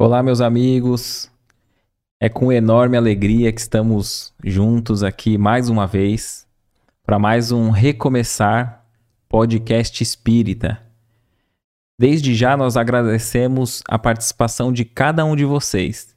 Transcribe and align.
Olá, 0.00 0.22
meus 0.22 0.40
amigos. 0.40 1.28
É 2.20 2.28
com 2.28 2.52
enorme 2.52 2.96
alegria 2.96 3.50
que 3.50 3.60
estamos 3.60 4.32
juntos 4.44 5.02
aqui 5.02 5.36
mais 5.36 5.68
uma 5.68 5.88
vez 5.88 6.46
para 7.02 7.18
mais 7.18 7.50
um 7.50 7.70
Recomeçar 7.70 8.86
Podcast 9.28 10.00
Espírita. 10.00 10.80
Desde 11.98 12.32
já 12.32 12.56
nós 12.56 12.76
agradecemos 12.76 13.82
a 13.88 13.98
participação 13.98 14.72
de 14.72 14.84
cada 14.84 15.24
um 15.24 15.34
de 15.34 15.44
vocês. 15.44 16.14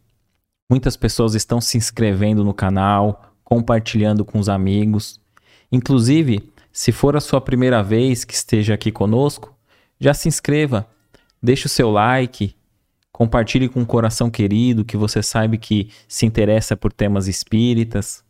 Muitas 0.70 0.96
pessoas 0.96 1.34
estão 1.34 1.60
se 1.60 1.76
inscrevendo 1.76 2.44
no 2.44 2.54
canal, 2.54 3.34
compartilhando 3.44 4.24
com 4.24 4.38
os 4.38 4.48
amigos. 4.48 5.20
Inclusive, 5.72 6.54
se 6.72 6.92
for 6.92 7.18
a 7.18 7.20
sua 7.20 7.42
primeira 7.42 7.82
vez 7.82 8.24
que 8.24 8.36
esteja 8.36 8.76
aqui 8.76 8.92
conosco, 8.92 9.58
já 10.00 10.14
se 10.14 10.28
inscreva, 10.28 10.88
deixe 11.42 11.66
o 11.66 11.70
seu 11.70 11.90
like, 11.90 12.56
Compartilhe 13.12 13.68
com 13.68 13.82
um 13.82 13.86
coração 13.86 14.30
querido 14.30 14.86
que 14.86 14.98
você 14.98 15.22
sabe 15.22 15.58
que 15.58 15.92
se 16.08 16.26
interessa 16.26 16.76
por 16.78 16.94
temas 16.94 17.28
espíritas. 17.28 18.24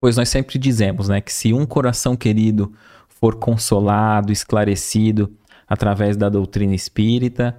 Pois 0.00 0.16
nós 0.16 0.28
sempre 0.28 0.58
dizemos, 0.58 1.08
né, 1.08 1.20
que 1.20 1.32
se 1.32 1.52
um 1.52 1.64
coração 1.64 2.16
querido 2.16 2.74
for 3.08 3.36
consolado, 3.36 4.32
esclarecido 4.32 5.32
através 5.66 6.16
da 6.16 6.28
doutrina 6.28 6.74
espírita, 6.74 7.58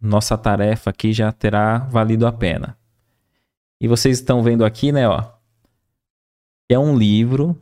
nossa 0.00 0.36
tarefa 0.36 0.90
aqui 0.90 1.12
já 1.12 1.30
terá 1.32 1.78
valido 1.78 2.26
a 2.26 2.32
pena. 2.32 2.76
E 3.80 3.88
vocês 3.88 4.18
estão 4.18 4.42
vendo 4.42 4.64
aqui, 4.64 4.92
né, 4.92 5.08
ó, 5.08 5.24
é 6.68 6.78
um 6.78 6.96
livro 6.96 7.60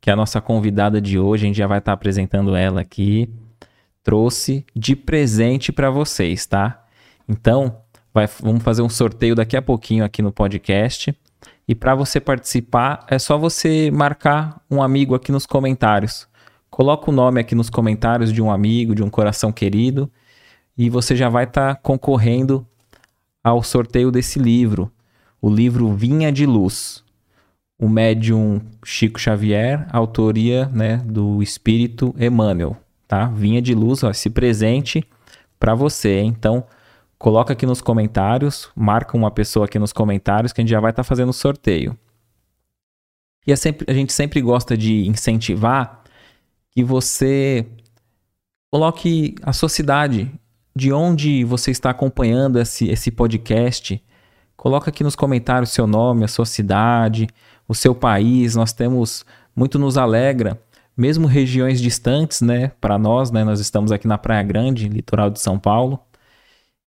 que 0.00 0.10
a 0.10 0.16
nossa 0.16 0.40
convidada 0.40 1.00
de 1.00 1.18
hoje, 1.18 1.44
a 1.44 1.48
gente 1.48 1.58
já 1.58 1.66
vai 1.66 1.78
estar 1.78 1.92
apresentando 1.92 2.56
ela 2.56 2.80
aqui, 2.80 3.30
trouxe 4.02 4.64
de 4.74 4.96
presente 4.96 5.70
para 5.70 5.90
vocês, 5.90 6.46
tá? 6.46 6.84
Então, 7.30 7.76
vai, 8.12 8.28
vamos 8.42 8.64
fazer 8.64 8.82
um 8.82 8.88
sorteio 8.88 9.36
daqui 9.36 9.56
a 9.56 9.62
pouquinho 9.62 10.04
aqui 10.04 10.20
no 10.20 10.32
podcast. 10.32 11.16
E 11.68 11.76
para 11.76 11.94
você 11.94 12.18
participar, 12.18 13.06
é 13.08 13.20
só 13.20 13.38
você 13.38 13.88
marcar 13.92 14.60
um 14.68 14.82
amigo 14.82 15.14
aqui 15.14 15.30
nos 15.30 15.46
comentários. 15.46 16.26
Coloca 16.68 17.08
o 17.08 17.14
nome 17.14 17.40
aqui 17.40 17.54
nos 17.54 17.70
comentários 17.70 18.32
de 18.32 18.42
um 18.42 18.50
amigo, 18.50 18.96
de 18.96 19.02
um 19.04 19.08
coração 19.08 19.52
querido, 19.52 20.10
e 20.76 20.90
você 20.90 21.14
já 21.14 21.28
vai 21.28 21.44
estar 21.44 21.76
tá 21.76 21.80
concorrendo 21.80 22.66
ao 23.44 23.62
sorteio 23.62 24.10
desse 24.10 24.40
livro, 24.40 24.90
o 25.40 25.48
livro 25.48 25.92
Vinha 25.94 26.32
de 26.32 26.44
Luz. 26.44 27.04
O 27.78 27.88
médium 27.88 28.60
Chico 28.84 29.20
Xavier, 29.20 29.86
autoria 29.92 30.66
né, 30.66 30.96
do 30.98 31.40
espírito 31.42 32.14
Emmanuel, 32.18 32.76
tá? 33.06 33.26
Vinha 33.26 33.62
de 33.62 33.72
Luz, 33.72 34.02
ó, 34.02 34.10
esse 34.10 34.28
presente 34.28 35.02
para 35.58 35.74
você. 35.74 36.18
Hein? 36.18 36.34
Então, 36.36 36.66
coloca 37.20 37.52
aqui 37.52 37.66
nos 37.66 37.82
comentários, 37.82 38.70
marca 38.74 39.14
uma 39.14 39.30
pessoa 39.30 39.66
aqui 39.66 39.78
nos 39.78 39.92
comentários 39.92 40.54
que 40.54 40.60
a 40.60 40.62
gente 40.62 40.70
já 40.70 40.80
vai 40.80 40.90
estar 40.90 41.02
tá 41.02 41.06
fazendo 41.06 41.34
sorteio. 41.34 41.94
E 43.46 43.52
é 43.52 43.56
sempre, 43.56 43.84
a 43.90 43.94
gente 43.94 44.10
sempre 44.10 44.40
gosta 44.40 44.74
de 44.74 45.06
incentivar 45.06 46.02
que 46.70 46.82
você 46.82 47.66
coloque 48.72 49.34
a 49.42 49.52
sua 49.52 49.68
cidade, 49.68 50.32
de 50.74 50.94
onde 50.94 51.44
você 51.44 51.70
está 51.70 51.90
acompanhando 51.90 52.58
esse, 52.58 52.88
esse 52.88 53.10
podcast. 53.10 54.02
Coloca 54.56 54.88
aqui 54.88 55.04
nos 55.04 55.14
comentários 55.14 55.72
seu 55.72 55.86
nome, 55.86 56.24
a 56.24 56.28
sua 56.28 56.46
cidade, 56.46 57.28
o 57.68 57.74
seu 57.74 57.94
país. 57.94 58.56
Nós 58.56 58.72
temos, 58.72 59.26
muito 59.54 59.78
nos 59.78 59.98
alegra, 59.98 60.58
mesmo 60.96 61.26
regiões 61.26 61.82
distantes, 61.82 62.40
né, 62.40 62.72
para 62.80 62.96
nós, 62.96 63.30
né, 63.30 63.44
nós 63.44 63.60
estamos 63.60 63.92
aqui 63.92 64.08
na 64.08 64.16
Praia 64.16 64.42
Grande, 64.42 64.88
litoral 64.88 65.28
de 65.28 65.38
São 65.38 65.58
Paulo. 65.58 66.00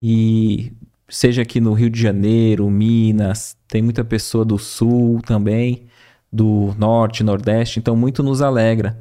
E 0.02 0.72
seja 1.10 1.42
aqui 1.42 1.60
no 1.60 1.74
Rio 1.74 1.90
de 1.90 2.02
Janeiro, 2.02 2.70
Minas, 2.70 3.58
tem 3.68 3.82
muita 3.82 4.04
pessoa 4.04 4.46
do 4.46 4.58
sul 4.58 5.22
também, 5.22 5.88
do 6.32 6.74
norte, 6.78 7.24
nordeste, 7.24 7.80
então 7.80 7.96
muito 7.96 8.22
nos 8.22 8.42
alegra. 8.42 9.00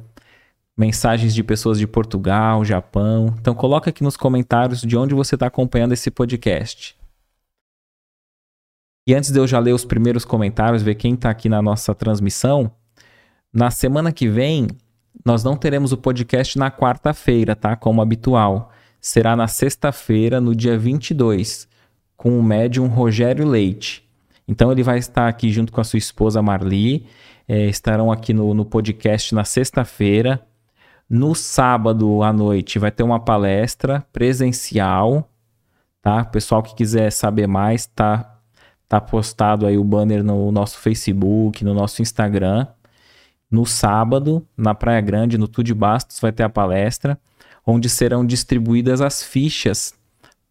Mensagens 0.77 1.33
de 1.33 1.43
pessoas 1.43 1.79
de 1.79 1.87
Portugal, 1.87 2.65
Japão. 2.65 3.33
Então 3.39 3.55
coloca 3.55 3.89
aqui 3.89 4.03
nos 4.03 4.17
comentários 4.17 4.81
de 4.81 4.97
onde 4.97 5.15
você 5.15 5.35
está 5.35 5.47
acompanhando 5.47 5.93
esse 5.93 6.11
podcast. 6.11 6.97
E 9.07 9.13
antes 9.13 9.31
de 9.31 9.39
eu 9.39 9.47
já 9.47 9.59
ler 9.59 9.73
os 9.73 9.85
primeiros 9.85 10.25
comentários, 10.25 10.81
ver 10.81 10.95
quem 10.95 11.13
está 11.13 11.29
aqui 11.29 11.47
na 11.47 11.61
nossa 11.61 11.93
transmissão, 11.93 12.71
na 13.53 13.71
semana 13.71 14.11
que 14.11 14.27
vem 14.27 14.67
nós 15.23 15.43
não 15.43 15.55
teremos 15.55 15.91
o 15.91 15.97
podcast 15.97 16.57
na 16.57 16.69
quarta-feira, 16.69 17.55
tá? 17.55 17.75
Como 17.75 18.01
habitual 18.01 18.71
será 19.05 19.35
na 19.35 19.47
sexta-feira, 19.47 20.41
no 20.41 20.55
dia 20.55 20.75
22, 20.79 21.67
com 22.17 22.39
o 22.39 22.41
médium 22.41 22.87
Rogério 22.87 23.47
Leite. 23.47 24.03
Então 24.47 24.71
ele 24.71 24.81
vai 24.81 24.97
estar 24.97 25.27
aqui 25.27 25.51
junto 25.51 25.71
com 25.71 25.79
a 25.79 25.83
sua 25.83 25.99
esposa 25.99 26.41
Marli, 26.41 27.05
é, 27.47 27.67
estarão 27.67 28.11
aqui 28.11 28.33
no, 28.33 28.51
no 28.55 28.65
podcast 28.65 29.35
na 29.35 29.43
sexta-feira. 29.43 30.43
No 31.07 31.35
sábado 31.35 32.23
à 32.23 32.33
noite 32.33 32.79
vai 32.79 32.89
ter 32.89 33.03
uma 33.03 33.19
palestra 33.19 34.03
presencial, 34.11 35.29
tá? 36.01 36.25
Pessoal 36.25 36.63
que 36.63 36.73
quiser 36.73 37.11
saber 37.11 37.45
mais, 37.45 37.85
tá, 37.85 38.39
tá 38.89 38.99
postado 38.99 39.67
aí 39.67 39.77
o 39.77 39.83
banner 39.83 40.23
no 40.23 40.51
nosso 40.51 40.79
Facebook, 40.79 41.63
no 41.63 41.75
nosso 41.75 42.01
Instagram. 42.01 42.65
No 43.51 43.67
sábado, 43.67 44.43
na 44.57 44.73
Praia 44.73 44.99
Grande, 44.99 45.37
no 45.37 45.47
Tude 45.47 45.75
Bastos, 45.75 46.19
vai 46.19 46.31
ter 46.31 46.41
a 46.41 46.49
palestra 46.49 47.19
onde 47.65 47.89
serão 47.89 48.25
distribuídas 48.25 49.01
as 49.01 49.23
fichas 49.23 49.93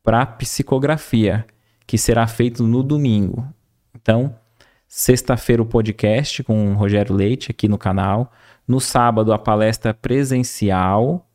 para 0.03 0.27
psicografia, 0.27 1.47
que 1.87 1.97
será 1.97 2.27
feito 2.27 2.63
no 2.65 2.83
domingo. 2.83 3.47
Então, 3.95 4.35
sexta-feira 4.89 5.63
o 5.63 5.67
podcast 5.67 6.43
com 6.43 6.73
o 6.73 6.75
Rogério 6.75 7.15
Leite 7.15 7.51
aqui 7.51 7.69
no 7.69 7.79
canal. 7.79 8.33
No 8.67 8.81
sábado 8.81 9.33
a 9.33 9.39
palestra 9.39 9.95
presencial, 9.95 11.27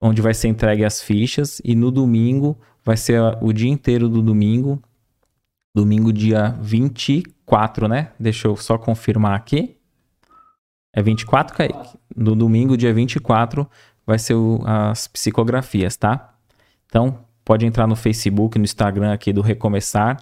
onde 0.00 0.20
vai 0.20 0.34
ser 0.34 0.48
entregue 0.48 0.84
as 0.84 1.00
fichas. 1.00 1.60
E 1.64 1.74
no 1.74 1.90
domingo 1.90 2.58
vai 2.84 2.96
ser 2.96 3.20
o 3.40 3.52
dia 3.52 3.70
inteiro 3.70 4.08
do 4.08 4.22
domingo. 4.22 4.82
Domingo, 5.74 6.12
dia 6.12 6.56
24, 6.60 7.88
né? 7.88 8.12
Deixa 8.18 8.48
eu 8.48 8.56
só 8.56 8.76
confirmar 8.78 9.34
aqui. 9.34 9.76
É 10.92 11.02
24, 11.02 11.54
Kaique? 11.54 11.98
No 12.16 12.34
domingo, 12.34 12.76
dia 12.76 12.92
24, 12.92 13.68
vai 14.08 14.18
ser 14.18 14.32
o, 14.32 14.62
as 14.64 15.06
psicografias, 15.06 15.94
tá? 15.94 16.34
Então, 16.86 17.22
pode 17.44 17.66
entrar 17.66 17.86
no 17.86 17.94
Facebook, 17.94 18.58
no 18.58 18.64
Instagram 18.64 19.12
aqui 19.12 19.34
do 19.34 19.42
Recomeçar, 19.42 20.16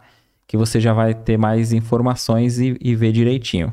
que 0.45 0.57
você 0.57 0.81
já 0.81 0.93
vai 0.93 1.15
ter 1.15 1.37
mais 1.37 1.73
informações 1.73 2.59
e, 2.59 2.77
e 2.81 2.97
ver 2.97 3.13
direitinho. 3.13 3.73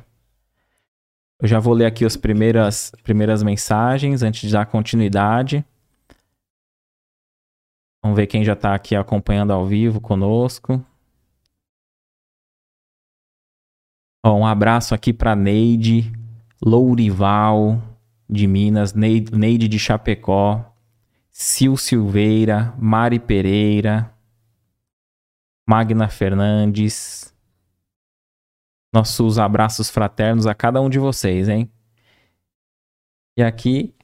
Eu 1.41 1.47
já 1.47 1.59
vou 1.59 1.73
ler 1.73 1.88
aqui 1.88 2.06
as 2.06 2.16
primeiras, 2.16 2.91
primeiras 3.02 3.41
mensagens 3.41 4.22
antes 4.22 4.47
de 4.47 4.53
dar 4.53 4.68
continuidade. 4.68 5.66
Vamos 8.03 8.16
ver 8.16 8.28
quem 8.28 8.44
já 8.44 8.53
está 8.53 8.75
aqui 8.75 8.96
acompanhando 8.96 9.52
ao 9.52 9.66
vivo 9.66 10.00
conosco. 10.00 10.79
um 14.23 14.46
abraço 14.46 14.94
aqui 14.94 15.12
para 15.12 15.35
Neide, 15.35 16.13
Lourival, 16.63 17.81
de 18.33 18.47
Minas, 18.47 18.94
Neide 18.94 19.67
de 19.67 19.79
Chapecó, 19.79 20.66
Sil 21.31 21.77
Silveira, 21.77 22.73
Mari 22.77 23.19
Pereira, 23.19 24.13
Magna 25.67 26.09
Fernandes. 26.09 27.33
Nossos 28.93 29.39
abraços 29.39 29.89
fraternos 29.89 30.45
a 30.45 30.53
cada 30.53 30.81
um 30.81 30.89
de 30.89 30.99
vocês, 30.99 31.47
hein? 31.47 31.72
E 33.35 33.41
aqui, 33.41 33.95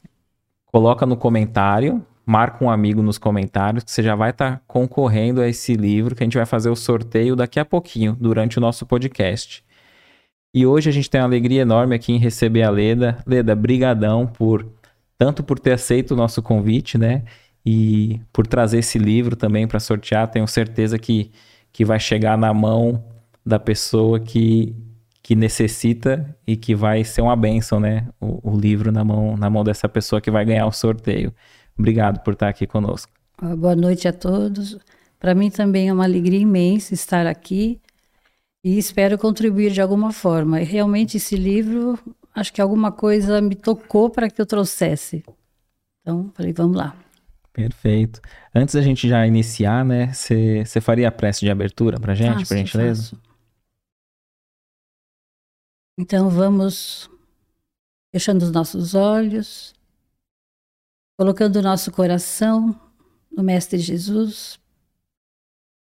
coloca 0.65 1.05
no 1.05 1.15
comentário, 1.15 2.05
marca 2.25 2.63
um 2.63 2.69
amigo 2.69 3.03
nos 3.03 3.19
comentários, 3.19 3.83
que 3.83 3.91
você 3.91 4.01
já 4.01 4.15
vai 4.15 4.31
estar 4.31 4.57
tá 4.57 4.63
concorrendo 4.65 5.41
a 5.41 5.47
esse 5.47 5.75
livro 5.75 6.15
que 6.15 6.23
a 6.23 6.25
gente 6.25 6.37
vai 6.37 6.45
fazer 6.45 6.69
o 6.69 6.75
sorteio 6.75 7.35
daqui 7.35 7.59
a 7.59 7.65
pouquinho, 7.65 8.17
durante 8.19 8.57
o 8.57 8.61
nosso 8.61 8.85
podcast. 8.85 9.63
E 10.53 10.65
hoje 10.65 10.89
a 10.89 10.93
gente 10.93 11.09
tem 11.09 11.21
uma 11.21 11.27
alegria 11.27 11.61
enorme 11.61 11.95
aqui 11.95 12.11
em 12.11 12.17
receber 12.17 12.63
a 12.63 12.69
Leda. 12.69 13.17
Leda, 13.25 13.55
brigadão 13.55 14.25
por 14.25 14.67
tanto 15.17 15.43
por 15.43 15.59
ter 15.59 15.73
aceito 15.73 16.11
o 16.11 16.17
nosso 16.17 16.41
convite, 16.41 16.97
né? 16.97 17.23
E 17.65 18.19
por 18.33 18.47
trazer 18.47 18.79
esse 18.79 18.97
livro 18.97 19.35
também 19.35 19.67
para 19.67 19.79
sortear. 19.79 20.27
Tenho 20.29 20.47
certeza 20.47 20.97
que, 20.97 21.31
que 21.71 21.85
vai 21.85 21.99
chegar 21.99 22.37
na 22.37 22.53
mão 22.53 23.03
da 23.45 23.59
pessoa 23.59 24.19
que, 24.19 24.75
que 25.21 25.35
necessita 25.35 26.35
e 26.47 26.55
que 26.55 26.73
vai 26.73 27.03
ser 27.03 27.21
uma 27.21 27.35
benção, 27.35 27.79
né? 27.79 28.07
O, 28.19 28.53
o 28.53 28.59
livro 28.59 28.91
na 28.91 29.03
mão, 29.03 29.37
na 29.37 29.49
mão 29.49 29.63
dessa 29.63 29.87
pessoa 29.87 30.19
que 30.19 30.31
vai 30.31 30.45
ganhar 30.45 30.65
o 30.65 30.71
sorteio. 30.71 31.31
Obrigado 31.77 32.23
por 32.23 32.33
estar 32.33 32.49
aqui 32.49 32.65
conosco. 32.65 33.11
Boa 33.39 33.75
noite 33.75 34.07
a 34.07 34.13
todos. 34.13 34.79
Para 35.19 35.35
mim 35.35 35.51
também 35.51 35.89
é 35.89 35.93
uma 35.93 36.05
alegria 36.05 36.39
imensa 36.39 36.93
estar 36.93 37.27
aqui 37.27 37.79
e 38.63 38.77
espero 38.77 39.17
contribuir 39.17 39.71
de 39.71 39.81
alguma 39.81 40.11
forma. 40.11 40.61
E 40.61 40.63
realmente 40.65 41.17
esse 41.17 41.35
livro, 41.35 41.97
acho 42.33 42.51
que 42.53 42.61
alguma 42.61 42.91
coisa 42.91 43.41
me 43.41 43.55
tocou 43.55 44.09
para 44.09 44.29
que 44.29 44.41
eu 44.41 44.45
trouxesse. 44.45 45.23
Então, 46.01 46.31
falei, 46.33 46.53
vamos 46.53 46.77
lá. 46.77 46.95
Perfeito. 47.53 48.21
Antes 48.53 48.75
da 48.75 48.81
gente 48.81 49.07
já 49.07 49.25
iniciar, 49.27 49.83
né, 49.83 50.13
você 50.13 50.79
faria 50.81 51.07
a 51.07 51.11
prece 51.11 51.41
de 51.41 51.51
abertura 51.51 51.99
pra 51.99 52.15
gente, 52.15 52.39
Faço, 52.39 52.47
por 52.47 52.57
gentileza? 52.57 53.03
faço. 53.03 53.21
Então 55.97 56.29
vamos 56.29 57.09
fechando 58.11 58.45
os 58.45 58.51
nossos 58.51 58.95
olhos, 58.95 59.73
colocando 61.17 61.57
o 61.57 61.61
nosso 61.61 61.91
coração 61.91 62.79
no 63.29 63.43
Mestre 63.43 63.77
Jesus, 63.77 64.57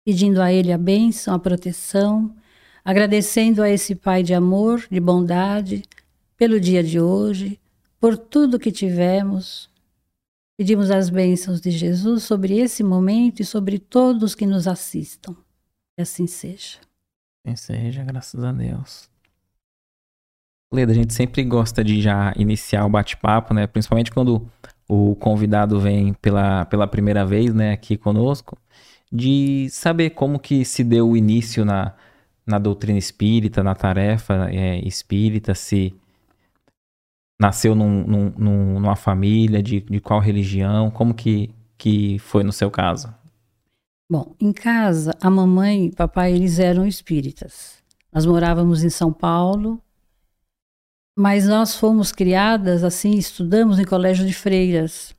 pedindo 0.06 0.42
a 0.42 0.54
Ele 0.54 0.72
a 0.72 0.78
bênção, 0.78 1.34
a 1.34 1.40
proteção, 1.40 2.36
agradecendo 2.86 3.64
a 3.64 3.70
esse 3.70 3.96
Pai 3.96 4.22
de 4.22 4.36
amor, 4.36 4.86
de 4.92 5.00
bondade, 5.00 5.84
pelo 6.38 6.60
dia 6.60 6.84
de 6.84 7.00
hoje, 7.00 7.60
por 8.00 8.16
tudo 8.16 8.60
que 8.60 8.72
tivemos. 8.72 9.68
Pedimos 10.56 10.92
as 10.92 11.10
bênçãos 11.10 11.60
de 11.60 11.72
Jesus 11.72 12.24
sobre 12.24 12.60
esse 12.60 12.84
momento 12.84 13.42
e 13.42 13.46
sobre 13.46 13.80
todos 13.80 14.36
que 14.36 14.46
nos 14.46 14.68
assistam. 14.68 15.36
Que 15.96 16.04
assim 16.04 16.28
seja. 16.28 16.78
Assim 17.44 17.56
seja, 17.56 18.04
graças 18.04 18.44
a 18.44 18.52
Deus. 18.52 19.10
Leda, 20.72 20.92
a 20.92 20.96
gente 20.96 21.14
sempre 21.14 21.44
gosta 21.44 21.84
de 21.84 22.02
já 22.02 22.34
iniciar 22.38 22.86
o 22.86 22.90
bate-papo, 22.90 23.54
né? 23.54 23.66
Principalmente 23.66 24.12
quando 24.12 24.48
o 24.88 25.16
convidado 25.16 25.80
vem 25.80 26.14
pela, 26.14 26.66
pela 26.66 26.88
primeira 26.88 27.26
vez, 27.26 27.54
né, 27.54 27.72
aqui 27.72 27.98
conosco, 27.98 28.58
de 29.12 29.68
saber 29.72 30.12
como 30.12 30.40
que 30.40 30.64
se 30.64 30.84
deu 30.84 31.10
o 31.10 31.18
início 31.18 31.66
na, 31.66 31.96
na 32.46 32.60
doutrina 32.60 32.98
espírita, 32.98 33.64
na 33.64 33.76
tarefa 33.76 34.50
é, 34.52 34.80
espírita, 34.86 35.56
se 35.56 35.96
nasceu 37.40 37.76
num, 37.76 38.06
num, 38.06 38.80
numa 38.80 38.96
família, 38.96 39.62
de, 39.62 39.82
de 39.82 40.00
qual 40.00 40.20
religião, 40.20 40.90
como 40.92 41.14
que, 41.14 41.50
que 41.78 42.20
foi 42.20 42.44
no 42.44 42.52
seu 42.52 42.70
caso? 42.72 43.14
Bom, 44.10 44.36
em 44.40 44.54
casa, 44.54 45.16
a 45.20 45.30
mamãe 45.30 45.88
e 45.88 45.92
papai, 45.92 46.34
eles 46.34 46.60
eram 46.60 46.86
espíritas. 46.86 47.84
Nós 48.14 48.26
morávamos 48.26 48.84
em 48.84 48.90
São 48.90 49.12
Paulo, 49.12 49.82
mas 51.18 51.48
nós 51.48 51.76
fomos 51.76 52.12
criadas 52.12 52.84
assim, 52.84 53.12
estudamos 53.18 53.80
em 53.80 53.86
colégio 53.86 54.26
de 54.26 54.34
freiras, 54.34 55.16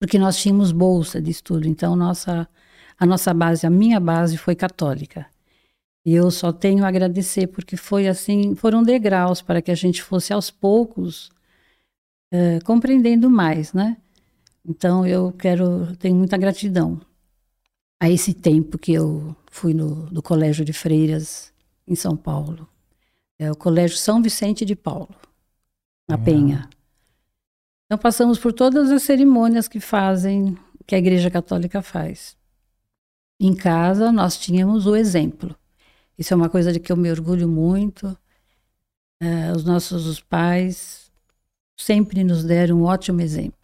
porque 0.00 0.18
nós 0.18 0.38
tínhamos 0.38 0.72
bolsa 0.72 1.20
de 1.20 1.30
estudo. 1.30 1.68
Então 1.68 1.94
nossa 1.94 2.48
a 3.00 3.06
nossa 3.06 3.32
base, 3.32 3.66
a 3.66 3.70
minha 3.70 3.98
base 3.98 4.36
foi 4.36 4.54
católica. 4.54 5.26
E 6.04 6.14
eu 6.14 6.30
só 6.30 6.52
tenho 6.52 6.84
a 6.84 6.88
agradecer 6.88 7.46
porque 7.48 7.76
foi 7.76 8.08
assim, 8.08 8.54
foram 8.54 8.82
degraus 8.82 9.42
para 9.42 9.60
que 9.60 9.70
a 9.70 9.74
gente 9.74 10.02
fosse 10.02 10.32
aos 10.32 10.50
poucos 10.50 11.30
uh, 12.32 12.64
compreendendo 12.64 13.28
mais, 13.28 13.72
né? 13.72 13.96
Então 14.64 15.06
eu 15.06 15.32
quero, 15.32 15.94
tenho 15.96 16.16
muita 16.16 16.36
gratidão 16.36 17.00
a 18.00 18.08
esse 18.08 18.32
tempo 18.32 18.78
que 18.78 18.92
eu 18.92 19.36
fui 19.50 19.74
no, 19.74 20.06
no 20.06 20.22
colégio 20.22 20.64
de 20.64 20.72
freiras 20.72 21.52
em 21.86 21.94
São 21.94 22.16
Paulo. 22.16 22.66
É 23.38 23.50
o 23.50 23.56
Colégio 23.56 23.96
São 23.96 24.22
Vicente 24.22 24.64
de 24.64 24.74
Paulo, 24.74 25.14
na. 26.08 26.16
Penha. 26.16 26.68
Então 27.86 27.98
passamos 27.98 28.38
por 28.38 28.52
todas 28.52 28.90
as 28.90 29.02
cerimônias 29.02 29.66
que 29.66 29.80
fazem, 29.80 30.56
que 30.86 30.94
a 30.94 30.98
Igreja 30.98 31.30
Católica 31.30 31.82
faz. 31.82 32.36
Em 33.40 33.54
casa 33.54 34.12
nós 34.12 34.38
tínhamos 34.38 34.86
o 34.86 34.94
exemplo. 34.94 35.56
Isso 36.20 36.34
é 36.34 36.36
uma 36.36 36.50
coisa 36.50 36.70
de 36.70 36.78
que 36.78 36.92
eu 36.92 36.98
me 36.98 37.10
orgulho 37.10 37.48
muito. 37.48 38.14
É, 39.18 39.50
os 39.52 39.64
nossos 39.64 40.06
os 40.06 40.20
pais 40.20 41.10
sempre 41.74 42.22
nos 42.22 42.44
deram 42.44 42.80
um 42.80 42.84
ótimo 42.84 43.22
exemplo. 43.22 43.56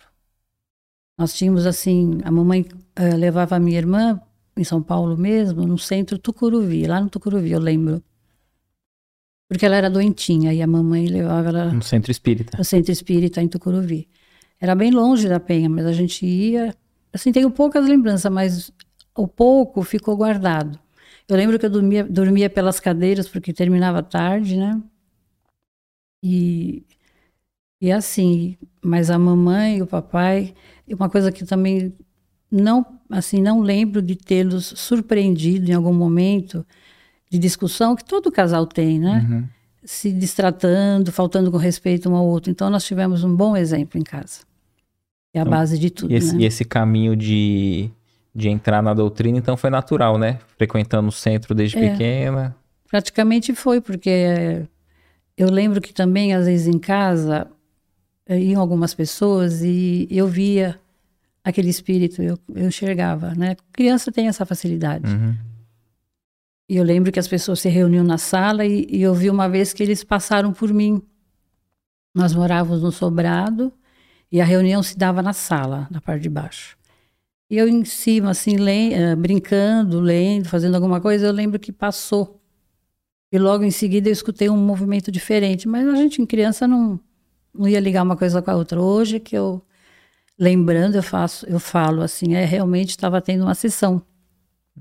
Nós 1.19 1.35
tínhamos 1.35 1.67
assim, 1.67 2.19
a 2.25 2.31
mamãe 2.31 2.63
uh, 2.63 3.15
levava 3.15 3.57
a 3.57 3.61
minha 3.61 3.77
irmã 3.77 4.19
em 4.57 4.65
São 4.65 4.83
Paulo 4.83 5.19
mesmo, 5.19 5.67
no 5.67 5.77
centro 5.77 6.19
Tucuruvi, 6.19 6.87
lá 6.87 6.99
no 6.99 7.11
Tucuruvi, 7.11 7.51
eu 7.53 7.61
lembro. 7.61 8.03
Porque 9.51 9.67
ela 9.67 9.77
era 9.77 9.91
doentinha 9.91 10.55
e 10.55 10.63
a 10.63 10.67
mamãe 10.67 11.09
levava 11.09 11.51
ela. 11.51 11.71
No 11.71 11.83
centro 11.83 12.11
espírita. 12.11 12.57
No 12.57 12.65
centro 12.65 12.91
espírita, 12.91 13.43
em 13.43 13.49
Tucuruvi. 13.49 14.09
Era 14.59 14.75
bem 14.75 14.91
longe 14.91 15.29
da 15.29 15.39
Penha, 15.39 15.69
mas 15.69 15.85
a 15.85 15.93
gente 15.93 16.25
ia. 16.25 16.75
Assim, 17.13 17.33
tenho 17.33 17.51
poucas 17.51 17.87
lembranças, 17.87 18.33
mas 18.33 18.73
o 19.15 19.29
pouco 19.29 19.83
ficou 19.83 20.17
guardado. 20.17 20.86
Eu 21.29 21.37
lembro 21.37 21.59
que 21.59 21.67
eu 21.67 21.71
dormia, 21.71 22.05
dormia 22.05 22.49
pelas 22.49 22.79
cadeiras, 22.79 23.29
porque 23.29 23.53
terminava 23.53 24.03
tarde, 24.03 24.57
né? 24.57 24.81
E, 26.23 26.85
e 27.81 27.91
assim, 27.91 28.57
mas 28.83 29.11
a 29.11 29.19
mamãe 29.19 29.79
e 29.79 29.83
o 29.83 29.87
papai, 29.87 30.55
uma 30.89 31.11
coisa 31.11 31.33
que 31.33 31.45
também 31.45 31.93
não, 32.51 32.87
assim, 33.11 33.43
não 33.43 33.61
lembro 33.61 34.01
de 34.01 34.15
tê-los 34.15 34.67
surpreendido 34.77 35.71
em 35.71 35.75
algum 35.75 35.93
momento, 35.93 36.65
de 37.31 37.39
discussão 37.39 37.97
que 37.97 38.05
todo 38.05 38.31
casal 38.31 38.67
tem, 38.67 38.99
né? 39.01 39.27
Uhum. 39.29 39.49
Se 39.85 40.13
distratando, 40.13 41.13
faltando 41.13 41.51
com 41.51 41.57
respeito 41.57 42.09
um 42.09 42.15
ao 42.15 42.27
outro. 42.27 42.51
Então, 42.51 42.71
nós 42.71 42.85
tivemos 42.85 43.25
um 43.25 43.35
bom 43.35 43.57
exemplo 43.57 44.01
em 44.01 44.05
casa. 44.05 44.41
É 45.35 45.39
a 45.39 45.43
então, 45.43 45.51
base 45.51 45.79
de 45.79 45.91
tudo. 45.91 46.13
E 46.13 46.17
esse, 46.17 46.35
né? 46.35 46.43
e 46.43 46.45
esse 46.47 46.65
caminho 46.65 47.17
de, 47.17 47.91
de 48.37 48.51
entrar 48.51 48.83
na 48.83 48.93
doutrina, 48.93 49.39
então, 49.39 49.57
foi 49.57 49.71
natural, 49.71 50.19
né? 50.19 50.39
Frequentando 50.59 51.09
o 51.09 51.13
centro 51.13 51.55
desde 51.55 51.79
é, 51.79 51.91
pequena. 51.91 52.55
Praticamente 52.87 53.55
foi, 53.55 53.81
porque 53.81 54.67
eu 55.39 55.51
lembro 55.51 55.81
que 55.81 55.95
também, 55.95 56.35
às 56.35 56.45
vezes, 56.45 56.67
em 56.67 56.79
casa, 56.79 57.47
eh, 58.27 58.39
iam 58.39 58.61
algumas 58.61 58.93
pessoas 58.93 59.63
e 59.63 60.07
eu 60.11 60.29
via 60.29 60.79
aquele 61.43 61.71
espírito, 61.71 62.23
eu, 62.23 62.39
eu 62.55 62.69
enxergava, 62.69 63.35
né? 63.35 63.57
Criança 63.73 64.13
tem 64.13 64.29
essa 64.29 64.45
facilidade. 64.45 65.11
Uhum. 65.11 65.35
E 66.69 66.77
eu 66.77 66.85
lembro 66.85 67.11
que 67.11 67.19
as 67.19 67.29
pessoas 67.29 67.61
se 67.61 67.71
reuniam 67.71 68.05
na 68.05 68.19
sala 68.19 68.67
e, 68.67 68.87
e 68.91 69.01
eu 69.01 69.15
vi 69.15 69.31
uma 69.31 69.49
vez 69.49 69.73
que 69.73 69.83
eles 69.83 70.05
passaram 70.05 70.53
por 70.53 70.75
mim. 70.75 71.01
Nós 72.15 72.35
morávamos 72.35 72.83
no 72.83 72.93
sobrado 72.93 73.73
e 74.31 74.43
a 74.43 74.45
reunião 74.45 74.83
se 74.83 74.99
dava 74.99 75.23
na 75.23 75.33
sala, 75.33 75.89
na 75.91 76.03
parte 76.03 76.25
de 76.25 76.29
baixo. 76.29 76.77
E 77.49 77.57
eu 77.57 77.69
em 77.69 77.85
cima, 77.85 78.31
assim, 78.31 78.57
le 78.57 78.95
uh, 78.95 79.17
brincando, 79.17 80.01
lendo, 80.01 80.49
fazendo 80.49 80.75
alguma 80.75 81.01
coisa, 81.01 81.27
eu 81.27 81.33
lembro 81.33 81.61
que 81.61 81.71
passou. 81.71 82.43
E 83.31 83.39
logo 83.39 83.65
em 83.65 83.71
seguida 83.71 84.09
eu 84.09 84.13
escutei 84.13 84.49
um 84.49 84.57
movimento 84.57 85.11
diferente. 85.13 85.69
Mas 85.69 85.87
a 85.87 85.95
gente, 85.97 86.21
em 86.21 86.27
criança, 86.27 86.67
não, 86.67 86.99
não 87.55 87.69
ia 87.69 87.81
ligar 87.81 88.03
uma 88.03 88.17
coisa 88.17 88.43
com 88.43 88.51
a 88.51 88.57
outra. 88.57 88.81
Hoje 88.81 89.21
que 89.21 89.37
eu, 89.37 89.63
lembrando, 90.39 90.97
eu, 90.97 91.03
faço, 91.03 91.47
eu 91.47 91.61
falo 91.61 92.03
assim, 92.03 92.35
é, 92.35 92.45
realmente 92.45 92.91
estava 92.91 93.21
tendo 93.21 93.45
uma 93.45 93.55
sessão. 93.55 94.03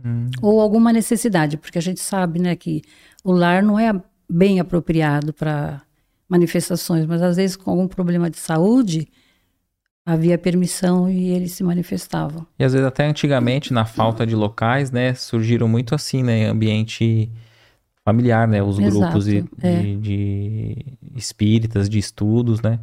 Hum. 0.04 0.28
Ou 0.42 0.60
alguma 0.60 0.92
necessidade, 0.92 1.58
porque 1.58 1.78
a 1.78 1.82
gente 1.82 2.00
sabe 2.00 2.40
né, 2.40 2.56
que 2.56 2.82
o 3.24 3.32
lar 3.32 3.64
não 3.64 3.80
é 3.80 3.94
bem 4.30 4.60
apropriado 4.60 5.32
para 5.34 5.82
manifestações, 6.28 7.06
mas 7.06 7.22
às 7.22 7.38
vezes 7.38 7.56
com 7.56 7.72
algum 7.72 7.88
problema 7.88 8.30
de 8.30 8.38
saúde 8.38 9.08
havia 10.06 10.38
permissão 10.38 11.10
e 11.10 11.30
eles 11.30 11.54
se 11.54 11.64
manifestavam. 11.64 12.46
E 12.60 12.64
às 12.64 12.74
vezes 12.74 12.88
até 12.88 13.08
antigamente, 13.08 13.74
na 13.74 13.86
falta 13.86 14.26
de 14.26 14.36
locais, 14.36 14.92
né, 14.92 15.16
surgiram 15.16 15.68
muito 15.68 15.96
assim, 15.96 16.22
né, 16.22 16.46
ambiente 16.48 17.32
familiar, 18.04 18.48
né, 18.48 18.62
os 18.62 18.78
Exato, 18.78 19.00
grupos 19.00 19.26
de, 19.26 19.44
é. 19.64 19.80
de, 19.82 19.96
de, 19.98 20.86
espíritas, 21.16 21.90
de 21.90 21.98
estudos, 21.98 22.62
né, 22.62 22.80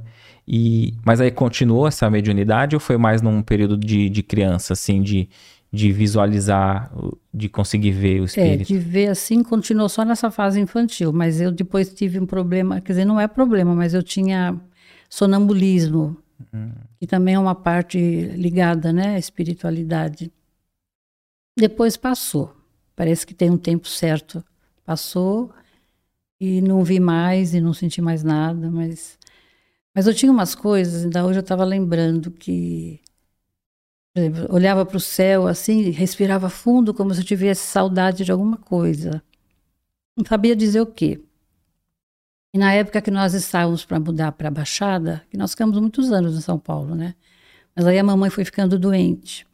e, 0.49 0.95
mas 1.05 1.21
aí 1.21 1.31
continuou 1.31 1.87
essa 1.87 2.11
mediunidade 2.11 2.75
ou 2.75 2.81
foi 2.81 2.97
mais 2.97 3.23
num 3.23 3.41
período 3.41 3.77
de, 3.77 4.11
de 4.11 4.23
criança, 4.25 4.73
assim, 4.73 5.01
de, 5.01 5.29
de 5.73 5.93
visualizar, 5.93 6.93
de 7.33 7.49
conseguir 7.49 7.93
ver 7.93 8.21
o 8.21 8.25
espírito? 8.25 8.63
É, 8.63 8.65
de 8.65 8.79
ver 8.79 9.07
assim, 9.07 9.45
continuou 9.45 9.89
só 9.89 10.05
nessa 10.05 10.29
fase 10.29 10.59
infantil, 10.59 11.13
mas 11.13 11.41
eu 11.41 11.53
depois 11.53 11.95
tive 11.95 12.19
um 12.19 12.27
problema, 12.27 12.81
quer 12.81 12.95
dizer, 12.95 13.05
não 13.05 13.21
é 13.21 13.29
problema, 13.29 13.77
mas 13.77 13.95
eu 13.95 14.03
tinha 14.03 14.61
sonambulismo, 15.09 16.17
uhum. 16.53 16.73
que 16.99 17.07
também 17.07 17.35
é 17.35 17.39
uma 17.39 17.55
parte 17.55 17.99
ligada, 17.99 18.93
né, 18.93 19.17
à 19.17 19.19
espiritualidade. 19.19 20.33
Depois 21.57 21.97
passou, 21.97 22.57
parece 22.97 23.27
que 23.27 23.35
tem 23.35 23.51
um 23.51 23.59
tempo 23.59 23.87
certo, 23.89 24.45
passou 24.85 25.53
e 26.41 26.61
não 26.61 26.83
vi 26.83 26.99
mais 26.99 27.55
e 27.55 27.61
não 27.61 27.73
senti 27.75 28.01
mais 28.01 28.23
nada, 28.23 28.71
mas 28.71 29.19
mas 29.95 30.07
eu 30.07 30.15
tinha 30.15 30.33
umas 30.33 30.55
coisas, 30.55 31.05
ainda 31.05 31.25
hoje 31.25 31.39
eu 31.39 31.43
estava 31.43 31.65
lembrando 31.65 32.31
que 32.31 33.01
exemplo, 34.17 34.47
olhava 34.55 34.85
para 34.85 34.97
o 34.97 35.01
céu 35.01 35.47
assim, 35.47 35.91
respirava 35.91 36.49
fundo, 36.49 36.95
como 36.95 37.15
se 37.15 37.21
eu 37.21 37.25
tivesse 37.25 37.67
saudade 37.67 38.25
de 38.25 38.33
alguma 38.33 38.57
coisa. 38.57 39.23
Não 40.17 40.25
sabia 40.27 40.55
dizer 40.57 40.81
o 40.81 40.87
quê. 40.87 41.21
E 42.55 42.59
na 42.59 42.73
época 42.73 43.01
que 43.01 43.11
nós 43.11 43.35
estávamos 43.35 43.85
para 43.85 43.99
mudar 43.99 44.33
para 44.33 44.49
a 44.49 44.51
Baixada, 44.51 45.23
que 45.31 45.37
nós 45.37 45.53
ficamos 45.53 45.79
muitos 45.79 46.13
anos 46.13 46.37
em 46.37 46.41
São 46.41 46.59
Paulo, 46.59 46.95
né? 46.95 47.15
Mas 47.75 47.87
aí 47.87 47.99
a 47.99 48.05
mamãe 48.05 48.29
foi 48.29 48.45
ficando 48.45 48.79
doente. 48.79 49.47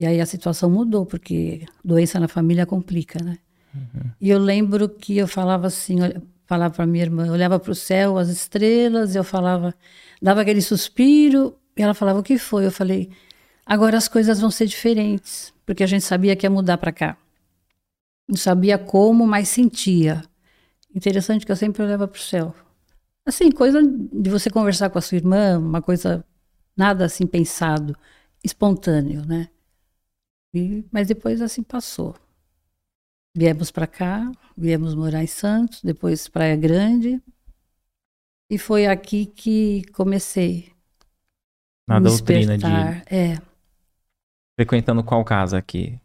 E 0.00 0.06
aí 0.06 0.20
a 0.20 0.26
situação 0.26 0.68
mudou, 0.70 1.06
porque 1.06 1.66
doença 1.84 2.18
na 2.18 2.28
família 2.28 2.66
complica, 2.66 3.22
né? 3.22 3.38
Uhum. 3.74 4.10
E 4.20 4.30
eu 4.30 4.38
lembro 4.38 4.88
que 4.88 5.16
eu 5.16 5.28
falava 5.28 5.68
assim, 5.68 5.98
falava 6.46 6.74
para 6.74 6.86
minha 6.86 7.04
irmã, 7.04 7.30
olhava 7.30 7.58
para 7.60 7.70
o 7.70 7.74
céu, 7.74 8.18
as 8.18 8.28
estrelas, 8.28 9.14
eu 9.14 9.22
falava, 9.22 9.74
dava 10.20 10.40
aquele 10.40 10.62
suspiro, 10.62 11.56
e 11.76 11.82
ela 11.82 11.94
falava, 11.94 12.18
o 12.18 12.22
que 12.22 12.38
foi? 12.38 12.66
Eu 12.66 12.72
falei, 12.72 13.10
Agora 13.68 13.98
as 13.98 14.08
coisas 14.08 14.40
vão 14.40 14.50
ser 14.50 14.64
diferentes, 14.64 15.52
porque 15.66 15.84
a 15.84 15.86
gente 15.86 16.02
sabia 16.02 16.34
que 16.34 16.46
ia 16.46 16.50
mudar 16.50 16.78
para 16.78 16.90
cá. 16.90 17.18
Não 18.26 18.34
sabia 18.34 18.78
como, 18.78 19.26
mas 19.26 19.50
sentia. 19.50 20.24
Interessante 20.94 21.44
que 21.44 21.52
eu 21.52 21.56
sempre 21.56 21.82
olhava 21.82 22.08
para 22.08 22.18
o 22.18 22.22
céu. 22.22 22.54
Assim, 23.26 23.50
coisa 23.50 23.80
de 23.82 24.30
você 24.30 24.50
conversar 24.50 24.90
com 24.90 24.98
a 24.98 25.02
sua 25.02 25.16
irmã, 25.16 25.58
uma 25.58 25.82
coisa 25.82 26.24
nada 26.76 27.04
assim 27.04 27.26
pensado, 27.26 27.94
espontâneo, 28.42 29.24
né? 29.26 29.50
E, 30.54 30.84
mas 30.90 31.08
depois 31.08 31.42
assim 31.42 31.62
passou. 31.62 32.16
Viemos 33.36 33.70
para 33.70 33.86
cá, 33.86 34.32
viemos 34.56 34.94
morar 34.94 35.22
em 35.22 35.26
Santos, 35.26 35.82
depois 35.82 36.26
Praia 36.26 36.56
Grande. 36.56 37.22
E 38.50 38.56
foi 38.56 38.86
aqui 38.86 39.26
que 39.26 39.82
comecei. 39.92 40.72
Na 41.86 42.00
doutrina 42.00 42.56
de. 42.56 42.64
É. 43.06 43.36
Frequentando 44.58 45.04
qual 45.04 45.24
casa 45.24 45.58
aqui? 45.58 46.00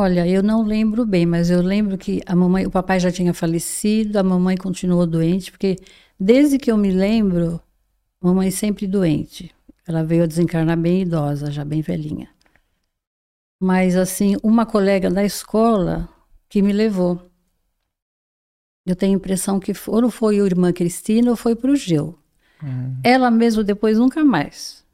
Olha, 0.00 0.24
eu 0.28 0.44
não 0.44 0.62
lembro 0.62 1.04
bem, 1.04 1.26
mas 1.26 1.50
eu 1.50 1.60
lembro 1.60 1.98
que 1.98 2.22
a 2.24 2.36
mamãe, 2.36 2.64
o 2.64 2.70
papai 2.70 3.00
já 3.00 3.10
tinha 3.10 3.34
falecido, 3.34 4.16
a 4.16 4.22
mamãe 4.22 4.56
continuou 4.56 5.04
doente, 5.04 5.50
porque 5.50 5.74
desde 6.20 6.56
que 6.56 6.70
eu 6.70 6.76
me 6.76 6.92
lembro, 6.92 7.60
a 8.22 8.28
mamãe 8.28 8.48
sempre 8.52 8.86
doente. 8.86 9.52
Ela 9.84 10.04
veio 10.04 10.22
a 10.22 10.26
desencarnar 10.26 10.78
bem 10.78 11.02
idosa, 11.02 11.50
já 11.50 11.64
bem 11.64 11.82
velhinha. 11.82 12.28
Mas 13.60 13.96
assim, 13.96 14.36
uma 14.40 14.64
colega 14.64 15.10
da 15.10 15.24
escola 15.24 16.08
que 16.48 16.62
me 16.62 16.72
levou. 16.72 17.20
Eu 18.86 18.94
tenho 18.94 19.14
a 19.14 19.16
impressão 19.16 19.58
que 19.58 19.72
ou 19.88 20.10
foi 20.12 20.38
a 20.38 20.44
irmã 20.44 20.72
Cristina 20.72 21.28
ou 21.28 21.36
foi 21.36 21.56
para 21.56 21.72
o 21.72 21.76
Geu. 21.76 22.16
Hum. 22.62 23.00
Ela 23.02 23.32
mesmo 23.32 23.64
depois 23.64 23.98
nunca 23.98 24.24
mais. 24.24 24.84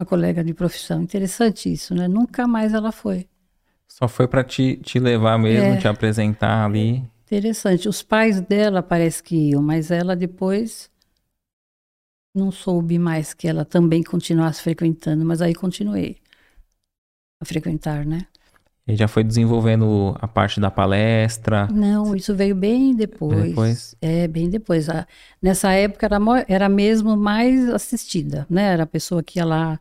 A 0.00 0.04
colega 0.04 0.42
de 0.42 0.52
profissão. 0.52 1.00
Interessante 1.00 1.72
isso, 1.72 1.94
né? 1.94 2.08
Nunca 2.08 2.48
mais 2.48 2.74
ela 2.74 2.90
foi. 2.90 3.29
Só 3.90 4.06
foi 4.06 4.28
para 4.28 4.44
te, 4.44 4.76
te 4.76 5.00
levar 5.00 5.36
mesmo, 5.36 5.70
é. 5.70 5.76
te 5.76 5.88
apresentar 5.88 6.64
ali. 6.64 7.02
Interessante. 7.26 7.88
Os 7.88 8.02
pais 8.02 8.40
dela 8.40 8.82
parece 8.82 9.20
que 9.22 9.50
iam, 9.50 9.60
mas 9.60 9.90
ela 9.90 10.14
depois 10.14 10.88
não 12.32 12.52
soube 12.52 12.98
mais 12.98 13.34
que 13.34 13.48
ela 13.48 13.64
também 13.64 14.02
continuasse 14.02 14.62
frequentando, 14.62 15.24
mas 15.24 15.42
aí 15.42 15.52
continuei 15.52 16.18
a 17.42 17.44
frequentar, 17.44 18.06
né? 18.06 18.26
E 18.86 18.96
já 18.96 19.08
foi 19.08 19.24
desenvolvendo 19.24 20.16
a 20.20 20.26
parte 20.26 20.60
da 20.60 20.70
palestra? 20.70 21.68
Não, 21.72 22.14
isso 22.14 22.34
veio 22.34 22.54
bem 22.54 22.94
depois. 22.94 23.42
depois? 23.42 23.96
É, 24.00 24.26
bem 24.28 24.48
depois. 24.48 24.86
nessa 25.42 25.72
época 25.72 26.06
era, 26.06 26.18
era 26.48 26.68
mesmo 26.68 27.16
mais 27.16 27.68
assistida, 27.68 28.46
né? 28.48 28.72
Era 28.72 28.84
a 28.84 28.86
pessoa 28.86 29.22
que 29.22 29.38
ia 29.38 29.44
lá. 29.44 29.80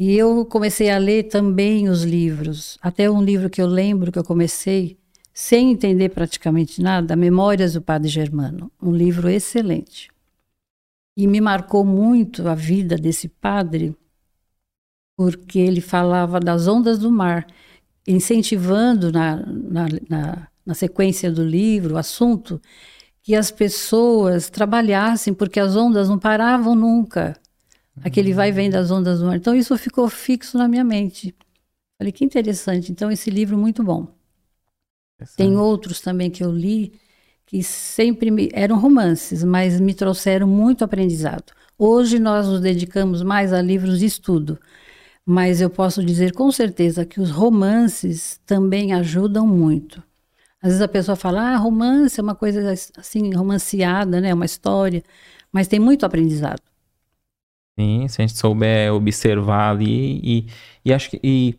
E 0.00 0.16
eu 0.16 0.46
comecei 0.46 0.88
a 0.88 0.96
ler 0.96 1.24
também 1.24 1.86
os 1.86 2.04
livros. 2.04 2.78
Até 2.80 3.10
um 3.10 3.22
livro 3.22 3.50
que 3.50 3.60
eu 3.60 3.66
lembro 3.66 4.10
que 4.10 4.18
eu 4.18 4.24
comecei, 4.24 4.98
sem 5.30 5.72
entender 5.72 6.08
praticamente 6.08 6.80
nada, 6.80 7.14
Memórias 7.14 7.74
do 7.74 7.82
Padre 7.82 8.08
Germano. 8.08 8.72
Um 8.80 8.92
livro 8.92 9.28
excelente. 9.28 10.08
E 11.14 11.26
me 11.26 11.38
marcou 11.38 11.84
muito 11.84 12.48
a 12.48 12.54
vida 12.54 12.96
desse 12.96 13.28
padre, 13.28 13.94
porque 15.18 15.58
ele 15.58 15.82
falava 15.82 16.40
das 16.40 16.66
ondas 16.66 16.98
do 16.98 17.10
mar 17.10 17.46
incentivando 18.08 19.12
na, 19.12 19.36
na, 19.36 19.86
na, 20.08 20.48
na 20.64 20.74
sequência 20.74 21.30
do 21.30 21.44
livro, 21.44 21.96
o 21.96 21.98
assunto, 21.98 22.58
que 23.22 23.34
as 23.34 23.50
pessoas 23.50 24.48
trabalhassem, 24.48 25.34
porque 25.34 25.60
as 25.60 25.76
ondas 25.76 26.08
não 26.08 26.18
paravam 26.18 26.74
nunca. 26.74 27.38
Aquele 28.02 28.32
vai 28.32 28.48
e 28.48 28.52
vem 28.52 28.70
das 28.70 28.90
ondas 28.90 29.20
do 29.20 29.26
mar. 29.26 29.36
Então, 29.36 29.54
isso 29.54 29.76
ficou 29.76 30.08
fixo 30.08 30.56
na 30.56 30.68
minha 30.68 30.84
mente. 30.84 31.34
Falei, 31.98 32.12
que 32.12 32.24
interessante. 32.24 32.90
Então, 32.90 33.10
esse 33.10 33.30
livro 33.30 33.56
é 33.56 33.58
muito 33.58 33.82
bom. 33.82 34.08
Tem 35.36 35.56
outros 35.56 36.00
também 36.00 36.30
que 36.30 36.42
eu 36.42 36.50
li 36.50 36.92
que 37.44 37.64
sempre 37.64 38.30
me, 38.30 38.48
eram 38.52 38.78
romances, 38.78 39.42
mas 39.42 39.80
me 39.80 39.92
trouxeram 39.92 40.46
muito 40.46 40.84
aprendizado. 40.84 41.52
Hoje 41.76 42.20
nós 42.20 42.46
nos 42.46 42.60
dedicamos 42.60 43.22
mais 43.22 43.52
a 43.52 43.60
livros 43.60 43.98
de 43.98 44.06
estudo, 44.06 44.56
mas 45.26 45.60
eu 45.60 45.68
posso 45.68 46.04
dizer 46.04 46.32
com 46.32 46.52
certeza 46.52 47.04
que 47.04 47.20
os 47.20 47.30
romances 47.30 48.40
também 48.46 48.92
ajudam 48.92 49.46
muito. 49.48 50.00
Às 50.62 50.68
vezes 50.70 50.82
a 50.82 50.88
pessoa 50.88 51.16
fala, 51.16 51.54
ah, 51.54 51.56
romance 51.56 52.20
é 52.20 52.22
uma 52.22 52.36
coisa 52.36 52.72
assim, 52.96 53.34
romanceada, 53.34 54.20
né? 54.20 54.32
Uma 54.32 54.44
história, 54.44 55.02
mas 55.50 55.66
tem 55.66 55.80
muito 55.80 56.06
aprendizado. 56.06 56.62
Sim, 57.80 58.06
se 58.08 58.20
a 58.20 58.26
gente 58.26 58.36
souber 58.36 58.92
observar 58.92 59.70
ali 59.70 60.20
e, 60.22 60.46
e 60.84 60.92
acho 60.92 61.10
que 61.10 61.20
e 61.22 61.54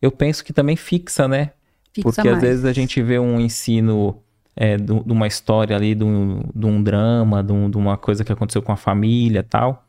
eu 0.00 0.10
penso 0.10 0.44
que 0.44 0.52
também 0.52 0.76
fixa, 0.76 1.26
né? 1.26 1.52
Fixa 1.92 2.02
Porque 2.02 2.28
mais. 2.28 2.36
às 2.36 2.42
vezes 2.42 2.64
a 2.64 2.72
gente 2.72 3.00
vê 3.02 3.18
um 3.18 3.40
ensino 3.40 4.18
é, 4.54 4.76
de 4.76 5.12
uma 5.12 5.26
história 5.26 5.74
ali, 5.74 5.94
de 5.94 6.04
um, 6.04 6.42
de 6.54 6.66
um 6.66 6.82
drama, 6.82 7.42
de, 7.42 7.52
um, 7.52 7.70
de 7.70 7.78
uma 7.78 7.96
coisa 7.96 8.22
que 8.22 8.32
aconteceu 8.32 8.60
com 8.60 8.72
a 8.72 8.76
família 8.76 9.42
tal. 9.42 9.86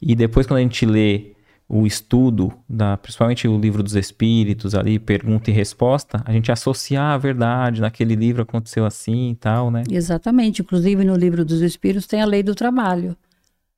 E 0.00 0.14
depois 0.14 0.46
quando 0.46 0.58
a 0.58 0.62
gente 0.62 0.86
lê 0.86 1.32
o 1.68 1.86
estudo, 1.86 2.50
da, 2.66 2.96
principalmente 2.96 3.46
o 3.46 3.58
livro 3.58 3.82
dos 3.82 3.94
espíritos 3.94 4.74
ali, 4.74 4.98
pergunta 4.98 5.50
e 5.50 5.52
resposta, 5.52 6.22
a 6.24 6.32
gente 6.32 6.50
associar 6.50 7.12
a 7.12 7.18
verdade, 7.18 7.82
naquele 7.82 8.14
livro 8.14 8.42
aconteceu 8.42 8.86
assim 8.86 9.32
e 9.32 9.34
tal, 9.34 9.70
né? 9.70 9.82
Exatamente. 9.90 10.62
Inclusive 10.62 11.04
no 11.04 11.14
livro 11.14 11.44
dos 11.44 11.60
espíritos 11.60 12.06
tem 12.06 12.22
a 12.22 12.26
lei 12.26 12.42
do 12.42 12.54
trabalho, 12.54 13.14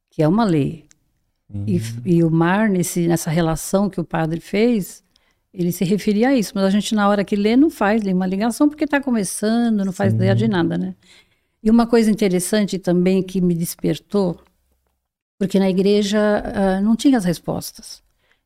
que 0.08 0.22
é 0.22 0.28
uma 0.28 0.44
lei. 0.44 0.89
Uhum. 1.52 1.64
E, 1.66 1.80
e, 2.04 2.24
o 2.24 2.30
mar, 2.30 2.68
nesse, 2.68 3.06
nessa 3.06 3.30
relação 3.30 3.90
que 3.90 4.00
o 4.00 4.04
padre 4.04 4.40
fez, 4.40 5.02
ele 5.52 5.72
se 5.72 5.84
referia 5.84 6.28
a 6.28 6.36
isso. 6.36 6.52
Mas 6.54 6.64
a 6.64 6.70
gente, 6.70 6.94
na 6.94 7.08
hora 7.08 7.24
que 7.24 7.36
lê, 7.36 7.56
não 7.56 7.70
faz 7.70 8.02
uma 8.04 8.26
ligação, 8.26 8.68
porque 8.68 8.84
está 8.84 9.00
começando, 9.00 9.84
não 9.84 9.92
faz 9.92 10.12
Sim. 10.12 10.16
ideia 10.16 10.34
de 10.34 10.48
nada, 10.48 10.78
né? 10.78 10.94
E 11.62 11.70
uma 11.70 11.86
coisa 11.86 12.10
interessante 12.10 12.78
também 12.78 13.22
que 13.22 13.40
me 13.40 13.54
despertou 13.54 14.40
porque 15.40 15.58
na 15.58 15.70
igreja 15.70 16.18
uh, 16.44 16.84
não 16.84 16.94
tinha 16.94 17.16
as 17.16 17.24
respostas. 17.24 18.02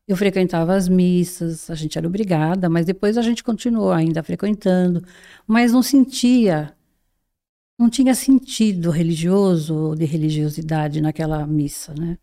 Eu 0.07 0.15
frequentava 0.15 0.73
as 0.73 0.87
missas, 0.87 1.69
a 1.69 1.75
gente 1.75 1.97
era 1.97 2.07
obrigada, 2.07 2.69
mas 2.69 2.85
depois 2.85 3.17
a 3.17 3.21
gente 3.21 3.43
continuou 3.43 3.91
ainda 3.91 4.23
frequentando, 4.23 5.03
mas 5.45 5.73
não 5.73 5.83
sentia, 5.83 6.73
não 7.77 7.89
tinha 7.89 8.15
sentido 8.15 8.91
religioso 8.91 9.75
ou 9.75 9.95
de 9.95 10.05
religiosidade 10.05 11.01
naquela 11.01 11.45
missa, 11.45 11.93
né? 11.99 12.17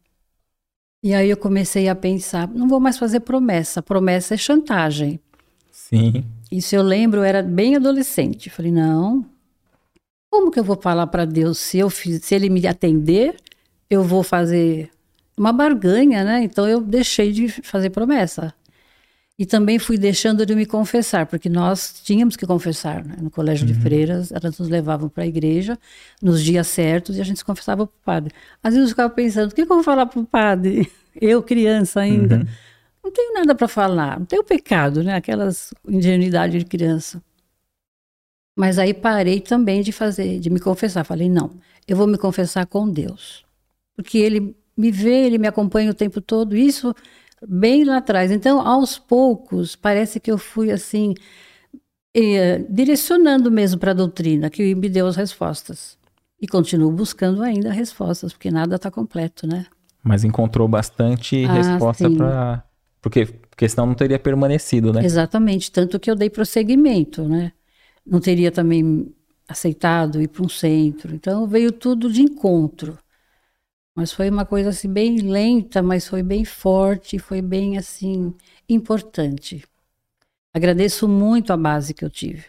E 1.02 1.12
aí 1.14 1.30
eu 1.30 1.36
comecei 1.36 1.88
a 1.88 1.94
pensar, 1.96 2.48
não 2.48 2.68
vou 2.68 2.78
mais 2.78 2.96
fazer 2.96 3.20
promessa, 3.20 3.82
promessa 3.82 4.34
é 4.34 4.36
chantagem. 4.36 5.18
Sim. 5.70 6.24
Isso 6.50 6.76
eu 6.76 6.82
lembro, 6.82 7.20
eu 7.20 7.24
era 7.24 7.42
bem 7.42 7.74
adolescente. 7.74 8.48
Falei, 8.48 8.70
não, 8.70 9.26
como 10.30 10.50
que 10.50 10.60
eu 10.60 10.64
vou 10.64 10.80
falar 10.80 11.06
para 11.08 11.24
Deus 11.24 11.58
se, 11.58 11.78
eu, 11.78 11.90
se 11.90 12.34
ele 12.34 12.48
me 12.48 12.66
atender, 12.66 13.36
eu 13.90 14.02
vou 14.02 14.22
fazer 14.22 14.90
uma 15.36 15.52
barganha, 15.52 16.24
né? 16.24 16.42
Então 16.42 16.68
eu 16.68 16.80
deixei 16.80 17.32
de 17.32 17.48
fazer 17.48 17.90
promessa. 17.90 18.54
E 19.42 19.44
também 19.44 19.76
fui 19.76 19.98
deixando 19.98 20.46
de 20.46 20.54
me 20.54 20.64
confessar, 20.64 21.26
porque 21.26 21.48
nós 21.48 22.00
tínhamos 22.04 22.36
que 22.36 22.46
confessar. 22.46 23.04
Né? 23.04 23.16
No 23.20 23.28
colégio 23.28 23.66
uhum. 23.66 23.74
de 23.74 23.80
freiras, 23.80 24.30
elas 24.30 24.56
nos 24.56 24.68
levavam 24.68 25.08
para 25.08 25.24
a 25.24 25.26
igreja 25.26 25.76
nos 26.22 26.44
dias 26.44 26.68
certos 26.68 27.16
e 27.16 27.20
a 27.20 27.24
gente 27.24 27.38
se 27.38 27.44
confessava 27.44 27.84
para 27.84 27.92
o 27.92 28.04
padre. 28.04 28.32
Às 28.62 28.74
vezes 28.74 28.90
eu 28.90 28.90
ficava 28.90 29.12
pensando: 29.12 29.50
o 29.50 29.54
que, 29.56 29.62
eu 29.62 29.66
vou 29.66 29.82
falar 29.82 30.06
para 30.06 30.20
o 30.20 30.24
padre? 30.24 30.88
Eu, 31.20 31.42
criança 31.42 31.98
ainda. 32.02 32.36
Uhum. 32.36 32.46
Não 33.02 33.10
tenho 33.10 33.34
nada 33.34 33.52
para 33.52 33.66
falar, 33.66 34.20
não 34.20 34.24
tenho 34.24 34.44
pecado, 34.44 35.02
né? 35.02 35.16
Aquelas 35.16 35.74
ingenuidade 35.88 36.60
de 36.60 36.64
criança. 36.64 37.20
Mas 38.56 38.78
aí 38.78 38.94
parei 38.94 39.40
também 39.40 39.82
de 39.82 39.90
fazer, 39.90 40.38
de 40.38 40.50
me 40.50 40.60
confessar. 40.60 41.02
Falei: 41.02 41.28
não, 41.28 41.50
eu 41.88 41.96
vou 41.96 42.06
me 42.06 42.16
confessar 42.16 42.64
com 42.64 42.88
Deus 42.88 43.44
porque 43.94 44.18
ele 44.18 44.56
me 44.76 44.90
vê, 44.90 45.26
ele 45.26 45.38
me 45.38 45.46
acompanha 45.46 45.90
o 45.90 45.94
tempo 45.94 46.20
todo, 46.20 46.56
isso 46.56 46.94
bem 47.48 47.84
lá 47.84 47.98
atrás. 47.98 48.30
Então, 48.30 48.60
aos 48.60 48.98
poucos, 48.98 49.76
parece 49.76 50.20
que 50.20 50.30
eu 50.30 50.38
fui 50.38 50.70
assim, 50.70 51.14
eh, 52.14 52.64
direcionando 52.68 53.50
mesmo 53.50 53.78
para 53.78 53.92
a 53.92 53.94
doutrina, 53.94 54.50
que 54.50 54.74
me 54.74 54.88
deu 54.88 55.06
as 55.06 55.16
respostas. 55.16 55.98
E 56.40 56.46
continuo 56.46 56.90
buscando 56.90 57.42
ainda 57.42 57.70
respostas, 57.72 58.32
porque 58.32 58.50
nada 58.50 58.76
está 58.76 58.90
completo, 58.90 59.46
né? 59.46 59.66
Mas 60.02 60.24
encontrou 60.24 60.66
bastante 60.66 61.44
ah, 61.44 61.52
resposta 61.52 62.10
para. 62.10 62.64
Porque, 63.00 63.26
porque 63.48 63.68
senão 63.68 63.86
não 63.86 63.94
teria 63.94 64.18
permanecido, 64.18 64.92
né? 64.92 65.04
Exatamente, 65.04 65.70
tanto 65.70 66.00
que 66.00 66.10
eu 66.10 66.16
dei 66.16 66.28
prosseguimento, 66.28 67.28
né? 67.28 67.52
Não 68.04 68.20
teria 68.20 68.50
também 68.50 69.12
aceitado 69.48 70.20
ir 70.20 70.28
para 70.28 70.44
um 70.44 70.48
centro. 70.48 71.14
Então 71.14 71.46
veio 71.46 71.70
tudo 71.70 72.12
de 72.12 72.22
encontro. 72.22 72.98
Mas 73.94 74.12
foi 74.12 74.30
uma 74.30 74.44
coisa 74.44 74.70
assim 74.70 74.88
bem 74.88 75.18
lenta, 75.18 75.82
mas 75.82 76.08
foi 76.08 76.22
bem 76.22 76.44
forte, 76.44 77.18
foi 77.18 77.42
bem 77.42 77.76
assim 77.76 78.34
importante. 78.68 79.64
Agradeço 80.54 81.06
muito 81.06 81.52
a 81.52 81.56
base 81.56 81.92
que 81.94 82.04
eu 82.04 82.10
tive. 82.10 82.44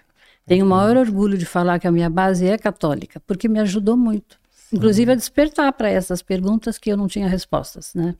Tenho 0.46 0.66
o 0.66 0.70
maior 0.70 0.98
orgulho 0.98 1.38
de 1.38 1.46
falar 1.46 1.80
que 1.80 1.88
a 1.88 1.92
minha 1.92 2.10
base 2.10 2.46
é 2.46 2.58
católica, 2.58 3.22
porque 3.26 3.48
me 3.48 3.60
ajudou 3.60 3.96
muito. 3.96 4.38
Sim. 4.52 4.78
Inclusive 4.78 5.12
a 5.12 5.16
despertar 5.16 5.72
para 5.74 5.90
essas 5.90 6.22
perguntas 6.22 6.78
que 6.78 6.92
eu 6.92 6.98
não 6.98 7.08
tinha 7.08 7.28
respostas, 7.28 7.94
né? 7.94 8.16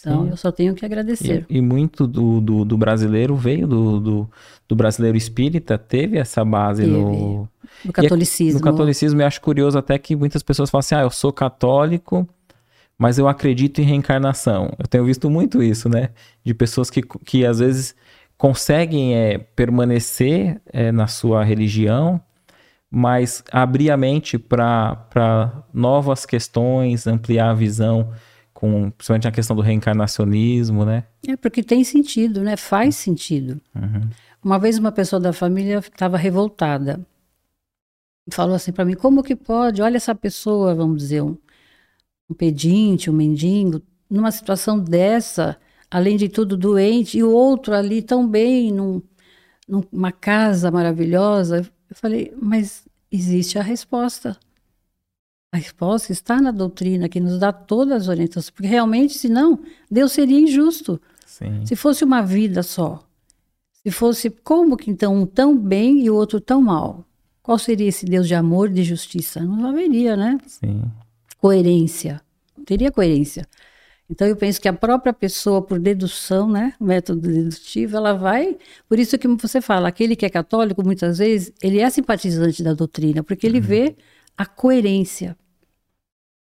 Então, 0.00 0.24
Sim. 0.24 0.30
eu 0.30 0.36
só 0.36 0.50
tenho 0.50 0.74
que 0.74 0.84
agradecer. 0.84 1.46
E, 1.48 1.58
e 1.58 1.60
muito 1.60 2.06
do, 2.06 2.40
do, 2.40 2.64
do, 2.64 2.76
brasileiro 2.76 3.36
veio 3.36 3.66
do, 3.66 4.00
do, 4.00 4.30
do, 4.68 4.76
brasileiro 4.76 5.16
espírita, 5.16 5.78
teve 5.78 6.18
essa 6.18 6.44
base 6.44 6.82
teve. 6.82 6.94
no... 6.96 7.48
No 7.84 7.92
catolicismo. 7.92 8.60
no 8.60 8.64
catolicismo, 8.64 9.22
eu 9.22 9.26
acho 9.26 9.40
curioso 9.40 9.78
até 9.78 9.98
que 9.98 10.14
muitas 10.14 10.42
pessoas 10.42 10.70
falam 10.70 10.80
assim, 10.80 10.94
ah, 10.94 11.02
eu 11.02 11.10
sou 11.10 11.32
católico, 11.32 12.28
mas 13.02 13.18
eu 13.18 13.26
acredito 13.26 13.80
em 13.80 13.84
reencarnação. 13.84 14.72
Eu 14.78 14.86
tenho 14.86 15.04
visto 15.04 15.28
muito 15.28 15.60
isso, 15.60 15.88
né? 15.88 16.10
De 16.44 16.54
pessoas 16.54 16.88
que, 16.88 17.02
que 17.02 17.44
às 17.44 17.58
vezes 17.58 17.96
conseguem 18.38 19.16
é, 19.16 19.38
permanecer 19.38 20.60
é, 20.72 20.92
na 20.92 21.08
sua 21.08 21.42
religião, 21.42 22.20
mas 22.88 23.42
abrir 23.50 23.90
a 23.90 23.96
mente 23.96 24.38
para 24.38 25.64
novas 25.74 26.24
questões, 26.24 27.08
ampliar 27.08 27.50
a 27.50 27.54
visão 27.54 28.12
com 28.54 28.88
principalmente 28.92 29.26
a 29.26 29.32
questão 29.32 29.56
do 29.56 29.62
reencarnacionismo, 29.62 30.84
né? 30.84 31.02
É 31.26 31.36
porque 31.36 31.64
tem 31.64 31.82
sentido, 31.82 32.40
né? 32.40 32.56
Faz 32.56 32.94
sentido. 32.94 33.60
Uhum. 33.74 34.08
Uma 34.44 34.60
vez 34.60 34.78
uma 34.78 34.92
pessoa 34.92 35.18
da 35.18 35.32
família 35.32 35.78
estava 35.80 36.16
revoltada. 36.16 37.04
Falou 38.30 38.54
assim 38.54 38.70
para 38.70 38.84
mim: 38.84 38.94
como 38.94 39.24
que 39.24 39.34
pode? 39.34 39.82
Olha 39.82 39.96
essa 39.96 40.14
pessoa, 40.14 40.72
vamos 40.72 40.98
dizer, 40.98 41.20
um, 41.20 41.36
um 42.32 42.34
pedinte, 42.34 43.10
um 43.10 43.12
mendigo, 43.12 43.80
numa 44.10 44.30
situação 44.30 44.78
dessa, 44.78 45.56
além 45.90 46.16
de 46.16 46.28
tudo 46.28 46.56
doente, 46.56 47.18
e 47.18 47.22
o 47.22 47.30
outro 47.30 47.74
ali 47.74 48.02
tão 48.02 48.26
bem, 48.26 48.72
num, 48.72 49.00
numa 49.68 50.10
casa 50.10 50.70
maravilhosa. 50.70 51.68
Eu 51.88 51.96
falei: 51.96 52.34
mas 52.40 52.84
existe 53.10 53.58
a 53.58 53.62
resposta. 53.62 54.36
A 55.54 55.58
resposta 55.58 56.12
está 56.12 56.40
na 56.40 56.50
doutrina, 56.50 57.10
que 57.10 57.20
nos 57.20 57.38
dá 57.38 57.52
todas 57.52 58.02
as 58.02 58.08
orientações. 58.08 58.48
Porque 58.48 58.66
realmente, 58.66 59.18
senão, 59.18 59.58
Deus 59.90 60.12
seria 60.12 60.40
injusto. 60.40 60.98
Sim. 61.26 61.66
Se 61.66 61.76
fosse 61.76 62.02
uma 62.04 62.22
vida 62.22 62.62
só. 62.62 63.04
Se 63.82 63.90
fosse 63.90 64.30
como 64.30 64.78
que 64.78 64.90
então 64.90 65.14
um 65.14 65.26
tão 65.26 65.58
bem 65.58 66.02
e 66.04 66.10
o 66.10 66.14
outro 66.14 66.40
tão 66.40 66.62
mal? 66.62 67.04
Qual 67.42 67.58
seria 67.58 67.88
esse 67.88 68.06
Deus 68.06 68.28
de 68.28 68.34
amor 68.34 68.70
e 68.70 68.74
de 68.74 68.84
justiça? 68.84 69.40
Não 69.40 69.68
haveria, 69.68 70.16
né? 70.16 70.38
Sim. 70.46 70.84
Coerência. 71.42 72.22
Não 72.56 72.64
teria 72.64 72.92
coerência. 72.92 73.48
Então 74.08 74.28
eu 74.28 74.36
penso 74.36 74.60
que 74.60 74.68
a 74.68 74.72
própria 74.72 75.12
pessoa, 75.12 75.60
por 75.60 75.80
dedução, 75.80 76.48
né, 76.48 76.72
método 76.80 77.20
dedutivo, 77.22 77.96
ela 77.96 78.12
vai. 78.12 78.56
Por 78.88 78.96
isso 78.96 79.18
que 79.18 79.26
você 79.26 79.60
fala, 79.60 79.88
aquele 79.88 80.14
que 80.14 80.24
é 80.24 80.30
católico, 80.30 80.84
muitas 80.84 81.18
vezes, 81.18 81.52
ele 81.60 81.80
é 81.80 81.90
simpatizante 81.90 82.62
da 82.62 82.74
doutrina, 82.74 83.24
porque 83.24 83.44
ele 83.44 83.58
uhum. 83.58 83.64
vê 83.64 83.96
a 84.38 84.46
coerência. 84.46 85.36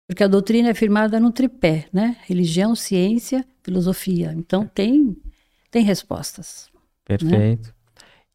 Porque 0.05 0.21
a 0.21 0.27
doutrina 0.27 0.69
é 0.69 0.73
firmada 0.73 1.17
no 1.17 1.31
tripé, 1.31 1.87
né? 1.93 2.17
Religião, 2.25 2.75
ciência, 2.75 3.45
filosofia. 3.63 4.33
Então 4.35 4.67
tem 4.67 5.15
tem 5.71 5.83
respostas. 5.83 6.67
Né? 6.73 6.81
Perfeito. 7.05 7.67
Né? 7.67 7.73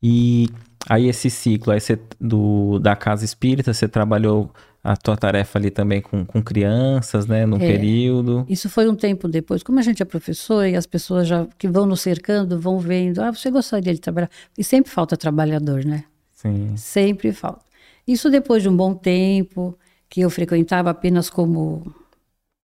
E 0.03 0.49
aí 0.89 1.09
esse 1.09 1.29
ciclo 1.29 1.73
aí 1.75 1.81
você, 1.81 1.99
do, 2.19 2.79
da 2.79 2.97
casa 2.97 3.23
espírita, 3.23 3.75
você 3.75 3.87
trabalhou 3.87 4.51
a 4.85 4.95
tua 4.99 5.17
tarefa 5.17 5.59
ali 5.59 5.71
também 5.71 6.03
com, 6.03 6.27
com 6.27 6.43
crianças, 6.43 7.27
né, 7.27 7.47
no 7.47 7.57
é, 7.57 7.61
período. 7.61 8.45
Isso 8.47 8.69
foi 8.69 8.87
um 8.87 8.95
tempo 8.95 9.27
depois. 9.27 9.63
Como 9.63 9.79
a 9.79 9.83
gente 9.83 10.03
é 10.03 10.05
professor 10.05 10.67
e 10.67 10.77
as 10.77 10.87
pessoas 10.87 11.27
já 11.27 11.47
que 11.57 11.67
vão 11.67 11.87
nos 11.87 12.03
cercando 12.03 12.61
vão 12.61 12.79
vendo, 12.79 13.23
ah, 13.23 13.31
você 13.31 13.51
gostaria 13.51 13.95
de 13.95 14.01
trabalhar? 14.01 14.29
E 14.59 14.63
sempre 14.63 14.93
falta 14.93 15.17
trabalhador, 15.17 15.87
né? 15.87 16.05
Sim. 16.31 16.77
Sempre 16.77 17.33
falta. 17.33 17.65
Isso 18.07 18.31
depois 18.31 18.63
de 18.63 18.69
um 18.69 18.77
bom 18.77 18.95
tempo, 18.95 19.75
que 20.07 20.21
eu 20.21 20.29
frequentava 20.29 20.91
apenas 20.91 21.31
como 21.31 21.91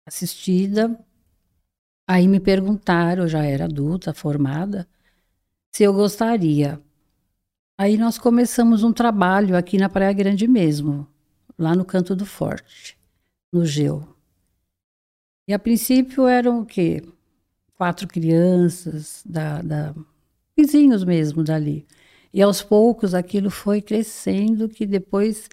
assistida. 0.07 0.99
Aí 2.09 2.27
me 2.27 2.41
perguntaram, 2.41 3.25
eu 3.25 3.29
já 3.29 3.45
era 3.45 3.67
adulta, 3.67 4.15
formada, 4.15 4.89
se 5.75 5.83
eu 5.83 5.93
gostaria. 5.93 6.81
Aí 7.79 7.99
nós 7.99 8.17
começamos 8.17 8.83
um 8.83 8.93
trabalho 8.93 9.55
aqui 9.55 9.77
na 9.77 9.91
Praia 9.91 10.15
Grande 10.15 10.49
mesmo, 10.49 11.07
lá 11.59 11.75
no 11.75 11.85
Canto 11.85 12.15
do 12.15 12.27
Forte, 12.27 12.99
no 13.53 13.65
Geu. 13.65 14.07
E 15.49 15.53
a 15.53 15.59
princípio 15.59 16.27
eram 16.27 16.61
o 16.61 16.67
quê? 16.67 17.03
Quatro 17.75 18.09
crianças, 18.09 19.23
da, 19.25 19.63
da, 19.63 19.95
vizinhos 20.57 21.05
mesmo 21.05 21.45
dali. 21.45 21.87
E 22.33 22.43
aos 22.43 22.63
poucos 22.63 23.15
aquilo 23.15 23.51
foi 23.51 23.81
crescendo, 23.81 24.69
que 24.69 24.87
depois 24.87 25.49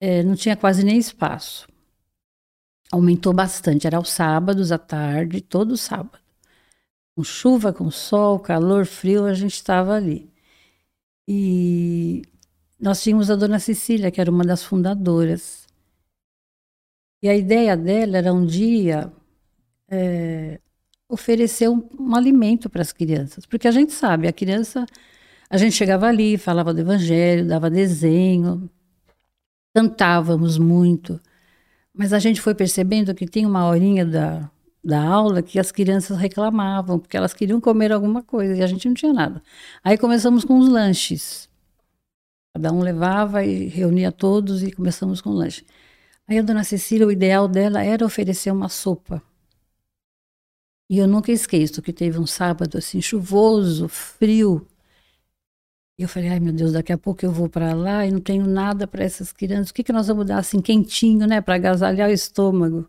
é, 0.00 0.22
não 0.22 0.34
tinha 0.34 0.56
quase 0.56 0.84
nem 0.84 0.98
espaço. 0.98 1.68
Aumentou 2.92 3.32
bastante, 3.32 3.86
era 3.86 3.96
aos 3.96 4.10
sábados 4.10 4.72
à 4.72 4.78
tarde, 4.78 5.40
todo 5.40 5.76
sábado. 5.76 6.18
Com 7.14 7.24
chuva, 7.24 7.72
com 7.72 7.90
sol, 7.90 8.38
calor, 8.38 8.86
frio, 8.86 9.26
a 9.26 9.34
gente 9.34 9.54
estava 9.54 9.94
ali. 9.94 10.32
E 11.28 12.22
nós 12.80 13.02
tínhamos 13.02 13.30
a 13.30 13.36
dona 13.36 13.58
Cecília, 13.58 14.10
que 14.10 14.20
era 14.20 14.30
uma 14.30 14.44
das 14.44 14.64
fundadoras. 14.64 15.66
E 17.22 17.28
a 17.28 17.36
ideia 17.36 17.76
dela 17.76 18.16
era 18.16 18.32
um 18.32 18.46
dia 18.46 19.12
é, 19.88 20.58
oferecer 21.08 21.68
um, 21.68 21.86
um 21.98 22.14
alimento 22.16 22.70
para 22.70 22.80
as 22.80 22.92
crianças. 22.92 23.44
Porque 23.44 23.68
a 23.68 23.72
gente 23.72 23.92
sabe, 23.92 24.28
a 24.28 24.32
criança, 24.32 24.86
a 25.50 25.58
gente 25.58 25.72
chegava 25.72 26.06
ali, 26.06 26.38
falava 26.38 26.72
do 26.72 26.80
evangelho, 26.80 27.46
dava 27.46 27.68
desenho, 27.68 28.70
cantávamos 29.74 30.56
muito, 30.56 31.20
mas 31.92 32.12
a 32.12 32.18
gente 32.18 32.40
foi 32.40 32.54
percebendo 32.54 33.14
que 33.14 33.26
tinha 33.26 33.46
uma 33.46 33.66
horinha 33.66 34.06
da, 34.06 34.50
da 34.82 35.02
aula 35.02 35.42
que 35.42 35.58
as 35.58 35.70
crianças 35.70 36.16
reclamavam, 36.16 36.98
porque 36.98 37.16
elas 37.16 37.34
queriam 37.34 37.60
comer 37.60 37.92
alguma 37.92 38.22
coisa 38.22 38.56
e 38.56 38.62
a 38.62 38.66
gente 38.66 38.88
não 38.88 38.94
tinha 38.94 39.12
nada. 39.12 39.42
Aí 39.84 39.98
começamos 39.98 40.44
com 40.44 40.58
os 40.58 40.68
lanches. 40.68 41.49
Cada 42.54 42.72
um 42.72 42.80
levava 42.80 43.44
e 43.44 43.68
reunia 43.68 44.10
todos 44.12 44.62
e 44.62 44.72
começamos 44.72 45.20
com 45.20 45.30
o 45.30 45.34
lanche. 45.34 45.64
Aí 46.26 46.38
a 46.38 46.42
dona 46.42 46.64
Cecília, 46.64 47.06
o 47.06 47.12
ideal 47.12 47.48
dela 47.48 47.82
era 47.82 48.04
oferecer 48.04 48.50
uma 48.50 48.68
sopa. 48.68 49.22
E 50.88 50.98
eu 50.98 51.06
nunca 51.06 51.30
esqueço 51.30 51.80
que 51.82 51.92
teve 51.92 52.18
um 52.18 52.26
sábado 52.26 52.78
assim 52.78 53.00
chuvoso, 53.00 53.88
frio, 53.88 54.66
e 56.00 56.02
eu 56.02 56.08
falei, 56.08 56.30
ai 56.30 56.40
meu 56.40 56.50
Deus, 56.54 56.72
daqui 56.72 56.94
a 56.94 56.96
pouco 56.96 57.26
eu 57.26 57.30
vou 57.30 57.46
para 57.46 57.74
lá 57.74 58.06
e 58.06 58.10
não 58.10 58.20
tenho 58.20 58.46
nada 58.46 58.86
para 58.86 59.04
essas 59.04 59.32
crianças. 59.34 59.68
O 59.68 59.74
que, 59.74 59.84
que 59.84 59.92
nós 59.92 60.06
vamos 60.06 60.24
dar 60.24 60.38
assim, 60.38 60.58
quentinho, 60.62 61.26
né, 61.26 61.42
para 61.42 61.56
agasalhar 61.56 62.08
o 62.08 62.12
estômago? 62.12 62.88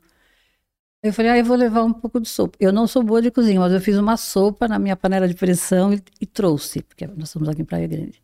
Eu 1.04 1.12
falei, 1.12 1.32
ah, 1.32 1.38
eu 1.38 1.43
vou 1.43 1.58
levar 1.58 1.84
um 1.84 1.91
pouco 1.91 2.21
de 2.21 2.30
sopa. 2.30 2.58
Eu 2.60 2.71
não 2.71 2.88
sou 2.88 3.04
boa 3.04 3.21
de 3.21 3.30
cozinha, 3.30 3.60
mas 3.60 3.74
eu 3.74 3.82
fiz 3.82 3.97
uma 3.97 4.15
sopa 4.15 4.65
na 4.65 4.80
minha 4.80 4.95
panela 4.95 5.28
de 5.28 5.36
pressão 5.36 5.93
e, 5.93 6.02
e 6.21 6.26
trouxe, 6.26 6.84
porque 6.84 7.06
nós 7.06 7.28
estamos 7.30 7.50
aqui 7.50 7.62
em 7.63 7.65
Praia 7.65 7.86
Grande. 7.88 8.21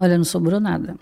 Olha, 0.00 0.16
não 0.16 0.24
sobrou 0.24 0.60
nada. 0.60 0.96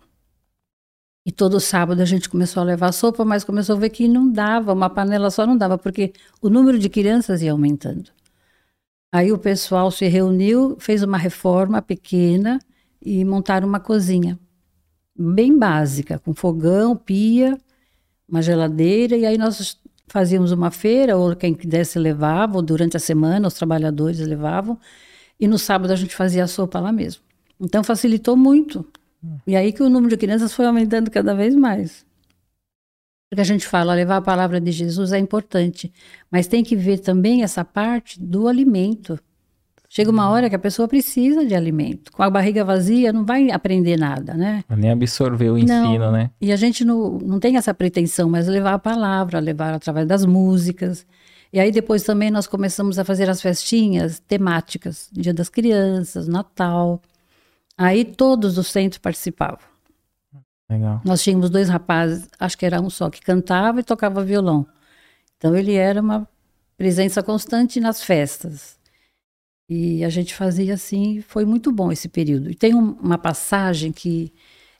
E 1.24 1.30
todo 1.30 1.60
sábado 1.60 2.00
a 2.00 2.04
gente 2.04 2.28
começou 2.28 2.60
a 2.62 2.66
levar 2.66 2.92
sopa, 2.92 3.24
mas 3.24 3.44
começou 3.44 3.76
a 3.76 3.78
ver 3.78 3.90
que 3.90 4.08
não 4.08 4.30
dava, 4.30 4.72
uma 4.72 4.90
panela 4.90 5.30
só 5.30 5.46
não 5.46 5.56
dava, 5.56 5.78
porque 5.78 6.12
o 6.40 6.50
número 6.50 6.78
de 6.78 6.88
crianças 6.88 7.42
ia 7.42 7.52
aumentando. 7.52 8.10
Aí 9.12 9.30
o 9.30 9.38
pessoal 9.38 9.90
se 9.90 10.06
reuniu, 10.08 10.76
fez 10.80 11.02
uma 11.02 11.18
reforma 11.18 11.80
pequena, 11.80 12.58
e 13.04 13.24
montaram 13.24 13.68
uma 13.68 13.80
cozinha 13.80 14.38
bem 15.16 15.58
básica, 15.58 16.18
com 16.18 16.32
fogão, 16.32 16.96
pia, 16.96 17.58
uma 18.28 18.40
geladeira, 18.40 19.16
e 19.16 19.26
aí 19.26 19.36
nós 19.36 19.78
fazíamos 20.08 20.52
uma 20.52 20.70
feira, 20.70 21.16
ou 21.16 21.36
quem 21.36 21.54
quisesse 21.54 21.98
levava, 21.98 22.56
ou 22.56 22.62
durante 22.62 22.96
a 22.96 23.00
semana 23.00 23.48
os 23.48 23.54
trabalhadores 23.54 24.18
levavam, 24.20 24.78
e 25.38 25.46
no 25.46 25.58
sábado 25.58 25.92
a 25.92 25.96
gente 25.96 26.16
fazia 26.16 26.44
a 26.44 26.48
sopa 26.48 26.80
lá 26.80 26.92
mesmo. 26.92 27.22
Então 27.62 27.84
facilitou 27.84 28.36
muito. 28.36 28.84
E 29.46 29.54
aí 29.54 29.72
que 29.72 29.82
o 29.82 29.88
número 29.88 30.10
de 30.10 30.16
crianças 30.16 30.52
foi 30.52 30.66
aumentando 30.66 31.10
cada 31.10 31.32
vez 31.34 31.54
mais. 31.54 32.04
Porque 33.30 33.40
a 33.40 33.44
gente 33.44 33.66
fala, 33.66 33.94
levar 33.94 34.16
a 34.16 34.22
palavra 34.22 34.60
de 34.60 34.72
Jesus 34.72 35.12
é 35.12 35.18
importante, 35.18 35.90
mas 36.30 36.46
tem 36.46 36.62
que 36.62 36.76
ver 36.76 36.98
também 36.98 37.42
essa 37.42 37.64
parte 37.64 38.20
do 38.20 38.48
alimento. 38.48 39.18
Chega 39.88 40.10
uma 40.10 40.28
hora 40.28 40.50
que 40.50 40.56
a 40.56 40.58
pessoa 40.58 40.88
precisa 40.88 41.44
de 41.44 41.54
alimento. 41.54 42.10
Com 42.12 42.22
a 42.22 42.28
barriga 42.28 42.64
vazia, 42.64 43.12
não 43.12 43.24
vai 43.24 43.50
aprender 43.50 43.98
nada, 43.98 44.34
né? 44.34 44.64
Nem 44.68 44.90
absorver 44.90 45.50
o 45.50 45.56
ensino, 45.56 45.98
não. 45.98 46.12
né? 46.12 46.30
E 46.40 46.50
a 46.50 46.56
gente 46.56 46.84
não, 46.84 47.18
não 47.18 47.38
tem 47.38 47.56
essa 47.56 47.72
pretensão, 47.72 48.28
mas 48.28 48.48
levar 48.48 48.74
a 48.74 48.78
palavra, 48.78 49.38
levar 49.38 49.72
através 49.74 50.06
das 50.06 50.26
músicas. 50.26 51.06
E 51.52 51.60
aí 51.60 51.70
depois 51.70 52.02
também 52.02 52.30
nós 52.30 52.46
começamos 52.46 52.98
a 52.98 53.04
fazer 53.04 53.30
as 53.30 53.40
festinhas 53.40 54.18
temáticas, 54.18 55.08
Dia 55.12 55.32
das 55.32 55.48
Crianças, 55.48 56.26
Natal. 56.26 57.00
Aí 57.82 58.04
todos 58.04 58.54
do 58.54 58.62
centro 58.62 59.00
participavam. 59.00 59.58
Legal. 60.70 61.00
Nós 61.04 61.22
tínhamos 61.22 61.50
dois 61.50 61.68
rapazes, 61.68 62.28
acho 62.38 62.56
que 62.56 62.64
era 62.64 62.80
um 62.80 62.88
só, 62.88 63.10
que 63.10 63.20
cantava 63.20 63.80
e 63.80 63.82
tocava 63.82 64.24
violão. 64.24 64.64
Então 65.36 65.56
ele 65.56 65.74
era 65.74 66.00
uma 66.00 66.28
presença 66.76 67.22
constante 67.24 67.80
nas 67.80 68.02
festas. 68.02 68.78
E 69.68 70.04
a 70.04 70.08
gente 70.08 70.32
fazia 70.32 70.74
assim, 70.74 71.20
foi 71.22 71.44
muito 71.44 71.72
bom 71.72 71.90
esse 71.90 72.08
período. 72.08 72.50
E 72.50 72.54
tem 72.54 72.72
um, 72.72 72.92
uma 72.92 73.18
passagem 73.18 73.90
que 73.90 74.32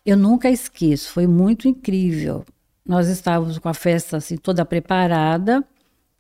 eu 0.07 0.17
nunca 0.17 0.49
esqueço, 0.49 1.11
foi 1.11 1.27
muito 1.27 1.67
incrível. 1.67 2.45
Nós 2.87 3.09
estávamos 3.09 3.59
com 3.59 3.69
a 3.69 3.75
festa 3.75 4.17
assim 4.17 4.37
toda 4.37 4.65
preparada 4.65 5.65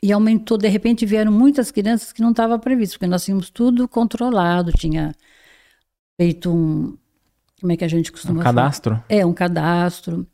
e 0.03 0.11
aumentou. 0.11 0.59
De 0.59 0.69
repente 0.69 1.07
vieram 1.07 1.31
muitas 1.31 1.71
crianças 1.71 2.13
que 2.13 2.23
não 2.23 2.33
estava 2.33 2.59
previsto, 2.59 2.95
porque 2.95 3.07
nós 3.07 3.25
tínhamos 3.25 3.51
tudo 3.51 3.87
controlado, 3.87 4.73
tinha 4.73 5.15
feito 6.21 6.53
um. 6.53 6.97
Como 7.61 7.73
é 7.73 7.77
que 7.77 7.85
a 7.85 7.89
gente 7.89 8.11
costuma 8.11 8.41
Um 8.41 8.43
cadastro? 8.43 8.95
Falar? 8.95 9.07
É, 9.09 9.25
um 9.25 9.33
cadastro. 9.33 10.27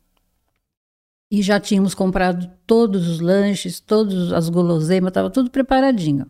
E 1.31 1.41
já 1.43 1.59
tínhamos 1.59 1.93
comprado 1.93 2.49
todos 2.65 3.07
os 3.07 3.19
lanches, 3.19 3.79
todas 3.79 4.33
as 4.33 4.49
guloseimas, 4.49 5.09
estava 5.09 5.29
tudo 5.29 5.51
preparadinho. 5.51 6.25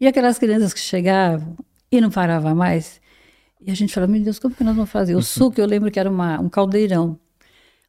E 0.00 0.06
aquelas 0.06 0.38
crianças 0.38 0.72
que 0.72 0.80
chegavam 0.80 1.56
e 1.90 2.00
não 2.00 2.10
paravam 2.10 2.54
mais. 2.54 3.00
E 3.60 3.70
a 3.70 3.74
gente 3.74 3.92
falava, 3.92 4.12
meu 4.12 4.22
Deus, 4.22 4.38
como 4.38 4.54
que 4.54 4.64
nós 4.64 4.74
vamos 4.74 4.90
fazer? 4.90 5.14
O 5.14 5.18
uhum. 5.18 5.22
suco, 5.22 5.60
eu 5.60 5.66
lembro 5.66 5.90
que 5.90 5.98
era 5.98 6.10
uma, 6.10 6.40
um 6.40 6.48
caldeirão. 6.48 7.18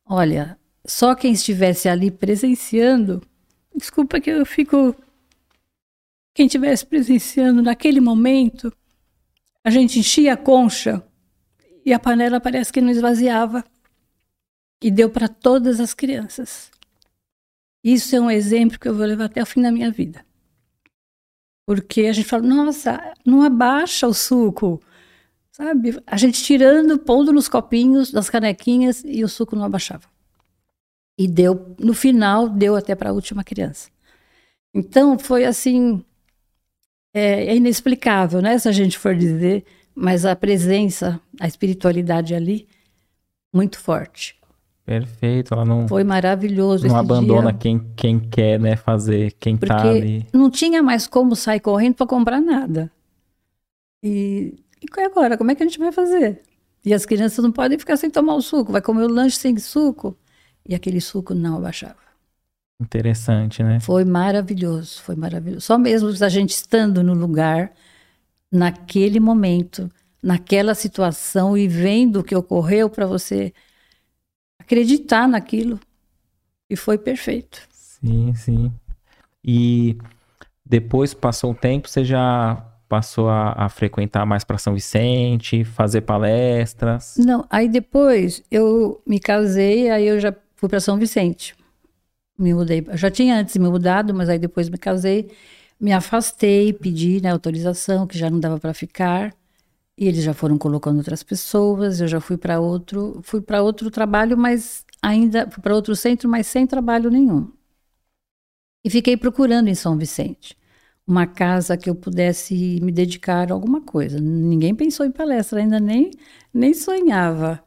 Olha, 0.05 0.57
só 0.85 1.15
quem 1.15 1.33
estivesse 1.33 1.87
ali 1.87 2.11
presenciando, 2.11 3.21
desculpa 3.75 4.19
que 4.19 4.29
eu 4.29 4.45
fico. 4.45 4.95
Quem 6.35 6.47
estivesse 6.47 6.85
presenciando 6.85 7.61
naquele 7.61 8.01
momento, 8.01 8.73
a 9.63 9.69
gente 9.69 9.99
enchia 9.99 10.33
a 10.33 10.37
concha 10.37 11.01
e 11.85 11.93
a 11.93 11.99
panela 11.99 12.39
parece 12.39 12.71
que 12.71 12.81
não 12.81 12.89
esvaziava 12.89 13.63
e 14.81 14.91
deu 14.91 15.09
para 15.09 15.27
todas 15.27 15.79
as 15.79 15.93
crianças. 15.93 16.69
Isso 17.83 18.15
é 18.15 18.19
um 18.19 18.31
exemplo 18.31 18.79
que 18.79 18.87
eu 18.87 18.95
vou 18.95 19.05
levar 19.05 19.25
até 19.25 19.41
o 19.41 19.45
fim 19.45 19.61
da 19.61 19.71
minha 19.71 19.91
vida. 19.91 20.25
Porque 21.65 22.01
a 22.01 22.13
gente 22.13 22.27
fala, 22.27 22.43
nossa, 22.43 23.13
não 23.25 23.41
abaixa 23.41 24.07
o 24.07 24.13
suco, 24.13 24.81
sabe? 25.51 26.01
A 26.05 26.17
gente 26.17 26.43
tirando, 26.43 26.99
pondo 26.99 27.31
nos 27.31 27.47
copinhos, 27.47 28.11
nas 28.11 28.29
canequinhas 28.29 29.03
e 29.05 29.23
o 29.23 29.29
suco 29.29 29.55
não 29.55 29.63
abaixava. 29.63 30.07
E 31.17 31.27
deu, 31.27 31.75
no 31.79 31.93
final, 31.93 32.49
deu 32.49 32.75
até 32.75 32.95
para 32.95 33.11
a 33.11 33.13
última 33.13 33.43
criança. 33.43 33.89
Então, 34.73 35.17
foi 35.17 35.45
assim, 35.45 36.03
é, 37.13 37.45
é 37.45 37.55
inexplicável, 37.55 38.41
né? 38.41 38.57
Se 38.57 38.67
a 38.67 38.71
gente 38.71 38.97
for 38.97 39.15
dizer, 39.15 39.63
mas 39.95 40.25
a 40.25 40.35
presença, 40.35 41.19
a 41.39 41.47
espiritualidade 41.47 42.33
ali, 42.33 42.67
muito 43.53 43.79
forte. 43.79 44.35
Perfeito, 44.85 45.53
ela 45.53 45.63
não. 45.63 45.87
Foi 45.87 46.03
maravilhoso. 46.03 46.87
Não 46.87 46.97
abandona 46.97 47.51
dia. 47.51 47.59
quem, 47.59 47.79
quem 47.95 48.19
quer, 48.19 48.59
né, 48.59 48.75
fazer, 48.75 49.33
quem 49.39 49.55
tá 49.55 49.67
Porque 49.67 49.81
tá 49.81 49.89
ali. 49.89 50.27
Não 50.33 50.49
tinha 50.49 50.83
mais 50.83 51.07
como 51.07 51.35
sair 51.35 51.61
correndo 51.61 51.95
para 51.95 52.07
comprar 52.07 52.41
nada. 52.41 52.91
E, 54.01 54.53
e 54.81 55.01
agora? 55.01 55.37
Como 55.37 55.51
é 55.51 55.55
que 55.55 55.63
a 55.63 55.65
gente 55.65 55.79
vai 55.79 55.91
fazer? 55.93 56.41
E 56.85 56.93
as 56.93 57.05
crianças 57.05 57.41
não 57.41 57.51
podem 57.51 57.79
ficar 57.79 57.95
sem 57.95 58.09
tomar 58.09 58.35
o 58.35 58.41
suco, 58.41 58.73
vai 58.73 58.81
comer 58.81 59.03
o 59.03 59.07
lanche 59.07 59.37
sem 59.37 59.57
suco. 59.57 60.17
E 60.67 60.75
aquele 60.75 60.99
suco 60.99 61.33
não 61.33 61.57
abaixava. 61.57 62.02
Interessante, 62.83 63.63
né? 63.63 63.79
Foi 63.79 64.03
maravilhoso, 64.03 65.01
foi 65.01 65.15
maravilhoso. 65.15 65.61
Só 65.61 65.77
mesmo 65.77 66.09
a 66.09 66.29
gente 66.29 66.51
estando 66.51 67.01
no 67.01 67.13
lugar, 67.13 67.71
naquele 68.51 69.19
momento, 69.19 69.89
naquela 70.21 70.75
situação 70.75 71.57
e 71.57 71.67
vendo 71.67 72.19
o 72.19 72.23
que 72.23 72.35
ocorreu 72.35 72.89
para 72.89 73.05
você 73.05 73.53
acreditar 74.59 75.27
naquilo. 75.27 75.79
E 76.69 76.75
foi 76.75 76.97
perfeito. 76.97 77.61
Sim, 77.71 78.33
sim. 78.35 78.71
E 79.43 79.97
depois 80.65 81.13
passou 81.13 81.51
um 81.51 81.53
tempo, 81.53 81.89
você 81.89 82.03
já 82.03 82.65
passou 82.89 83.29
a, 83.29 83.53
a 83.65 83.69
frequentar 83.69 84.25
mais 84.25 84.43
para 84.43 84.57
São 84.57 84.73
Vicente, 84.73 85.63
fazer 85.63 86.01
palestras? 86.01 87.15
Não, 87.17 87.45
aí 87.49 87.67
depois 87.67 88.43
eu 88.51 89.01
me 89.07 89.19
casei, 89.19 89.89
aí 89.89 90.05
eu 90.05 90.19
já 90.19 90.33
fui 90.55 90.69
para 90.69 90.79
São 90.79 90.97
Vicente. 90.97 91.55
Me 92.37 92.53
mudei, 92.53 92.83
eu 92.87 92.97
já 92.97 93.11
tinha 93.11 93.39
antes 93.39 93.55
me 93.57 93.69
mudado, 93.69 94.13
mas 94.13 94.27
aí 94.29 94.39
depois 94.39 94.69
me 94.69 94.77
casei, 94.77 95.29
me 95.79 95.91
afastei, 95.93 96.73
pedi 96.73 97.21
né, 97.21 97.29
autorização, 97.31 98.07
que 98.07 98.17
já 98.17 98.29
não 98.29 98.39
dava 98.39 98.59
para 98.59 98.73
ficar. 98.73 99.35
E 99.97 100.07
eles 100.07 100.23
já 100.23 100.33
foram 100.33 100.57
colocando 100.57 100.97
outras 100.99 101.23
pessoas, 101.23 102.01
eu 102.01 102.07
já 102.07 102.19
fui 102.21 102.37
para 102.37 102.59
outro, 102.59 103.21
fui 103.23 103.41
para 103.41 103.61
outro 103.63 103.91
trabalho, 103.91 104.37
mas 104.37 104.85
ainda 105.01 105.47
para 105.47 105.75
outro 105.75 105.95
centro, 105.95 106.29
mas 106.29 106.47
sem 106.47 106.67
trabalho 106.67 107.11
nenhum. 107.11 107.51
E 108.83 108.89
fiquei 108.89 109.15
procurando 109.17 109.67
em 109.69 109.75
São 109.75 109.97
Vicente 109.97 110.57
uma 111.05 111.27
casa 111.27 111.77
que 111.77 111.89
eu 111.89 111.95
pudesse 111.95 112.79
me 112.81 112.91
dedicar 112.91 113.51
a 113.51 113.53
alguma 113.53 113.81
coisa. 113.81 114.19
Ninguém 114.19 114.73
pensou 114.75 115.05
em 115.05 115.11
palestra, 115.11 115.59
ainda 115.59 115.79
nem 115.79 116.11
nem 116.53 116.73
sonhava. 116.73 117.63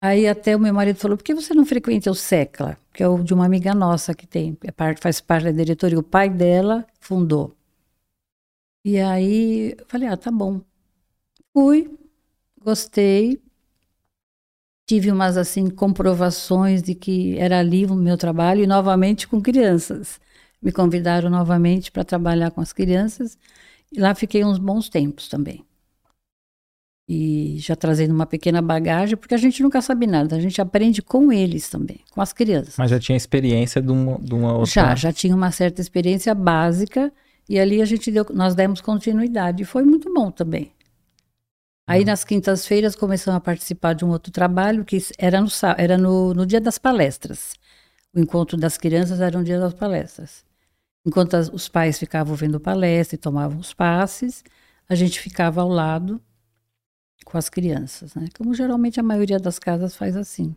Aí 0.00 0.26
até 0.26 0.56
o 0.56 0.60
meu 0.60 0.74
marido 0.74 0.96
falou: 0.98 1.16
"Por 1.16 1.24
que 1.24 1.34
você 1.34 1.54
não 1.54 1.64
frequenta 1.64 2.10
o 2.10 2.14
Secla, 2.14 2.76
que 2.92 3.02
é 3.02 3.08
o 3.08 3.22
de 3.22 3.34
uma 3.34 3.46
amiga 3.46 3.74
nossa 3.74 4.14
que 4.14 4.26
tem, 4.26 4.56
é 4.64 4.70
parte, 4.72 5.00
faz 5.00 5.20
parte 5.20 5.44
da 5.46 5.52
diretoria, 5.52 5.98
o 5.98 6.02
pai 6.02 6.28
dela 6.30 6.86
fundou". 7.00 7.56
E 8.84 8.98
aí 9.00 9.74
eu 9.78 9.86
falei: 9.88 10.08
"Ah, 10.08 10.16
tá 10.16 10.30
bom". 10.30 10.60
Fui, 11.54 11.90
gostei, 12.62 13.42
tive 14.86 15.10
umas 15.10 15.36
assim 15.36 15.68
comprovações 15.70 16.82
de 16.82 16.94
que 16.94 17.38
era 17.38 17.58
ali 17.58 17.86
o 17.86 17.94
meu 17.94 18.16
trabalho 18.16 18.62
e 18.62 18.66
novamente 18.66 19.26
com 19.28 19.40
crianças. 19.40 20.20
Me 20.60 20.72
convidaram 20.72 21.30
novamente 21.30 21.90
para 21.90 22.04
trabalhar 22.04 22.50
com 22.50 22.60
as 22.60 22.72
crianças 22.72 23.36
e 23.92 24.00
lá 24.00 24.14
fiquei 24.14 24.44
uns 24.44 24.58
bons 24.58 24.88
tempos 24.88 25.28
também. 25.28 25.64
E 27.14 27.58
já 27.58 27.76
trazendo 27.76 28.14
uma 28.14 28.24
pequena 28.24 28.62
bagagem, 28.62 29.18
porque 29.18 29.34
a 29.34 29.38
gente 29.38 29.62
nunca 29.62 29.82
sabe 29.82 30.06
nada, 30.06 30.34
a 30.34 30.40
gente 30.40 30.62
aprende 30.62 31.02
com 31.02 31.30
eles 31.30 31.68
também, 31.68 32.00
com 32.10 32.22
as 32.22 32.32
crianças. 32.32 32.76
Mas 32.78 32.90
já 32.90 32.98
tinha 32.98 33.14
experiência 33.14 33.82
de 33.82 33.92
uma, 33.92 34.18
de 34.18 34.32
uma 34.32 34.54
outra. 34.54 34.70
Já, 34.70 34.94
já 34.94 35.12
tinha 35.12 35.36
uma 35.36 35.50
certa 35.50 35.82
experiência 35.82 36.34
básica 36.34 37.12
e 37.46 37.60
ali 37.60 37.82
a 37.82 37.84
gente 37.84 38.10
deu, 38.10 38.24
nós 38.32 38.54
demos 38.54 38.80
continuidade 38.80 39.62
e 39.62 39.66
foi 39.66 39.82
muito 39.84 40.10
bom 40.14 40.30
também. 40.30 40.72
Aí 41.86 42.00
uhum. 42.00 42.06
nas 42.06 42.24
quintas-feiras 42.24 42.96
começamos 42.96 43.36
a 43.36 43.40
participar 43.40 43.92
de 43.92 44.06
um 44.06 44.08
outro 44.08 44.32
trabalho 44.32 44.82
que 44.82 44.96
era 45.18 45.38
no, 45.38 45.48
era 45.76 45.98
no, 45.98 46.32
no 46.32 46.46
dia 46.46 46.62
das 46.62 46.78
palestras. 46.78 47.52
O 48.16 48.20
encontro 48.20 48.56
das 48.56 48.78
crianças 48.78 49.20
era 49.20 49.36
no 49.36 49.44
dia 49.44 49.60
das 49.60 49.74
palestras. 49.74 50.46
Enquanto 51.04 51.34
as, 51.34 51.50
os 51.50 51.68
pais 51.68 51.98
ficavam 51.98 52.34
vendo 52.34 52.58
palestra 52.58 53.16
e 53.16 53.18
tomavam 53.18 53.58
os 53.58 53.74
passes, 53.74 54.42
a 54.88 54.94
gente 54.94 55.20
ficava 55.20 55.60
ao 55.60 55.68
lado 55.68 56.18
com 57.24 57.38
as 57.38 57.48
crianças, 57.48 58.14
né? 58.14 58.26
Como 58.36 58.54
geralmente 58.54 59.00
a 59.00 59.02
maioria 59.02 59.38
das 59.38 59.58
casas 59.58 59.96
faz 59.96 60.16
assim. 60.16 60.54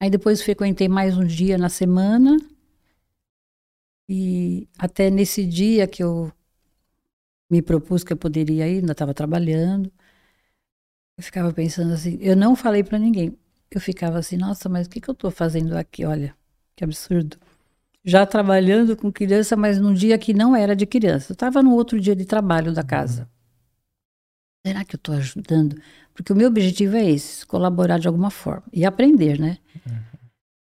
Aí 0.00 0.10
depois 0.10 0.42
frequentei 0.42 0.88
mais 0.88 1.16
um 1.16 1.24
dia 1.24 1.56
na 1.56 1.68
semana 1.68 2.36
e 4.08 4.68
até 4.78 5.10
nesse 5.10 5.44
dia 5.44 5.86
que 5.86 6.02
eu 6.02 6.32
me 7.50 7.62
propus 7.62 8.04
que 8.04 8.12
eu 8.12 8.16
poderia 8.16 8.68
ir, 8.68 8.78
ainda 8.78 8.92
estava 8.92 9.14
trabalhando. 9.14 9.90
Eu 11.16 11.24
ficava 11.24 11.52
pensando 11.52 11.92
assim, 11.94 12.18
eu 12.20 12.36
não 12.36 12.54
falei 12.54 12.84
para 12.84 12.98
ninguém. 12.98 13.36
Eu 13.70 13.80
ficava 13.80 14.18
assim, 14.18 14.36
nossa, 14.36 14.68
mas 14.68 14.86
o 14.86 14.90
que, 14.90 15.00
que 15.00 15.08
eu 15.08 15.14
estou 15.14 15.30
fazendo 15.30 15.74
aqui? 15.76 16.04
Olha, 16.04 16.34
que 16.74 16.84
absurdo. 16.84 17.38
Já 18.04 18.24
trabalhando 18.26 18.96
com 18.96 19.10
criança, 19.10 19.56
mas 19.56 19.80
num 19.80 19.94
dia 19.94 20.16
que 20.18 20.32
não 20.32 20.54
era 20.54 20.76
de 20.76 20.86
criança. 20.86 21.32
Eu 21.32 21.34
estava 21.34 21.62
no 21.62 21.74
outro 21.74 22.00
dia 22.00 22.14
de 22.14 22.24
trabalho 22.24 22.72
da 22.72 22.84
casa. 22.84 23.28
Será 24.66 24.84
que 24.84 24.96
eu 24.96 24.98
estou 24.98 25.14
ajudando? 25.14 25.80
Porque 26.12 26.32
o 26.32 26.36
meu 26.36 26.48
objetivo 26.48 26.96
é 26.96 27.08
esse, 27.08 27.46
colaborar 27.46 27.98
de 27.98 28.08
alguma 28.08 28.30
forma 28.30 28.64
e 28.72 28.84
aprender, 28.84 29.38
né? 29.38 29.58
Uhum. 29.86 29.96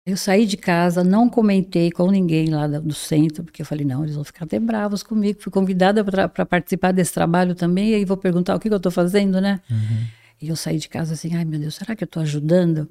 Eu 0.04 0.14
saí 0.14 0.44
de 0.44 0.58
casa, 0.58 1.02
não 1.02 1.26
comentei 1.26 1.90
com 1.90 2.10
ninguém 2.10 2.50
lá 2.50 2.66
do 2.66 2.92
centro, 2.92 3.44
porque 3.44 3.62
eu 3.62 3.66
falei, 3.66 3.86
não, 3.86 4.02
eles 4.04 4.14
vão 4.14 4.24
ficar 4.24 4.44
até 4.44 4.60
bravos 4.60 5.02
comigo. 5.02 5.40
Fui 5.40 5.50
convidada 5.50 6.04
para 6.04 6.44
participar 6.44 6.92
desse 6.92 7.14
trabalho 7.14 7.54
também, 7.54 7.92
e 7.92 7.94
aí 7.94 8.04
vou 8.04 8.18
perguntar 8.18 8.54
o 8.56 8.60
que, 8.60 8.68
que 8.68 8.74
eu 8.74 8.76
estou 8.76 8.92
fazendo, 8.92 9.40
né? 9.40 9.58
Uhum. 9.70 10.06
E 10.42 10.48
eu 10.50 10.56
saí 10.56 10.76
de 10.76 10.88
casa 10.88 11.14
assim, 11.14 11.34
ai 11.34 11.46
meu 11.46 11.58
Deus, 11.58 11.76
será 11.76 11.96
que 11.96 12.04
eu 12.04 12.06
estou 12.06 12.22
ajudando? 12.22 12.90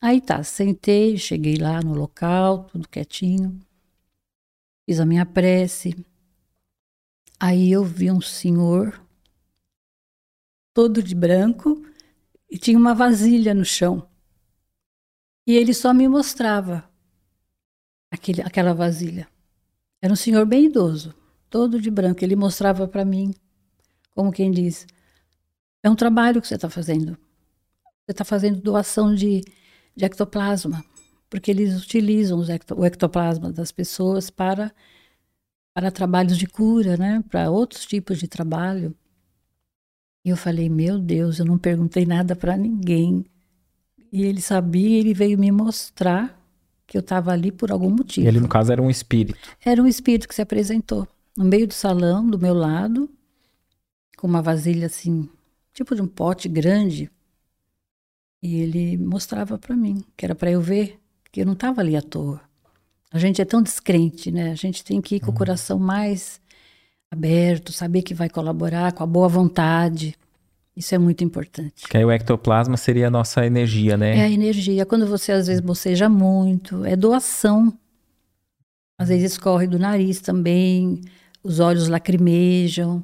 Aí 0.00 0.20
tá, 0.20 0.42
sentei, 0.42 1.16
cheguei 1.16 1.56
lá 1.56 1.80
no 1.80 1.94
local, 1.94 2.64
tudo 2.64 2.88
quietinho, 2.88 3.60
fiz 4.88 4.98
a 4.98 5.06
minha 5.06 5.24
prece. 5.24 5.96
Aí 7.38 7.70
eu 7.70 7.84
vi 7.84 8.10
um 8.10 8.20
senhor, 8.20 9.05
todo 10.76 11.02
de 11.02 11.14
branco, 11.14 11.82
e 12.50 12.58
tinha 12.58 12.76
uma 12.76 12.94
vasilha 12.94 13.54
no 13.54 13.64
chão. 13.64 14.06
E 15.46 15.54
ele 15.54 15.72
só 15.72 15.94
me 15.94 16.06
mostrava 16.06 16.86
aquele, 18.10 18.42
aquela 18.42 18.74
vasilha. 18.74 19.26
Era 20.02 20.12
um 20.12 20.16
senhor 20.16 20.44
bem 20.44 20.66
idoso, 20.66 21.14
todo 21.48 21.80
de 21.80 21.90
branco. 21.90 22.22
Ele 22.22 22.36
mostrava 22.36 22.86
para 22.86 23.06
mim, 23.06 23.34
como 24.14 24.30
quem 24.30 24.50
diz: 24.50 24.86
é 25.82 25.88
um 25.88 25.96
trabalho 25.96 26.42
que 26.42 26.46
você 26.46 26.56
está 26.56 26.68
fazendo. 26.68 27.12
Você 28.04 28.10
está 28.10 28.22
fazendo 28.22 28.60
doação 28.60 29.14
de, 29.14 29.40
de 29.96 30.04
ectoplasma, 30.04 30.84
porque 31.30 31.50
eles 31.50 31.82
utilizam 31.82 32.44
ecto, 32.50 32.78
o 32.78 32.84
ectoplasma 32.84 33.50
das 33.50 33.72
pessoas 33.72 34.28
para, 34.28 34.70
para 35.72 35.90
trabalhos 35.90 36.36
de 36.36 36.46
cura, 36.46 36.98
né? 36.98 37.24
para 37.30 37.50
outros 37.50 37.86
tipos 37.86 38.18
de 38.18 38.28
trabalho. 38.28 38.94
E 40.26 40.30
eu 40.30 40.36
falei: 40.36 40.68
meu 40.68 40.98
Deus, 40.98 41.38
eu 41.38 41.44
não 41.44 41.56
perguntei 41.56 42.04
nada 42.04 42.34
para 42.34 42.56
ninguém. 42.56 43.24
E 44.12 44.24
ele 44.24 44.40
sabia, 44.40 44.98
ele 44.98 45.14
veio 45.14 45.38
me 45.38 45.52
mostrar 45.52 46.36
que 46.84 46.96
eu 46.96 47.00
estava 47.00 47.30
ali 47.30 47.52
por 47.52 47.70
algum 47.70 47.90
motivo. 47.90 48.26
Ele, 48.26 48.40
no 48.40 48.48
caso, 48.48 48.72
era 48.72 48.82
um 48.82 48.90
espírito. 48.90 49.38
Era 49.64 49.80
um 49.80 49.86
espírito 49.86 50.26
que 50.26 50.34
se 50.34 50.42
apresentou 50.42 51.06
no 51.36 51.44
meio 51.44 51.68
do 51.68 51.74
salão, 51.74 52.28
do 52.28 52.40
meu 52.40 52.54
lado, 52.54 53.08
com 54.16 54.26
uma 54.26 54.42
vasilha 54.42 54.86
assim, 54.86 55.28
tipo 55.72 55.94
de 55.94 56.02
um 56.02 56.08
pote 56.08 56.48
grande. 56.48 57.08
E 58.42 58.56
ele 58.56 58.96
mostrava 58.96 59.56
para 59.56 59.76
mim, 59.76 60.04
que 60.16 60.24
era 60.24 60.34
para 60.34 60.50
eu 60.50 60.60
ver, 60.60 60.98
que 61.30 61.40
eu 61.40 61.46
não 61.46 61.52
estava 61.52 61.80
ali 61.80 61.94
à 61.94 62.02
toa. 62.02 62.40
A 63.12 63.18
gente 63.18 63.40
é 63.40 63.44
tão 63.44 63.62
descrente, 63.62 64.32
né? 64.32 64.50
A 64.50 64.56
gente 64.56 64.82
tem 64.82 65.00
que 65.00 65.16
ir 65.16 65.20
com 65.20 65.28
uhum. 65.28 65.34
o 65.34 65.38
coração 65.38 65.78
mais 65.78 66.40
aberto, 67.10 67.72
saber 67.72 68.02
que 68.02 68.14
vai 68.14 68.28
colaborar 68.28 68.92
com 68.92 69.02
a 69.02 69.06
boa 69.06 69.28
vontade. 69.28 70.14
Isso 70.76 70.94
é 70.94 70.98
muito 70.98 71.24
importante. 71.24 71.88
Que 71.88 71.96
aí 71.96 72.04
o 72.04 72.10
ectoplasma 72.10 72.76
seria 72.76 73.06
a 73.06 73.10
nossa 73.10 73.46
energia, 73.46 73.96
né? 73.96 74.18
É 74.18 74.22
a 74.22 74.30
energia. 74.30 74.84
Quando 74.84 75.06
você 75.06 75.32
às 75.32 75.46
vezes 75.46 75.60
boceja 75.60 76.08
muito, 76.08 76.84
é 76.84 76.94
doação. 76.94 77.72
Às 78.98 79.08
vezes 79.08 79.32
escorre 79.32 79.66
do 79.66 79.78
nariz 79.78 80.20
também, 80.20 81.00
os 81.42 81.60
olhos 81.60 81.88
lacrimejam, 81.88 83.02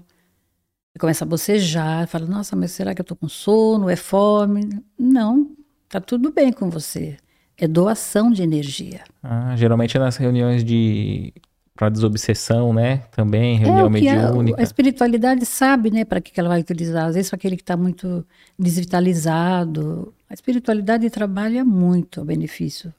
começa 0.99 1.25
a 1.25 1.29
bocejar, 1.29 2.07
fala, 2.07 2.27
nossa, 2.27 2.55
mas 2.57 2.73
será 2.73 2.95
que 2.95 3.01
eu 3.01 3.05
tô 3.05 3.17
com 3.17 3.29
sono? 3.29 3.89
É 3.89 3.97
fome? 3.97 4.69
Não, 4.99 5.51
tá 5.89 6.01
tudo 6.01 6.33
bem 6.33 6.53
com 6.53 6.71
você. 6.71 7.17
É 7.57 7.69
doação 7.69 8.31
de 8.31 8.43
energia. 8.43 9.03
Ah, 9.23 9.55
geralmente 9.57 9.97
é 9.97 10.01
nas 10.01 10.17
reuniões 10.17 10.65
de 10.65 11.33
para 11.75 11.89
desobsessão, 11.89 12.73
né? 12.73 12.99
Também, 13.11 13.57
reunião 13.57 13.87
é, 13.87 13.91
mediúnica. 13.91 14.59
A, 14.59 14.61
a, 14.61 14.63
espiritualidade 14.63 15.47
sabe, 15.47 15.91
né, 15.91 16.05
para 16.05 16.21
que, 16.21 16.31
que 16.31 16.39
ela 16.39 16.51
vai 16.51 16.61
utilizar. 16.61 17.07
Às 17.07 17.15
vezes 17.15 17.31
para 17.31 17.37
aquele 17.37 17.57
que 17.57 17.63
está 17.63 17.77
muito 17.77 18.25
desvitalizado. 18.59 20.13
A 20.29 20.35
espiritualidade 20.35 21.09
trabalha 21.11 21.65
muito 21.65 22.21
a 22.21 22.25
benefício 22.25 22.93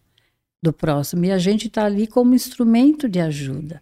do 0.62 0.74
próximo. 0.74 1.26
E 1.26 1.32
a 1.32 1.38
gente 1.38 1.68
está 1.68 1.86
ali 1.86 2.08
como 2.08 2.34
instrumento 2.34 3.08
de 3.08 3.20
ajuda. 3.20 3.82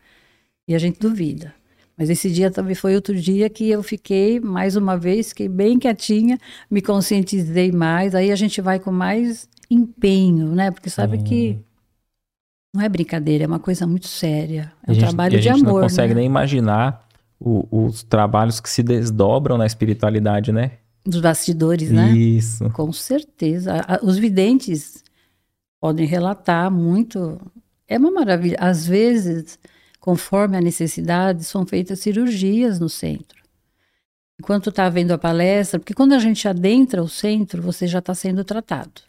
E 0.67 0.75
a 0.75 0.79
gente 0.79 0.99
duvida. 0.99 1.53
Mas 1.97 2.09
esse 2.09 2.31
dia 2.31 2.49
também 2.49 2.75
foi 2.75 2.95
outro 2.95 3.15
dia 3.15 3.49
que 3.49 3.69
eu 3.69 3.83
fiquei, 3.83 4.39
mais 4.39 4.75
uma 4.75 4.97
vez, 4.97 5.29
fiquei 5.29 5.47
bem 5.47 5.77
quietinha, 5.77 6.37
me 6.69 6.81
conscientizei 6.81 7.71
mais. 7.71 8.15
Aí 8.15 8.31
a 8.31 8.35
gente 8.35 8.59
vai 8.59 8.79
com 8.79 8.91
mais 8.91 9.47
empenho, 9.69 10.47
né? 10.47 10.71
Porque 10.71 10.89
sabe 10.89 11.21
que 11.21 11.59
não 12.73 12.81
é 12.81 12.87
brincadeira, 12.87 13.43
é 13.43 13.47
uma 13.47 13.59
coisa 13.59 13.85
muito 13.85 14.07
séria. 14.07 14.71
É 14.85 14.91
um 14.91 14.93
gente, 14.93 15.03
trabalho 15.03 15.39
de 15.39 15.49
amor. 15.49 15.55
A 15.55 15.57
gente 15.57 15.67
não 15.67 15.81
consegue 15.81 16.13
né? 16.13 16.21
nem 16.21 16.25
imaginar 16.25 17.05
o, 17.39 17.67
os 17.85 18.03
trabalhos 18.03 18.59
que 18.59 18.69
se 18.69 18.81
desdobram 18.81 19.57
na 19.57 19.65
espiritualidade, 19.65 20.51
né? 20.51 20.77
Dos 21.03 21.19
bastidores, 21.19 21.91
né? 21.91 22.11
Isso. 22.11 22.69
Com 22.69 22.93
certeza. 22.93 23.85
Os 24.03 24.17
videntes 24.17 25.03
podem 25.79 26.05
relatar 26.05 26.71
muito. 26.71 27.41
É 27.87 27.97
uma 27.97 28.11
maravilha. 28.11 28.57
Às 28.59 28.85
vezes, 28.85 29.59
conforme 29.99 30.55
a 30.55 30.61
necessidade, 30.61 31.43
são 31.43 31.65
feitas 31.65 31.99
cirurgias 31.99 32.79
no 32.79 32.87
centro. 32.87 33.41
Enquanto 34.39 34.69
está 34.69 34.87
vendo 34.89 35.11
a 35.11 35.17
palestra, 35.17 35.79
porque 35.79 35.93
quando 35.93 36.13
a 36.13 36.19
gente 36.19 36.47
adentra 36.47 37.03
o 37.03 37.09
centro, 37.09 37.61
você 37.61 37.85
já 37.85 37.99
está 37.99 38.13
sendo 38.15 38.43
tratado. 38.43 39.01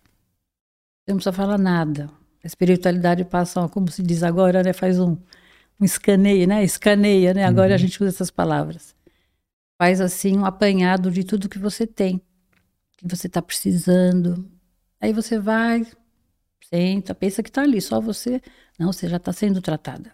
Você 1.05 1.11
não 1.11 1.17
precisa 1.17 1.33
falar 1.33 1.59
nada. 1.59 2.11
A 2.43 2.47
espiritualidade 2.47 3.25
passa, 3.25 3.69
como 3.69 3.91
se 3.91 4.03
diz 4.03 4.23
agora, 4.23 4.63
né? 4.63 4.73
Faz 4.73 4.99
um, 4.99 5.17
um 5.81 5.85
escaneio, 5.85 6.47
né? 6.47 6.65
Escaneia, 6.65 7.33
né? 7.33 7.45
Agora 7.45 7.69
uhum. 7.69 7.75
a 7.75 7.79
gente 7.79 8.03
usa 8.03 8.11
essas 8.11 8.31
palavras. 8.31 8.95
Faz 9.79 10.01
assim 10.01 10.37
um 10.37 10.45
apanhado 10.45 11.11
de 11.11 11.25
tudo 11.25 11.49
que 11.49 11.59
você 11.59 11.87
tem, 11.87 12.21
que 12.97 13.07
você 13.07 13.27
está 13.27 13.41
precisando. 13.41 14.51
Aí 15.01 15.13
você 15.13 15.39
vai, 15.39 15.87
senta, 16.69 17.15
pensa 17.15 17.43
que 17.43 17.51
está 17.51 17.63
ali, 17.63 17.81
só 17.81 18.01
você. 18.01 18.41
Não, 18.79 18.93
você 18.93 19.09
já 19.09 19.19
está 19.19 19.33
sendo 19.33 19.61
tratada. 19.63 20.13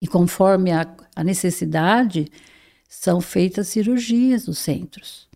E 0.00 0.06
conforme 0.06 0.72
a, 0.72 0.96
a 1.14 1.24
necessidade, 1.24 2.30
são 2.88 3.20
feitas 3.20 3.68
cirurgias 3.68 4.46
nos 4.46 4.58
centros 4.58 5.27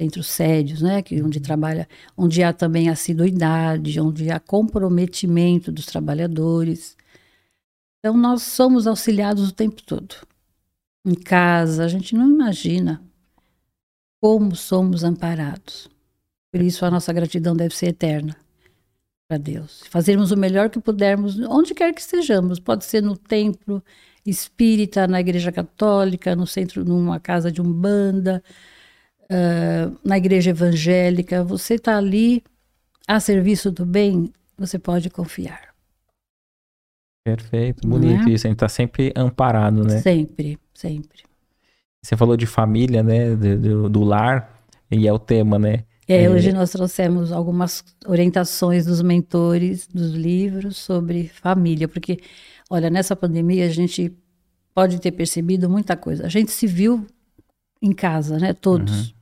centros 0.00 0.26
sérios, 0.26 0.82
né, 0.82 1.02
que 1.02 1.22
onde 1.22 1.38
uhum. 1.38 1.44
trabalha, 1.44 1.88
onde 2.16 2.42
há 2.42 2.52
também 2.52 2.88
assiduidade, 2.88 4.00
onde 4.00 4.30
há 4.30 4.38
comprometimento 4.38 5.72
dos 5.72 5.86
trabalhadores. 5.86 6.96
Então 7.98 8.16
nós 8.16 8.42
somos 8.42 8.86
auxiliados 8.86 9.48
o 9.48 9.52
tempo 9.52 9.82
todo. 9.82 10.14
Em 11.04 11.14
casa, 11.14 11.84
a 11.84 11.88
gente 11.88 12.14
não 12.14 12.30
imagina 12.30 13.02
como 14.20 14.54
somos 14.54 15.04
amparados. 15.04 15.88
Por 16.52 16.60
isso 16.60 16.84
a 16.84 16.90
nossa 16.90 17.12
gratidão 17.12 17.54
deve 17.54 17.74
ser 17.74 17.88
eterna 17.88 18.36
para 19.28 19.38
Deus. 19.38 19.82
Fazermos 19.88 20.30
o 20.30 20.36
melhor 20.36 20.70
que 20.70 20.80
pudermos, 20.80 21.38
onde 21.40 21.74
quer 21.74 21.92
que 21.92 22.00
estejamos. 22.00 22.58
Pode 22.58 22.84
ser 22.84 23.02
no 23.02 23.16
templo 23.16 23.82
espírita, 24.24 25.06
na 25.06 25.20
igreja 25.20 25.52
católica, 25.52 26.34
no 26.34 26.46
centro, 26.46 26.84
numa 26.84 27.20
casa 27.20 27.50
de 27.50 27.60
umbanda, 27.62 28.42
uh, 29.30 29.96
na 30.04 30.16
igreja 30.16 30.50
evangélica, 30.50 31.42
você 31.42 31.74
está 31.74 31.96
ali 31.96 32.42
a 33.06 33.20
serviço 33.20 33.70
do 33.70 33.86
bem, 33.86 34.32
você 34.56 34.78
pode 34.78 35.10
confiar. 35.10 35.74
Perfeito, 37.24 37.86
bonito 37.86 38.28
é? 38.28 38.32
isso. 38.32 38.46
A 38.46 38.50
gente 38.50 38.56
está 38.56 38.68
sempre 38.68 39.12
amparado, 39.16 39.82
né? 39.82 40.00
Sempre, 40.00 40.58
sempre. 40.72 41.24
Você 42.02 42.16
falou 42.16 42.36
de 42.36 42.46
família, 42.46 43.02
né? 43.02 43.34
Do, 43.34 43.88
do, 43.88 44.04
lar, 44.04 44.62
e 44.90 45.08
é 45.08 45.12
o 45.12 45.18
tema, 45.18 45.58
né? 45.58 45.84
É, 46.06 46.22
é, 46.22 46.30
hoje 46.30 46.52
nós 46.52 46.70
trouxemos 46.70 47.32
algumas 47.32 47.82
orientações 48.06 48.86
dos 48.86 49.02
mentores 49.02 49.88
dos 49.88 50.12
livros 50.12 50.76
sobre 50.76 51.26
família, 51.26 51.88
porque, 51.88 52.20
olha, 52.70 52.88
nessa 52.88 53.16
pandemia 53.16 53.66
a 53.66 53.70
gente 53.70 54.16
pode 54.72 55.00
ter 55.00 55.10
percebido 55.10 55.68
muita 55.68 55.96
coisa. 55.96 56.24
A 56.24 56.28
gente 56.28 56.52
se 56.52 56.66
viu 56.68 57.04
em 57.82 57.92
casa, 57.92 58.38
né? 58.38 58.52
Todos. 58.52 59.08
Uhum. 59.08 59.15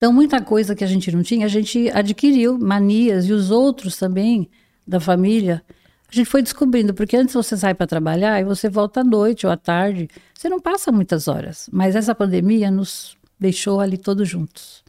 Então, 0.00 0.14
muita 0.14 0.40
coisa 0.40 0.74
que 0.74 0.82
a 0.82 0.86
gente 0.86 1.12
não 1.12 1.22
tinha, 1.22 1.44
a 1.44 1.48
gente 1.48 1.90
adquiriu, 1.90 2.58
manias, 2.58 3.26
e 3.26 3.34
os 3.34 3.50
outros 3.50 3.98
também 3.98 4.48
da 4.86 4.98
família, 4.98 5.62
a 6.08 6.14
gente 6.14 6.26
foi 6.26 6.40
descobrindo, 6.40 6.94
porque 6.94 7.18
antes 7.18 7.34
você 7.34 7.54
sai 7.54 7.74
para 7.74 7.86
trabalhar 7.86 8.40
e 8.40 8.44
você 8.44 8.70
volta 8.70 9.02
à 9.02 9.04
noite 9.04 9.46
ou 9.46 9.52
à 9.52 9.58
tarde, 9.58 10.08
você 10.34 10.48
não 10.48 10.58
passa 10.58 10.90
muitas 10.90 11.28
horas, 11.28 11.68
mas 11.70 11.94
essa 11.94 12.14
pandemia 12.14 12.70
nos 12.70 13.14
deixou 13.38 13.78
ali 13.78 13.98
todos 13.98 14.26
juntos. 14.26 14.82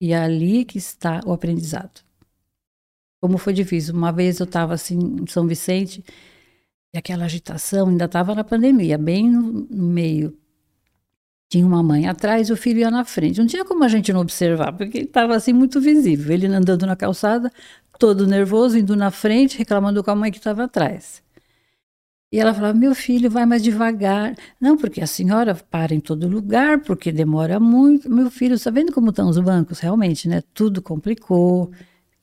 E 0.00 0.14
é 0.14 0.16
ali 0.16 0.64
que 0.64 0.78
está 0.78 1.20
o 1.26 1.32
aprendizado. 1.32 2.00
Como 3.20 3.36
foi 3.36 3.52
difícil. 3.52 3.94
Uma 3.94 4.10
vez 4.10 4.40
eu 4.40 4.44
estava 4.44 4.72
assim 4.72 4.98
em 5.20 5.26
São 5.26 5.46
Vicente, 5.46 6.02
e 6.94 6.98
aquela 6.98 7.26
agitação 7.26 7.88
ainda 7.88 8.06
estava 8.06 8.34
na 8.34 8.42
pandemia, 8.42 8.96
bem 8.96 9.30
no, 9.30 9.66
meio. 9.70 10.34
Tinha 11.54 11.64
uma 11.64 11.84
mãe 11.84 12.08
atrás 12.08 12.48
e 12.48 12.52
o 12.52 12.56
filho 12.56 12.80
ia 12.80 12.90
na 12.90 13.04
frente. 13.04 13.38
Não 13.38 13.46
tinha 13.46 13.64
como 13.64 13.84
a 13.84 13.88
gente 13.88 14.12
não 14.12 14.22
observar, 14.22 14.72
porque 14.72 14.98
ele 14.98 15.04
estava 15.04 15.36
assim 15.36 15.52
muito 15.52 15.80
visível. 15.80 16.34
Ele 16.34 16.48
andando 16.48 16.84
na 16.84 16.96
calçada, 16.96 17.48
todo 17.96 18.26
nervoso, 18.26 18.76
indo 18.76 18.96
na 18.96 19.12
frente, 19.12 19.56
reclamando 19.56 20.02
com 20.02 20.10
a 20.10 20.16
mãe 20.16 20.32
que 20.32 20.38
estava 20.38 20.64
atrás. 20.64 21.22
E 22.32 22.40
ela 22.40 22.52
falava: 22.52 22.76
Meu 22.76 22.92
filho, 22.92 23.30
vai 23.30 23.46
mais 23.46 23.62
devagar. 23.62 24.34
Não, 24.60 24.76
porque 24.76 25.00
a 25.00 25.06
senhora 25.06 25.54
para 25.54 25.94
em 25.94 26.00
todo 26.00 26.26
lugar, 26.26 26.80
porque 26.80 27.12
demora 27.12 27.60
muito. 27.60 28.10
Meu 28.10 28.32
filho, 28.32 28.56
está 28.56 28.72
vendo 28.72 28.90
como 28.90 29.10
estão 29.10 29.28
os 29.28 29.38
bancos? 29.38 29.78
Realmente, 29.78 30.28
né? 30.28 30.42
Tudo 30.52 30.82
complicou, 30.82 31.70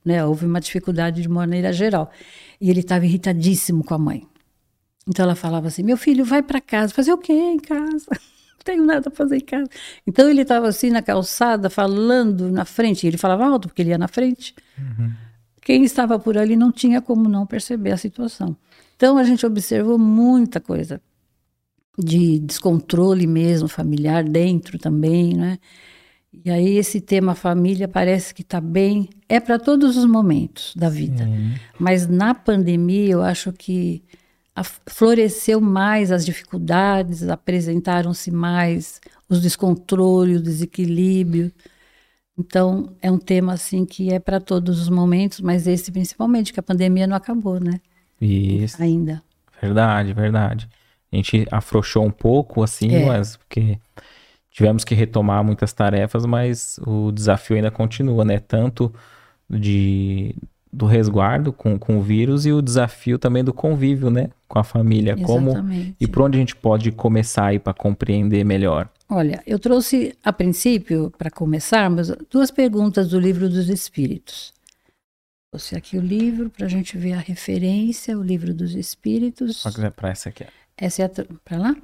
né? 0.04 0.22
Houve 0.22 0.44
uma 0.44 0.60
dificuldade 0.60 1.22
de 1.22 1.28
maneira 1.30 1.72
geral. 1.72 2.10
E 2.60 2.68
ele 2.68 2.80
estava 2.80 3.06
irritadíssimo 3.06 3.82
com 3.82 3.94
a 3.94 3.98
mãe. 3.98 4.26
Então 5.08 5.24
ela 5.24 5.34
falava 5.34 5.68
assim: 5.68 5.82
Meu 5.82 5.96
filho, 5.96 6.22
vai 6.22 6.42
para 6.42 6.60
casa. 6.60 6.92
Fazer 6.92 7.14
o 7.14 7.18
quê 7.18 7.32
em 7.32 7.58
casa? 7.58 8.10
Tenho 8.64 8.84
nada 8.84 9.08
a 9.08 9.12
fazer 9.12 9.36
em 9.36 9.40
casa. 9.40 9.68
Então 10.06 10.28
ele 10.28 10.42
estava 10.42 10.68
assim 10.68 10.90
na 10.90 11.02
calçada, 11.02 11.68
falando 11.68 12.50
na 12.50 12.64
frente. 12.64 13.06
Ele 13.06 13.18
falava 13.18 13.46
alto, 13.46 13.68
porque 13.68 13.82
ele 13.82 13.90
ia 13.90 13.98
na 13.98 14.08
frente. 14.08 14.54
Uhum. 14.78 15.12
Quem 15.60 15.84
estava 15.84 16.18
por 16.18 16.36
ali 16.36 16.56
não 16.56 16.72
tinha 16.72 17.00
como 17.00 17.28
não 17.28 17.46
perceber 17.46 17.92
a 17.92 17.96
situação. 17.96 18.56
Então 18.96 19.18
a 19.18 19.24
gente 19.24 19.44
observou 19.46 19.98
muita 19.98 20.60
coisa 20.60 21.00
de 21.98 22.38
descontrole 22.38 23.26
mesmo 23.26 23.68
familiar 23.68 24.24
dentro 24.24 24.78
também, 24.78 25.34
né? 25.34 25.58
E 26.44 26.50
aí 26.50 26.76
esse 26.78 27.00
tema 27.00 27.34
família 27.34 27.86
parece 27.86 28.34
que 28.34 28.40
está 28.40 28.60
bem, 28.60 29.10
é 29.28 29.38
para 29.38 29.58
todos 29.58 29.96
os 29.98 30.06
momentos 30.06 30.72
da 30.74 30.88
vida. 30.88 31.24
Sim. 31.24 31.54
Mas 31.78 32.08
na 32.08 32.34
pandemia 32.34 33.10
eu 33.10 33.22
acho 33.22 33.52
que 33.52 34.02
floresceu 34.86 35.60
mais 35.60 36.12
as 36.12 36.24
dificuldades, 36.24 37.28
apresentaram-se 37.28 38.30
mais 38.30 39.00
os 39.28 39.40
descontroles, 39.40 40.40
o 40.40 40.42
desequilíbrio. 40.42 41.50
Então, 42.38 42.94
é 43.00 43.10
um 43.10 43.18
tema 43.18 43.54
assim 43.54 43.84
que 43.84 44.12
é 44.12 44.18
para 44.18 44.40
todos 44.40 44.80
os 44.80 44.88
momentos, 44.88 45.40
mas 45.40 45.66
esse 45.66 45.90
principalmente, 45.90 46.52
que 46.52 46.60
a 46.60 46.62
pandemia 46.62 47.06
não 47.06 47.16
acabou, 47.16 47.58
né? 47.58 47.80
Isso. 48.20 48.82
Ainda. 48.82 49.22
Verdade, 49.60 50.12
verdade. 50.12 50.68
A 51.10 51.16
gente 51.16 51.46
afrouxou 51.50 52.04
um 52.04 52.10
pouco, 52.10 52.62
assim, 52.62 52.94
é. 52.94 53.06
mas 53.06 53.36
porque 53.36 53.78
tivemos 54.50 54.84
que 54.84 54.94
retomar 54.94 55.42
muitas 55.44 55.72
tarefas, 55.72 56.24
mas 56.26 56.78
o 56.86 57.10
desafio 57.10 57.56
ainda 57.56 57.70
continua, 57.70 58.24
né? 58.24 58.38
Tanto 58.38 58.92
de 59.48 60.34
do 60.72 60.86
resguardo 60.86 61.52
com, 61.52 61.78
com 61.78 61.98
o 61.98 62.02
vírus 62.02 62.46
e 62.46 62.52
o 62.52 62.62
desafio 62.62 63.18
também 63.18 63.44
do 63.44 63.52
convívio, 63.52 64.08
né? 64.08 64.30
Com 64.48 64.58
a 64.58 64.64
família. 64.64 65.12
Exatamente. 65.12 65.26
Como 65.26 65.94
e 66.00 66.06
por 66.06 66.22
onde 66.22 66.38
a 66.38 66.40
gente 66.40 66.56
pode 66.56 66.90
começar 66.90 67.46
aí 67.46 67.58
para 67.58 67.74
compreender 67.74 68.42
melhor? 68.44 68.88
Olha, 69.08 69.42
eu 69.46 69.58
trouxe 69.58 70.16
a 70.24 70.32
princípio, 70.32 71.12
para 71.18 71.30
começarmos, 71.30 72.08
duas 72.30 72.50
perguntas 72.50 73.08
do 73.08 73.20
livro 73.20 73.48
dos 73.48 73.68
Espíritos. 73.68 74.54
Trouxe 75.50 75.76
aqui 75.76 75.98
o 75.98 76.00
livro 76.00 76.48
para 76.48 76.64
a 76.64 76.68
gente 76.68 76.96
ver 76.96 77.12
a 77.12 77.18
referência, 77.18 78.18
o 78.18 78.22
livro 78.22 78.54
dos 78.54 78.74
Espíritos. 78.74 79.62
Para 79.94 80.08
essa 80.08 80.30
aqui. 80.30 80.46
Essa 80.78 81.02
é 81.02 81.08
para 81.44 81.58
lá? 81.58 81.76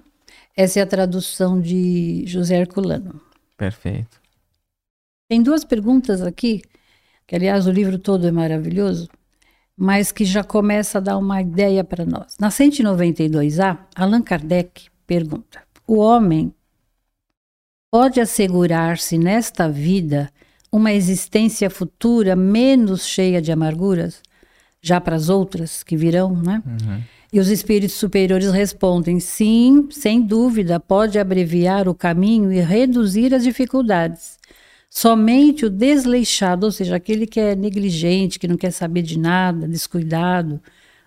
Essa 0.56 0.80
é 0.80 0.82
a 0.82 0.86
tradução 0.86 1.60
de 1.60 2.24
José 2.26 2.56
Herculano. 2.56 3.20
Perfeito. 3.58 4.18
Tem 5.28 5.42
duas 5.42 5.64
perguntas 5.64 6.22
aqui, 6.22 6.62
que 7.28 7.36
aliás 7.36 7.66
o 7.66 7.70
livro 7.70 7.98
todo 7.98 8.26
é 8.26 8.32
maravilhoso, 8.32 9.06
mas 9.76 10.10
que 10.10 10.24
já 10.24 10.42
começa 10.42 10.96
a 10.96 11.00
dar 11.00 11.18
uma 11.18 11.42
ideia 11.42 11.84
para 11.84 12.06
nós. 12.06 12.34
Na 12.40 12.48
192A, 12.48 13.78
Allan 13.94 14.22
Kardec 14.22 14.86
pergunta: 15.06 15.62
O 15.86 15.98
homem 15.98 16.52
pode 17.90 18.18
assegurar-se 18.18 19.18
nesta 19.18 19.68
vida 19.68 20.30
uma 20.72 20.90
existência 20.90 21.68
futura 21.68 22.34
menos 22.34 23.06
cheia 23.06 23.42
de 23.42 23.52
amarguras, 23.52 24.22
já 24.80 24.98
para 24.98 25.14
as 25.14 25.28
outras 25.28 25.82
que 25.82 25.98
virão, 25.98 26.34
né? 26.34 26.62
Uhum. 26.66 27.02
E 27.30 27.38
os 27.38 27.48
espíritos 27.48 27.96
superiores 27.96 28.50
respondem: 28.50 29.20
sim, 29.20 29.86
sem 29.90 30.22
dúvida, 30.22 30.80
pode 30.80 31.18
abreviar 31.18 31.88
o 31.88 31.94
caminho 31.94 32.50
e 32.50 32.60
reduzir 32.60 33.34
as 33.34 33.44
dificuldades. 33.44 34.37
Somente 34.90 35.66
o 35.66 35.70
desleixado, 35.70 36.66
ou 36.66 36.72
seja, 36.72 36.96
aquele 36.96 37.26
que 37.26 37.38
é 37.38 37.54
negligente, 37.54 38.38
que 38.38 38.48
não 38.48 38.56
quer 38.56 38.70
saber 38.70 39.02
de 39.02 39.18
nada, 39.18 39.68
descuidado, 39.68 40.60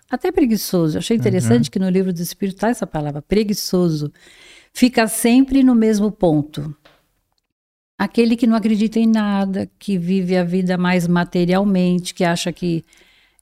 até 0.09 0.31
preguiçoso. 0.31 0.97
Eu 0.97 0.99
achei 0.99 1.17
interessante 1.17 1.65
uhum. 1.65 1.71
que 1.71 1.79
no 1.79 1.89
livro 1.89 2.13
do 2.13 2.21
Espírito 2.21 2.55
está 2.55 2.69
essa 2.69 2.85
palavra, 2.85 3.21
preguiçoso. 3.21 4.11
Fica 4.73 5.07
sempre 5.07 5.63
no 5.63 5.73
mesmo 5.73 6.11
ponto. 6.11 6.75
Aquele 7.97 8.35
que 8.35 8.47
não 8.47 8.55
acredita 8.55 8.99
em 8.99 9.07
nada, 9.07 9.69
que 9.77 9.97
vive 9.97 10.35
a 10.35 10.43
vida 10.43 10.77
mais 10.77 11.07
materialmente, 11.07 12.13
que 12.13 12.23
acha 12.23 12.51
que 12.51 12.83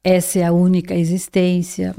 essa 0.03 0.39
é 0.39 0.43
a 0.43 0.51
única 0.51 0.95
existência. 0.95 1.95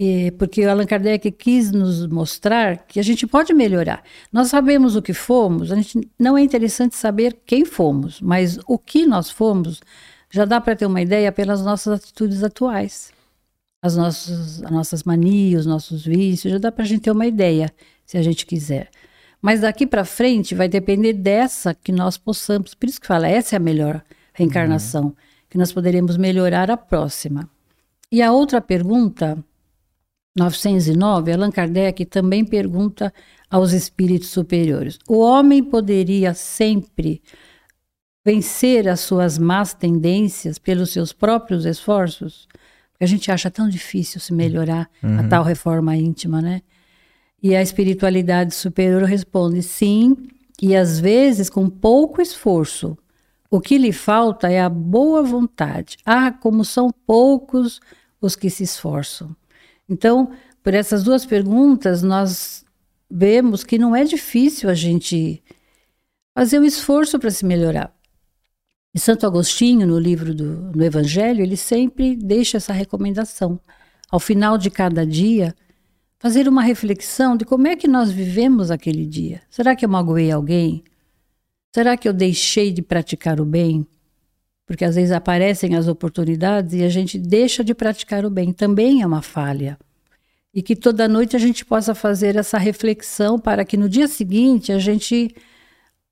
É, 0.00 0.30
porque 0.32 0.64
o 0.64 0.70
Allan 0.70 0.86
Kardec 0.86 1.28
quis 1.32 1.72
nos 1.72 2.06
mostrar 2.06 2.86
que 2.86 3.00
a 3.00 3.02
gente 3.02 3.26
pode 3.26 3.52
melhorar. 3.52 4.04
Nós 4.32 4.48
sabemos 4.48 4.94
o 4.94 5.02
que 5.02 5.12
fomos, 5.12 5.72
a 5.72 5.74
gente 5.74 6.08
não 6.16 6.38
é 6.38 6.40
interessante 6.40 6.94
saber 6.94 7.36
quem 7.44 7.64
fomos, 7.64 8.20
mas 8.20 8.60
o 8.68 8.78
que 8.78 9.04
nós 9.04 9.28
fomos 9.28 9.80
já 10.30 10.44
dá 10.44 10.60
para 10.60 10.76
ter 10.76 10.86
uma 10.86 11.00
ideia 11.00 11.32
pelas 11.32 11.62
nossas 11.64 12.00
atitudes 12.00 12.44
atuais. 12.44 13.12
As 13.82 13.96
nossas, 13.96 14.62
as 14.62 14.70
nossas 14.70 15.02
manias, 15.02 15.62
os 15.62 15.66
nossos 15.66 16.04
vícios, 16.04 16.52
já 16.52 16.58
dá 16.58 16.70
para 16.70 16.84
a 16.84 16.86
gente 16.86 17.02
ter 17.02 17.10
uma 17.10 17.26
ideia, 17.26 17.72
se 18.06 18.16
a 18.16 18.22
gente 18.22 18.46
quiser. 18.46 18.90
Mas 19.42 19.60
daqui 19.60 19.86
para 19.86 20.04
frente 20.04 20.54
vai 20.54 20.68
depender 20.68 21.12
dessa 21.12 21.74
que 21.74 21.92
nós 21.92 22.16
possamos. 22.16 22.74
Por 22.74 22.88
isso 22.88 23.00
que 23.00 23.06
fala, 23.06 23.28
essa 23.28 23.54
é 23.54 23.58
a 23.58 23.60
melhor 23.60 24.02
reencarnação, 24.32 25.04
uhum. 25.04 25.14
que 25.48 25.58
nós 25.58 25.72
poderemos 25.72 26.16
melhorar 26.16 26.70
a 26.70 26.76
próxima. 26.76 27.48
E 28.10 28.22
a 28.22 28.32
outra 28.32 28.60
pergunta 28.60 29.38
909, 30.38 31.32
Allan 31.32 31.50
Kardec 31.50 32.04
também 32.06 32.44
pergunta 32.44 33.12
aos 33.50 33.72
espíritos 33.72 34.28
superiores: 34.28 34.98
o 35.08 35.18
homem 35.18 35.62
poderia 35.62 36.34
sempre 36.34 37.22
vencer 38.24 38.88
as 38.88 39.00
suas 39.00 39.38
más 39.38 39.74
tendências 39.74 40.58
pelos 40.58 40.92
seus 40.92 41.12
próprios 41.12 41.64
esforços? 41.64 42.46
Porque 42.92 43.04
a 43.04 43.08
gente 43.08 43.30
acha 43.30 43.50
tão 43.50 43.68
difícil 43.68 44.20
se 44.20 44.32
melhorar 44.32 44.90
uhum. 45.02 45.20
a 45.20 45.28
tal 45.28 45.44
reforma 45.44 45.96
íntima, 45.96 46.42
né? 46.42 46.62
E 47.42 47.54
a 47.54 47.62
espiritualidade 47.62 48.54
superior 48.54 49.04
responde 49.04 49.62
sim, 49.62 50.16
e 50.60 50.74
às 50.74 50.98
vezes 50.98 51.48
com 51.48 51.70
pouco 51.70 52.20
esforço. 52.20 52.98
O 53.50 53.60
que 53.60 53.78
lhe 53.78 53.92
falta 53.92 54.50
é 54.50 54.60
a 54.60 54.68
boa 54.68 55.22
vontade. 55.22 55.96
Ah, 56.04 56.30
como 56.32 56.64
são 56.64 56.90
poucos 57.06 57.80
os 58.20 58.36
que 58.36 58.50
se 58.50 58.64
esforçam. 58.64 59.34
Então, 59.88 60.30
por 60.62 60.74
essas 60.74 61.02
duas 61.02 61.24
perguntas, 61.24 62.02
nós 62.02 62.64
vemos 63.10 63.64
que 63.64 63.78
não 63.78 63.96
é 63.96 64.04
difícil 64.04 64.68
a 64.68 64.74
gente 64.74 65.42
fazer 66.36 66.58
um 66.58 66.64
esforço 66.64 67.18
para 67.18 67.30
se 67.30 67.44
melhorar. 67.44 67.92
E 68.94 68.98
Santo 69.00 69.26
Agostinho, 69.26 69.86
no 69.86 69.98
livro 69.98 70.34
do 70.34 70.72
no 70.74 70.84
Evangelho, 70.84 71.42
ele 71.42 71.56
sempre 71.56 72.16
deixa 72.16 72.56
essa 72.56 72.72
recomendação. 72.72 73.60
Ao 74.10 74.18
final 74.18 74.56
de 74.58 74.70
cada 74.70 75.06
dia, 75.06 75.54
fazer 76.18 76.48
uma 76.48 76.62
reflexão 76.62 77.36
de 77.36 77.44
como 77.44 77.66
é 77.66 77.76
que 77.76 77.86
nós 77.86 78.10
vivemos 78.10 78.70
aquele 78.70 79.06
dia. 79.06 79.42
Será 79.50 79.76
que 79.76 79.84
eu 79.84 79.88
magoei 79.88 80.30
alguém? 80.30 80.82
Será 81.74 81.96
que 81.96 82.08
eu 82.08 82.12
deixei 82.12 82.72
de 82.72 82.82
praticar 82.82 83.40
o 83.40 83.44
bem? 83.44 83.86
Porque 84.68 84.84
às 84.84 84.96
vezes 84.96 85.12
aparecem 85.12 85.74
as 85.74 85.88
oportunidades 85.88 86.74
e 86.74 86.84
a 86.84 86.90
gente 86.90 87.18
deixa 87.18 87.64
de 87.64 87.74
praticar 87.74 88.26
o 88.26 88.30
bem. 88.30 88.52
Também 88.52 89.00
é 89.00 89.06
uma 89.06 89.22
falha. 89.22 89.78
E 90.54 90.60
que 90.60 90.76
toda 90.76 91.08
noite 91.08 91.34
a 91.34 91.38
gente 91.38 91.64
possa 91.64 91.94
fazer 91.94 92.36
essa 92.36 92.58
reflexão 92.58 93.38
para 93.38 93.64
que 93.64 93.78
no 93.78 93.88
dia 93.88 94.06
seguinte 94.06 94.70
a 94.70 94.78
gente 94.78 95.34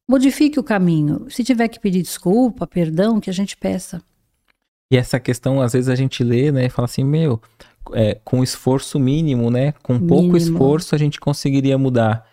modifique 0.09 0.59
o 0.59 0.63
caminho. 0.63 1.27
Se 1.29 1.45
tiver 1.45 1.69
que 1.69 1.79
pedir 1.79 2.01
desculpa, 2.01 2.67
perdão, 2.67 3.21
que 3.21 3.29
a 3.29 3.33
gente 3.33 3.59
peça. 3.59 4.01
E 4.91 4.97
essa 4.97 5.21
questão, 5.21 5.61
às 5.61 5.75
vezes 5.75 5.91
a 5.91 5.95
gente 5.95 6.25
lê, 6.25 6.51
né, 6.51 6.65
e 6.65 6.71
fala 6.71 6.87
assim, 6.87 7.05
meu, 7.05 7.39
é, 7.93 8.19
com 8.25 8.43
esforço 8.43 8.99
mínimo, 8.99 9.51
né, 9.51 9.73
com 9.83 9.95
mínimo. 9.95 10.09
pouco 10.09 10.37
esforço 10.37 10.95
a 10.95 10.99
gente 10.99 11.21
conseguiria 11.21 11.77
mudar. 11.77 12.27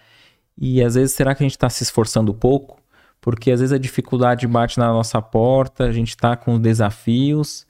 E 0.58 0.82
às 0.82 0.96
vezes, 0.96 1.14
será 1.14 1.36
que 1.36 1.44
a 1.44 1.46
gente 1.46 1.58
está 1.58 1.70
se 1.70 1.84
esforçando 1.84 2.34
pouco? 2.34 2.82
Porque 3.24 3.52
às 3.52 3.62
vezes 3.62 3.72
a 3.72 3.78
dificuldade 3.78 4.46
bate 4.46 4.78
na 4.78 4.88
nossa 4.88 5.22
porta, 5.22 5.86
a 5.86 5.94
gente 5.94 6.10
está 6.10 6.36
com 6.36 6.60
desafios. 6.60 7.66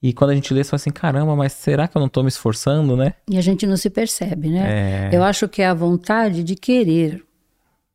E 0.00 0.12
quando 0.12 0.30
a 0.30 0.34
gente 0.36 0.54
lê, 0.54 0.62
você 0.62 0.70
fala 0.70 0.76
assim: 0.76 0.90
caramba, 0.92 1.34
mas 1.34 1.52
será 1.52 1.88
que 1.88 1.96
eu 1.96 2.00
não 2.00 2.06
estou 2.06 2.22
me 2.22 2.28
esforçando, 2.28 2.96
né? 2.96 3.14
E 3.28 3.36
a 3.36 3.40
gente 3.40 3.66
não 3.66 3.76
se 3.76 3.90
percebe, 3.90 4.50
né? 4.50 5.10
É... 5.10 5.10
Eu 5.12 5.24
acho 5.24 5.48
que 5.48 5.62
é 5.62 5.66
a 5.66 5.74
vontade 5.74 6.44
de 6.44 6.54
querer. 6.54 7.24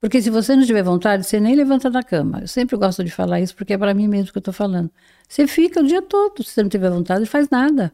Porque 0.02 0.22
se 0.22 0.30
você 0.30 0.58
não 0.58 0.66
tiver 0.66 0.84
vontade, 0.84 1.26
você 1.26 1.40
nem 1.40 1.56
levanta 1.56 1.90
da 1.90 2.04
cama. 2.04 2.42
Eu 2.42 2.50
sempre 2.50 2.76
gosto 2.76 3.02
de 3.02 3.12
falar 3.12 3.40
isso, 3.40 3.56
porque 3.56 3.74
é 3.74 3.78
para 3.78 3.94
mim 3.94 4.08
mesmo 4.10 4.34
que 4.34 4.38
eu 4.38 4.42
estou 4.42 4.54
falando. 4.54 4.92
Você 5.28 5.48
fica 5.48 5.80
o 5.80 5.88
dia 5.88 6.02
todo, 6.02 6.44
se 6.44 6.52
você 6.52 6.64
não 6.64 6.70
tiver 6.70 6.90
vontade, 6.90 7.26
faz 7.26 7.50
nada. 7.50 7.94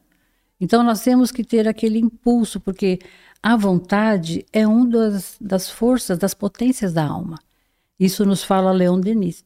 Então 0.59 0.81
nós 0.81 1.01
temos 1.01 1.31
que 1.31 1.43
ter 1.43 1.67
aquele 1.67 1.99
impulso, 1.99 2.59
porque 2.59 2.97
a 3.41 3.55
vontade 3.55 4.43
é 4.51 4.65
uma 4.65 4.87
das, 4.87 5.37
das 5.39 5.69
forças, 5.69 6.17
das 6.17 6.33
potências 6.33 6.91
da 6.91 7.05
alma. 7.05 7.37
Isso 7.99 8.25
nos 8.25 8.43
fala 8.43 8.71
Leon 8.71 8.99
Denis. 8.99 9.45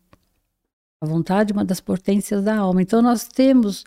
A 1.01 1.05
vontade 1.05 1.53
é 1.53 1.55
uma 1.55 1.63
das 1.63 1.79
potências 1.79 2.43
da 2.43 2.57
alma. 2.57 2.81
Então 2.81 3.01
nós 3.01 3.27
temos 3.27 3.85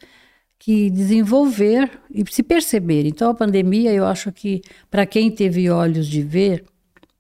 que 0.59 0.89
desenvolver 0.91 1.91
e 2.11 2.25
se 2.31 2.43
perceber. 2.43 3.05
Então 3.05 3.31
a 3.31 3.35
pandemia, 3.35 3.93
eu 3.93 4.07
acho 4.07 4.31
que 4.31 4.63
para 4.91 5.05
quem 5.05 5.31
teve 5.31 5.69
olhos 5.69 6.07
de 6.07 6.23
ver, 6.23 6.65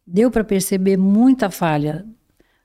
deu 0.07 0.31
para 0.31 0.44
perceber 0.44 0.96
muita 0.96 1.50
falha. 1.50 2.07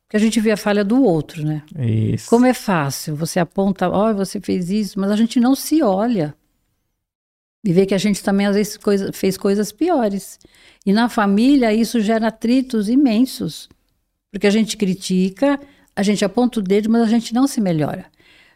Porque 0.04 0.16
a 0.16 0.20
gente 0.20 0.40
vê 0.40 0.52
a 0.52 0.58
falha 0.58 0.86
do 0.86 1.04
outro, 1.04 1.44
né? 1.44 1.64
Isso. 1.78 2.30
Como 2.30 2.46
é 2.46 2.54
fácil, 2.54 3.16
você 3.16 3.40
aponta, 3.40 3.90
ó, 3.90 4.12
oh, 4.12 4.16
você 4.16 4.40
fez 4.40 4.70
isso, 4.70 5.00
mas 5.00 5.12
a 5.12 5.18
gente 5.18 5.40
não 5.40 5.54
se 5.54 5.82
olha. 5.84 6.34
E 7.66 7.74
vê 7.74 7.86
que 7.86 7.94
a 7.94 7.98
gente 7.98 8.24
também 8.24 8.46
às 8.46 8.56
vezes 8.56 8.78
coisa, 8.78 9.12
fez 9.12 9.36
coisas 9.36 9.72
piores. 9.74 10.40
E 10.86 10.94
na 10.94 11.10
família 11.10 11.74
isso 11.74 12.00
gera 12.00 12.28
atritos 12.28 12.88
imensos. 12.88 13.68
Porque 14.32 14.48
a 14.48 14.52
gente 14.52 14.78
critica, 14.78 15.60
a 15.96 16.04
gente 16.04 16.24
aponta 16.24 16.60
o 16.60 16.64
dedo, 16.64 16.90
mas 16.90 17.02
a 17.02 17.08
gente 17.08 17.34
não 17.34 17.48
se 17.48 17.62
melhora. 17.62 18.06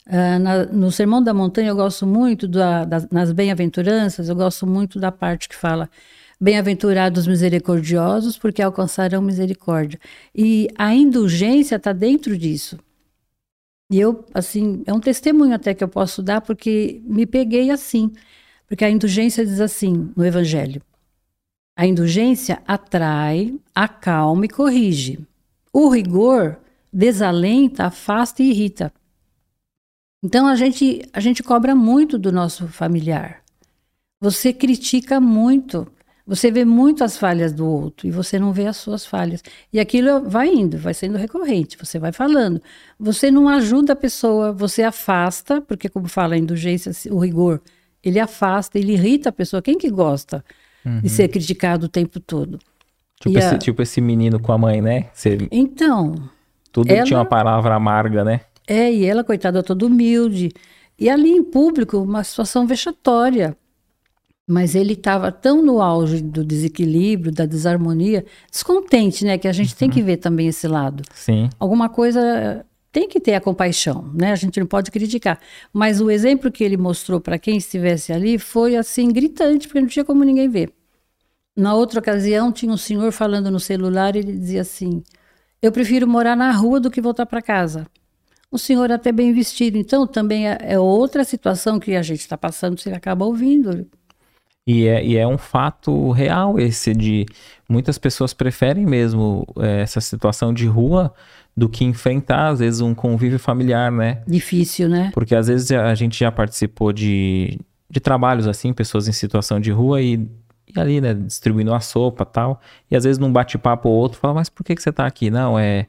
Uh, 0.07 0.39
na, 0.39 0.65
no 0.65 0.91
Sermão 0.91 1.23
da 1.23 1.33
Montanha, 1.33 1.69
eu 1.69 1.75
gosto 1.75 2.05
muito, 2.05 2.47
da, 2.47 2.83
da, 2.85 3.07
nas 3.11 3.31
bem-aventuranças, 3.31 4.29
eu 4.29 4.35
gosto 4.35 4.65
muito 4.67 4.99
da 4.99 5.11
parte 5.11 5.47
que 5.47 5.55
fala 5.55 5.89
bem-aventurados 6.39 7.27
misericordiosos, 7.27 8.37
porque 8.37 8.61
alcançarão 8.61 9.21
misericórdia. 9.21 9.99
E 10.35 10.67
a 10.75 10.93
indulgência 10.93 11.75
está 11.75 11.93
dentro 11.93 12.35
disso. 12.35 12.79
E 13.91 13.99
eu, 13.99 14.25
assim, 14.33 14.83
é 14.87 14.93
um 14.93 14.99
testemunho 14.99 15.53
até 15.53 15.73
que 15.73 15.83
eu 15.83 15.87
posso 15.87 16.23
dar, 16.23 16.41
porque 16.41 17.01
me 17.05 17.25
peguei 17.27 17.69
assim. 17.69 18.11
Porque 18.67 18.85
a 18.85 18.89
indulgência 18.89 19.45
diz 19.45 19.59
assim 19.59 20.11
no 20.15 20.25
Evangelho: 20.25 20.81
a 21.75 21.85
indulgência 21.85 22.61
atrai, 22.65 23.53
acalma 23.75 24.45
e 24.45 24.49
corrige. 24.49 25.19
O 25.73 25.89
rigor 25.89 26.59
desalenta, 26.91 27.85
afasta 27.85 28.43
e 28.43 28.49
irrita. 28.49 28.91
Então 30.23 30.45
a 30.45 30.55
gente, 30.55 31.01
a 31.13 31.19
gente 31.19 31.41
cobra 31.41 31.73
muito 31.73 32.17
do 32.17 32.31
nosso 32.31 32.67
familiar. 32.67 33.41
Você 34.19 34.53
critica 34.53 35.19
muito. 35.19 35.87
Você 36.27 36.51
vê 36.51 36.63
muito 36.63 37.03
as 37.03 37.17
falhas 37.17 37.51
do 37.51 37.67
outro 37.67 38.07
e 38.07 38.11
você 38.11 38.37
não 38.37 38.53
vê 38.53 38.67
as 38.67 38.77
suas 38.77 39.05
falhas. 39.05 39.43
E 39.73 39.79
aquilo 39.79 40.29
vai 40.29 40.47
indo, 40.47 40.77
vai 40.77 40.93
sendo 40.93 41.17
recorrente, 41.17 41.77
você 41.77 41.97
vai 41.97 42.11
falando. 42.11 42.61
Você 42.99 43.31
não 43.31 43.49
ajuda 43.49 43.93
a 43.93 43.95
pessoa, 43.95 44.53
você 44.53 44.83
afasta, 44.83 45.59
porque 45.59 45.89
como 45.89 46.07
fala 46.07 46.35
a 46.35 46.37
indulgência, 46.37 46.91
o 47.11 47.17
rigor, 47.17 47.59
ele 48.03 48.19
afasta, 48.19 48.77
ele 48.77 48.93
irrita 48.93 49.29
a 49.29 49.31
pessoa. 49.31 49.61
Quem 49.61 49.77
que 49.77 49.89
gosta 49.89 50.45
uhum. 50.85 51.01
de 51.01 51.09
ser 51.09 51.27
criticado 51.27 51.87
o 51.87 51.89
tempo 51.89 52.19
todo? 52.19 52.59
Tipo 53.21 53.37
esse, 53.37 53.55
a... 53.55 53.57
tipo 53.57 53.81
esse 53.83 54.01
menino 54.01 54.39
com 54.39 54.51
a 54.51 54.57
mãe, 54.57 54.81
né? 54.81 55.05
Você... 55.13 55.37
Então. 55.51 56.15
Tudo 56.71 56.91
ela... 56.91 57.03
tinha 57.03 57.19
uma 57.19 57.25
palavra 57.25 57.75
amarga, 57.75 58.23
né? 58.23 58.41
É, 58.67 58.91
e 58.91 59.05
ela, 59.05 59.23
coitada, 59.23 59.61
toda 59.61 59.85
humilde. 59.85 60.51
E 60.97 61.07
ali 61.07 61.29
em 61.29 61.43
público, 61.43 61.97
uma 61.97 62.23
situação 62.23 62.65
vexatória. 62.65 63.55
Mas 64.47 64.73
ele 64.73 64.93
estava 64.93 65.31
tão 65.31 65.61
no 65.61 65.81
auge 65.81 66.21
do 66.21 66.43
desequilíbrio, 66.43 67.31
da 67.31 67.45
desarmonia, 67.45 68.25
descontente, 68.51 69.23
né? 69.23 69.37
Que 69.37 69.47
a 69.47 69.53
gente 69.53 69.73
uhum. 69.73 69.77
tem 69.77 69.89
que 69.89 70.01
ver 70.01 70.17
também 70.17 70.47
esse 70.47 70.67
lado. 70.67 71.03
Sim. 71.13 71.47
Alguma 71.59 71.89
coisa 71.89 72.65
tem 72.91 73.07
que 73.07 73.19
ter 73.19 73.35
a 73.35 73.41
compaixão, 73.41 74.11
né? 74.15 74.31
A 74.31 74.35
gente 74.35 74.59
não 74.59 74.67
pode 74.67 74.89
criticar. 74.89 75.39
Mas 75.71 76.01
o 76.01 76.09
exemplo 76.09 76.51
que 76.51 76.63
ele 76.63 76.75
mostrou 76.75 77.21
para 77.21 77.37
quem 77.37 77.57
estivesse 77.57 78.11
ali 78.11 78.39
foi 78.39 78.75
assim 78.75 79.09
gritante, 79.09 79.67
porque 79.67 79.79
não 79.79 79.87
tinha 79.87 80.03
como 80.03 80.23
ninguém 80.23 80.49
ver. 80.49 80.73
Na 81.55 81.73
outra 81.73 81.99
ocasião, 81.99 82.51
tinha 82.51 82.71
um 82.71 82.77
senhor 82.77 83.11
falando 83.11 83.51
no 83.51 83.59
celular 83.59 84.15
e 84.15 84.19
ele 84.19 84.33
dizia 84.33 84.61
assim: 84.61 85.03
Eu 85.61 85.71
prefiro 85.71 86.07
morar 86.07 86.35
na 86.35 86.51
rua 86.51 86.79
do 86.79 86.89
que 86.89 87.01
voltar 87.01 87.25
para 87.25 87.41
casa. 87.41 87.87
Um 88.51 88.57
senhor 88.57 88.91
até 88.91 89.11
bem 89.11 89.33
vestido. 89.33 89.77
Então, 89.77 90.05
também 90.05 90.49
é, 90.49 90.57
é 90.61 90.79
outra 90.79 91.23
situação 91.23 91.79
que 91.79 91.95
a 91.95 92.01
gente 92.01 92.19
está 92.19 92.37
passando, 92.37 92.79
você 92.79 92.91
acaba 92.91 93.25
ouvindo. 93.25 93.87
E 94.67 94.87
é, 94.87 95.03
e 95.03 95.17
é 95.17 95.27
um 95.27 95.37
fato 95.37 96.11
real 96.11 96.59
esse 96.59 96.93
de 96.93 97.25
muitas 97.67 97.97
pessoas 97.97 98.33
preferem 98.33 98.85
mesmo 98.85 99.45
é, 99.57 99.81
essa 99.81 99.99
situação 99.99 100.53
de 100.53 100.67
rua 100.67 101.13
do 101.57 101.67
que 101.67 101.83
enfrentar, 101.83 102.49
às 102.49 102.59
vezes, 102.59 102.79
um 102.79 102.93
convívio 102.93 103.39
familiar, 103.39 103.91
né? 103.91 104.21
Difícil, 104.27 104.87
né? 104.87 105.11
Porque 105.13 105.35
às 105.35 105.47
vezes 105.47 105.71
a 105.71 105.93
gente 105.95 106.17
já 106.19 106.31
participou 106.31 106.93
de, 106.93 107.59
de 107.89 107.99
trabalhos 107.99 108.47
assim, 108.47 108.71
pessoas 108.71 109.07
em 109.07 109.11
situação 109.11 109.59
de 109.59 109.71
rua 109.71 110.01
e 110.01 110.29
e 110.75 110.79
ali, 110.79 111.01
né, 111.01 111.13
distribuindo 111.13 111.73
a 111.73 111.79
sopa 111.79 112.25
tal. 112.25 112.61
E 112.89 112.95
às 112.95 113.03
vezes 113.03 113.17
num 113.17 113.31
bate-papo 113.31 113.89
ou 113.89 113.95
outro, 113.95 114.19
fala, 114.19 114.33
mas 114.33 114.49
por 114.49 114.63
que, 114.63 114.75
que 114.75 114.81
você 114.81 114.91
tá 114.91 115.05
aqui? 115.05 115.29
Não, 115.29 115.57
é 115.57 115.87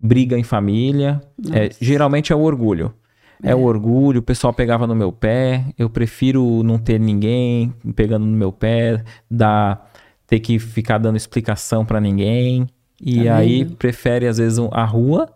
briga 0.00 0.36
em 0.38 0.42
família. 0.42 1.20
É, 1.52 1.70
geralmente 1.80 2.32
é 2.32 2.36
o 2.36 2.40
orgulho. 2.40 2.94
É. 3.42 3.50
é. 3.50 3.54
o 3.54 3.62
orgulho, 3.62 4.20
o 4.20 4.22
pessoal 4.22 4.52
pegava 4.52 4.86
no 4.86 4.94
meu 4.94 5.12
pé, 5.12 5.64
eu 5.76 5.90
prefiro 5.90 6.62
não 6.62 6.78
ter 6.78 6.98
ninguém 6.98 7.72
pegando 7.94 8.24
no 8.24 8.36
meu 8.36 8.52
pé, 8.52 9.02
dar, 9.30 9.90
ter 10.26 10.40
que 10.40 10.58
ficar 10.58 10.98
dando 10.98 11.16
explicação 11.16 11.84
para 11.84 12.00
ninguém. 12.00 12.66
E 13.00 13.24
tá 13.24 13.36
aí 13.36 13.64
prefere, 13.64 14.28
às 14.28 14.38
vezes, 14.38 14.58
a 14.70 14.84
rua, 14.84 15.28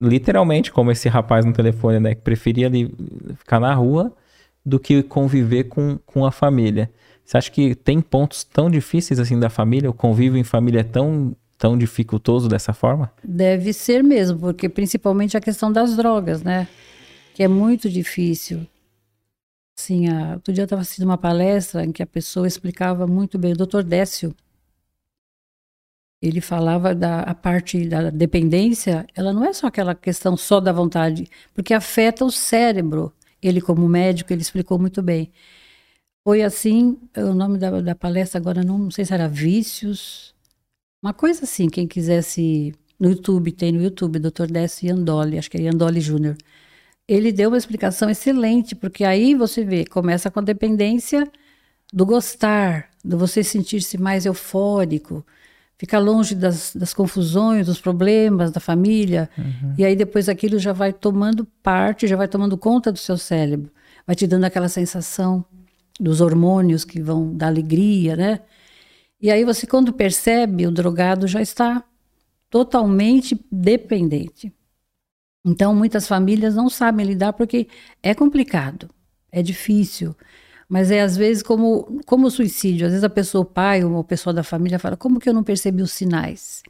literalmente, 0.00 0.70
como 0.70 0.90
esse 0.90 1.08
rapaz 1.08 1.44
no 1.44 1.52
telefone, 1.52 1.98
né? 1.98 2.14
Que 2.14 2.20
preferia 2.20 2.66
ali 2.66 2.94
ficar 3.36 3.58
na 3.58 3.72
rua 3.74 4.14
do 4.64 4.78
que 4.78 5.02
conviver 5.02 5.64
com, 5.64 5.98
com 6.04 6.26
a 6.26 6.30
família. 6.30 6.90
Você 7.30 7.38
acha 7.38 7.50
que 7.52 7.76
tem 7.76 8.00
pontos 8.00 8.42
tão 8.42 8.68
difíceis 8.68 9.20
assim 9.20 9.38
da 9.38 9.48
família? 9.48 9.88
O 9.88 9.94
convívio 9.94 10.36
em 10.36 10.42
família 10.42 10.80
é 10.80 10.82
tão, 10.82 11.36
tão 11.56 11.78
dificultoso 11.78 12.48
dessa 12.48 12.72
forma? 12.72 13.12
Deve 13.22 13.72
ser 13.72 14.02
mesmo, 14.02 14.40
porque 14.40 14.68
principalmente 14.68 15.36
a 15.36 15.40
questão 15.40 15.70
das 15.70 15.96
drogas, 15.96 16.42
né? 16.42 16.66
Que 17.32 17.44
é 17.44 17.46
muito 17.46 17.88
difícil. 17.88 18.66
Assim, 19.78 20.08
a, 20.08 20.34
outro 20.34 20.52
dia 20.52 20.62
eu 20.62 20.64
estava 20.64 20.82
assistindo 20.82 21.04
uma 21.04 21.16
palestra 21.16 21.84
em 21.84 21.92
que 21.92 22.02
a 22.02 22.06
pessoa 22.06 22.48
explicava 22.48 23.06
muito 23.06 23.38
bem, 23.38 23.52
o 23.52 23.56
doutor 23.56 23.84
Décio, 23.84 24.34
ele 26.20 26.40
falava 26.40 26.96
da 26.96 27.20
a 27.20 27.32
parte 27.32 27.88
da 27.88 28.10
dependência, 28.10 29.06
ela 29.14 29.32
não 29.32 29.44
é 29.44 29.52
só 29.52 29.68
aquela 29.68 29.94
questão 29.94 30.36
só 30.36 30.58
da 30.58 30.72
vontade, 30.72 31.28
porque 31.54 31.74
afeta 31.74 32.24
o 32.24 32.30
cérebro. 32.32 33.12
Ele, 33.40 33.60
como 33.60 33.88
médico, 33.88 34.32
ele 34.32 34.42
explicou 34.42 34.80
muito 34.80 35.00
bem. 35.00 35.30
Foi 36.24 36.42
assim, 36.42 36.98
o 37.16 37.34
nome 37.34 37.58
da, 37.58 37.80
da 37.80 37.94
palestra 37.94 38.38
agora 38.38 38.62
não, 38.62 38.78
não 38.78 38.90
sei 38.90 39.04
se 39.04 39.14
era 39.14 39.28
Vícios, 39.28 40.34
uma 41.02 41.14
coisa 41.14 41.44
assim, 41.44 41.68
quem 41.68 41.86
quisesse 41.86 42.74
no 42.98 43.08
YouTube, 43.08 43.52
tem 43.52 43.72
no 43.72 43.82
YouTube, 43.82 44.18
Dr. 44.18 44.46
Décio 44.50 44.88
Yandoli, 44.88 45.38
acho 45.38 45.50
que 45.50 45.56
é 45.56 45.62
Yandoli 45.62 46.00
Júnior. 46.00 46.36
Ele 47.08 47.32
deu 47.32 47.48
uma 47.48 47.56
explicação 47.56 48.10
excelente, 48.10 48.74
porque 48.74 49.02
aí 49.02 49.34
você 49.34 49.64
vê, 49.64 49.86
começa 49.86 50.30
com 50.30 50.40
a 50.40 50.42
dependência 50.42 51.26
do 51.90 52.04
gostar, 52.04 52.90
do 53.02 53.16
você 53.16 53.42
sentir-se 53.42 53.96
mais 53.96 54.26
eufórico, 54.26 55.24
ficar 55.78 55.98
longe 55.98 56.34
das, 56.34 56.76
das, 56.76 56.92
confusões, 56.92 57.66
dos 57.66 57.80
problemas 57.80 58.50
da 58.50 58.60
família, 58.60 59.30
uhum. 59.38 59.74
e 59.78 59.84
aí 59.84 59.96
depois 59.96 60.28
aquilo 60.28 60.58
já 60.58 60.74
vai 60.74 60.92
tomando 60.92 61.46
parte, 61.62 62.06
já 62.06 62.16
vai 62.16 62.28
tomando 62.28 62.58
conta 62.58 62.92
do 62.92 62.98
seu 62.98 63.16
cérebro, 63.16 63.70
vai 64.06 64.14
te 64.14 64.26
dando 64.26 64.44
aquela 64.44 64.68
sensação 64.68 65.42
dos 66.00 66.20
hormônios 66.22 66.84
que 66.84 67.00
vão 67.00 67.36
dar 67.36 67.48
alegria, 67.48 68.16
né? 68.16 68.40
E 69.20 69.30
aí 69.30 69.44
você, 69.44 69.66
quando 69.66 69.92
percebe, 69.92 70.66
o 70.66 70.70
drogado 70.70 71.26
já 71.26 71.42
está 71.42 71.84
totalmente 72.48 73.38
dependente. 73.52 74.52
Então, 75.44 75.74
muitas 75.74 76.08
famílias 76.08 76.54
não 76.54 76.70
sabem 76.70 77.04
lidar 77.04 77.34
porque 77.34 77.68
é 78.02 78.14
complicado, 78.14 78.88
é 79.30 79.42
difícil. 79.42 80.16
Mas 80.68 80.90
é 80.90 81.00
às 81.00 81.16
vezes 81.16 81.42
como, 81.42 82.00
como 82.06 82.28
o 82.28 82.30
suicídio. 82.30 82.86
Às 82.86 82.92
vezes 82.92 83.04
a 83.04 83.10
pessoa, 83.10 83.42
o 83.42 83.44
pai 83.44 83.84
ou 83.84 83.90
uma 83.90 84.04
pessoa 84.04 84.32
da 84.32 84.42
família 84.42 84.78
fala, 84.78 84.96
como 84.96 85.18
que 85.18 85.28
eu 85.28 85.34
não 85.34 85.42
percebi 85.42 85.82
os 85.82 85.92
sinais? 85.92 86.62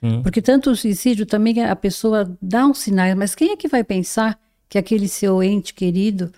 Sim. 0.00 0.22
Porque 0.22 0.42
tanto 0.42 0.70
o 0.70 0.76
suicídio 0.76 1.24
também 1.24 1.62
a 1.62 1.76
pessoa 1.76 2.36
dá 2.42 2.66
uns 2.66 2.78
sinais, 2.78 3.14
mas 3.14 3.34
quem 3.34 3.52
é 3.52 3.56
que 3.56 3.68
vai 3.68 3.84
pensar 3.84 4.38
que 4.68 4.76
aquele 4.76 5.08
seu 5.08 5.42
ente 5.42 5.72
querido 5.72 6.32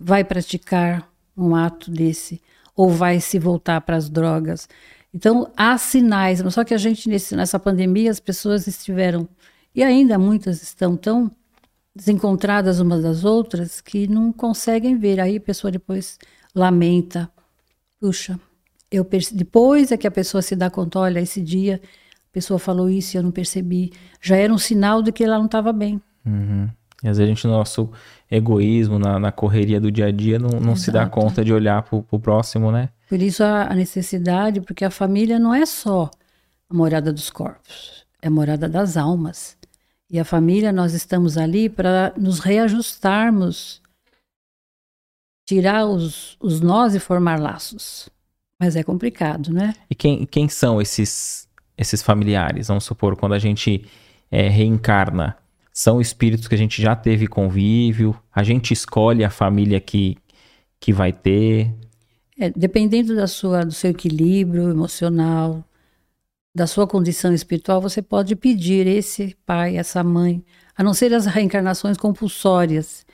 vai 0.00 0.24
praticar 0.24 1.11
um 1.36 1.54
ato 1.54 1.90
desse, 1.90 2.40
ou 2.74 2.90
vai 2.90 3.20
se 3.20 3.38
voltar 3.38 3.80
para 3.80 3.96
as 3.96 4.08
drogas. 4.08 4.68
Então, 5.14 5.50
há 5.56 5.76
sinais, 5.76 6.42
só 6.52 6.64
que 6.64 6.72
a 6.72 6.78
gente, 6.78 7.08
nesse, 7.08 7.36
nessa 7.36 7.58
pandemia, 7.58 8.10
as 8.10 8.20
pessoas 8.20 8.66
estiveram, 8.66 9.28
e 9.74 9.82
ainda 9.82 10.18
muitas 10.18 10.62
estão 10.62 10.96
tão 10.96 11.30
desencontradas 11.94 12.80
umas 12.80 13.02
das 13.02 13.24
outras, 13.24 13.80
que 13.80 14.06
não 14.06 14.32
conseguem 14.32 14.96
ver. 14.96 15.20
Aí 15.20 15.36
a 15.36 15.40
pessoa 15.40 15.70
depois 15.70 16.18
lamenta, 16.54 17.30
puxa, 18.00 18.38
eu 18.90 19.06
depois 19.32 19.92
é 19.92 19.96
que 19.96 20.06
a 20.06 20.10
pessoa 20.10 20.42
se 20.42 20.56
dá 20.56 20.70
conta, 20.70 20.98
olha, 20.98 21.20
esse 21.20 21.40
dia 21.40 21.80
a 21.84 22.32
pessoa 22.32 22.58
falou 22.58 22.88
isso 22.88 23.14
e 23.14 23.18
eu 23.18 23.22
não 23.22 23.30
percebi. 23.30 23.92
Já 24.20 24.36
era 24.36 24.52
um 24.52 24.58
sinal 24.58 25.02
de 25.02 25.12
que 25.12 25.24
ela 25.24 25.38
não 25.38 25.46
estava 25.46 25.72
bem. 25.72 26.00
Uhum. 26.24 26.68
E 27.02 27.08
às 27.08 27.18
vezes 27.18 27.20
a 27.20 27.26
gente, 27.26 27.46
no 27.46 27.52
nosso 27.52 27.90
egoísmo, 28.32 28.98
na, 28.98 29.18
na 29.18 29.30
correria 29.30 29.78
do 29.78 29.92
dia 29.92 30.06
a 30.06 30.10
dia, 30.10 30.38
não, 30.38 30.58
não 30.58 30.74
se 30.74 30.90
dá 30.90 31.06
conta 31.06 31.44
de 31.44 31.52
olhar 31.52 31.82
para 31.82 32.02
o 32.10 32.18
próximo, 32.18 32.72
né? 32.72 32.88
Por 33.08 33.20
isso 33.20 33.44
a, 33.44 33.74
necessidade, 33.74 34.62
porque 34.62 34.86
a 34.86 34.90
família 34.90 35.38
não 35.38 35.54
é 35.54 35.66
só 35.66 36.10
a 36.68 36.74
morada 36.74 37.12
dos 37.12 37.28
corpos, 37.28 38.06
é 38.22 38.28
a 38.28 38.30
morada 38.30 38.68
das 38.68 38.96
almas. 38.96 39.56
E 40.10 40.18
a 40.18 40.24
família, 40.24 40.72
nós 40.72 40.94
estamos 40.94 41.36
ali 41.36 41.68
para 41.68 42.14
nos 42.16 42.38
reajustarmos, 42.38 43.82
tirar 45.46 45.84
os, 45.84 46.36
os 46.40 46.60
nós 46.60 46.94
e 46.94 47.00
formar 47.00 47.38
laços. 47.38 48.08
Mas 48.58 48.76
é 48.76 48.82
complicado, 48.82 49.52
né? 49.52 49.74
E 49.90 49.94
quem, 49.94 50.24
quem 50.24 50.48
são 50.48 50.80
esses, 50.80 51.48
esses 51.76 52.02
familiares? 52.02 52.68
Vamos 52.68 52.84
supor, 52.84 53.16
quando 53.16 53.34
a 53.34 53.38
gente 53.38 53.84
é, 54.30 54.48
reencarna, 54.48 55.36
são 55.72 56.00
espíritos 56.00 56.46
que 56.46 56.54
a 56.54 56.58
gente 56.58 56.82
já 56.82 56.94
teve 56.94 57.26
convívio, 57.26 58.14
a 58.32 58.42
gente 58.42 58.72
escolhe 58.72 59.24
a 59.24 59.30
família 59.30 59.80
que, 59.80 60.16
que 60.78 60.92
vai 60.92 61.12
ter. 61.12 61.72
É, 62.38 62.50
dependendo 62.50 63.16
da 63.16 63.26
sua, 63.26 63.64
do 63.64 63.72
seu 63.72 63.90
equilíbrio 63.90 64.68
emocional, 64.68 65.64
da 66.54 66.66
sua 66.66 66.86
condição 66.86 67.32
espiritual, 67.32 67.80
você 67.80 68.02
pode 68.02 68.36
pedir 68.36 68.86
esse 68.86 69.34
pai, 69.46 69.76
essa 69.76 70.04
mãe, 70.04 70.44
a 70.76 70.82
não 70.82 70.92
ser 70.92 71.14
as 71.14 71.24
reencarnações 71.24 71.96
compulsórias, 71.96 73.06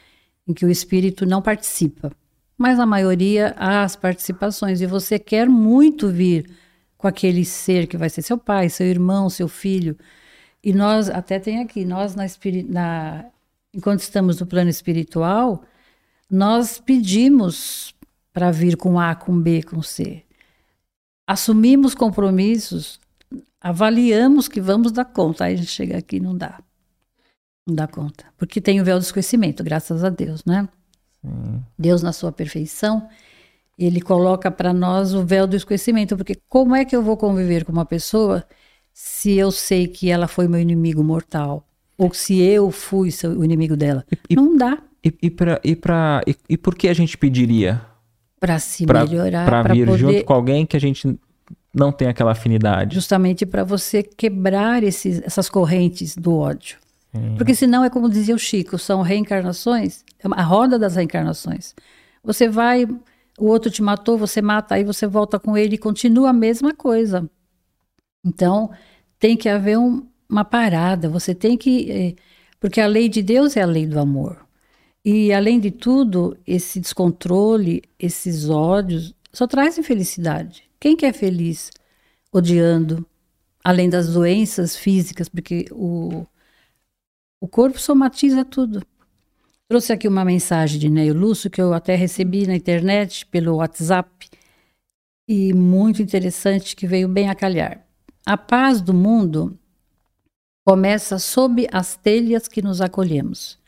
em 0.47 0.53
que 0.53 0.67
o 0.67 0.71
espírito 0.71 1.25
não 1.25 1.41
participa. 1.41 2.11
Mas 2.57 2.81
a 2.81 2.87
maioria 2.87 3.55
há 3.57 3.85
as 3.85 3.95
participações, 3.95 4.81
e 4.81 4.87
você 4.87 5.17
quer 5.19 5.49
muito 5.49 6.09
vir 6.09 6.51
com 6.97 7.07
aquele 7.07 7.45
ser 7.45 7.87
que 7.87 7.97
vai 7.97 8.11
ser 8.11 8.23
seu 8.23 8.37
pai, 8.37 8.69
seu 8.69 8.87
irmão, 8.87 9.31
seu 9.31 9.47
filho. 9.47 9.97
E 10.63 10.73
nós, 10.73 11.09
até 11.09 11.39
tem 11.39 11.61
aqui, 11.61 11.85
nós 11.85 12.15
na, 12.15 12.25
na 12.69 13.25
enquanto 13.73 14.01
estamos 14.01 14.41
no 14.41 14.47
plano 14.47 14.71
espiritual, 14.71 15.63
nós 16.31 16.79
pedimos 16.79 17.95
para 18.33 18.51
vir 18.51 18.77
com 18.77 18.99
A, 18.99 19.15
com 19.15 19.41
B, 19.41 19.63
com 19.63 19.83
C. 19.83 20.25
Assumimos 21.27 21.95
compromissos, 21.95 22.99
avaliamos 23.61 24.49
que 24.49 24.61
vamos 24.61 24.93
dar 24.93 25.05
conta. 25.05 25.45
Aí 25.45 25.55
a 25.55 25.57
gente 25.57 25.71
chega 25.71 25.99
aqui 25.99 26.17
e 26.17 26.21
não 26.21 26.37
dá. 26.37 26.61
Não 27.67 27.75
dá 27.75 27.87
conta. 27.87 28.25
Porque 28.37 28.61
tem 28.61 28.81
o 28.81 28.85
véu 28.85 28.99
do 28.99 29.03
esquecimento, 29.03 29.63
graças 29.63 30.03
a 30.03 30.09
Deus, 30.09 30.45
né? 30.45 30.69
Deus 31.79 32.03
na 32.03 32.13
sua 32.13 32.33
perfeição, 32.33 33.09
ele 33.79 34.01
coloca 34.01 34.51
para 34.51 34.73
nós 34.73 35.15
o 35.15 35.25
véu 35.25 35.47
do 35.47 35.57
esquecimento, 35.57 36.17
porque 36.17 36.37
como 36.49 36.75
é 36.75 36.85
que 36.85 36.97
eu 36.97 37.03
vou 37.03 37.17
conviver 37.17 37.65
com 37.65 37.73
uma 37.73 37.85
pessoa 37.85 38.45
se 39.01 39.39
eu 39.39 39.53
sei 39.53 39.87
que 39.87 40.11
ela 40.11 40.27
foi 40.27 40.49
meu 40.49 40.59
inimigo 40.59 41.05
mortal? 41.05 41.65
Ou 41.97 42.13
se 42.13 42.41
eu 42.41 42.73
fui 42.73 43.11
o 43.37 43.45
inimigo 43.45 43.77
dela? 43.77 44.05
E, 44.29 44.35
Não 44.35 44.57
dá. 44.57 44.77
E, 45.05 45.15
e, 45.23 45.31
pra, 45.31 45.61
e, 45.63 45.77
pra, 45.77 46.21
e, 46.27 46.35
e 46.49 46.57
por 46.57 46.75
que 46.75 46.89
a 46.89 46.93
gente 46.93 47.17
pediria? 47.17 47.81
Para 48.41 48.59
se 48.59 48.85
pra, 48.85 49.07
melhorar. 49.07 49.47
Para 49.47 49.73
vir 49.73 49.87
poder... 49.87 49.99
junto 49.99 50.25
com 50.25 50.33
alguém 50.33 50.67
que 50.67 50.77
a 50.77 50.81
gente 50.81 51.17
não 51.73 51.93
tem 51.93 52.09
aquela 52.09 52.33
afinidade. 52.33 52.97
Justamente 52.97 53.47
para 53.47 53.63
você 53.63 54.03
quebrar 54.03 54.83
esses, 54.83 55.23
essas 55.23 55.49
correntes 55.49 56.17
do 56.17 56.35
ódio. 56.35 56.77
Porque 57.37 57.55
senão 57.55 57.85
é 57.85 57.91
como 57.91 58.11
dizia 58.11 58.35
o 58.35 58.39
Chico, 58.39 58.79
são 58.79 59.01
reencarnações, 59.03 60.05
é 60.19 60.27
a 60.29 60.43
roda 60.43 60.77
das 60.77 60.97
reencarnações. 60.97 61.73
Você 62.25 62.49
vai 62.49 62.85
o 63.39 63.47
outro 63.47 63.71
te 63.71 63.81
matou, 63.81 64.19
você 64.19 64.43
mata, 64.43 64.75
aí 64.75 64.83
você 64.83 65.07
volta 65.07 65.39
com 65.39 65.57
ele 65.57 65.77
e 65.77 65.79
continua 65.79 66.31
a 66.31 66.33
mesma 66.33 66.75
coisa. 66.75 67.29
Então, 68.25 68.71
tem 69.19 69.37
que 69.37 69.49
haver 69.49 69.79
um, 69.79 70.07
uma 70.29 70.45
parada, 70.45 71.09
você 71.09 71.35
tem 71.35 71.57
que. 71.57 71.91
Eh, 71.91 72.14
porque 72.61 72.81
a 72.81 72.87
lei 72.87 73.09
de 73.09 73.23
Deus 73.23 73.57
é 73.57 73.62
a 73.62 73.66
lei 73.66 73.87
do 73.87 73.99
amor. 73.99 74.47
E, 75.05 75.33
além 75.33 75.61
de 75.61 75.71
tudo, 75.71 76.37
esse 76.47 76.81
descontrole, 76.81 77.83
esses 77.99 78.49
ódios, 78.51 79.14
só 79.33 79.47
traz 79.47 79.79
infelicidade. 79.79 80.64
Quem 80.81 80.97
que 80.97 81.07
é 81.07 81.12
feliz 81.12 81.71
odiando? 82.33 83.07
Além 83.64 83.89
das 83.89 84.12
doenças 84.12 84.77
físicas, 84.77 85.29
porque 85.29 85.66
o, 85.73 86.27
o 87.41 87.49
corpo 87.49 87.79
somatiza 87.81 88.45
tudo. 88.45 88.83
Trouxe 89.69 89.93
aqui 89.93 90.09
uma 90.09 90.25
mensagem 90.25 90.79
de 90.79 90.89
Neio 90.89 91.14
Lúcio 91.14 91.51
que 91.51 91.61
eu 91.61 91.73
até 91.75 91.95
recebi 91.95 92.47
na 92.47 92.57
internet 92.57 93.27
pelo 93.27 93.57
WhatsApp 93.57 94.29
e 95.29 95.53
muito 95.53 96.03
interessante 96.03 96.75
que 96.75 96.87
veio 96.87 97.09
bem 97.09 97.29
a 97.29 97.35
calhar. 97.35 97.88
A 98.29 98.37
paz 98.37 98.83
do 98.83 98.93
mundo 98.93 99.59
começa 100.62 101.18
sob 101.18 101.66
as 101.72 101.97
telhas 101.97 102.47
que 102.47 102.61
nos 102.61 102.83
acolhemos. 102.83 103.59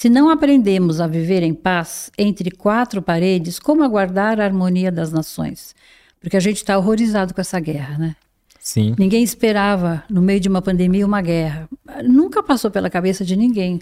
Se 0.00 0.08
não 0.08 0.30
aprendemos 0.30 1.00
a 1.00 1.08
viver 1.08 1.42
em 1.42 1.52
paz 1.52 2.08
entre 2.16 2.52
quatro 2.52 3.02
paredes, 3.02 3.58
como 3.58 3.82
aguardar 3.82 4.38
a 4.38 4.44
harmonia 4.44 4.92
das 4.92 5.10
nações? 5.10 5.74
Porque 6.20 6.36
a 6.36 6.40
gente 6.40 6.58
está 6.58 6.78
horrorizado 6.78 7.34
com 7.34 7.40
essa 7.40 7.58
guerra, 7.58 7.98
né? 7.98 8.16
Sim. 8.60 8.94
Ninguém 8.96 9.24
esperava, 9.24 10.04
no 10.08 10.22
meio 10.22 10.38
de 10.38 10.48
uma 10.48 10.62
pandemia, 10.62 11.04
uma 11.04 11.20
guerra. 11.20 11.68
Nunca 12.04 12.44
passou 12.44 12.70
pela 12.70 12.88
cabeça 12.88 13.24
de 13.24 13.34
ninguém. 13.34 13.80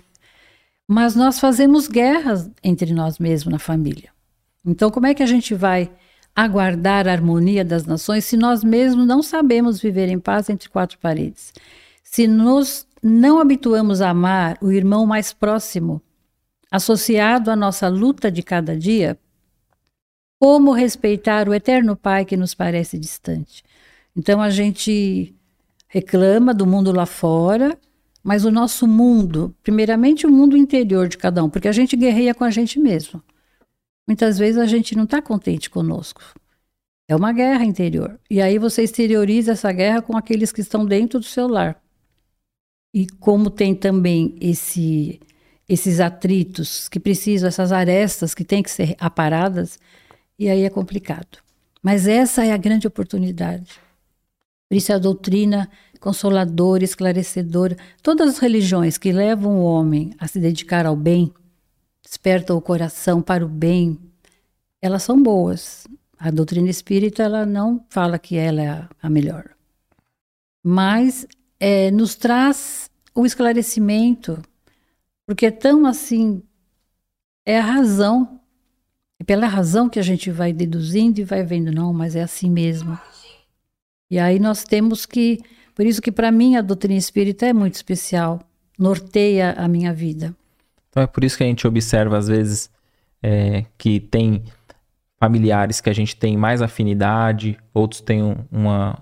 Mas 0.88 1.14
nós 1.14 1.38
fazemos 1.38 1.86
guerras 1.86 2.50
entre 2.64 2.94
nós 2.94 3.18
mesmos 3.18 3.52
na 3.52 3.58
família. 3.58 4.08
Então, 4.64 4.90
como 4.90 5.06
é 5.06 5.12
que 5.12 5.22
a 5.22 5.26
gente 5.26 5.54
vai 5.54 5.90
aguardar 6.38 7.08
a 7.08 7.10
harmonia 7.10 7.64
das 7.64 7.84
nações 7.84 8.24
se 8.24 8.36
nós 8.36 8.62
mesmos 8.62 9.04
não 9.04 9.24
sabemos 9.24 9.80
viver 9.80 10.08
em 10.08 10.20
paz 10.20 10.48
entre 10.48 10.68
quatro 10.68 10.96
paredes? 11.00 11.52
Se 12.04 12.28
nos 12.28 12.86
não 13.02 13.40
habituamos 13.40 14.00
a 14.00 14.10
amar 14.10 14.56
o 14.62 14.70
irmão 14.70 15.04
mais 15.04 15.32
próximo, 15.32 16.00
associado 16.70 17.50
à 17.50 17.56
nossa 17.56 17.88
luta 17.88 18.30
de 18.30 18.44
cada 18.44 18.78
dia, 18.78 19.18
como 20.38 20.70
respeitar 20.70 21.48
o 21.48 21.54
eterno 21.54 21.96
Pai 21.96 22.24
que 22.24 22.36
nos 22.36 22.54
parece 22.54 23.00
distante? 23.00 23.64
Então 24.16 24.40
a 24.40 24.48
gente 24.48 25.34
reclama 25.88 26.54
do 26.54 26.64
mundo 26.64 26.92
lá 26.92 27.04
fora, 27.04 27.76
mas 28.22 28.44
o 28.44 28.50
nosso 28.52 28.86
mundo, 28.86 29.52
primeiramente 29.60 30.24
o 30.24 30.30
mundo 30.30 30.56
interior 30.56 31.08
de 31.08 31.18
cada 31.18 31.42
um, 31.42 31.50
porque 31.50 31.66
a 31.66 31.72
gente 31.72 31.96
guerreia 31.96 32.32
com 32.32 32.44
a 32.44 32.50
gente 32.50 32.78
mesmo. 32.78 33.20
Muitas 34.08 34.38
vezes 34.38 34.58
a 34.58 34.64
gente 34.64 34.96
não 34.96 35.04
está 35.04 35.20
contente 35.20 35.68
conosco. 35.68 36.22
É 37.06 37.14
uma 37.14 37.30
guerra 37.30 37.66
interior. 37.66 38.18
E 38.30 38.40
aí 38.40 38.58
você 38.58 38.82
exterioriza 38.82 39.52
essa 39.52 39.70
guerra 39.70 40.00
com 40.00 40.16
aqueles 40.16 40.50
que 40.50 40.62
estão 40.62 40.86
dentro 40.86 41.20
do 41.20 41.26
seu 41.26 41.46
lar. 41.46 41.78
E 42.94 43.06
como 43.06 43.50
tem 43.50 43.74
também 43.74 44.34
esse, 44.40 45.20
esses 45.68 46.00
atritos 46.00 46.88
que 46.88 46.98
precisam, 46.98 47.48
essas 47.48 47.70
arestas 47.70 48.34
que 48.34 48.44
têm 48.44 48.62
que 48.62 48.70
ser 48.70 48.96
aparadas, 48.98 49.78
e 50.38 50.48
aí 50.48 50.64
é 50.64 50.70
complicado. 50.70 51.38
Mas 51.82 52.06
essa 52.06 52.46
é 52.46 52.52
a 52.52 52.56
grande 52.56 52.86
oportunidade. 52.86 53.78
Por 54.70 54.76
isso 54.76 54.90
a 54.90 54.98
doutrina 54.98 55.68
consoladora, 56.00 56.82
esclarecedora. 56.82 57.76
Todas 58.02 58.28
as 58.28 58.38
religiões 58.38 58.96
que 58.96 59.12
levam 59.12 59.58
o 59.58 59.64
homem 59.64 60.14
a 60.18 60.26
se 60.26 60.40
dedicar 60.40 60.86
ao 60.86 60.96
bem, 60.96 61.30
despertam 62.08 62.56
o 62.56 62.62
coração 62.62 63.20
para 63.20 63.44
o 63.44 63.48
bem, 63.48 63.98
elas 64.80 65.02
são 65.02 65.22
boas. 65.22 65.86
A 66.18 66.30
doutrina 66.30 66.70
espírita 66.70 67.22
ela 67.22 67.44
não 67.44 67.84
fala 67.90 68.18
que 68.18 68.36
ela 68.36 68.62
é 68.62 68.88
a 69.02 69.10
melhor, 69.10 69.50
mas 70.64 71.26
é, 71.60 71.90
nos 71.90 72.16
traz 72.16 72.90
o 73.14 73.26
esclarecimento, 73.26 74.42
porque 75.26 75.46
é 75.46 75.50
tão 75.50 75.84
assim, 75.84 76.42
é 77.44 77.58
a 77.58 77.62
razão, 77.62 78.40
é 79.20 79.24
pela 79.24 79.46
razão 79.46 79.88
que 79.88 79.98
a 79.98 80.02
gente 80.02 80.30
vai 80.30 80.52
deduzindo 80.52 81.20
e 81.20 81.24
vai 81.24 81.42
vendo, 81.44 81.70
não, 81.70 81.92
mas 81.92 82.16
é 82.16 82.22
assim 82.22 82.50
mesmo. 82.50 82.98
E 84.10 84.18
aí 84.18 84.38
nós 84.38 84.64
temos 84.64 85.04
que 85.04 85.40
por 85.74 85.84
isso 85.84 86.00
que 86.00 86.10
para 86.10 86.32
mim 86.32 86.56
a 86.56 86.62
doutrina 86.62 86.98
espírita 86.98 87.46
é 87.46 87.52
muito 87.52 87.74
especial, 87.74 88.40
norteia 88.78 89.52
a 89.52 89.68
minha 89.68 89.92
vida. 89.92 90.34
Então 90.98 91.04
é 91.04 91.06
por 91.06 91.22
isso 91.22 91.38
que 91.38 91.44
a 91.44 91.46
gente 91.46 91.64
observa 91.64 92.18
às 92.18 92.26
vezes 92.26 92.68
é, 93.22 93.64
que 93.78 94.00
tem 94.00 94.42
familiares 95.16 95.80
que 95.80 95.88
a 95.88 95.92
gente 95.92 96.16
tem 96.16 96.36
mais 96.36 96.60
afinidade, 96.60 97.56
outros 97.72 98.00
têm 98.00 98.20
um, 98.20 98.34
uma, 98.50 98.98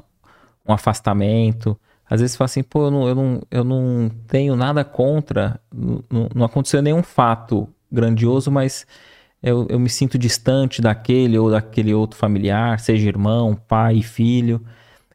um 0.68 0.74
afastamento. 0.74 1.74
Às 2.08 2.20
vezes 2.20 2.36
fala 2.36 2.44
assim, 2.44 2.62
pô, 2.62 2.84
eu 2.84 2.90
não, 2.90 3.08
eu 3.08 3.14
não, 3.14 3.42
eu 3.50 3.64
não 3.64 4.10
tenho 4.28 4.54
nada 4.54 4.84
contra, 4.84 5.58
não, 5.72 6.28
não 6.34 6.44
aconteceu 6.44 6.82
nenhum 6.82 7.02
fato 7.02 7.66
grandioso, 7.90 8.50
mas 8.50 8.86
eu, 9.42 9.66
eu 9.70 9.78
me 9.80 9.88
sinto 9.88 10.18
distante 10.18 10.82
daquele 10.82 11.38
ou 11.38 11.50
daquele 11.50 11.94
outro 11.94 12.18
familiar, 12.18 12.78
seja 12.78 13.08
irmão, 13.08 13.54
pai, 13.54 14.02
filho. 14.02 14.60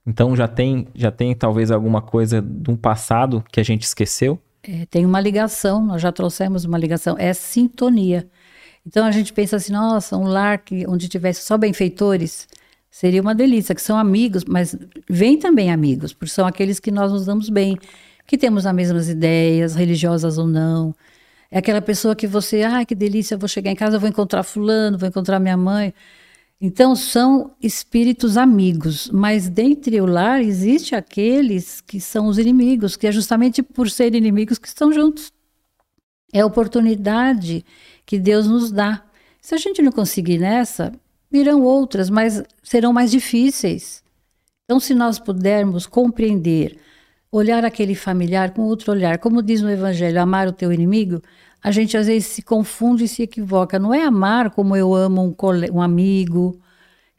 Então 0.03 0.35
já 0.35 0.47
tem, 0.47 0.87
já 0.95 1.11
tem 1.11 1.35
talvez 1.35 1.69
alguma 1.69 2.01
coisa 2.01 2.41
de 2.41 2.71
um 2.71 2.75
passado 2.75 3.43
que 3.51 3.59
a 3.59 3.63
gente 3.63 3.83
esqueceu? 3.83 4.41
É, 4.63 4.85
tem 4.85 5.05
uma 5.05 5.19
ligação, 5.19 5.83
nós 5.83 6.01
já 6.01 6.11
trouxemos 6.11 6.65
uma 6.65 6.77
ligação, 6.77 7.15
é 7.17 7.33
sintonia. 7.33 8.29
Então 8.85 9.05
a 9.05 9.11
gente 9.11 9.33
pensa 9.33 9.55
assim, 9.55 9.73
nossa, 9.73 10.17
um 10.17 10.25
lar 10.25 10.59
que, 10.59 10.85
onde 10.87 11.07
tivesse 11.07 11.43
só 11.43 11.57
benfeitores 11.57 12.47
seria 12.89 13.21
uma 13.21 13.33
delícia, 13.33 13.73
que 13.73 13.81
são 13.81 13.97
amigos, 13.97 14.43
mas 14.45 14.75
vem 15.09 15.37
também 15.39 15.71
amigos, 15.71 16.13
porque 16.13 16.31
são 16.31 16.45
aqueles 16.45 16.79
que 16.79 16.91
nós 16.91 17.11
nos 17.11 17.25
damos 17.25 17.49
bem, 17.49 17.77
que 18.27 18.37
temos 18.37 18.65
as 18.65 18.75
mesmas 18.75 19.09
ideias, 19.09 19.75
religiosas 19.75 20.37
ou 20.37 20.47
não. 20.47 20.93
É 21.49 21.57
aquela 21.59 21.81
pessoa 21.81 22.15
que 22.15 22.27
você, 22.27 22.63
ah, 22.63 22.85
que 22.85 22.95
delícia, 22.95 23.37
vou 23.37 23.47
chegar 23.47 23.71
em 23.71 23.75
casa, 23.75 23.97
vou 23.99 24.09
encontrar 24.09 24.43
fulano, 24.43 24.97
vou 24.97 25.07
encontrar 25.07 25.39
minha 25.39 25.57
mãe. 25.57 25.93
Então, 26.63 26.95
são 26.95 27.55
espíritos 27.59 28.37
amigos, 28.37 29.09
mas 29.11 29.49
dentre 29.49 29.99
o 29.99 30.05
lar 30.05 30.41
existe 30.41 30.93
aqueles 30.93 31.81
que 31.81 31.99
são 31.99 32.27
os 32.27 32.37
inimigos, 32.37 32.95
que 32.95 33.07
é 33.07 33.11
justamente 33.11 33.63
por 33.63 33.89
serem 33.89 34.19
inimigos 34.19 34.59
que 34.59 34.67
estão 34.67 34.93
juntos. 34.93 35.33
É 36.31 36.41
a 36.41 36.45
oportunidade 36.45 37.65
que 38.05 38.19
Deus 38.19 38.47
nos 38.47 38.71
dá. 38.71 39.03
Se 39.41 39.55
a 39.55 39.57
gente 39.57 39.81
não 39.81 39.91
conseguir 39.91 40.37
nessa, 40.37 40.93
virão 41.31 41.63
outras, 41.63 42.11
mas 42.11 42.43
serão 42.61 42.93
mais 42.93 43.09
difíceis. 43.09 44.03
Então, 44.65 44.79
se 44.79 44.93
nós 44.93 45.17
pudermos 45.17 45.87
compreender, 45.87 46.77
olhar 47.31 47.65
aquele 47.65 47.95
familiar 47.95 48.53
com 48.53 48.61
outro 48.61 48.91
olhar, 48.91 49.17
como 49.17 49.41
diz 49.41 49.63
no 49.63 49.71
Evangelho, 49.71 50.21
amar 50.21 50.47
o 50.47 50.53
teu 50.53 50.71
inimigo, 50.71 51.23
a 51.63 51.71
gente 51.71 51.95
às 51.97 52.07
vezes 52.07 52.27
se 52.27 52.41
confunde 52.41 53.05
e 53.05 53.07
se 53.07 53.23
equivoca. 53.23 53.77
Não 53.77 53.93
é 53.93 54.03
amar 54.03 54.51
como 54.51 54.75
eu 54.75 54.93
amo 54.93 55.21
um, 55.21 55.35
um 55.73 55.81
amigo, 55.81 56.59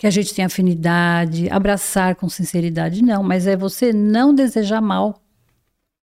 que 0.02 0.06
a 0.08 0.10
gente 0.10 0.34
tem 0.34 0.44
afinidade, 0.44 1.48
abraçar 1.48 2.16
com 2.16 2.28
sinceridade, 2.28 3.04
não, 3.04 3.22
mas 3.22 3.46
é 3.46 3.56
você 3.56 3.92
não 3.92 4.34
desejar 4.34 4.80
mal, 4.80 5.22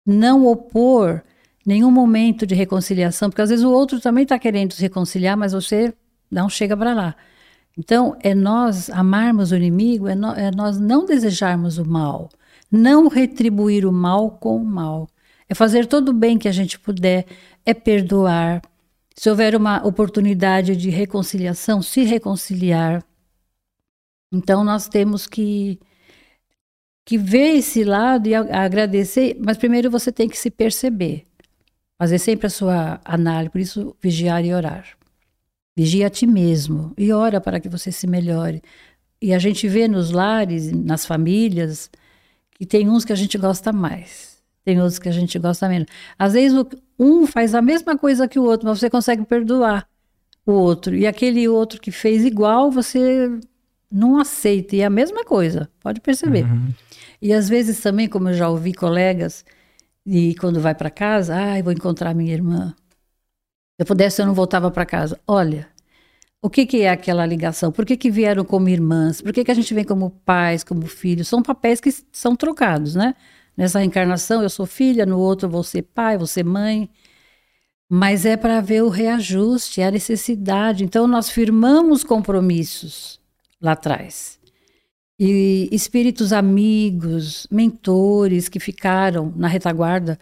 não 0.06 0.48
opor 0.48 1.22
nenhum 1.66 1.92
momento 1.92 2.48
de 2.48 2.56
reconciliação, 2.56 3.30
porque 3.30 3.42
às 3.42 3.50
vezes 3.50 3.66
o 3.66 3.72
outro 3.72 4.00
também 4.00 4.24
está 4.24 4.40
querendo 4.40 4.72
se 4.72 4.82
reconciliar, 4.82 5.36
mas 5.36 5.52
você 5.52 5.94
não 6.32 6.48
chega 6.48 6.78
para 6.78 6.94
lá. 6.94 7.16
Então, 7.78 8.16
é 8.22 8.34
nós 8.34 8.90
amarmos 8.90 9.52
o 9.52 9.56
inimigo, 9.58 10.08
é, 10.08 10.16
no, 10.16 10.32
é 10.32 10.50
nós 10.50 10.80
não 10.80 11.06
desejarmos 11.06 11.78
o 11.78 11.86
mal, 11.86 12.30
não 12.72 13.10
retribuir 13.10 13.86
o 13.86 13.92
mal 13.92 14.32
com 14.32 14.56
o 14.56 14.66
mal. 14.66 15.10
É 15.50 15.54
fazer 15.54 15.88
todo 15.88 16.10
o 16.10 16.14
bem 16.14 16.38
que 16.38 16.48
a 16.48 16.54
gente 16.54 16.80
puder, 16.80 17.26
é 17.66 17.74
perdoar. 17.74 18.62
Se 19.16 19.30
houver 19.30 19.56
uma 19.56 19.86
oportunidade 19.86 20.76
de 20.76 20.90
reconciliação, 20.90 21.82
se 21.82 22.04
reconciliar. 22.04 23.04
Então 24.32 24.64
nós 24.64 24.88
temos 24.88 25.28
que 25.28 25.80
que 27.06 27.18
ver 27.18 27.58
esse 27.58 27.84
lado 27.84 28.28
e 28.28 28.34
agradecer, 28.34 29.38
mas 29.40 29.58
primeiro 29.58 29.92
você 29.92 30.12
tem 30.12 30.30
que 30.30 30.38
se 30.38 30.50
perceber. 30.50 31.26
Fazer 32.00 32.18
sempre 32.18 32.48
a 32.48 32.50
sua 32.50 33.02
análise, 33.04 33.50
por 33.50 33.62
isso 33.62 33.96
vigiar 34.02 34.44
e 34.46 34.54
orar. 34.54 34.88
Vigia 35.76 36.08
a 36.08 36.10
ti 36.10 36.26
mesmo 36.26 36.94
e 36.98 37.12
ora 37.12 37.42
para 37.42 37.60
que 37.60 37.68
você 37.68 37.92
se 37.92 38.08
melhore. 38.08 38.62
E 39.22 39.34
a 39.34 39.40
gente 39.40 39.68
vê 39.68 39.88
nos 39.88 40.12
lares, 40.12 40.72
nas 40.72 41.06
famílias, 41.06 41.90
que 42.52 42.66
tem 42.66 42.90
uns 42.90 43.04
que 43.04 43.14
a 43.14 43.16
gente 43.16 43.38
gosta 43.38 43.72
mais, 43.72 44.33
tem 44.64 44.80
outros 44.80 45.00
que 45.00 45.10
a 45.10 45.12
gente 45.12 45.38
gosta 45.38 45.68
menos. 45.68 45.88
Às 46.18 46.34
vezes 46.34 46.58
um 46.98 47.28
faz 47.28 47.54
a 47.54 47.62
mesma 47.62 47.98
coisa 47.98 48.28
que 48.28 48.40
o 48.40 48.44
outro, 48.44 48.68
mas 48.68 48.80
você 48.80 48.90
consegue 48.90 49.26
perdoar 49.26 49.88
o 50.46 50.52
outro. 50.52 50.96
E 50.96 51.06
aquele 51.06 51.48
outro 51.48 51.82
que 51.82 51.92
fez 51.92 52.24
igual, 52.24 52.72
você 52.72 53.30
não 53.92 54.20
aceita. 54.20 54.76
E 54.76 54.82
é 54.82 54.86
a 54.86 54.90
mesma 54.90 55.24
coisa, 55.24 55.70
pode 55.80 56.02
perceber. 56.02 56.44
Uhum. 56.46 56.70
E 57.22 57.34
às 57.34 57.48
vezes 57.48 57.80
também, 57.80 58.08
como 58.08 58.30
eu 58.30 58.34
já 58.34 58.50
ouvi 58.50 58.74
colegas, 58.74 59.46
e 60.06 60.36
quando 60.36 60.60
vai 60.60 60.76
para 60.76 60.90
casa, 60.90 61.36
ai, 61.36 61.60
ah, 61.60 61.64
vou 61.64 61.72
encontrar 61.72 62.14
minha 62.14 62.34
irmã. 62.34 62.74
Se 63.76 63.82
eu 63.82 63.86
pudesse, 63.86 64.22
eu 64.22 64.26
não 64.26 64.34
voltava 64.34 64.70
para 64.70 64.86
casa. 64.86 65.20
Olha, 65.26 65.68
o 66.42 66.50
que, 66.50 66.66
que, 66.66 66.82
é 66.82 66.90
aquela 66.90 67.26
ligação? 67.26 67.72
Por 67.72 67.86
que, 67.86 67.96
que 67.96 68.12
vieram 68.12 68.44
como 68.44 68.68
irmãs? 68.68 69.22
Por 69.22 69.32
que, 69.32 69.46
que 69.46 69.52
a 69.52 69.54
gente 69.54 69.74
vem 69.74 69.86
como 69.86 70.10
pais, 70.26 70.64
como 70.64 70.86
filhos? 70.86 71.28
São 71.28 71.42
papéis 71.42 71.80
que 71.80 71.90
são 72.12 72.36
trocados, 72.36 72.96
né? 72.96 73.16
Nessa 73.56 73.80
reencarnação, 73.80 74.42
eu 74.42 74.50
sou 74.50 74.66
filha, 74.66 75.06
no 75.06 75.20
outro, 75.20 75.48
vou 75.50 75.64
ser 75.64 75.84
pai, 75.84 76.18
vou 76.18 76.28
ser 76.28 76.44
mãe. 76.44 76.90
Mas 77.90 78.26
é 78.26 78.36
para 78.36 78.62
ver 78.62 78.84
o 78.84 78.90
reajuste, 78.90 79.82
a 79.82 79.92
necessidade. 79.92 80.84
Então, 80.84 81.08
nós 81.08 81.30
firmamos 81.30 82.04
compromissos 82.04 83.20
lá 83.62 83.74
atrás. 83.74 84.40
E 85.20 85.70
espíritos 85.72 86.34
amigos, 86.34 87.48
mentores 87.52 88.50
que 88.50 88.60
ficaram 88.60 89.32
na 89.36 89.48
retaguarda, 89.48 90.18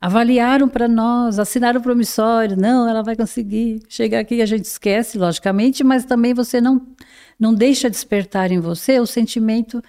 avaliaram 0.00 0.68
para 0.68 0.88
nós, 0.88 1.38
assinaram 1.38 1.78
o 1.78 1.82
promissório, 1.82 2.56
não, 2.56 2.88
ela 2.88 3.04
vai 3.04 3.14
conseguir 3.14 3.82
chegar 3.88 4.18
aqui, 4.18 4.42
a 4.42 4.46
gente 4.46 4.64
esquece, 4.64 5.16
logicamente, 5.16 5.84
mas 5.84 6.04
também 6.04 6.34
você 6.34 6.60
não, 6.60 6.84
não 7.38 7.54
deixa 7.54 7.88
despertar 7.88 8.50
em 8.50 8.58
você 8.58 8.98
o 8.98 9.06
sentimento 9.06 9.80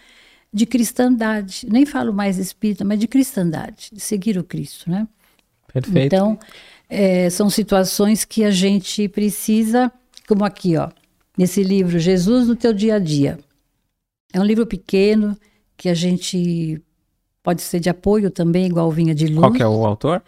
de 0.53 0.65
cristandade. 0.65 1.65
Nem 1.69 1.85
falo 1.85 2.13
mais 2.13 2.37
espírita, 2.37 2.85
mas 2.85 2.99
de 2.99 3.07
cristandade, 3.07 3.89
de 3.91 3.99
seguir 3.99 4.37
o 4.37 4.43
Cristo, 4.43 4.89
né? 4.89 5.07
Perfeito. 5.73 6.05
Então, 6.05 6.37
é, 6.87 7.29
são 7.29 7.49
situações 7.49 8.23
que 8.23 8.43
a 8.43 8.51
gente 8.51 9.07
precisa, 9.09 9.91
como 10.27 10.45
aqui, 10.45 10.77
ó, 10.77 10.89
nesse 11.35 11.63
livro, 11.63 11.97
Jesus 11.97 12.47
no 12.47 12.55
teu 12.55 12.71
dia 12.71 12.95
a 12.95 12.99
dia. 12.99 13.39
É 14.31 14.39
um 14.39 14.43
livro 14.43 14.67
pequeno 14.67 15.35
que 15.75 15.89
a 15.89 15.93
gente 15.95 16.79
pode 17.41 17.61
ser 17.61 17.79
de 17.79 17.89
apoio 17.89 18.29
também, 18.29 18.67
igual 18.67 18.91
Vinha 18.91 19.15
de 19.15 19.27
Luz. 19.27 19.39
Qual 19.39 19.51
que 19.51 19.63
é 19.63 19.67
o 19.67 19.85
autor? 19.85 20.23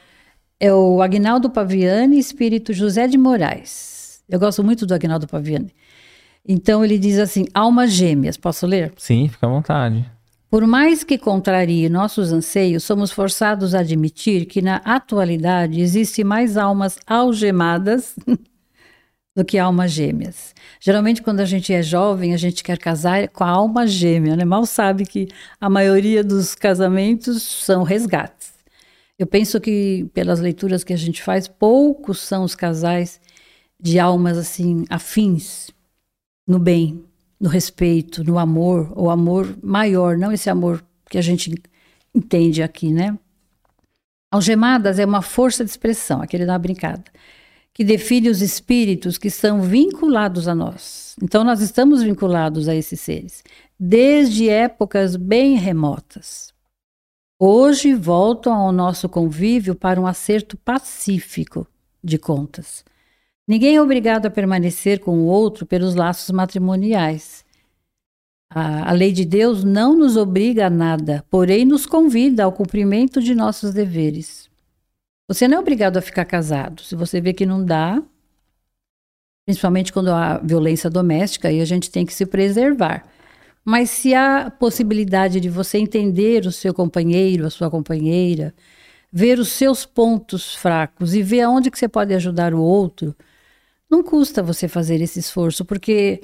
É 0.59 0.73
o 0.73 1.01
Agnaldo 1.01 1.49
Paviani, 1.49 2.17
espírito 2.17 2.73
José 2.73 3.07
de 3.07 3.17
Moraes. 3.17 4.23
Eu 4.27 4.39
gosto 4.39 4.63
muito 4.63 4.85
do 4.85 4.93
Agnaldo 4.93 5.27
Paviani. 5.27 5.71
Então 6.47 6.83
ele 6.83 6.97
diz 6.97 7.17
assim: 7.19 7.45
almas 7.53 7.91
gêmeas. 7.91 8.37
Posso 8.37 8.65
ler? 8.65 8.93
Sim, 8.97 9.27
fica 9.27 9.45
à 9.47 9.49
vontade. 9.49 10.05
Por 10.49 10.65
mais 10.65 11.03
que 11.03 11.17
contrarie 11.17 11.89
nossos 11.89 12.31
anseios, 12.31 12.83
somos 12.83 13.11
forçados 13.11 13.73
a 13.73 13.79
admitir 13.79 14.45
que 14.45 14.61
na 14.61 14.77
atualidade 14.77 15.81
existe 15.81 16.23
mais 16.23 16.55
almas 16.55 16.97
algemadas 17.05 18.15
do 19.35 19.43
que 19.43 19.57
almas 19.57 19.91
gêmeas. 19.91 20.53
Geralmente, 20.79 21.21
quando 21.21 21.41
a 21.41 21.45
gente 21.45 21.73
é 21.73 21.81
jovem, 21.83 22.33
a 22.33 22.37
gente 22.37 22.63
quer 22.63 22.77
casar 22.77 23.27
com 23.29 23.43
a 23.43 23.49
alma 23.49 23.85
gêmea, 23.85 24.35
né? 24.35 24.45
Mal 24.45 24.65
sabe 24.65 25.05
que 25.05 25.27
a 25.59 25.69
maioria 25.69 26.23
dos 26.23 26.55
casamentos 26.55 27.41
são 27.41 27.83
resgates. 27.83 28.53
Eu 29.17 29.27
penso 29.27 29.59
que, 29.59 30.09
pelas 30.13 30.39
leituras 30.39 30.83
que 30.83 30.93
a 30.93 30.97
gente 30.97 31.21
faz, 31.21 31.47
poucos 31.47 32.19
são 32.19 32.43
os 32.43 32.55
casais 32.55 33.19
de 33.79 33.99
almas 33.99 34.37
assim 34.37 34.85
afins 34.89 35.69
no 36.47 36.59
bem, 36.59 37.03
no 37.39 37.49
respeito, 37.49 38.23
no 38.23 38.37
amor, 38.39 38.91
o 38.95 39.09
amor 39.09 39.57
maior, 39.61 40.17
não 40.17 40.31
esse 40.31 40.49
amor 40.49 40.83
que 41.09 41.17
a 41.17 41.21
gente 41.21 41.53
entende 42.13 42.63
aqui, 42.63 42.91
né? 42.91 43.17
Algemadas 44.31 44.99
é 44.99 45.05
uma 45.05 45.21
força 45.21 45.63
de 45.63 45.69
expressão, 45.69 46.21
aquele 46.21 46.45
da 46.45 46.57
brincada 46.57 47.03
que 47.75 47.83
define 47.83 48.29
os 48.29 48.41
espíritos 48.41 49.17
que 49.17 49.29
são 49.29 49.61
vinculados 49.61 50.47
a 50.47 50.55
nós. 50.55 51.13
Então, 51.21 51.43
nós 51.43 51.59
estamos 51.59 52.01
vinculados 52.01 52.69
a 52.69 52.73
esses 52.73 53.01
seres, 53.01 53.43
desde 53.77 54.49
épocas 54.49 55.17
bem 55.17 55.57
remotas. 55.57 56.53
Hoje 57.37 57.93
voltam 57.93 58.53
ao 58.53 58.71
nosso 58.71 59.09
convívio 59.09 59.75
para 59.75 59.99
um 59.99 60.07
acerto 60.07 60.55
pacífico 60.55 61.67
de 62.01 62.17
contas. 62.17 62.85
Ninguém 63.47 63.75
é 63.75 63.81
obrigado 63.81 64.25
a 64.25 64.31
permanecer 64.31 64.99
com 64.99 65.19
o 65.19 65.25
outro 65.25 65.65
pelos 65.65 65.93
laços 65.93 66.31
matrimoniais. 66.31 67.45
A, 68.49 68.89
a 68.89 68.91
lei 68.91 69.11
de 69.11 69.23
Deus 69.23 69.63
não 69.63 69.95
nos 69.95 70.17
obriga 70.17 70.67
a 70.67 70.69
nada, 70.69 71.23
porém 71.29 71.63
nos 71.63 71.85
convida 71.85 72.43
ao 72.43 72.51
cumprimento 72.51 73.21
de 73.21 73.35
nossos 73.35 73.73
deveres. 73.73 74.49
Você 75.27 75.47
não 75.47 75.57
é 75.57 75.59
obrigado 75.59 75.97
a 75.97 76.01
ficar 76.01 76.25
casado. 76.25 76.81
Se 76.81 76.95
você 76.95 77.21
vê 77.21 77.33
que 77.33 77.45
não 77.45 77.63
dá, 77.63 78.01
principalmente 79.45 79.93
quando 79.93 80.11
há 80.11 80.39
violência 80.39 80.89
doméstica, 80.89 81.47
aí 81.47 81.61
a 81.61 81.65
gente 81.65 81.91
tem 81.91 82.05
que 82.05 82.13
se 82.13 82.25
preservar. 82.25 83.07
Mas 83.63 83.89
se 83.91 84.13
há 84.13 84.51
possibilidade 84.51 85.39
de 85.39 85.49
você 85.49 85.77
entender 85.77 86.45
o 86.45 86.51
seu 86.51 86.73
companheiro, 86.73 87.45
a 87.45 87.49
sua 87.49 87.69
companheira, 87.69 88.53
ver 89.11 89.39
os 89.39 89.49
seus 89.49 89.85
pontos 89.85 90.55
fracos 90.55 91.15
e 91.15 91.23
ver 91.23 91.41
aonde 91.41 91.71
que 91.71 91.79
você 91.79 91.87
pode 91.87 92.13
ajudar 92.13 92.53
o 92.53 92.61
outro, 92.61 93.15
não 93.89 94.03
custa 94.03 94.43
você 94.43 94.67
fazer 94.67 95.01
esse 95.01 95.19
esforço, 95.19 95.63
porque 95.63 96.21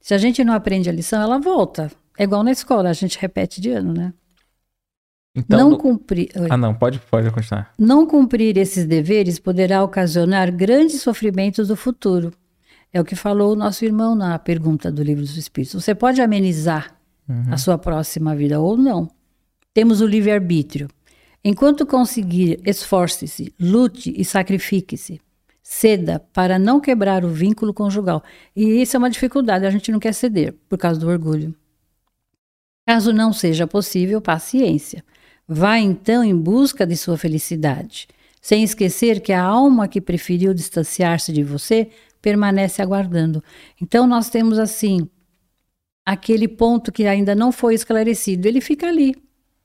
se 0.00 0.14
a 0.14 0.18
gente 0.18 0.42
não 0.44 0.54
aprende 0.54 0.88
a 0.88 0.92
lição, 0.92 1.20
ela 1.20 1.38
volta. 1.38 1.90
É 2.18 2.24
igual 2.24 2.42
na 2.42 2.52
escola, 2.52 2.90
a 2.90 2.92
gente 2.92 3.18
repete 3.18 3.60
de 3.60 3.70
ano, 3.70 3.92
né? 3.92 4.12
Então, 5.34 5.70
não 5.70 5.78
cumprir. 5.78 6.30
Ah, 6.48 6.56
não, 6.56 6.74
pode, 6.74 6.98
pode 6.98 7.30
continuar. 7.30 7.72
Não 7.78 8.06
cumprir 8.06 8.56
esses 8.56 8.84
deveres 8.84 9.38
poderá 9.38 9.82
ocasionar 9.82 10.50
grandes 10.50 11.02
sofrimentos 11.02 11.68
no 11.68 11.76
futuro. 11.76 12.32
É 12.92 13.00
o 13.00 13.04
que 13.04 13.14
falou 13.14 13.52
o 13.52 13.56
nosso 13.56 13.84
irmão 13.84 14.16
na 14.16 14.38
pergunta 14.38 14.90
do 14.90 15.02
Livro 15.02 15.22
dos 15.22 15.36
Espíritos. 15.36 15.82
Você 15.82 15.94
pode 15.94 16.20
amenizar 16.20 16.96
uhum. 17.28 17.44
a 17.52 17.56
sua 17.56 17.78
próxima 17.78 18.34
vida 18.34 18.58
ou 18.60 18.76
não. 18.76 19.08
Temos 19.72 20.00
o 20.00 20.06
livre-arbítrio. 20.06 20.88
Enquanto 21.44 21.86
conseguir, 21.86 22.60
esforce-se, 22.66 23.54
lute 23.58 24.12
e 24.14 24.24
sacrifique-se. 24.24 25.20
Ceda 25.72 26.18
para 26.32 26.58
não 26.58 26.80
quebrar 26.80 27.24
o 27.24 27.28
vínculo 27.28 27.72
conjugal. 27.72 28.24
E 28.56 28.82
isso 28.82 28.96
é 28.96 28.98
uma 28.98 29.08
dificuldade, 29.08 29.64
a 29.64 29.70
gente 29.70 29.92
não 29.92 30.00
quer 30.00 30.12
ceder 30.12 30.52
por 30.68 30.76
causa 30.76 30.98
do 30.98 31.08
orgulho. 31.08 31.54
Caso 32.84 33.12
não 33.12 33.32
seja 33.32 33.68
possível, 33.68 34.20
paciência. 34.20 35.04
Vá 35.46 35.78
então 35.78 36.24
em 36.24 36.36
busca 36.36 36.84
de 36.84 36.96
sua 36.96 37.16
felicidade, 37.16 38.08
sem 38.42 38.64
esquecer 38.64 39.20
que 39.20 39.32
a 39.32 39.40
alma 39.40 39.86
que 39.86 40.00
preferiu 40.00 40.52
distanciar-se 40.52 41.32
de 41.32 41.44
você 41.44 41.88
permanece 42.20 42.82
aguardando. 42.82 43.40
Então 43.80 44.08
nós 44.08 44.28
temos 44.28 44.58
assim 44.58 45.08
aquele 46.04 46.48
ponto 46.48 46.90
que 46.90 47.06
ainda 47.06 47.32
não 47.32 47.52
foi 47.52 47.74
esclarecido, 47.74 48.48
ele 48.48 48.60
fica 48.60 48.88
ali, 48.88 49.14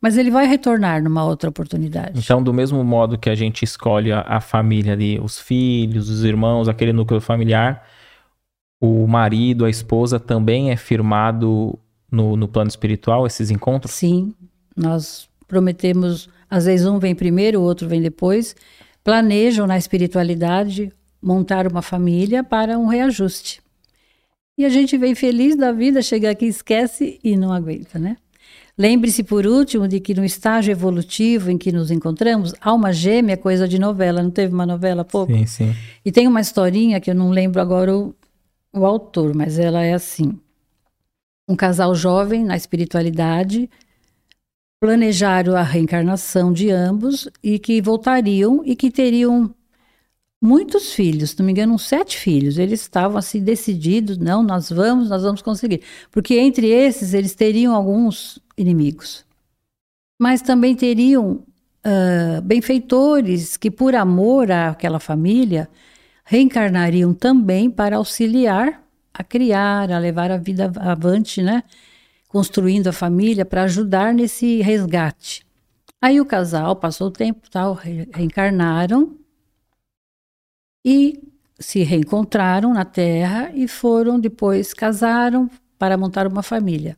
mas 0.05 0.19
ele 0.19 0.29
vai 0.29 0.45
retornar 0.45 1.01
numa 1.01 1.25
outra 1.25 1.49
oportunidade. 1.49 2.19
Então, 2.19 2.43
do 2.43 2.53
mesmo 2.53 2.83
modo 2.83 3.17
que 3.17 3.27
a 3.27 3.33
gente 3.33 3.65
escolhe 3.65 4.11
a, 4.11 4.21
a 4.21 4.39
família 4.39 4.93
ali, 4.93 5.19
os 5.19 5.39
filhos, 5.39 6.11
os 6.11 6.23
irmãos, 6.23 6.69
aquele 6.69 6.93
núcleo 6.93 7.19
familiar, 7.19 7.83
o 8.79 9.07
marido, 9.07 9.65
a 9.65 9.69
esposa 9.69 10.19
também 10.19 10.69
é 10.69 10.77
firmado 10.77 11.79
no, 12.11 12.37
no 12.37 12.47
plano 12.47 12.67
espiritual, 12.67 13.25
esses 13.25 13.49
encontros? 13.49 13.95
Sim, 13.95 14.31
nós 14.77 15.27
prometemos, 15.47 16.29
às 16.47 16.65
vezes 16.65 16.85
um 16.85 16.99
vem 16.99 17.15
primeiro, 17.15 17.59
o 17.59 17.63
outro 17.63 17.87
vem 17.87 17.99
depois, 17.99 18.55
planejam 19.03 19.65
na 19.65 19.75
espiritualidade 19.75 20.93
montar 21.19 21.65
uma 21.65 21.81
família 21.81 22.43
para 22.43 22.77
um 22.77 22.85
reajuste. 22.85 23.59
E 24.55 24.65
a 24.65 24.69
gente 24.69 24.99
vem 24.99 25.15
feliz 25.15 25.55
da 25.55 25.71
vida, 25.71 25.99
chega 26.03 26.29
aqui, 26.29 26.45
esquece 26.45 27.19
e 27.23 27.35
não 27.35 27.51
aguenta, 27.51 27.97
né? 27.97 28.17
Lembre-se, 28.77 29.23
por 29.23 29.45
último, 29.45 29.87
de 29.87 30.01
que 30.01 30.13
no 30.13 30.25
estágio 30.25 30.71
evolutivo 30.71 31.49
em 31.49 31.57
que 31.57 31.71
nos 31.71 31.91
encontramos, 31.91 32.53
alma 32.59 32.91
gêmea 32.91 33.33
é 33.33 33.37
coisa 33.37 33.67
de 33.67 33.79
novela. 33.79 34.21
Não 34.21 34.29
teve 34.31 34.53
uma 34.53 34.65
novela 34.65 35.01
há 35.01 35.05
pouco? 35.05 35.31
Sim, 35.31 35.45
sim. 35.45 35.75
E 36.03 36.11
tem 36.11 36.27
uma 36.27 36.41
historinha 36.41 36.99
que 36.99 37.09
eu 37.09 37.15
não 37.15 37.29
lembro 37.29 37.61
agora 37.61 37.95
o, 37.95 38.13
o 38.73 38.85
autor, 38.85 39.33
mas 39.33 39.57
ela 39.57 39.81
é 39.81 39.93
assim. 39.93 40.37
Um 41.47 41.55
casal 41.55 41.95
jovem 41.95 42.43
na 42.43 42.57
espiritualidade 42.57 43.69
planejaram 44.79 45.55
a 45.55 45.61
reencarnação 45.61 46.51
de 46.51 46.69
ambos 46.69 47.29
e 47.41 47.57
que 47.57 47.81
voltariam 47.81 48.61
e 48.65 48.75
que 48.75 48.91
teriam 48.91 49.55
muitos 50.41 50.93
filhos, 50.93 51.31
se 51.31 51.39
não 51.39 51.45
me 51.45 51.53
engano, 51.53 51.79
sete 51.79 52.17
filhos. 52.17 52.57
Eles 52.57 52.81
estavam 52.81 53.17
assim 53.17 53.41
decididos, 53.41 54.17
não, 54.17 54.43
nós 54.43 54.69
vamos, 54.69 55.09
nós 55.09 55.23
vamos 55.23 55.41
conseguir. 55.41 55.81
Porque 56.11 56.35
entre 56.35 56.67
esses 56.67 57.13
eles 57.13 57.33
teriam 57.33 57.73
alguns 57.73 58.39
inimigos. 58.57 59.25
Mas 60.19 60.41
também 60.41 60.75
teriam 60.75 61.43
uh, 61.85 62.41
benfeitores 62.43 63.57
que, 63.57 63.69
por 63.69 63.95
amor 63.95 64.51
àquela 64.51 64.99
família, 64.99 65.69
reencarnariam 66.23 67.13
também 67.13 67.69
para 67.69 67.97
auxiliar 67.97 68.83
a 69.13 69.23
criar, 69.23 69.91
a 69.91 69.99
levar 69.99 70.29
a 70.31 70.37
vida 70.37 70.71
avante, 70.77 71.41
né? 71.41 71.63
Construindo 72.27 72.87
a 72.87 72.93
família 72.93 73.45
para 73.45 73.63
ajudar 73.63 74.13
nesse 74.13 74.61
resgate. 74.61 75.45
Aí 76.01 76.19
o 76.19 76.25
casal 76.25 76.75
passou 76.75 77.07
o 77.07 77.11
tempo, 77.11 77.49
tal, 77.49 77.73
reencarnaram 77.73 79.17
e 80.83 81.23
se 81.57 81.81
reencontraram 81.83 82.73
na 82.73 82.83
Terra 82.83 83.51
e 83.53 83.67
foram 83.67 84.19
depois 84.19 84.73
casaram 84.73 85.49
para 85.79 85.97
montar 85.97 86.27
uma 86.27 86.43
família. 86.43 86.97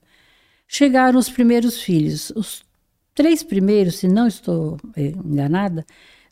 Chegaram 0.68 1.18
os 1.18 1.30
primeiros 1.30 1.82
filhos. 1.82 2.32
Os 2.36 2.64
três 3.16 3.42
primeiros, 3.42 3.98
se 3.98 4.08
não 4.08 4.28
estou 4.28 4.78
eh, 4.96 5.08
enganada, 5.08 5.86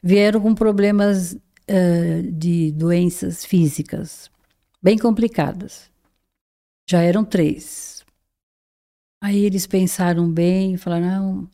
vieram 0.03 0.41
com 0.41 0.53
problemas 0.53 1.33
uh, 1.33 2.31
de 2.31 2.71
doenças 2.71 3.45
físicas 3.45 4.29
bem 4.81 4.97
complicadas. 4.97 5.89
Já 6.87 7.01
eram 7.01 7.25
três. 7.25 8.05
Aí 9.23 9.43
eles 9.43 9.65
pensaram 9.65 10.31
bem 10.31 10.75
e 10.75 10.77
falaram: 10.77 11.05
não, 11.07 11.49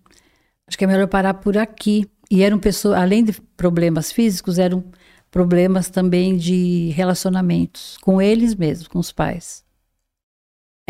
acho 0.68 0.78
que 0.78 0.84
é 0.84 0.88
melhor 0.88 1.08
parar 1.08 1.36
por 1.36 1.58
aqui. 1.58 2.10
E 2.30 2.44
eram 2.44 2.60
pessoas, 2.60 2.98
além 2.98 3.24
de 3.24 3.34
problemas 3.56 4.12
físicos, 4.12 4.58
eram 4.58 4.84
problemas 5.30 5.90
também 5.90 6.38
de 6.38 6.90
relacionamentos 6.90 7.98
com 8.00 8.22
eles 8.22 8.56
mesmos, 8.56 8.88
com 8.88 9.00
os 9.00 9.12
pais. 9.12 9.64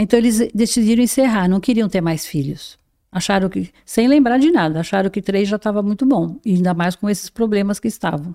Então 0.02 0.18
eles 0.18 0.52
decidiram 0.52 1.04
encerrar, 1.04 1.48
não 1.48 1.60
queriam 1.60 1.88
ter 1.88 2.02
mais 2.02 2.26
filhos. 2.26 2.76
Acharam 3.12 3.48
que, 3.50 3.72
sem 3.86 4.08
lembrar 4.08 4.40
de 4.40 4.50
nada, 4.52 4.80
acharam 4.80 5.12
que 5.12 5.22
três 5.22 5.48
já 5.48 5.58
estava 5.58 5.84
muito 5.84 6.08
bom, 6.08 6.40
e 6.44 6.56
ainda 6.56 6.74
mais 6.74 6.96
com 6.96 7.08
esses 7.08 7.30
problemas 7.30 7.80
que 7.80 7.88
estavam. 7.88 8.34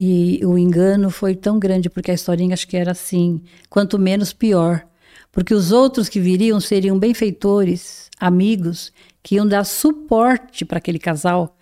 E 0.00 0.40
o 0.44 0.56
engano 0.56 1.10
foi 1.10 1.34
tão 1.34 1.58
grande, 1.58 1.90
porque 1.90 2.12
a 2.12 2.14
historinha 2.14 2.54
acho 2.54 2.68
que 2.68 2.76
era 2.76 2.92
assim: 2.92 3.42
quanto 3.68 3.98
menos, 3.98 4.32
pior. 4.32 4.86
Porque 5.32 5.52
os 5.52 5.72
outros 5.72 6.08
que 6.08 6.20
viriam 6.20 6.60
seriam 6.60 6.96
benfeitores, 6.96 8.08
amigos, 8.20 8.92
que 9.20 9.34
iam 9.34 9.46
dar 9.46 9.64
suporte 9.64 10.64
para 10.64 10.78
aquele 10.78 10.98
casal, 11.00 11.56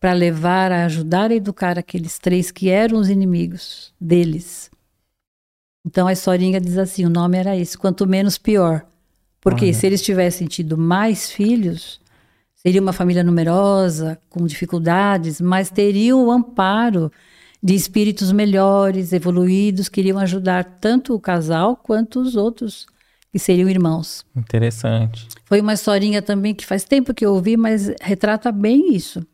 para 0.00 0.14
levar, 0.14 0.72
a 0.72 0.86
ajudar 0.86 1.30
a 1.30 1.34
educar 1.34 1.78
aqueles 1.78 2.18
três 2.18 2.50
que 2.50 2.70
eram 2.70 2.98
os 2.98 3.10
inimigos 3.10 3.92
deles. 4.00 4.70
Então 5.86 6.06
a 6.06 6.12
historinha 6.12 6.60
diz 6.60 6.76
assim: 6.78 7.04
o 7.04 7.10
nome 7.10 7.36
era 7.38 7.56
esse: 7.56 7.76
quanto 7.76 8.06
menos, 8.06 8.38
pior. 8.38 8.84
Porque 9.40 9.66
Olha. 9.66 9.74
se 9.74 9.86
eles 9.86 10.02
tivessem 10.02 10.46
tido 10.46 10.76
mais 10.76 11.30
filhos, 11.30 12.00
seria 12.56 12.80
uma 12.80 12.92
família 12.92 13.22
numerosa, 13.22 14.18
com 14.28 14.44
dificuldades, 14.46 15.40
mas 15.40 15.70
teriam 15.70 16.26
o 16.26 16.30
amparo 16.30 17.10
de 17.62 17.74
espíritos 17.74 18.30
melhores, 18.32 19.12
evoluídos, 19.12 19.88
que 19.88 20.00
iriam 20.00 20.18
ajudar 20.18 20.64
tanto 20.80 21.14
o 21.14 21.20
casal 21.20 21.76
quanto 21.76 22.20
os 22.20 22.36
outros 22.36 22.86
que 23.32 23.38
seriam 23.38 23.68
irmãos. 23.68 24.24
Interessante. 24.36 25.28
Foi 25.44 25.60
uma 25.60 25.74
historinha 25.74 26.22
também 26.22 26.54
que 26.54 26.64
faz 26.64 26.84
tempo 26.84 27.14
que 27.14 27.24
eu 27.24 27.34
ouvi, 27.34 27.56
mas 27.56 27.92
retrata 28.00 28.50
bem 28.50 28.94
isso. 28.94 29.26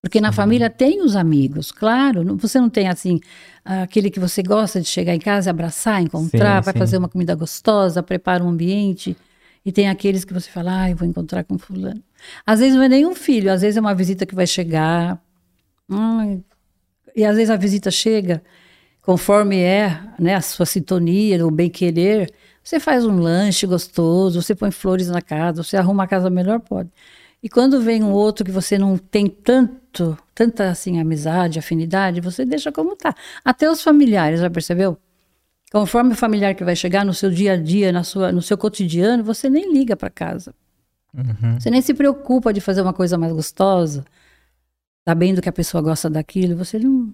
Porque 0.00 0.20
na 0.20 0.30
família 0.30 0.70
tem 0.70 1.02
os 1.02 1.16
amigos, 1.16 1.72
claro. 1.72 2.36
Você 2.36 2.60
não 2.60 2.70
tem 2.70 2.88
assim 2.88 3.18
aquele 3.64 4.10
que 4.10 4.20
você 4.20 4.42
gosta 4.42 4.80
de 4.80 4.86
chegar 4.86 5.14
em 5.14 5.18
casa, 5.18 5.50
abraçar, 5.50 6.00
encontrar, 6.00 6.62
sim, 6.62 6.64
vai 6.64 6.72
sim. 6.72 6.78
fazer 6.78 6.98
uma 6.98 7.08
comida 7.08 7.34
gostosa, 7.34 8.02
prepara 8.02 8.44
um 8.44 8.48
ambiente. 8.48 9.16
E 9.64 9.72
tem 9.72 9.88
aqueles 9.88 10.24
que 10.24 10.32
você 10.32 10.48
fala, 10.48 10.86
ah, 10.86 10.94
vou 10.94 11.06
encontrar 11.06 11.42
com 11.44 11.58
fulano. 11.58 12.02
Às 12.46 12.60
vezes 12.60 12.76
não 12.76 12.82
é 12.82 12.88
nem 12.88 13.04
um 13.04 13.14
filho, 13.14 13.52
às 13.52 13.60
vezes 13.60 13.76
é 13.76 13.80
uma 13.80 13.94
visita 13.94 14.24
que 14.24 14.34
vai 14.34 14.46
chegar. 14.46 15.20
Ai, 15.90 16.40
e 17.14 17.24
às 17.24 17.34
vezes 17.34 17.50
a 17.50 17.56
visita 17.56 17.90
chega, 17.90 18.42
conforme 19.02 19.58
é 19.58 20.00
né, 20.18 20.36
a 20.36 20.40
sua 20.40 20.64
sintonia, 20.64 21.44
o 21.44 21.50
bem-querer, 21.50 22.30
você 22.62 22.78
faz 22.78 23.04
um 23.04 23.18
lanche 23.18 23.66
gostoso, 23.66 24.40
você 24.40 24.54
põe 24.54 24.70
flores 24.70 25.08
na 25.08 25.20
casa, 25.20 25.62
você 25.62 25.76
arruma 25.76 26.04
a 26.04 26.06
casa 26.06 26.30
melhor, 26.30 26.60
pode. 26.60 26.90
E 27.42 27.48
quando 27.48 27.80
vem 27.80 28.02
um 28.02 28.10
outro 28.10 28.44
que 28.44 28.50
você 28.50 28.76
não 28.78 28.98
tem 28.98 29.28
tanto, 29.28 30.18
tanta 30.34 30.70
assim 30.70 31.00
amizade, 31.00 31.58
afinidade, 31.58 32.20
você 32.20 32.44
deixa 32.44 32.72
como 32.72 32.96
tá. 32.96 33.14
Até 33.44 33.70
os 33.70 33.80
familiares, 33.80 34.40
já 34.40 34.50
percebeu? 34.50 34.98
Conforme 35.70 36.12
o 36.12 36.16
familiar 36.16 36.54
que 36.54 36.64
vai 36.64 36.74
chegar 36.74 37.04
no 37.04 37.14
seu 37.14 37.30
dia 37.30 37.52
a 37.52 37.56
dia, 37.56 37.92
na 37.92 38.02
sua, 38.02 38.32
no 38.32 38.42
seu 38.42 38.56
cotidiano, 38.56 39.22
você 39.22 39.48
nem 39.48 39.72
liga 39.72 39.96
para 39.96 40.10
casa. 40.10 40.54
Uhum. 41.14 41.58
Você 41.60 41.70
nem 41.70 41.80
se 41.80 41.94
preocupa 41.94 42.52
de 42.52 42.60
fazer 42.60 42.80
uma 42.80 42.92
coisa 42.92 43.16
mais 43.16 43.32
gostosa, 43.32 44.04
sabendo 45.06 45.40
que 45.40 45.48
a 45.48 45.52
pessoa 45.52 45.82
gosta 45.82 46.10
daquilo, 46.10 46.56
você 46.56 46.78
não 46.78 47.12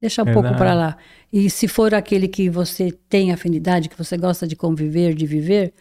deixa 0.00 0.22
um 0.22 0.32
pouco 0.32 0.54
para 0.56 0.74
lá. 0.74 0.96
E 1.32 1.48
se 1.50 1.68
for 1.68 1.94
aquele 1.94 2.28
que 2.28 2.48
você 2.50 2.92
tem 3.08 3.32
afinidade, 3.32 3.88
que 3.88 3.96
você 3.96 4.16
gosta 4.16 4.46
de 4.46 4.56
conviver, 4.56 5.14
de 5.14 5.26
viver, 5.26 5.72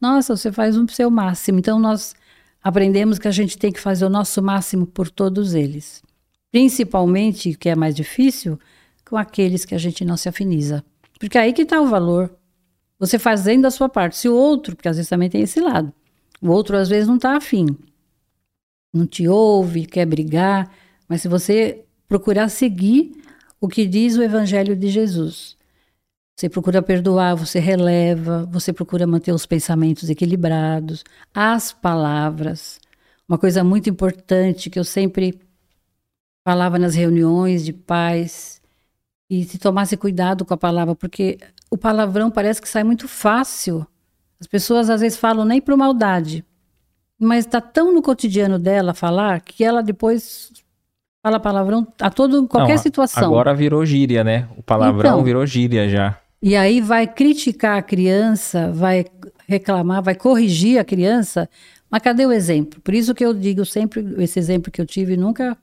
nossa, 0.00 0.36
você 0.36 0.50
faz 0.50 0.76
um 0.76 0.88
seu 0.88 1.10
máximo. 1.10 1.58
Então 1.58 1.78
nós 1.78 2.14
aprendemos 2.62 3.18
que 3.18 3.28
a 3.28 3.32
gente 3.32 3.58
tem 3.58 3.72
que 3.72 3.80
fazer 3.80 4.04
o 4.04 4.10
nosso 4.10 4.42
máximo 4.42 4.86
por 4.86 5.10
todos 5.10 5.54
eles. 5.54 6.02
Principalmente, 6.50 7.54
que 7.54 7.68
é 7.68 7.74
mais 7.74 7.94
difícil, 7.94 8.58
com 9.08 9.16
aqueles 9.16 9.64
que 9.64 9.74
a 9.74 9.78
gente 9.78 10.04
não 10.04 10.16
se 10.16 10.28
afiniza. 10.28 10.84
Porque 11.18 11.38
aí 11.38 11.52
que 11.52 11.62
está 11.62 11.80
o 11.80 11.86
valor. 11.86 12.34
Você 12.98 13.18
fazendo 13.18 13.66
a 13.66 13.70
sua 13.70 13.88
parte. 13.88 14.16
Se 14.16 14.28
o 14.28 14.34
outro, 14.34 14.76
porque 14.76 14.88
às 14.88 14.96
vezes 14.96 15.08
também 15.08 15.28
tem 15.28 15.42
esse 15.42 15.60
lado, 15.60 15.92
o 16.40 16.50
outro 16.50 16.76
às 16.76 16.88
vezes 16.88 17.08
não 17.08 17.16
está 17.16 17.36
afim, 17.36 17.66
não 18.92 19.06
te 19.06 19.26
ouve, 19.26 19.86
quer 19.86 20.06
brigar, 20.06 20.70
mas 21.08 21.22
se 21.22 21.28
você 21.28 21.84
procurar 22.06 22.48
seguir 22.48 23.12
o 23.60 23.68
que 23.68 23.86
diz 23.86 24.16
o 24.16 24.22
Evangelho 24.22 24.76
de 24.76 24.88
Jesus, 24.88 25.56
você 26.36 26.48
procura 26.48 26.82
perdoar, 26.82 27.34
você 27.36 27.58
releva, 27.58 28.46
você 28.50 28.72
procura 28.72 29.06
manter 29.06 29.32
os 29.32 29.46
pensamentos 29.46 30.10
equilibrados, 30.10 31.04
as 31.32 31.72
palavras. 31.72 32.80
Uma 33.28 33.38
coisa 33.38 33.62
muito 33.62 33.88
importante 33.88 34.70
que 34.70 34.78
eu 34.78 34.84
sempre 34.84 35.38
falava 36.44 36.78
nas 36.78 36.94
reuniões 36.94 37.64
de 37.64 37.72
pais, 37.72 38.60
e 39.30 39.44
se 39.44 39.58
tomasse 39.58 39.96
cuidado 39.96 40.44
com 40.44 40.52
a 40.52 40.58
palavra, 40.58 40.94
porque 40.94 41.38
o 41.70 41.78
palavrão 41.78 42.30
parece 42.30 42.60
que 42.60 42.68
sai 42.68 42.84
muito 42.84 43.08
fácil. 43.08 43.86
As 44.40 44.46
pessoas 44.46 44.90
às 44.90 45.00
vezes 45.00 45.16
falam 45.16 45.44
nem 45.44 45.60
por 45.60 45.76
maldade, 45.76 46.44
mas 47.18 47.46
está 47.46 47.60
tão 47.60 47.94
no 47.94 48.02
cotidiano 48.02 48.58
dela 48.58 48.92
falar 48.92 49.40
que 49.40 49.64
ela 49.64 49.82
depois 49.82 50.50
Fala 51.24 51.38
palavrão 51.38 51.86
a 52.00 52.10
todo, 52.10 52.48
qualquer 52.48 52.74
Não, 52.74 52.82
situação. 52.82 53.26
Agora 53.26 53.54
virou 53.54 53.86
gíria, 53.86 54.24
né? 54.24 54.48
O 54.56 54.62
palavrão 54.62 55.12
então, 55.12 55.24
virou 55.24 55.46
gíria 55.46 55.88
já. 55.88 56.18
E 56.42 56.56
aí 56.56 56.80
vai 56.80 57.06
criticar 57.06 57.78
a 57.78 57.82
criança, 57.82 58.72
vai 58.72 59.04
reclamar, 59.46 60.02
vai 60.02 60.16
corrigir 60.16 60.78
a 60.78 60.84
criança. 60.84 61.48
Mas 61.88 62.02
cadê 62.02 62.26
o 62.26 62.32
exemplo? 62.32 62.80
Por 62.80 62.94
isso 62.94 63.14
que 63.14 63.24
eu 63.24 63.32
digo 63.32 63.64
sempre, 63.64 64.04
esse 64.18 64.38
exemplo 64.40 64.72
que 64.72 64.80
eu 64.80 64.86
tive, 64.86 65.16
nunca. 65.16 65.56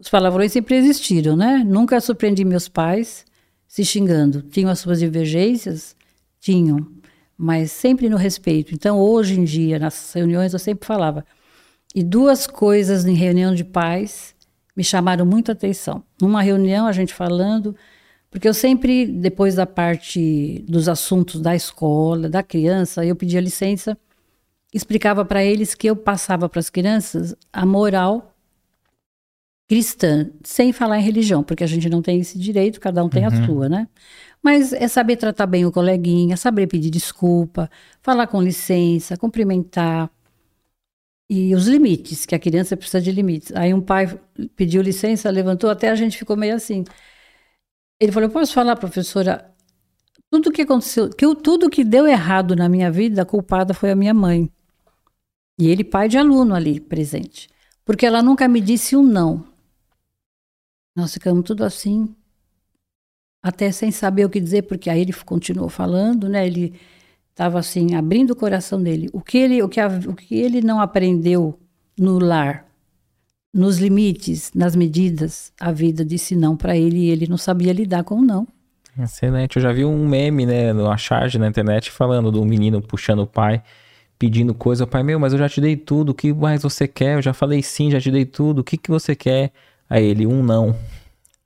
Os 0.00 0.08
palavrões 0.08 0.52
sempre 0.52 0.76
existiram, 0.76 1.36
né? 1.36 1.62
Nunca 1.66 2.00
surpreendi 2.00 2.44
meus 2.44 2.68
pais 2.68 3.26
se 3.66 3.84
xingando. 3.84 4.40
Tinham 4.42 4.70
as 4.70 4.78
suas 4.78 5.00
divergências? 5.00 5.94
Tinham. 6.40 6.86
Mas 7.36 7.70
sempre 7.70 8.08
no 8.08 8.16
respeito. 8.16 8.74
Então, 8.74 8.98
hoje 8.98 9.38
em 9.38 9.44
dia, 9.44 9.78
nas 9.78 10.12
reuniões, 10.14 10.52
eu 10.52 10.58
sempre 10.58 10.86
falava. 10.86 11.24
E 11.94 12.02
duas 12.02 12.46
coisas 12.46 13.04
em 13.04 13.14
reunião 13.14 13.54
de 13.54 13.64
pais 13.64 14.34
me 14.76 14.84
chamaram 14.84 15.26
muito 15.26 15.52
atenção. 15.52 16.02
Numa 16.20 16.40
reunião, 16.40 16.86
a 16.86 16.92
gente 16.92 17.12
falando, 17.12 17.74
porque 18.30 18.48
eu 18.48 18.54
sempre, 18.54 19.06
depois 19.06 19.54
da 19.54 19.66
parte 19.66 20.64
dos 20.68 20.88
assuntos 20.88 21.40
da 21.40 21.54
escola, 21.56 22.28
da 22.28 22.42
criança, 22.42 23.04
eu 23.04 23.16
pedia 23.16 23.40
licença, 23.40 23.96
explicava 24.72 25.24
para 25.24 25.42
eles 25.44 25.74
que 25.74 25.86
eu 25.86 25.96
passava 25.96 26.48
para 26.48 26.60
as 26.60 26.68
crianças 26.68 27.34
a 27.52 27.64
moral 27.64 28.34
cristã, 29.68 30.30
sem 30.42 30.72
falar 30.72 30.98
em 30.98 31.02
religião, 31.02 31.42
porque 31.42 31.62
a 31.62 31.66
gente 31.66 31.90
não 31.90 32.00
tem 32.00 32.20
esse 32.20 32.38
direito, 32.38 32.80
cada 32.80 33.04
um 33.04 33.08
tem 33.08 33.26
uhum. 33.26 33.42
a 33.42 33.46
sua, 33.46 33.68
né? 33.68 33.88
Mas 34.42 34.72
é 34.72 34.88
saber 34.88 35.16
tratar 35.16 35.46
bem 35.46 35.66
o 35.66 35.72
coleguinha, 35.72 36.36
saber 36.38 36.66
pedir 36.66 36.90
desculpa, 36.90 37.70
falar 38.00 38.26
com 38.28 38.40
licença, 38.40 39.16
cumprimentar, 39.16 40.10
e 41.30 41.54
os 41.54 41.66
limites, 41.66 42.24
que 42.24 42.34
a 42.34 42.38
criança 42.38 42.76
precisa 42.76 43.00
de 43.00 43.12
limites. 43.12 43.52
Aí 43.54 43.74
um 43.74 43.82
pai 43.82 44.18
pediu 44.56 44.80
licença, 44.80 45.30
levantou, 45.30 45.68
até 45.68 45.90
a 45.90 45.94
gente 45.94 46.16
ficou 46.16 46.36
meio 46.36 46.54
assim. 46.54 46.84
Ele 48.00 48.12
falou: 48.12 48.30
Posso 48.30 48.52
falar, 48.52 48.76
professora? 48.76 49.54
Tudo 50.30 50.52
que 50.52 50.62
aconteceu, 50.62 51.08
que 51.08 51.24
eu, 51.24 51.34
tudo 51.34 51.70
que 51.70 51.82
deu 51.82 52.06
errado 52.06 52.54
na 52.54 52.68
minha 52.68 52.90
vida, 52.90 53.22
a 53.22 53.26
culpada 53.26 53.72
foi 53.72 53.90
a 53.90 53.96
minha 53.96 54.12
mãe. 54.12 54.50
E 55.58 55.68
ele, 55.68 55.82
pai 55.82 56.08
de 56.08 56.18
aluno 56.18 56.54
ali 56.54 56.78
presente. 56.78 57.48
Porque 57.84 58.04
ela 58.04 58.22
nunca 58.22 58.46
me 58.46 58.60
disse 58.60 58.94
um 58.94 59.02
não. 59.02 59.44
Nós 60.94 61.14
ficamos 61.14 61.44
tudo 61.44 61.64
assim, 61.64 62.14
até 63.42 63.72
sem 63.72 63.90
saber 63.90 64.26
o 64.26 64.30
que 64.30 64.40
dizer, 64.40 64.62
porque 64.62 64.90
aí 64.90 65.00
ele 65.00 65.12
continuou 65.12 65.68
falando, 65.68 66.28
né? 66.28 66.46
Ele 66.46 66.78
estava 67.30 67.58
assim 67.58 67.94
abrindo 67.94 68.32
o 68.32 68.36
coração 68.36 68.82
dele. 68.82 69.08
O 69.12 69.20
que 69.20 69.38
ele, 69.38 69.62
o 69.62 69.68
que, 69.68 69.80
a, 69.80 69.88
o 69.88 70.14
que 70.14 70.34
ele 70.34 70.60
não 70.60 70.80
aprendeu 70.80 71.58
no 71.98 72.18
lar, 72.18 72.67
nos 73.52 73.78
limites, 73.78 74.52
nas 74.54 74.76
medidas, 74.76 75.52
a 75.58 75.72
vida 75.72 76.04
disse 76.04 76.36
não 76.36 76.56
para 76.56 76.76
ele 76.76 76.98
e 76.98 77.10
ele 77.10 77.26
não 77.26 77.38
sabia 77.38 77.72
lidar 77.72 78.04
com 78.04 78.16
o 78.16 78.24
não. 78.24 78.46
Excelente. 78.98 79.56
Eu 79.56 79.62
já 79.62 79.72
vi 79.72 79.84
um 79.84 80.06
meme, 80.06 80.44
né, 80.44 80.72
numa 80.72 80.96
charge 80.96 81.38
na 81.38 81.46
internet 81.46 81.90
falando 81.90 82.30
do 82.30 82.44
menino 82.44 82.82
puxando 82.82 83.20
o 83.20 83.26
pai, 83.26 83.62
pedindo 84.18 84.52
coisa. 84.52 84.84
O 84.84 84.86
pai, 84.86 85.02
meu, 85.02 85.18
mas 85.20 85.32
eu 85.32 85.38
já 85.38 85.48
te 85.48 85.60
dei 85.60 85.76
tudo. 85.76 86.10
O 86.10 86.14
que 86.14 86.32
mais 86.32 86.62
você 86.62 86.88
quer? 86.88 87.16
Eu 87.16 87.22
já 87.22 87.32
falei 87.32 87.62
sim, 87.62 87.90
já 87.90 88.00
te 88.00 88.10
dei 88.10 88.24
tudo. 88.24 88.60
O 88.60 88.64
que, 88.64 88.76
que 88.76 88.90
você 88.90 89.14
quer? 89.14 89.52
Aí 89.88 90.04
ele, 90.04 90.26
um 90.26 90.42
não. 90.42 90.76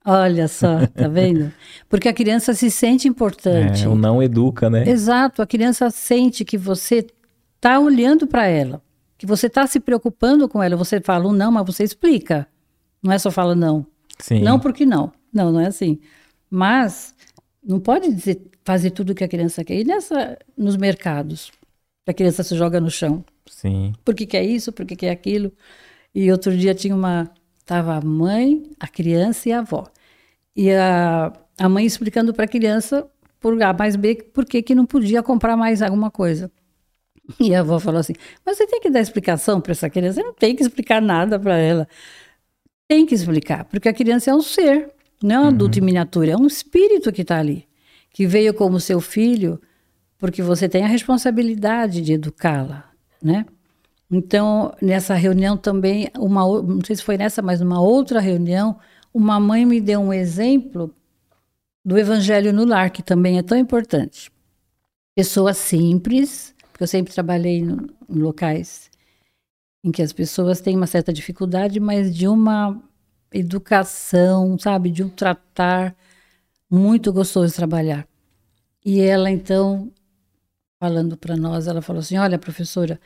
Olha 0.03 0.47
só, 0.47 0.85
tá 0.93 1.07
vendo? 1.07 1.51
Porque 1.87 2.09
a 2.09 2.13
criança 2.13 2.53
se 2.53 2.69
sente 2.69 3.07
importante. 3.07 3.85
É, 3.85 3.87
o 3.87 3.95
não 3.95 4.21
educa, 4.21 4.69
né? 4.69 4.87
Exato. 4.89 5.41
A 5.41 5.47
criança 5.47 5.89
sente 5.89 6.43
que 6.43 6.57
você 6.57 7.05
tá 7.61 7.79
olhando 7.79 8.27
para 8.27 8.47
ela, 8.47 8.81
que 9.17 9.25
você 9.25 9.49
tá 9.49 9.65
se 9.67 9.79
preocupando 9.79 10.47
com 10.49 10.61
ela. 10.61 10.75
Você 10.75 10.99
fala 11.01 11.27
um 11.27 11.31
não, 11.31 11.51
mas 11.51 11.65
você 11.65 11.83
explica. 11.83 12.47
Não 13.01 13.11
é 13.11 13.19
só 13.19 13.31
fala 13.31 13.55
não. 13.55 13.85
Sim. 14.19 14.41
Não 14.41 14.59
porque 14.59 14.85
não. 14.85 15.11
Não, 15.31 15.51
não 15.51 15.59
é 15.59 15.67
assim. 15.67 15.99
Mas 16.49 17.13
não 17.63 17.79
pode 17.79 18.13
dizer, 18.13 18.41
fazer 18.63 18.91
tudo 18.91 19.15
que 19.15 19.23
a 19.23 19.27
criança 19.27 19.63
quer. 19.63 19.79
E 19.79 19.83
nessa, 19.83 20.37
nos 20.57 20.77
mercados, 20.77 21.51
a 22.05 22.13
criança 22.13 22.43
se 22.43 22.55
joga 22.55 22.79
no 22.79 22.89
chão. 22.89 23.23
Sim. 23.47 23.93
Por 24.03 24.13
que, 24.15 24.25
que 24.25 24.37
é 24.37 24.43
isso? 24.43 24.71
Por 24.71 24.85
que, 24.85 24.95
que 24.95 25.05
é 25.05 25.11
aquilo? 25.11 25.51
E 26.13 26.31
outro 26.31 26.55
dia 26.55 26.73
tinha 26.73 26.95
uma. 26.95 27.29
Tava 27.65 27.95
a 27.95 28.01
mãe, 28.01 28.63
a 28.79 28.87
criança 28.87 29.47
e 29.47 29.53
a 29.53 29.59
avó. 29.59 29.85
E 30.55 30.69
a, 30.71 31.31
a 31.57 31.69
mãe 31.69 31.85
explicando 31.85 32.33
para 32.33 32.45
a 32.45 32.47
criança 32.47 33.07
por 33.39 33.61
A 33.61 33.73
mais 33.73 33.95
B 33.95 34.15
por 34.15 34.45
que, 34.45 34.61
que 34.61 34.75
não 34.75 34.85
podia 34.85 35.23
comprar 35.23 35.55
mais 35.57 35.81
alguma 35.81 36.11
coisa. 36.11 36.51
E 37.39 37.55
a 37.55 37.61
avó 37.61 37.79
falou 37.79 37.99
assim: 37.99 38.13
Mas 38.45 38.57
você 38.57 38.67
tem 38.67 38.79
que 38.81 38.89
dar 38.89 38.99
explicação 38.99 39.61
para 39.61 39.71
essa 39.71 39.89
criança? 39.89 40.15
Você 40.15 40.23
não 40.23 40.33
tem 40.33 40.55
que 40.55 40.63
explicar 40.63 41.01
nada 41.01 41.39
para 41.39 41.57
ela. 41.57 41.87
Tem 42.87 43.05
que 43.05 43.15
explicar, 43.15 43.65
porque 43.65 43.87
a 43.87 43.93
criança 43.93 44.29
é 44.29 44.35
um 44.35 44.41
ser, 44.41 44.91
não 45.21 45.35
é 45.35 45.39
um 45.39 45.47
adulto 45.47 45.79
em 45.79 45.81
miniatura, 45.81 46.31
é 46.31 46.37
um 46.37 46.45
espírito 46.45 47.11
que 47.11 47.21
está 47.21 47.39
ali, 47.39 47.65
que 48.11 48.27
veio 48.27 48.53
como 48.53 48.79
seu 48.79 48.99
filho, 48.99 49.59
porque 50.17 50.41
você 50.41 50.67
tem 50.67 50.83
a 50.83 50.87
responsabilidade 50.87 52.01
de 52.01 52.13
educá-la, 52.13 52.91
né? 53.21 53.45
Então, 54.11 54.75
nessa 54.81 55.15
reunião 55.15 55.57
também, 55.57 56.09
uma, 56.15 56.43
não 56.61 56.81
sei 56.85 56.95
se 56.95 57.03
foi 57.03 57.17
nessa, 57.17 57.41
mas 57.41 57.61
numa 57.61 57.81
outra 57.81 58.19
reunião, 58.19 58.77
uma 59.13 59.39
mãe 59.39 59.65
me 59.65 59.81
deu 59.81 59.99
um 59.99 60.13
exemplo 60.13 60.93
do 61.83 61.97
evangelho 61.97 62.53
no 62.53 62.65
lar, 62.65 62.91
que 62.91 63.01
também 63.01 63.37
é 63.39 63.43
tão 63.43 63.57
importante. 63.57 64.31
Pessoas 65.15 65.57
simples, 65.57 66.52
porque 66.73 66.83
eu 66.83 66.87
sempre 66.87 67.13
trabalhei 67.13 67.61
no- 67.63 67.87
em 68.09 68.17
locais 68.17 68.89
em 69.83 69.91
que 69.91 70.01
as 70.01 70.11
pessoas 70.11 70.59
têm 70.59 70.75
uma 70.75 70.87
certa 70.87 71.13
dificuldade, 71.13 71.79
mas 71.79 72.13
de 72.15 72.27
uma 72.27 72.81
educação, 73.31 74.57
sabe, 74.57 74.89
de 74.89 75.03
um 75.03 75.09
tratar 75.09 75.95
muito 76.69 77.13
gostoso 77.13 77.49
de 77.49 77.55
trabalhar. 77.55 78.07
E 78.83 78.99
ela 79.01 79.29
então, 79.29 79.91
falando 80.79 81.15
para 81.15 81.37
nós, 81.37 81.67
ela 81.67 81.81
falou 81.81 81.99
assim: 81.99 82.17
"Olha, 82.17 82.39
professora, 82.39 82.99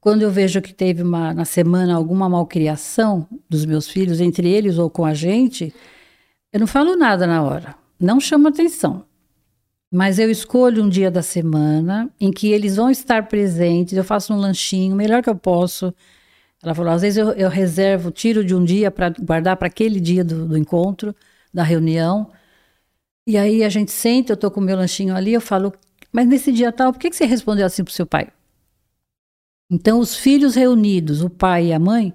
quando 0.00 0.22
eu 0.22 0.30
vejo 0.30 0.62
que 0.62 0.72
teve 0.72 1.02
uma 1.02 1.34
na 1.34 1.44
semana 1.44 1.94
alguma 1.94 2.28
malcriação 2.28 3.26
dos 3.48 3.64
meus 3.64 3.88
filhos 3.88 4.20
entre 4.20 4.48
eles 4.48 4.78
ou 4.78 4.88
com 4.88 5.04
a 5.04 5.14
gente, 5.14 5.74
eu 6.52 6.60
não 6.60 6.66
falo 6.66 6.96
nada 6.96 7.26
na 7.26 7.42
hora, 7.42 7.74
não 7.98 8.20
chamo 8.20 8.48
atenção. 8.48 9.04
Mas 9.92 10.18
eu 10.18 10.30
escolho 10.30 10.84
um 10.84 10.88
dia 10.88 11.10
da 11.10 11.22
semana 11.22 12.08
em 12.20 12.30
que 12.30 12.48
eles 12.52 12.76
vão 12.76 12.90
estar 12.90 13.26
presentes, 13.26 13.96
eu 13.96 14.04
faço 14.04 14.32
um 14.32 14.36
lanchinho, 14.36 14.94
o 14.94 14.96
melhor 14.96 15.22
que 15.22 15.28
eu 15.28 15.34
posso. 15.36 15.92
Ela 16.62 16.74
falou, 16.74 16.92
às 16.92 17.02
vezes 17.02 17.16
eu, 17.16 17.30
eu 17.32 17.48
reservo, 17.48 18.10
tiro 18.10 18.44
de 18.44 18.54
um 18.54 18.64
dia 18.64 18.90
para 18.90 19.10
guardar 19.10 19.56
para 19.56 19.66
aquele 19.66 19.98
dia 20.00 20.22
do, 20.22 20.46
do 20.46 20.56
encontro, 20.56 21.14
da 21.52 21.62
reunião. 21.64 22.30
E 23.26 23.36
aí 23.36 23.64
a 23.64 23.68
gente 23.68 23.90
senta, 23.90 24.32
eu 24.32 24.36
tô 24.36 24.50
com 24.50 24.60
o 24.60 24.64
meu 24.64 24.76
lanchinho 24.76 25.14
ali, 25.16 25.32
eu 25.32 25.40
falo, 25.40 25.72
mas 26.12 26.26
nesse 26.26 26.52
dia 26.52 26.70
tal, 26.72 26.92
por 26.92 26.98
que, 27.00 27.10
que 27.10 27.16
você 27.16 27.24
respondeu 27.24 27.66
assim 27.66 27.82
pro 27.82 27.92
seu 27.92 28.06
pai? 28.06 28.28
Então, 29.70 30.00
os 30.00 30.16
filhos 30.16 30.54
reunidos, 30.56 31.22
o 31.22 31.30
pai 31.30 31.66
e 31.66 31.72
a 31.72 31.78
mãe, 31.78 32.12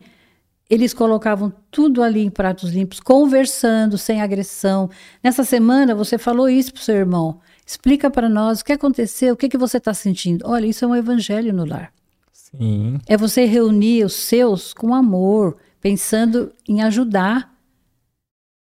eles 0.69 0.93
colocavam 0.93 1.53
tudo 1.71 2.03
ali 2.03 2.21
em 2.21 2.29
pratos 2.29 2.71
limpos, 2.71 2.99
conversando, 2.99 3.97
sem 3.97 4.21
agressão. 4.21 4.89
Nessa 5.23 5.43
semana, 5.43 5.95
você 5.95 6.17
falou 6.17 6.49
isso 6.49 6.73
pro 6.73 6.83
seu 6.83 6.95
irmão. 6.95 7.39
Explica 7.65 8.11
para 8.11 8.29
nós 8.29 8.61
o 8.61 8.65
que 8.65 8.73
aconteceu, 8.73 9.33
o 9.33 9.37
que, 9.37 9.49
que 9.49 9.57
você 9.57 9.77
está 9.77 9.93
sentindo. 9.93 10.45
Olha, 10.47 10.67
isso 10.67 10.85
é 10.85 10.87
um 10.87 10.95
evangelho 10.95 11.53
no 11.53 11.65
lar. 11.65 11.91
Sim. 12.31 12.99
É 13.07 13.17
você 13.17 13.45
reunir 13.45 14.05
os 14.05 14.13
seus 14.13 14.73
com 14.73 14.93
amor, 14.93 15.57
pensando 15.81 16.53
em 16.67 16.83
ajudar. 16.83 17.53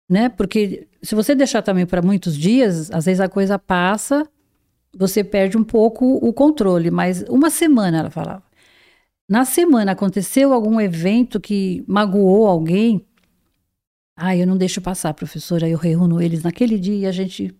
Né? 0.08 0.28
Porque 0.28 0.86
se 1.02 1.14
você 1.14 1.34
deixar 1.34 1.62
também 1.62 1.86
para 1.86 2.02
muitos 2.02 2.36
dias, 2.36 2.90
às 2.90 3.06
vezes 3.06 3.20
a 3.20 3.28
coisa 3.28 3.58
passa, 3.58 4.28
você 4.96 5.24
perde 5.24 5.56
um 5.56 5.64
pouco 5.64 6.16
o 6.16 6.32
controle. 6.32 6.90
Mas 6.90 7.22
uma 7.28 7.48
semana, 7.48 7.98
ela 7.98 8.10
falava. 8.10 8.42
Na 9.28 9.44
semana 9.44 9.92
aconteceu 9.92 10.52
algum 10.52 10.80
evento 10.80 11.40
que 11.40 11.84
magoou 11.86 12.46
alguém. 12.46 13.06
Ah, 14.16 14.36
eu 14.36 14.46
não 14.46 14.56
deixo 14.56 14.80
passar, 14.80 15.14
professora. 15.14 15.68
Eu 15.68 15.78
reúno 15.78 16.20
eles 16.20 16.42
naquele 16.42 16.78
dia 16.78 16.96
e 16.96 17.06
a 17.06 17.12
gente. 17.12 17.54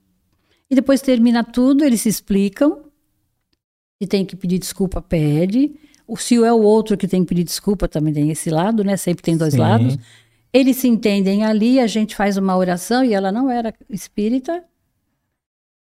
E 0.70 0.74
depois 0.74 1.00
termina 1.00 1.42
tudo, 1.42 1.84
eles 1.84 2.00
se 2.02 2.08
explicam. 2.08 2.84
Se 4.00 4.08
tem 4.08 4.24
que 4.24 4.36
pedir 4.36 4.58
desculpa, 4.58 5.02
pede. 5.02 5.72
O 6.06 6.16
se 6.16 6.36
é 6.36 6.52
o 6.52 6.62
outro 6.62 6.96
que 6.96 7.08
tem 7.08 7.22
que 7.22 7.28
pedir 7.28 7.44
desculpa, 7.44 7.88
também 7.88 8.14
tem 8.14 8.30
esse 8.30 8.50
lado, 8.50 8.84
né? 8.84 8.96
Sempre 8.96 9.22
tem 9.22 9.36
dois 9.36 9.54
Sim. 9.54 9.60
lados. 9.60 9.98
Eles 10.52 10.76
se 10.76 10.88
entendem 10.88 11.44
ali, 11.44 11.78
a 11.78 11.86
gente 11.86 12.16
faz 12.16 12.36
uma 12.36 12.56
oração 12.56 13.04
e 13.04 13.12
ela 13.12 13.30
não 13.30 13.50
era 13.50 13.74
espírita. 13.88 14.64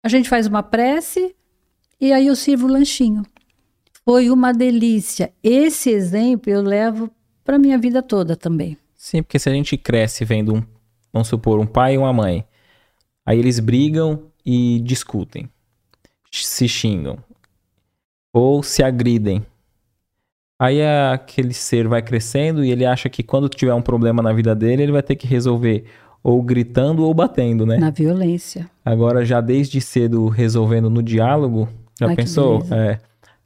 A 0.03 0.09
gente 0.09 0.29
faz 0.29 0.47
uma 0.47 0.61
prece 0.61 1.33
e 1.99 2.11
aí 2.11 2.27
eu 2.27 2.35
sirvo 2.35 2.67
o 2.67 2.71
lanchinho. 2.71 3.23
Foi 4.05 4.29
uma 4.29 4.53
delícia. 4.53 5.33
Esse 5.41 5.89
exemplo 5.89 6.51
eu 6.51 6.61
levo 6.61 7.09
para 7.43 7.57
minha 7.57 7.77
vida 7.77 8.01
toda 8.01 8.35
também. 8.35 8.77
Sim, 8.95 9.23
porque 9.23 9.39
se 9.39 9.49
a 9.49 9.53
gente 9.53 9.77
cresce 9.77 10.23
vendo 10.23 10.55
um, 10.55 10.63
vamos 11.11 11.27
supor, 11.27 11.59
um 11.59 11.65
pai 11.65 11.95
e 11.95 11.97
uma 11.97 12.13
mãe, 12.13 12.45
aí 13.25 13.39
eles 13.39 13.59
brigam 13.59 14.31
e 14.45 14.79
discutem, 14.81 15.49
se 16.31 16.67
xingam, 16.67 17.17
ou 18.31 18.63
se 18.63 18.83
agridem. 18.83 19.45
Aí 20.59 20.81
aquele 20.81 21.53
ser 21.53 21.87
vai 21.87 22.01
crescendo 22.01 22.63
e 22.63 22.71
ele 22.71 22.85
acha 22.85 23.09
que 23.09 23.21
quando 23.21 23.49
tiver 23.49 23.73
um 23.73 23.81
problema 23.81 24.21
na 24.21 24.31
vida 24.31 24.55
dele, 24.55 24.83
ele 24.83 24.91
vai 24.91 25.03
ter 25.03 25.15
que 25.15 25.27
resolver 25.27 25.85
ou 26.23 26.41
gritando 26.41 27.03
ou 27.03 27.13
batendo, 27.13 27.65
né? 27.65 27.77
Na 27.77 27.89
violência. 27.89 28.69
Agora, 28.83 29.25
já 29.25 29.41
desde 29.41 29.81
cedo 29.81 30.27
resolvendo 30.29 30.89
no 30.89 31.03
diálogo, 31.03 31.67
já 31.99 32.07
Ai, 32.07 32.15
pensou? 32.15 32.65
É. 32.71 32.97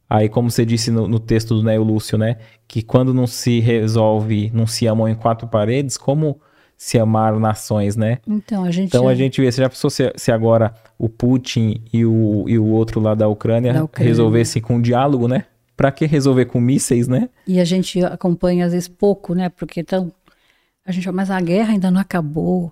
Aí, 0.10 0.30
como 0.30 0.50
você 0.50 0.64
disse 0.64 0.92
no, 0.92 1.08
no 1.08 1.20
texto 1.20 1.56
do 1.56 1.64
Neo 1.64 1.84
Lúcio, 1.84 2.18
né? 2.18 2.38
Que 2.68 2.82
quando 2.82 3.14
não 3.14 3.26
se 3.26 3.60
resolve, 3.60 4.52
não 4.54 4.68
se 4.68 4.86
amam 4.86 5.10
em 5.10 5.16
quatro 5.16 5.48
paredes, 5.48 5.98
como 5.98 6.40
se 6.78 7.00
amar 7.00 7.38
nações, 7.40 7.96
né? 7.96 8.20
Então 8.28 8.64
a 8.64 8.72
gente. 8.72 8.88
Então 8.88 9.08
a 9.08 9.16
gente 9.16 9.42
vê, 9.42 9.52
você 9.52 9.62
já 9.62 9.70
pensou 9.70 9.90
se, 9.90 10.14
se 10.16 10.32
agora 10.32 10.74
o 10.98 11.08
Putin 11.08 11.82
e 11.94 12.06
o, 12.06 12.46
e 12.48 12.58
o 12.58 12.66
outro 12.66 13.00
lá 13.00 13.14
da 13.14 13.28
Ucrânia, 13.28 13.74
Da 13.74 13.84
Ucrânia. 13.84 14.10
resolvessem 14.10 14.62
com 14.62 14.82
diálogo, 14.82 15.28
né? 15.28 15.46
Pra 15.76 15.92
que 15.92 16.06
resolver 16.06 16.46
com 16.46 16.60
mísseis, 16.60 17.08
né? 17.08 17.30
E 17.46 17.60
a 17.60 17.66
gente 17.66 18.04
acompanha 18.04 18.66
às 18.66 18.72
vezes 18.72 18.88
pouco, 18.88 19.36
né? 19.36 19.50
Porque 19.50 19.82
então 19.82 20.12
a 20.86 20.92
gente 20.92 21.10
mas 21.12 21.30
a 21.30 21.40
guerra 21.40 21.74
ainda 21.74 21.92
não 21.92 22.02
acabou. 22.02 22.72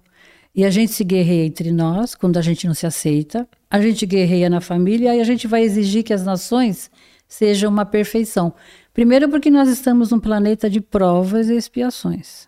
E 0.56 0.64
a 0.64 0.70
gente 0.70 0.94
se 0.94 1.04
guerreia 1.04 1.46
entre 1.46 1.72
nós, 1.72 2.16
quando 2.16 2.38
a 2.38 2.42
gente 2.42 2.66
não 2.66 2.74
se 2.74 2.86
aceita. 2.86 3.48
A 3.70 3.80
gente 3.80 4.06
guerreia 4.06 4.50
na 4.50 4.62
família 4.62 5.14
e 5.14 5.20
a 5.20 5.24
gente 5.24 5.48
vai 5.48 5.62
exigir 5.62 6.02
que 6.02 6.14
as 6.14 6.24
nações 6.26 6.90
sejam 7.28 7.70
uma 7.70 7.86
perfeição. 7.86 8.54
Primeiro, 8.94 9.30
porque 9.30 9.52
nós 9.52 9.68
estamos 9.68 10.12
num 10.12 10.20
planeta 10.20 10.70
de 10.70 10.80
provas 10.80 11.50
e 11.50 11.56
expiações 11.56 12.48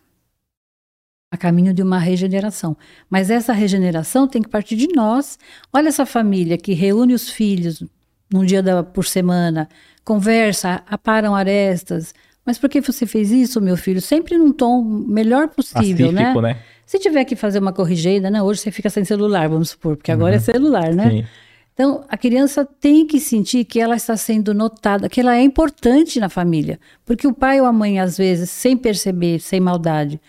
a 1.31 1.37
caminho 1.37 1.73
de 1.73 1.81
uma 1.81 1.99
regeneração. 1.99 2.75
Mas 3.09 3.29
essa 3.29 3.53
regeneração 3.53 4.27
tem 4.27 4.41
que 4.41 4.49
partir 4.49 4.75
de 4.75 4.87
nós. 4.87 5.37
Olha 5.73 5.89
essa 5.89 6.05
família 6.05 6.57
que 6.57 6.73
reúne 6.73 7.13
os 7.13 7.29
filhos 7.29 7.83
num 8.31 8.45
dia 8.45 8.61
da, 8.61 8.83
por 8.83 9.05
semana, 9.05 9.69
conversa, 10.03 10.83
aparam 10.87 11.35
arestas. 11.35 12.13
Mas 12.45 12.57
por 12.57 12.69
que 12.69 12.79
você 12.79 13.05
fez 13.05 13.31
isso, 13.31 13.59
meu 13.59 13.75
filho? 13.75 14.01
Sempre 14.01 14.37
num 14.37 14.51
tom 14.51 14.81
melhor 14.81 15.49
possível, 15.49 16.11
né? 16.11 16.21
Pacífico, 16.21 16.41
né? 16.41 16.57
Se 16.85 16.97
tiver 16.99 17.25
que 17.25 17.35
fazer 17.35 17.59
uma 17.59 17.73
corrigenda, 17.73 18.29
né? 18.29 18.41
Hoje 18.41 18.61
você 18.61 18.71
fica 18.71 18.89
sem 18.89 19.03
celular, 19.03 19.49
vamos 19.49 19.71
supor, 19.71 19.97
porque 19.97 20.11
agora 20.11 20.35
é 20.35 20.39
celular, 20.39 20.93
né? 20.93 21.09
Sim. 21.09 21.25
Então, 21.73 22.05
a 22.09 22.17
criança 22.17 22.65
tem 22.65 23.05
que 23.05 23.19
sentir 23.19 23.65
que 23.65 23.79
ela 23.79 23.95
está 23.95 24.17
sendo 24.17 24.53
notada, 24.53 25.07
que 25.07 25.19
ela 25.19 25.35
é 25.35 25.41
importante 25.41 26.19
na 26.19 26.29
família. 26.29 26.79
Porque 27.05 27.27
o 27.27 27.33
pai 27.33 27.61
ou 27.61 27.67
a 27.67 27.73
mãe, 27.73 27.99
às 27.99 28.17
vezes, 28.17 28.49
sem 28.49 28.75
perceber, 28.75 29.39
sem 29.39 29.59
maldade, 29.59 30.19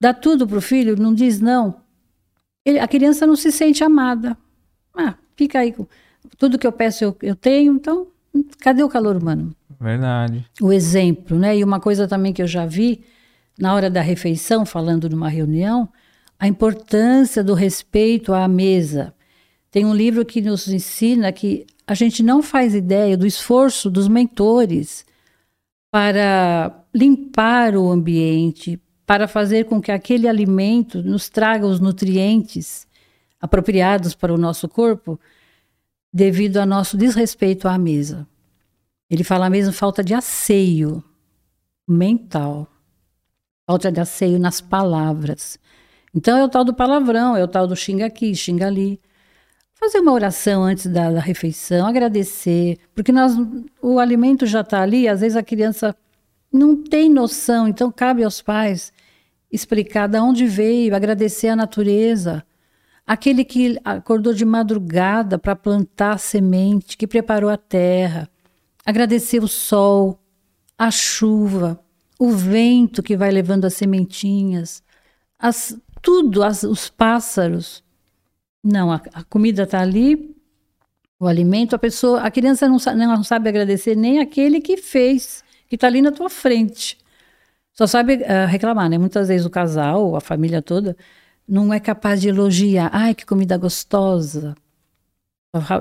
dá 0.00 0.14
tudo 0.14 0.46
pro 0.46 0.60
filho, 0.60 0.96
não 0.96 1.12
diz 1.14 1.40
não. 1.40 1.80
Ele- 2.64 2.78
a 2.78 2.88
criança 2.88 3.26
não 3.26 3.36
se 3.36 3.50
sente 3.52 3.82
amada. 3.84 4.36
Ah, 4.94 5.14
fica 5.36 5.58
aí. 5.60 5.72
com- 5.72 5.86
Tudo 6.38 6.58
que 6.58 6.66
eu 6.66 6.72
peço 6.72 7.04
eu, 7.04 7.16
eu 7.22 7.34
tenho, 7.36 7.74
então 7.74 8.06
cadê 8.60 8.82
o 8.82 8.88
calor 8.88 9.16
humano? 9.16 9.54
Verdade. 9.80 10.44
o 10.60 10.70
exemplo, 10.72 11.38
né? 11.38 11.56
E 11.56 11.64
uma 11.64 11.80
coisa 11.80 12.06
também 12.06 12.32
que 12.34 12.42
eu 12.42 12.46
já 12.46 12.66
vi 12.66 13.02
na 13.58 13.74
hora 13.74 13.88
da 13.90 14.00
refeição, 14.02 14.66
falando 14.66 15.08
numa 15.08 15.28
reunião, 15.28 15.88
a 16.38 16.46
importância 16.46 17.42
do 17.42 17.54
respeito 17.54 18.32
à 18.34 18.46
mesa. 18.46 19.14
Tem 19.70 19.84
um 19.86 19.94
livro 19.94 20.24
que 20.24 20.40
nos 20.42 20.68
ensina 20.68 21.32
que 21.32 21.66
a 21.86 21.94
gente 21.94 22.22
não 22.22 22.42
faz 22.42 22.74
ideia 22.74 23.16
do 23.16 23.26
esforço 23.26 23.88
dos 23.90 24.06
mentores 24.08 25.04
para 25.90 26.84
limpar 26.94 27.74
o 27.76 27.90
ambiente, 27.90 28.78
para 29.10 29.26
fazer 29.26 29.64
com 29.64 29.82
que 29.82 29.90
aquele 29.90 30.28
alimento 30.28 31.02
nos 31.02 31.28
traga 31.28 31.66
os 31.66 31.80
nutrientes 31.80 32.86
apropriados 33.40 34.14
para 34.14 34.32
o 34.32 34.38
nosso 34.38 34.68
corpo, 34.68 35.18
devido 36.12 36.58
ao 36.58 36.64
nosso 36.64 36.96
desrespeito 36.96 37.66
à 37.66 37.76
mesa. 37.76 38.24
Ele 39.10 39.24
fala 39.24 39.50
mesmo 39.50 39.72
falta 39.72 40.04
de 40.04 40.14
asseio 40.14 41.02
mental, 41.88 42.68
falta 43.66 43.90
de 43.90 43.98
asseio 43.98 44.38
nas 44.38 44.60
palavras. 44.60 45.58
Então 46.14 46.38
é 46.38 46.44
o 46.44 46.48
tal 46.48 46.62
do 46.62 46.72
palavrão, 46.72 47.36
é 47.36 47.42
o 47.42 47.48
tal 47.48 47.66
do 47.66 47.74
xinga 47.74 48.06
aqui, 48.06 48.32
xinga 48.32 48.68
ali. 48.68 49.00
Fazer 49.74 49.98
uma 49.98 50.12
oração 50.12 50.62
antes 50.62 50.86
da, 50.86 51.10
da 51.10 51.20
refeição, 51.20 51.84
agradecer, 51.84 52.78
porque 52.94 53.10
nós, 53.10 53.32
o 53.82 53.98
alimento 53.98 54.46
já 54.46 54.60
está 54.60 54.82
ali, 54.82 55.08
às 55.08 55.20
vezes 55.20 55.36
a 55.36 55.42
criança 55.42 55.96
não 56.52 56.80
tem 56.80 57.10
noção, 57.10 57.66
então 57.66 57.90
cabe 57.90 58.22
aos 58.22 58.40
pais 58.40 58.92
explicar 59.50 60.06
de 60.06 60.18
onde 60.18 60.46
veio, 60.46 60.94
agradecer 60.94 61.48
a 61.48 61.56
natureza. 61.56 62.44
Aquele 63.06 63.44
que 63.44 63.78
acordou 63.84 64.32
de 64.32 64.44
madrugada 64.44 65.38
para 65.38 65.56
plantar 65.56 66.12
a 66.12 66.18
semente, 66.18 66.96
que 66.96 67.06
preparou 67.06 67.50
a 67.50 67.56
terra, 67.56 68.28
agradecer 68.86 69.42
o 69.42 69.48
sol, 69.48 70.20
a 70.78 70.90
chuva, 70.90 71.82
o 72.18 72.30
vento 72.30 73.02
que 73.02 73.16
vai 73.16 73.30
levando 73.30 73.64
as 73.64 73.74
sementinhas, 73.74 74.82
as, 75.38 75.76
tudo, 76.00 76.42
as, 76.42 76.62
os 76.62 76.88
pássaros. 76.88 77.82
Não, 78.62 78.92
a, 78.92 79.00
a 79.12 79.24
comida 79.24 79.64
está 79.64 79.80
ali, 79.80 80.36
o 81.18 81.26
alimento, 81.26 81.74
a 81.74 81.78
pessoa, 81.78 82.20
a 82.20 82.30
criança 82.30 82.68
não, 82.68 82.78
não 82.94 83.24
sabe 83.24 83.48
agradecer 83.48 83.96
nem 83.96 84.20
aquele 84.20 84.60
que 84.60 84.76
fez, 84.76 85.42
que 85.68 85.74
está 85.74 85.86
ali 85.86 86.00
na 86.00 86.12
tua 86.12 86.30
frente. 86.30 86.96
Só 87.80 87.86
sabe 87.86 88.16
uh, 88.16 88.46
reclamar, 88.46 88.90
né? 88.90 88.98
Muitas 88.98 89.28
vezes 89.28 89.46
o 89.46 89.48
casal, 89.48 90.14
a 90.14 90.20
família 90.20 90.60
toda, 90.60 90.94
não 91.48 91.72
é 91.72 91.80
capaz 91.80 92.20
de 92.20 92.28
elogiar. 92.28 92.90
Ai, 92.92 93.14
que 93.14 93.24
comida 93.24 93.56
gostosa. 93.56 94.54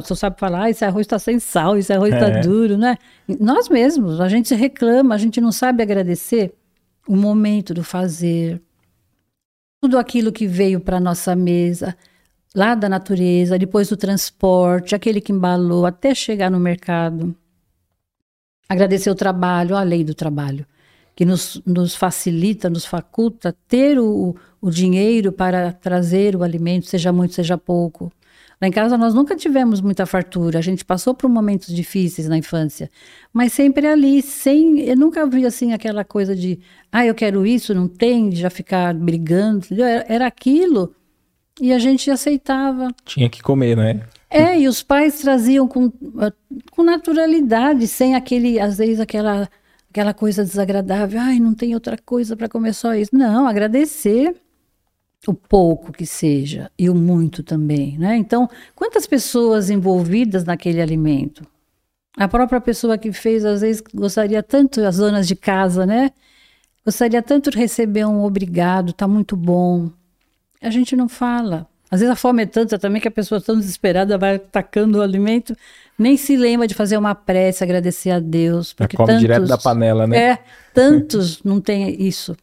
Só 0.06 0.16
sabe 0.16 0.40
falar, 0.40 0.64
ah, 0.64 0.70
esse 0.70 0.86
arroz 0.86 1.06
está 1.06 1.20
sem 1.20 1.40
sal, 1.40 1.78
esse 1.78 1.92
arroz 1.92 2.14
está 2.14 2.28
é. 2.28 2.40
duro, 2.40 2.78
né? 2.78 2.98
Nós 3.38 3.68
mesmos, 3.68 4.22
a 4.22 4.30
gente 4.30 4.56
reclama, 4.56 5.14
a 5.14 5.18
gente 5.18 5.42
não 5.42 5.52
sabe 5.52 5.84
agradecer 5.84 6.54
o 7.06 7.18
momento 7.18 7.74
do 7.74 7.84
fazer, 7.84 8.62
tudo 9.82 9.98
aquilo 9.98 10.32
que 10.32 10.48
veio 10.48 10.80
para 10.80 11.02
nossa 11.02 11.36
mesa, 11.36 11.98
lá 12.56 12.76
da 12.76 12.88
natureza, 12.88 13.60
depois 13.60 13.90
do 13.90 13.98
transporte, 13.98 14.96
aquele 14.96 15.20
que 15.20 15.34
embalou 15.34 15.86
até 15.86 16.16
chegar 16.16 16.50
no 16.50 16.62
mercado. 16.62 17.36
Agradecer 18.70 19.10
o 19.10 19.16
trabalho, 19.16 19.76
a 19.76 19.84
lei 19.84 20.06
do 20.06 20.14
trabalho 20.14 20.66
que 21.20 21.26
nos, 21.26 21.62
nos 21.66 21.96
facilita, 21.96 22.70
nos 22.70 22.86
faculta 22.86 23.54
ter 23.68 24.00
o, 24.00 24.38
o 24.62 24.72
dinheiro 24.72 25.34
para 25.34 25.74
trazer 25.74 26.34
o 26.34 26.44
alimento, 26.44 26.86
seja 26.86 27.12
muito, 27.12 27.34
seja 27.34 27.58
pouco. 27.58 28.10
Lá 28.62 28.70
em 28.70 28.72
casa 28.72 28.98
nós 28.98 29.14
nunca 29.14 29.36
tivemos 29.36 29.82
muita 29.82 30.06
fartura, 30.06 30.60
a 30.60 30.62
gente 30.62 30.86
passou 30.86 31.14
por 31.14 31.30
momentos 31.30 31.76
difíceis 31.76 32.30
na 32.30 32.38
infância, 32.38 32.90
mas 33.34 33.52
sempre 33.52 33.86
ali, 33.86 34.22
sem, 34.22 34.80
eu 34.80 34.96
nunca 34.96 35.28
vi 35.28 35.46
assim 35.46 35.74
aquela 35.74 36.06
coisa 36.06 36.34
de, 36.34 36.58
ah, 36.90 37.06
eu 37.06 37.14
quero 37.14 37.46
isso, 37.46 37.74
não 37.74 37.90
tem, 37.90 38.30
de 38.30 38.38
já 38.38 38.50
ficar 38.50 38.94
brigando, 38.94 39.68
era, 39.72 40.06
era 40.08 40.26
aquilo 40.26 40.96
e 41.60 41.74
a 41.74 41.80
gente 41.80 42.10
aceitava. 42.10 42.96
Tinha 43.04 43.30
que 43.30 43.42
comer, 43.42 43.76
né? 43.76 44.04
É, 44.30 44.58
e 44.58 44.70
os 44.70 44.82
pais 44.82 45.20
traziam 45.20 45.68
com, 45.68 45.92
com 46.72 46.82
naturalidade, 46.82 47.88
sem 47.88 48.16
aquele, 48.16 48.58
às 48.58 48.78
vezes, 48.78 49.02
aquela 49.02 49.50
aquela 49.90 50.14
coisa 50.14 50.44
desagradável, 50.44 51.20
ai, 51.20 51.40
não 51.40 51.54
tem 51.54 51.74
outra 51.74 51.98
coisa 51.98 52.36
para 52.36 52.50
comer 52.50 52.74
só 52.74 52.94
isso. 52.94 53.12
Não, 53.14 53.48
agradecer 53.48 54.36
o 55.28 55.34
pouco 55.34 55.92
que 55.92 56.06
seja 56.06 56.72
e 56.78 56.90
o 56.90 56.96
muito 56.96 57.44
também, 57.44 57.98
né? 57.98 58.16
Então, 58.16 58.50
quantas 58.76 59.06
pessoas 59.06 59.70
envolvidas 59.70 60.44
naquele 60.46 60.82
alimento? 60.82 61.46
A 62.18 62.28
própria 62.28 62.62
pessoa 62.62 62.98
que 62.98 63.12
fez, 63.12 63.46
às 63.46 63.62
vezes, 63.62 63.82
gostaria 63.94 64.42
tanto, 64.44 64.82
as 64.82 64.98
donas 64.98 65.28
de 65.28 65.36
casa, 65.36 65.86
né? 65.86 66.12
Gostaria 66.86 67.22
tanto 67.22 67.52
de 67.52 67.58
receber 67.58 68.06
um 68.06 68.24
obrigado, 68.24 68.94
tá 68.94 69.08
muito 69.08 69.36
bom. 69.36 69.92
A 70.62 70.70
gente 70.70 70.96
não 70.96 71.08
fala. 71.08 71.68
Às 71.92 72.02
vezes 72.02 72.12
a 72.12 72.16
fome 72.16 72.44
é 72.44 72.46
tanta 72.46 72.78
também 72.78 73.02
que 73.02 73.08
a 73.08 73.12
pessoa 73.12 73.42
tão 73.42 73.58
desesperada 73.58 74.18
vai 74.18 74.36
atacando 74.36 75.00
o 75.00 75.02
alimento, 75.02 75.56
nem 76.00 76.16
se 76.16 76.38
lembra 76.38 76.66
de 76.66 76.74
fazer 76.74 76.98
uma 76.98 77.14
prece, 77.14 77.64
agradecer 77.64 78.10
a 78.10 78.20
Deus. 78.20 78.74
Porque 78.74 78.96
come 78.96 79.08
tantos, 79.08 79.22
direto 79.22 79.46
da 79.46 79.58
panela, 79.58 80.08
né? 80.08 80.18
É, 80.18 80.44
tantos 80.74 81.42
não 81.44 81.60
tem 81.60 82.02
isso. 82.02 82.36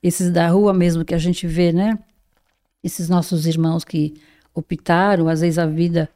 Esses 0.00 0.30
da 0.30 0.48
rua 0.48 0.72
mesmo 0.72 1.04
que 1.04 1.14
a 1.14 1.18
gente 1.18 1.46
vê, 1.46 1.72
né? 1.72 1.98
Esses 2.82 3.08
nossos 3.08 3.46
irmãos 3.46 3.84
que 3.84 4.14
optaram, 4.54 5.28
às 5.28 5.40
vezes 5.40 5.58
a 5.58 5.66
vida, 5.66 6.08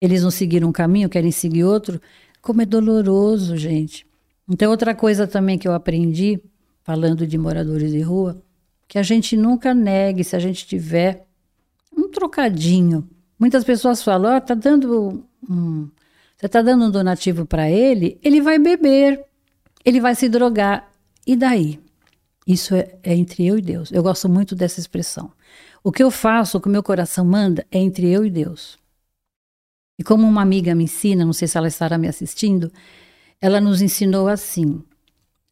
eles 0.00 0.22
não 0.22 0.30
seguiram 0.30 0.68
um 0.68 0.72
caminho, 0.72 1.08
querem 1.08 1.30
seguir 1.30 1.64
outro. 1.64 2.00
Como 2.42 2.60
é 2.60 2.66
doloroso, 2.66 3.56
gente. 3.56 4.06
Então, 4.48 4.70
outra 4.70 4.94
coisa 4.94 5.26
também 5.26 5.58
que 5.58 5.66
eu 5.66 5.72
aprendi, 5.72 6.38
falando 6.82 7.26
de 7.26 7.38
moradores 7.38 7.90
de 7.90 8.00
rua, 8.02 8.42
que 8.86 8.98
a 8.98 9.02
gente 9.02 9.36
nunca 9.36 9.72
negue, 9.72 10.22
se 10.22 10.36
a 10.36 10.38
gente 10.38 10.66
tiver 10.66 11.26
um 11.96 12.10
trocadinho. 12.10 13.08
Muitas 13.38 13.64
pessoas 13.64 14.02
falam, 14.02 14.36
oh, 14.36 14.40
tá 14.40 14.54
dando 14.54 15.24
um, 15.48 15.88
está 16.46 16.62
dando 16.62 16.86
um 16.86 16.90
donativo 16.90 17.46
para 17.46 17.70
ele, 17.70 18.18
ele 18.22 18.40
vai 18.40 18.58
beber, 18.58 19.24
ele 19.84 20.00
vai 20.00 20.14
se 20.14 20.28
drogar. 20.28 20.90
E 21.26 21.36
daí? 21.36 21.80
Isso 22.46 22.74
é, 22.74 22.94
é, 23.02 23.14
entre 23.14 23.46
eu 23.46 23.58
e 23.58 23.62
Deus. 23.62 23.90
Eu 23.90 24.02
gosto 24.02 24.28
muito 24.28 24.54
dessa 24.54 24.80
expressão. 24.80 25.32
O 25.82 25.90
que 25.90 26.02
eu 26.02 26.10
faço, 26.10 26.58
o 26.58 26.60
que 26.60 26.68
meu 26.68 26.82
coração 26.82 27.24
manda, 27.24 27.66
é 27.70 27.78
entre 27.78 28.10
eu 28.10 28.24
e 28.24 28.30
Deus. 28.30 28.78
E 29.98 30.04
como 30.04 30.26
uma 30.26 30.42
amiga 30.42 30.74
me 30.74 30.84
ensina, 30.84 31.24
não 31.24 31.32
sei 31.32 31.48
se 31.48 31.56
ela 31.56 31.68
estará 31.68 31.96
me 31.96 32.08
assistindo, 32.08 32.70
ela 33.40 33.60
nos 33.60 33.80
ensinou 33.80 34.28
assim: 34.28 34.82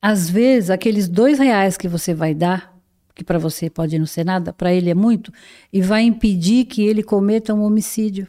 às 0.01 0.28
vezes, 0.28 0.68
aqueles 0.68 1.09
dois 1.09 1.38
reais 1.38 1.76
que 1.76 1.88
você 1.88 2.12
vai 2.12 2.34
dar 2.34 2.72
que 3.14 3.24
para 3.24 3.38
você 3.38 3.68
pode 3.68 3.99
não 3.99 4.07
ser 4.07 4.24
nada, 4.24 4.53
para 4.53 4.72
ele 4.72 4.90
é 4.90 4.95
muito, 4.95 5.32
e 5.72 5.80
vai 5.80 6.03
impedir 6.03 6.64
que 6.64 6.82
ele 6.82 7.03
cometa 7.03 7.55
um 7.55 7.62
homicídio 7.62 8.26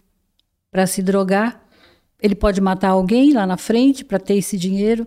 para 0.71 0.85
se 0.85 1.01
drogar. 1.01 1.62
Ele 2.23 2.33
pode 2.33 2.61
matar 2.61 2.91
alguém 2.91 3.33
lá 3.33 3.45
na 3.45 3.57
frente 3.57 4.05
para 4.05 4.17
ter 4.17 4.35
esse 4.35 4.57
dinheiro. 4.57 5.05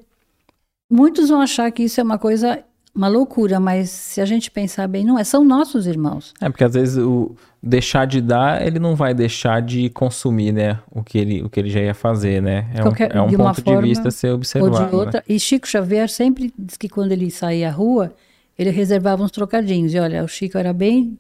Muitos 0.90 1.30
vão 1.30 1.40
achar 1.40 1.72
que 1.72 1.82
isso 1.82 1.98
é 1.98 2.04
uma 2.04 2.18
coisa, 2.18 2.62
uma 2.94 3.08
loucura, 3.08 3.58
mas 3.58 3.88
se 3.88 4.20
a 4.20 4.26
gente 4.26 4.50
pensar 4.50 4.86
bem, 4.86 5.02
não 5.02 5.18
é, 5.18 5.24
são 5.24 5.42
nossos 5.42 5.86
irmãos. 5.86 6.34
É, 6.40 6.50
porque 6.50 6.62
às 6.62 6.74
vezes 6.74 6.98
o 6.98 7.34
deixar 7.62 8.06
de 8.06 8.20
dar, 8.20 8.64
ele 8.64 8.78
não 8.78 8.94
vai 8.94 9.14
deixar 9.14 9.60
de 9.62 9.88
consumir, 9.88 10.52
né, 10.52 10.78
o 10.92 11.02
que 11.02 11.16
ele, 11.18 11.42
o 11.42 11.48
que 11.48 11.58
ele 11.58 11.70
já 11.70 11.80
ia 11.80 11.94
fazer, 11.94 12.40
né? 12.40 12.70
É 12.74 12.82
Qualquer, 12.82 13.16
um, 13.16 13.18
é 13.18 13.22
um 13.22 13.28
de 13.28 13.36
ponto 13.36 13.62
de 13.62 13.76
vista 13.78 14.10
ser 14.10 14.30
observado. 14.30 14.76
Ou 14.76 14.88
de 14.88 14.94
outra. 14.94 15.20
Né? 15.20 15.24
E 15.34 15.40
Chico 15.40 15.66
Xavier 15.66 16.08
sempre 16.08 16.52
diz 16.56 16.76
que 16.76 16.88
quando 16.88 17.12
ele 17.12 17.30
saía 17.30 17.68
à 17.68 17.72
rua, 17.72 18.12
ele 18.58 18.70
reservava 18.70 19.24
uns 19.24 19.30
trocadinhos. 19.30 19.92
E 19.94 19.98
olha, 19.98 20.22
o 20.22 20.28
Chico 20.28 20.56
era 20.56 20.72
bem 20.72 21.18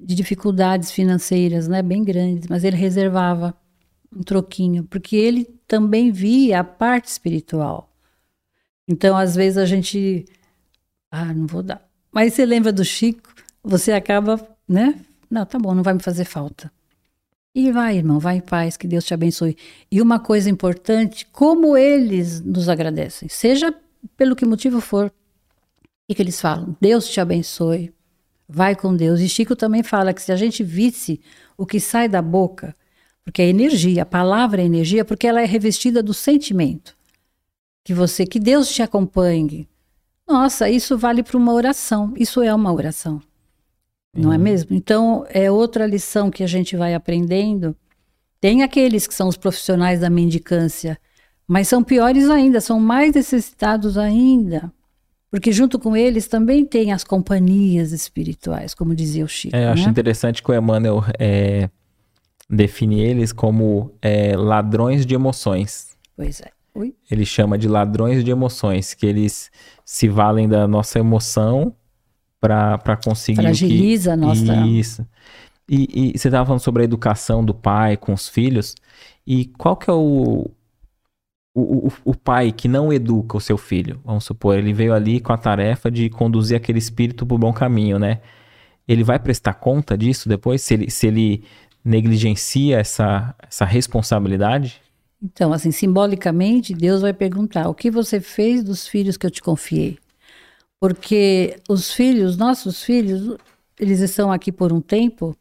de 0.00 0.14
dificuldades 0.14 0.90
financeiras, 0.90 1.68
né, 1.68 1.82
bem 1.82 2.02
grandes, 2.02 2.48
mas 2.48 2.64
ele 2.64 2.76
reservava 2.76 3.54
um 4.16 4.22
troquinho, 4.22 4.84
porque 4.84 5.16
ele 5.16 5.44
também 5.66 6.10
via 6.10 6.60
a 6.60 6.64
parte 6.64 7.06
espiritual. 7.06 7.92
Então, 8.88 9.16
às 9.16 9.34
vezes 9.34 9.58
a 9.58 9.66
gente 9.66 10.24
ah, 11.10 11.32
não 11.34 11.46
vou 11.46 11.62
dar. 11.62 11.86
Mas 12.12 12.34
você 12.34 12.46
lembra 12.46 12.72
do 12.72 12.84
Chico, 12.84 13.34
você 13.62 13.92
acaba, 13.92 14.40
né? 14.68 15.00
Não, 15.30 15.44
tá 15.44 15.58
bom, 15.58 15.74
não 15.74 15.82
vai 15.82 15.94
me 15.94 16.02
fazer 16.02 16.24
falta. 16.24 16.72
E 17.54 17.72
vai, 17.72 17.96
irmão, 17.96 18.18
vai 18.18 18.36
em 18.36 18.40
paz, 18.40 18.76
que 18.76 18.86
Deus 18.86 19.04
te 19.04 19.14
abençoe. 19.14 19.56
E 19.90 20.00
uma 20.00 20.20
coisa 20.20 20.48
importante, 20.48 21.26
como 21.26 21.76
eles 21.76 22.40
nos 22.40 22.68
agradecem, 22.68 23.28
seja 23.28 23.74
pelo 24.16 24.36
que 24.36 24.44
motivo 24.44 24.80
for, 24.80 25.12
que, 26.06 26.14
que 26.14 26.22
eles 26.22 26.40
falam? 26.40 26.76
Deus 26.80 27.08
te 27.08 27.20
abençoe. 27.20 27.92
Vai 28.48 28.76
com 28.76 28.94
Deus. 28.94 29.20
E 29.20 29.28
Chico 29.28 29.56
também 29.56 29.82
fala 29.82 30.14
que 30.14 30.22
se 30.22 30.30
a 30.30 30.36
gente 30.36 30.62
visse 30.62 31.20
o 31.56 31.66
que 31.66 31.80
sai 31.80 32.08
da 32.08 32.22
boca, 32.22 32.74
porque 33.26 33.42
é 33.42 33.48
energia, 33.48 34.02
a 34.02 34.06
palavra 34.06 34.62
é 34.62 34.64
energia, 34.64 35.04
porque 35.04 35.26
ela 35.26 35.42
é 35.42 35.44
revestida 35.44 36.00
do 36.00 36.14
sentimento. 36.14 36.96
Que 37.82 37.92
você, 37.92 38.24
que 38.24 38.38
Deus 38.38 38.68
te 38.68 38.82
acompanhe. 38.82 39.68
Nossa, 40.28 40.70
isso 40.70 40.96
vale 40.96 41.24
para 41.24 41.36
uma 41.36 41.52
oração. 41.52 42.14
Isso 42.16 42.40
é 42.40 42.54
uma 42.54 42.72
oração. 42.72 43.20
Não 44.16 44.32
é 44.32 44.36
uhum. 44.36 44.42
mesmo? 44.42 44.76
Então, 44.76 45.26
é 45.28 45.50
outra 45.50 45.84
lição 45.88 46.30
que 46.30 46.44
a 46.44 46.46
gente 46.46 46.76
vai 46.76 46.94
aprendendo. 46.94 47.76
Tem 48.40 48.62
aqueles 48.62 49.08
que 49.08 49.14
são 49.14 49.26
os 49.26 49.36
profissionais 49.36 49.98
da 49.98 50.08
mendicância, 50.08 50.96
mas 51.48 51.66
são 51.66 51.82
piores 51.82 52.30
ainda, 52.30 52.60
são 52.60 52.78
mais 52.78 53.12
necessitados 53.12 53.98
ainda. 53.98 54.72
Porque 55.32 55.50
junto 55.50 55.80
com 55.80 55.96
eles 55.96 56.28
também 56.28 56.64
tem 56.64 56.92
as 56.92 57.02
companhias 57.02 57.90
espirituais, 57.90 58.72
como 58.72 58.94
dizia 58.94 59.24
o 59.24 59.28
Chico. 59.28 59.56
É, 59.56 59.64
eu 59.64 59.70
acho 59.70 59.84
né? 59.84 59.90
interessante 59.90 60.40
que 60.40 60.48
o 60.48 60.54
Emmanuel 60.54 61.04
é, 61.18 61.68
define 62.48 63.00
eles 63.00 63.32
como 63.32 63.92
é, 64.00 64.36
ladrões 64.36 65.04
de 65.04 65.14
emoções. 65.14 65.96
Pois 66.16 66.40
é. 66.40 66.50
Oi? 66.74 66.94
Ele 67.10 67.24
chama 67.24 67.56
de 67.56 67.68
ladrões 67.68 68.22
de 68.22 68.30
emoções, 68.30 68.92
que 68.92 69.06
eles 69.06 69.50
se 69.84 70.08
valem 70.08 70.48
da 70.48 70.68
nossa 70.68 70.98
emoção 70.98 71.74
para 72.38 72.98
conseguir. 73.02 73.42
Fragiliza 73.42 74.10
que... 74.10 74.14
a 74.14 74.16
nossa. 74.16 74.56
Isso. 74.66 75.06
E, 75.68 76.12
e 76.14 76.18
você 76.18 76.28
estava 76.28 76.46
falando 76.46 76.60
sobre 76.60 76.82
a 76.82 76.84
educação 76.84 77.44
do 77.44 77.54
pai 77.54 77.96
com 77.96 78.12
os 78.12 78.28
filhos. 78.28 78.74
E 79.26 79.46
qual 79.46 79.76
que 79.76 79.90
é 79.90 79.92
o, 79.92 80.50
o, 81.54 81.88
o, 81.88 81.92
o, 82.04 82.14
pai 82.14 82.52
que 82.52 82.68
não 82.68 82.92
educa 82.92 83.36
o 83.36 83.40
seu 83.40 83.58
filho? 83.58 84.00
Vamos 84.04 84.24
supor, 84.24 84.56
ele 84.56 84.72
veio 84.72 84.94
ali 84.94 85.18
com 85.18 85.32
a 85.32 85.38
tarefa 85.38 85.90
de 85.90 86.08
conduzir 86.08 86.56
aquele 86.56 86.78
espírito 86.78 87.26
para 87.26 87.34
o 87.34 87.38
bom 87.38 87.52
caminho, 87.52 87.98
né? 87.98 88.20
Ele 88.86 89.02
vai 89.02 89.18
prestar 89.18 89.54
conta 89.54 89.98
disso 89.98 90.28
depois? 90.28 90.62
Se 90.62 90.74
ele, 90.74 90.90
se 90.90 91.08
ele 91.08 91.42
negligencia 91.86 92.78
essa, 92.78 93.34
essa 93.48 93.64
responsabilidade? 93.64 94.82
Então, 95.22 95.52
assim, 95.52 95.70
simbolicamente, 95.70 96.74
Deus 96.74 97.00
vai 97.00 97.12
perguntar: 97.12 97.68
o 97.68 97.74
que 97.74 97.90
você 97.90 98.20
fez 98.20 98.62
dos 98.62 98.86
filhos 98.86 99.16
que 99.16 99.24
eu 99.24 99.30
te 99.30 99.40
confiei? 99.40 99.98
Porque 100.80 101.58
os 101.68 101.92
filhos, 101.92 102.36
nossos 102.36 102.82
filhos, 102.82 103.38
eles 103.78 104.00
estão 104.00 104.30
aqui 104.30 104.52
por 104.52 104.72
um 104.72 104.80
tempo. 104.80 105.36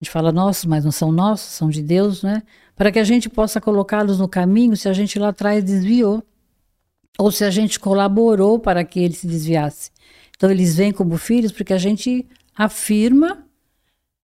A 0.00 0.04
gente 0.04 0.10
fala 0.10 0.32
nossos, 0.32 0.66
mas 0.66 0.84
não 0.84 0.92
são 0.92 1.10
nossos, 1.10 1.52
são 1.52 1.70
de 1.70 1.82
Deus, 1.82 2.22
né? 2.22 2.42
Para 2.76 2.92
que 2.92 2.98
a 2.98 3.04
gente 3.04 3.30
possa 3.30 3.60
colocá-los 3.60 4.18
no 4.18 4.28
caminho 4.28 4.76
se 4.76 4.88
a 4.88 4.92
gente 4.92 5.18
lá 5.18 5.28
atrás 5.28 5.64
desviou. 5.64 6.22
Ou 7.16 7.30
se 7.30 7.44
a 7.44 7.50
gente 7.50 7.78
colaborou 7.78 8.58
para 8.58 8.84
que 8.84 8.98
ele 8.98 9.14
se 9.14 9.26
desviasse. 9.26 9.92
Então, 10.36 10.50
eles 10.50 10.74
vêm 10.74 10.92
como 10.92 11.16
filhos 11.16 11.52
porque 11.52 11.72
a 11.72 11.78
gente 11.78 12.26
afirma 12.56 13.43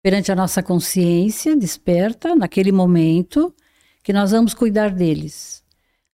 perante 0.02 0.32
a 0.32 0.36
nossa 0.36 0.64
consciência 0.64 1.56
desperta, 1.56 2.36
naquele 2.36 2.72
momento, 2.72 3.54
que 4.04 4.12
nós 4.12 4.32
vamos 4.32 4.54
cuidar 4.54 4.89
deles. 4.91 5.64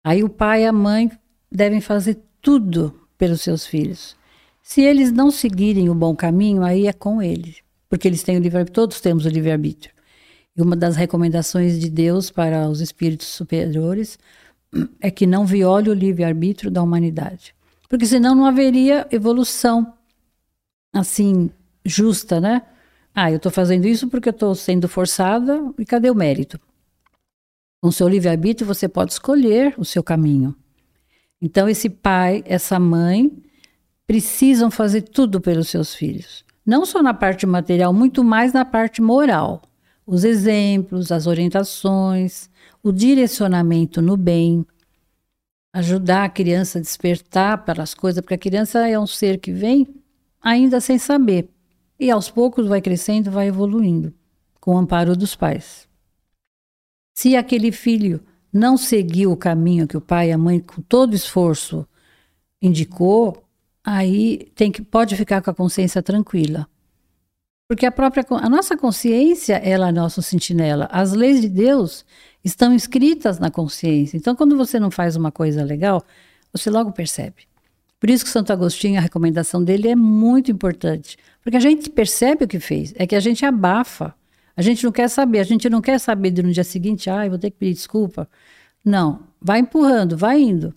Aí 0.02 0.24
o 0.24 0.28
pai 0.28 0.62
e 0.62 0.66
a 0.66 0.72
mãe 0.72 1.10
devem 1.50 1.80
fazer 1.80 2.18
tudo 2.40 3.08
pelos 3.18 3.42
seus 3.42 3.66
filhos. 3.66 4.16
Se 4.62 4.80
eles 4.80 5.12
não 5.12 5.30
seguirem 5.30 5.90
o 5.90 5.94
bom 5.94 6.16
caminho, 6.16 6.62
aí 6.62 6.86
é 6.86 6.92
com 6.92 7.20
eles, 7.20 7.56
porque 7.88 8.08
eles 8.08 8.22
têm 8.22 8.38
o 8.38 8.40
livre 8.40 8.64
todos 8.64 9.00
temos 9.00 9.26
o 9.26 9.28
livre-arbítrio. 9.28 9.94
E 10.56 10.62
uma 10.62 10.76
das 10.76 10.96
recomendações 10.96 11.78
de 11.78 11.90
Deus 11.90 12.30
para 12.30 12.68
os 12.68 12.80
espíritos 12.80 13.26
superiores 13.26 14.18
é 15.00 15.10
que 15.10 15.26
não 15.26 15.44
viole 15.44 15.90
o 15.90 15.94
livre-arbítrio 15.94 16.70
da 16.70 16.82
humanidade. 16.82 17.54
Porque 17.88 18.06
senão 18.06 18.34
não 18.34 18.46
haveria 18.46 19.06
evolução 19.10 19.92
assim 20.92 21.50
justa, 21.84 22.40
né? 22.40 22.62
Ah, 23.14 23.30
eu 23.30 23.36
estou 23.36 23.52
fazendo 23.52 23.86
isso 23.86 24.08
porque 24.08 24.28
eu 24.28 24.32
estou 24.32 24.54
sendo 24.56 24.88
forçada 24.88 25.72
e 25.78 25.84
cadê 25.84 26.10
o 26.10 26.14
mérito? 26.16 26.58
Com 27.80 27.92
seu 27.92 28.08
livre-arbítrio, 28.08 28.66
você 28.66 28.88
pode 28.88 29.12
escolher 29.12 29.74
o 29.78 29.84
seu 29.84 30.02
caminho. 30.02 30.56
Então, 31.40 31.68
esse 31.68 31.88
pai, 31.88 32.42
essa 32.44 32.80
mãe, 32.80 33.30
precisam 34.06 34.70
fazer 34.70 35.02
tudo 35.02 35.40
pelos 35.40 35.68
seus 35.68 35.94
filhos. 35.94 36.44
Não 36.66 36.84
só 36.84 37.02
na 37.02 37.14
parte 37.14 37.46
material, 37.46 37.92
muito 37.92 38.24
mais 38.24 38.52
na 38.52 38.64
parte 38.64 39.00
moral. 39.00 39.62
Os 40.06 40.24
exemplos, 40.24 41.12
as 41.12 41.26
orientações, 41.26 42.50
o 42.82 42.90
direcionamento 42.90 44.02
no 44.02 44.16
bem. 44.16 44.66
Ajudar 45.72 46.24
a 46.24 46.28
criança 46.28 46.78
a 46.78 46.82
despertar 46.82 47.64
pelas 47.64 47.94
coisas, 47.94 48.20
porque 48.20 48.34
a 48.34 48.38
criança 48.38 48.88
é 48.88 48.98
um 48.98 49.06
ser 49.06 49.38
que 49.38 49.52
vem 49.52 49.86
ainda 50.42 50.80
sem 50.80 50.98
saber. 50.98 51.53
E 51.98 52.10
aos 52.10 52.30
poucos 52.30 52.66
vai 52.66 52.80
crescendo, 52.80 53.30
vai 53.30 53.48
evoluindo, 53.48 54.12
com 54.60 54.74
o 54.74 54.78
amparo 54.78 55.16
dos 55.16 55.34
pais. 55.34 55.88
Se 57.14 57.36
aquele 57.36 57.70
filho 57.70 58.20
não 58.52 58.76
seguiu 58.76 59.32
o 59.32 59.36
caminho 59.36 59.86
que 59.86 59.96
o 59.96 60.00
pai 60.00 60.30
e 60.30 60.32
a 60.32 60.38
mãe, 60.38 60.60
com 60.60 60.82
todo 60.82 61.14
esforço, 61.14 61.86
indicou, 62.60 63.44
aí 63.84 64.50
tem 64.54 64.72
que, 64.72 64.82
pode 64.82 65.16
ficar 65.16 65.42
com 65.42 65.50
a 65.50 65.54
consciência 65.54 66.02
tranquila. 66.02 66.68
Porque 67.68 67.86
a 67.86 67.92
própria 67.92 68.24
a 68.30 68.48
nossa 68.48 68.76
consciência, 68.76 69.54
ela 69.56 69.88
é 69.88 69.92
nosso 69.92 70.20
sentinela. 70.20 70.88
As 70.92 71.12
leis 71.12 71.40
de 71.40 71.48
Deus 71.48 72.04
estão 72.44 72.74
escritas 72.74 73.38
na 73.38 73.50
consciência. 73.50 74.16
Então, 74.16 74.36
quando 74.36 74.56
você 74.56 74.78
não 74.78 74.90
faz 74.90 75.16
uma 75.16 75.32
coisa 75.32 75.64
legal, 75.64 76.04
você 76.52 76.68
logo 76.68 76.92
percebe. 76.92 77.48
Por 78.04 78.10
isso 78.10 78.22
que 78.22 78.30
Santo 78.30 78.52
Agostinho, 78.52 78.98
a 78.98 79.00
recomendação 79.00 79.64
dele 79.64 79.88
é 79.88 79.96
muito 79.96 80.50
importante. 80.50 81.16
Porque 81.42 81.56
a 81.56 81.60
gente 81.60 81.88
percebe 81.88 82.44
o 82.44 82.46
que 82.46 82.60
fez, 82.60 82.92
é 82.96 83.06
que 83.06 83.16
a 83.16 83.20
gente 83.20 83.46
abafa. 83.46 84.14
A 84.54 84.60
gente 84.60 84.84
não 84.84 84.92
quer 84.92 85.08
saber, 85.08 85.38
a 85.38 85.42
gente 85.42 85.70
não 85.70 85.80
quer 85.80 85.98
saber 85.98 86.30
de 86.30 86.42
no 86.42 86.52
dia 86.52 86.64
seguinte, 86.64 87.08
ah, 87.08 87.26
vou 87.26 87.38
ter 87.38 87.50
que 87.50 87.56
pedir 87.56 87.72
desculpa. 87.72 88.28
Não, 88.84 89.26
vai 89.40 89.60
empurrando, 89.60 90.18
vai 90.18 90.38
indo. 90.38 90.74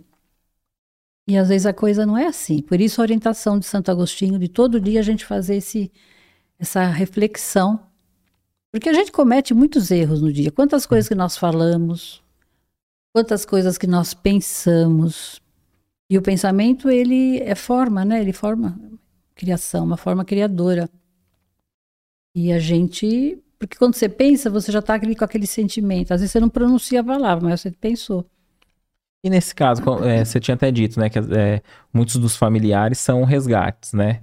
E 1.28 1.36
às 1.36 1.50
vezes 1.50 1.66
a 1.66 1.74
coisa 1.74 2.06
não 2.06 2.18
é 2.18 2.28
assim. 2.28 2.62
Por 2.62 2.80
isso 2.80 3.02
a 3.02 3.04
orientação 3.04 3.60
de 3.60 3.66
Santo 3.66 3.92
Agostinho, 3.92 4.40
de 4.40 4.48
todo 4.48 4.80
dia 4.80 5.02
a 5.02 5.04
gente 5.04 5.26
fazer 5.26 5.58
esse, 5.58 5.92
essa 6.58 6.86
reflexão. 6.86 7.78
Porque 8.72 8.88
a 8.88 8.94
gente 8.94 9.12
comete 9.12 9.54
muitos 9.54 9.92
erros 9.92 10.22
no 10.22 10.32
dia. 10.32 10.50
Quantas 10.50 10.86
coisas 10.86 11.10
que 11.10 11.16
nós 11.16 11.36
falamos, 11.36 12.24
quantas 13.14 13.44
coisas 13.44 13.78
que 13.78 13.86
nós 13.86 14.14
pensamos, 14.14 15.42
e 16.10 16.18
o 16.18 16.22
pensamento, 16.22 16.90
ele 16.90 17.40
é 17.40 17.56
forma, 17.56 18.06
né? 18.06 18.22
Ele 18.22 18.32
forma 18.32 18.80
criação, 19.36 19.84
uma 19.84 19.98
forma 19.98 20.24
criadora. 20.24 20.90
E 22.36 22.52
a 22.52 22.60
gente. 22.60 23.38
Porque 23.60 23.78
quando 23.78 23.96
você 23.96 24.08
pensa, 24.08 24.50
você 24.50 24.72
já 24.72 24.80
está 24.80 24.94
ali 24.94 25.16
com 25.16 25.26
aquele 25.26 25.48
sentimento. 25.48 26.14
Às 26.14 26.22
vezes 26.22 26.32
você 26.32 26.40
não 26.40 26.50
pronuncia 26.50 27.02
a 27.02 27.04
palavra, 27.04 27.50
mas 27.50 27.62
você 27.62 27.72
pensou. 27.72 28.26
E 29.24 29.30
nesse 29.30 29.54
caso, 29.54 29.82
é, 30.04 30.24
você 30.24 30.40
tinha 30.40 30.56
até 30.56 30.72
dito, 30.72 31.00
né, 31.00 31.10
que 31.10 31.18
é, 31.18 31.62
muitos 31.92 32.18
dos 32.18 32.36
familiares 32.36 33.00
são 33.00 33.24
resgates, 33.24 33.94
né? 33.94 34.22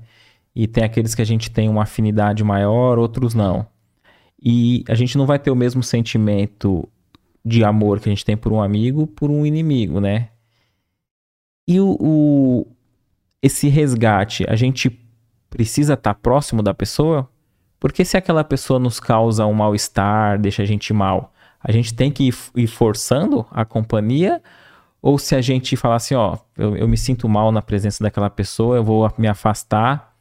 E 0.54 0.68
tem 0.68 0.84
aqueles 0.84 1.14
que 1.14 1.20
a 1.20 1.26
gente 1.26 1.50
tem 1.50 1.68
uma 1.68 1.82
afinidade 1.82 2.44
maior, 2.44 2.96
outros 2.98 3.34
não. 3.34 3.66
E 4.40 4.84
a 4.88 4.94
gente 4.94 5.18
não 5.18 5.26
vai 5.26 5.38
ter 5.38 5.50
o 5.50 5.56
mesmo 5.56 5.82
sentimento 5.82 6.88
de 7.44 7.64
amor 7.64 8.00
que 8.00 8.08
a 8.08 8.12
gente 8.12 8.24
tem 8.24 8.36
por 8.36 8.52
um 8.52 8.62
amigo, 8.62 9.06
por 9.06 9.30
um 9.30 9.44
inimigo, 9.44 10.00
né? 10.00 10.28
E 11.66 11.80
o, 11.80 11.96
o 12.00 12.66
esse 13.42 13.68
resgate, 13.68 14.44
a 14.48 14.56
gente 14.56 14.90
precisa 15.50 15.94
estar 15.94 16.14
tá 16.14 16.20
próximo 16.20 16.62
da 16.62 16.72
pessoa? 16.72 17.28
Porque 17.78 18.04
se 18.04 18.16
aquela 18.16 18.42
pessoa 18.42 18.78
nos 18.78 18.98
causa 18.98 19.44
um 19.46 19.52
mal-estar, 19.52 20.38
deixa 20.38 20.62
a 20.62 20.66
gente 20.66 20.92
mal, 20.92 21.32
a 21.60 21.70
gente 21.70 21.94
tem 21.94 22.10
que 22.10 22.30
ir, 22.56 22.66
forçando 22.66 23.46
a 23.50 23.64
companhia? 23.64 24.42
Ou 25.02 25.18
se 25.18 25.34
a 25.34 25.42
gente 25.42 25.76
falar 25.76 25.96
assim, 25.96 26.14
ó, 26.14 26.38
eu, 26.56 26.74
eu, 26.76 26.88
me 26.88 26.96
sinto 26.96 27.28
mal 27.28 27.52
na 27.52 27.60
presença 27.60 28.02
daquela 28.02 28.30
pessoa, 28.30 28.76
eu 28.76 28.82
vou 28.82 29.12
me 29.18 29.28
afastar, 29.28 30.16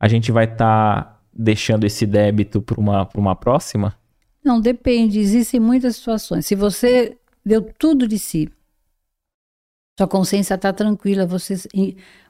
a 0.00 0.08
gente 0.08 0.32
vai 0.32 0.44
estar 0.44 1.04
tá 1.04 1.20
deixando 1.32 1.84
esse 1.84 2.04
débito 2.04 2.60
para 2.60 2.80
uma, 2.80 3.08
uma 3.14 3.36
próxima? 3.36 3.96
Não, 4.44 4.60
depende. 4.60 5.20
Existem 5.20 5.60
muitas 5.60 5.96
situações. 5.96 6.46
Se 6.46 6.56
você 6.56 7.16
deu 7.44 7.62
tudo 7.62 8.08
de 8.08 8.18
si 8.18 8.50
sua 9.98 10.06
consciência 10.06 10.54
está 10.54 10.72
tranquila, 10.72 11.26
você, 11.26 11.56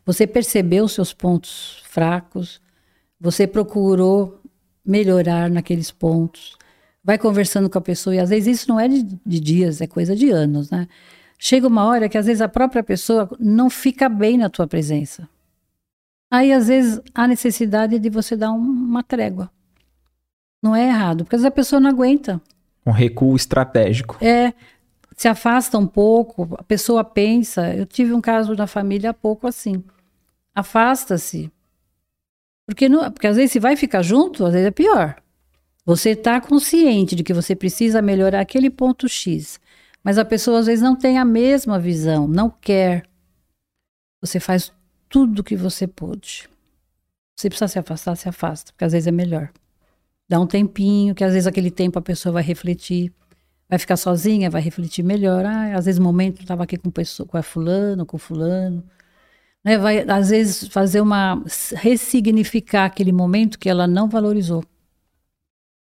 você 0.02 0.26
percebeu 0.26 0.84
os 0.84 0.92
seus 0.92 1.12
pontos 1.12 1.82
fracos, 1.84 2.62
você 3.20 3.46
procurou 3.46 4.40
melhorar 4.82 5.50
naqueles 5.50 5.90
pontos, 5.90 6.56
vai 7.04 7.18
conversando 7.18 7.68
com 7.68 7.76
a 7.76 7.82
pessoa, 7.82 8.16
e 8.16 8.18
às 8.18 8.30
vezes 8.30 8.60
isso 8.60 8.70
não 8.70 8.80
é 8.80 8.88
de, 8.88 9.02
de 9.02 9.38
dias, 9.38 9.82
é 9.82 9.86
coisa 9.86 10.16
de 10.16 10.30
anos, 10.30 10.70
né? 10.70 10.88
Chega 11.38 11.68
uma 11.68 11.84
hora 11.84 12.08
que 12.08 12.16
às 12.16 12.24
vezes 12.24 12.40
a 12.40 12.48
própria 12.48 12.82
pessoa 12.82 13.28
não 13.38 13.68
fica 13.68 14.08
bem 14.08 14.38
na 14.38 14.48
tua 14.48 14.66
presença. 14.66 15.28
Aí 16.30 16.54
às 16.54 16.68
vezes 16.68 17.02
há 17.14 17.28
necessidade 17.28 17.98
de 17.98 18.08
você 18.08 18.34
dar 18.34 18.50
um, 18.50 18.56
uma 18.56 19.02
trégua. 19.02 19.50
Não 20.62 20.74
é 20.74 20.88
errado, 20.88 21.22
porque 21.22 21.36
às 21.36 21.42
vezes 21.42 21.52
a 21.52 21.54
pessoa 21.54 21.80
não 21.80 21.90
aguenta. 21.90 22.40
Um 22.86 22.92
recuo 22.92 23.36
estratégico. 23.36 24.16
É, 24.24 24.54
se 25.18 25.26
afasta 25.26 25.76
um 25.76 25.86
pouco, 25.86 26.48
a 26.56 26.62
pessoa 26.62 27.02
pensa. 27.02 27.74
Eu 27.74 27.84
tive 27.84 28.12
um 28.12 28.20
caso 28.20 28.54
na 28.54 28.68
família 28.68 29.10
há 29.10 29.14
pouco 29.14 29.48
assim. 29.48 29.82
Afasta-se. 30.54 31.50
Porque, 32.64 32.88
não, 32.88 33.10
porque 33.10 33.26
às 33.26 33.34
vezes 33.34 33.50
se 33.50 33.58
vai 33.58 33.74
ficar 33.74 34.00
junto, 34.02 34.46
às 34.46 34.52
vezes 34.52 34.68
é 34.68 34.70
pior. 34.70 35.20
Você 35.84 36.10
está 36.10 36.40
consciente 36.40 37.16
de 37.16 37.24
que 37.24 37.34
você 37.34 37.56
precisa 37.56 38.00
melhorar 38.00 38.40
aquele 38.40 38.70
ponto 38.70 39.08
X, 39.08 39.58
mas 40.04 40.18
a 40.18 40.24
pessoa 40.24 40.60
às 40.60 40.66
vezes 40.66 40.82
não 40.82 40.94
tem 40.94 41.18
a 41.18 41.24
mesma 41.24 41.80
visão, 41.80 42.28
não 42.28 42.48
quer. 42.48 43.04
Você 44.20 44.38
faz 44.38 44.72
tudo 45.08 45.40
o 45.40 45.44
que 45.44 45.56
você 45.56 45.88
pôde. 45.88 46.48
Se 47.34 47.48
precisa 47.48 47.66
se 47.66 47.78
afastar, 47.78 48.14
se 48.14 48.28
afasta, 48.28 48.72
porque 48.72 48.84
às 48.84 48.92
vezes 48.92 49.08
é 49.08 49.12
melhor. 49.12 49.50
Dá 50.28 50.38
um 50.38 50.46
tempinho, 50.46 51.12
que 51.12 51.24
às 51.24 51.32
vezes 51.32 51.48
aquele 51.48 51.72
tempo 51.72 51.98
a 51.98 52.02
pessoa 52.02 52.34
vai 52.34 52.42
refletir 52.44 53.12
vai 53.68 53.78
ficar 53.78 53.96
sozinha, 53.96 54.48
vai 54.50 54.62
refletir 54.62 55.02
melhor. 55.02 55.44
Ah, 55.44 55.76
às 55.76 55.84
vezes, 55.84 55.98
momento, 55.98 56.40
estava 56.40 56.64
aqui 56.64 56.76
com, 56.76 56.90
pessoa, 56.90 57.26
com 57.26 57.36
a 57.36 57.42
fulano, 57.42 58.06
com 58.06 58.18
fulano. 58.18 58.82
É, 59.64 59.76
vai, 59.76 60.00
às 60.08 60.30
vezes, 60.30 60.68
fazer 60.68 61.00
uma. 61.00 61.42
ressignificar 61.76 62.86
aquele 62.86 63.12
momento 63.12 63.58
que 63.58 63.68
ela 63.68 63.86
não 63.86 64.08
valorizou. 64.08 64.64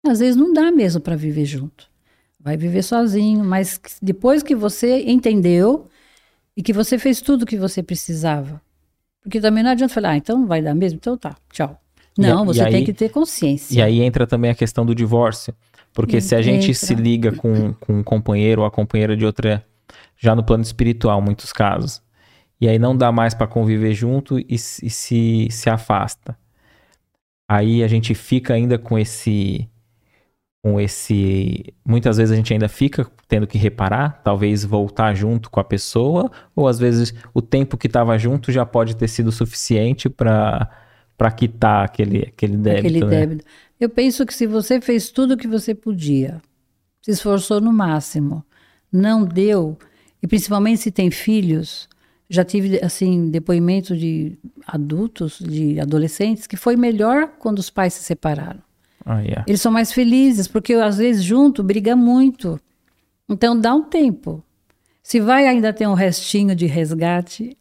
Às 0.07 0.19
vezes 0.19 0.35
não 0.35 0.53
dá 0.53 0.71
mesmo 0.71 1.01
para 1.01 1.15
viver 1.15 1.45
junto. 1.45 1.89
Vai 2.39 2.55
viver 2.55 2.83
sozinho, 2.83 3.43
mas 3.43 3.79
depois 4.01 4.43
que 4.43 4.55
você 4.55 5.01
entendeu 5.01 5.87
e 6.55 6.61
que 6.61 6.71
você 6.71 6.99
fez 6.99 7.19
tudo 7.19 7.41
o 7.41 7.45
que 7.45 7.57
você 7.57 7.81
precisava. 7.81 8.61
Porque 9.23 9.41
também 9.41 9.63
não 9.63 9.71
adianta 9.71 9.91
falar, 9.91 10.11
ah, 10.11 10.17
então 10.17 10.45
vai 10.45 10.61
dar 10.61 10.75
mesmo, 10.75 10.97
então 10.97 11.17
tá, 11.17 11.35
tchau. 11.51 11.81
Não, 12.15 12.43
e, 12.43 12.45
você 12.45 12.59
e 12.59 12.65
aí, 12.65 12.71
tem 12.71 12.85
que 12.85 12.93
ter 12.93 13.09
consciência. 13.09 13.75
E 13.75 13.81
aí 13.81 14.01
entra 14.01 14.27
também 14.27 14.51
a 14.51 14.55
questão 14.55 14.85
do 14.85 14.93
divórcio. 14.93 15.55
Porque 15.95 16.19
se 16.19 16.35
a 16.35 16.41
gente 16.41 16.73
se 16.75 16.93
liga 16.93 17.31
com, 17.31 17.73
com 17.73 17.93
um 17.99 18.03
companheiro 18.03 18.61
ou 18.61 18.67
a 18.67 18.71
companheira 18.71 19.15
de 19.15 19.25
outra, 19.25 19.65
já 20.17 20.35
no 20.35 20.43
plano 20.43 20.61
espiritual, 20.61 21.21
muitos 21.21 21.53
casos, 21.53 22.03
e 22.59 22.67
aí 22.67 22.77
não 22.77 22.95
dá 22.95 23.13
mais 23.13 23.33
para 23.33 23.47
conviver 23.47 23.93
junto 23.93 24.37
e, 24.37 24.45
e, 24.49 24.57
se, 24.57 25.47
se 25.49 25.69
afasta. 25.69 26.37
Aí 27.49 27.81
a 27.81 27.87
gente 27.87 28.13
fica 28.13 28.53
ainda 28.53 28.77
com 28.77 28.99
esse 28.99 29.69
com 30.61 30.81
esse. 30.81 31.73
Muitas 31.85 32.17
vezes 32.17 32.33
a 32.33 32.35
gente 32.35 32.51
ainda 32.51 32.67
fica 32.67 33.09
tendo 33.27 33.47
que 33.47 33.57
reparar, 33.57 34.21
talvez 34.21 34.65
voltar 34.65 35.13
junto 35.13 35.49
com 35.49 35.61
a 35.61 35.63
pessoa, 35.63 36.29
ou 36.53 36.67
às 36.67 36.77
vezes 36.77 37.13
o 37.33 37.41
tempo 37.41 37.77
que 37.77 37.87
estava 37.87 38.17
junto 38.17 38.51
já 38.51 38.65
pode 38.65 38.97
ter 38.97 39.07
sido 39.07 39.31
suficiente 39.31 40.09
para 40.09 40.69
para 41.17 41.31
quitar 41.31 41.85
aquele, 41.85 42.23
aquele 42.23 42.57
débito. 42.57 42.87
Aquele 42.87 43.05
né? 43.05 43.09
débito. 43.09 43.45
Eu 43.79 43.89
penso 43.89 44.25
que 44.25 44.33
se 44.33 44.47
você 44.47 44.79
fez 44.79 45.09
tudo 45.09 45.33
o 45.33 45.37
que 45.37 45.47
você 45.47 45.75
podia, 45.75 46.41
se 47.01 47.11
esforçou 47.11 47.59
no 47.59 47.73
máximo, 47.73 48.43
não 48.91 49.25
deu, 49.25 49.77
e 50.23 50.27
principalmente 50.27 50.81
se 50.81 50.91
tem 50.91 51.11
filhos, 51.11 51.87
já 52.29 52.43
tive 52.43 52.79
assim 52.83 53.29
depoimento 53.29 53.95
de 53.95 54.37
adultos, 54.65 55.39
de 55.39 55.79
adolescentes, 55.79 56.47
que 56.47 56.57
foi 56.57 56.75
melhor 56.75 57.33
quando 57.39 57.59
os 57.59 57.69
pais 57.69 57.93
se 57.93 58.03
separaram. 58.03 58.61
Ah, 59.05 59.19
yeah. 59.19 59.45
Eles 59.47 59.61
são 59.61 59.71
mais 59.71 59.91
felizes, 59.91 60.47
porque 60.47 60.73
às 60.73 60.97
vezes 60.97 61.23
junto 61.23 61.63
briga 61.63 61.95
muito. 61.95 62.59
Então 63.29 63.59
dá 63.59 63.73
um 63.73 63.83
tempo. 63.83 64.43
Se 65.03 65.19
vai 65.19 65.45
ainda 65.45 65.71
ter 65.71 65.87
um 65.87 65.93
restinho 65.93 66.55
de 66.55 66.65
resgate, 66.65 67.55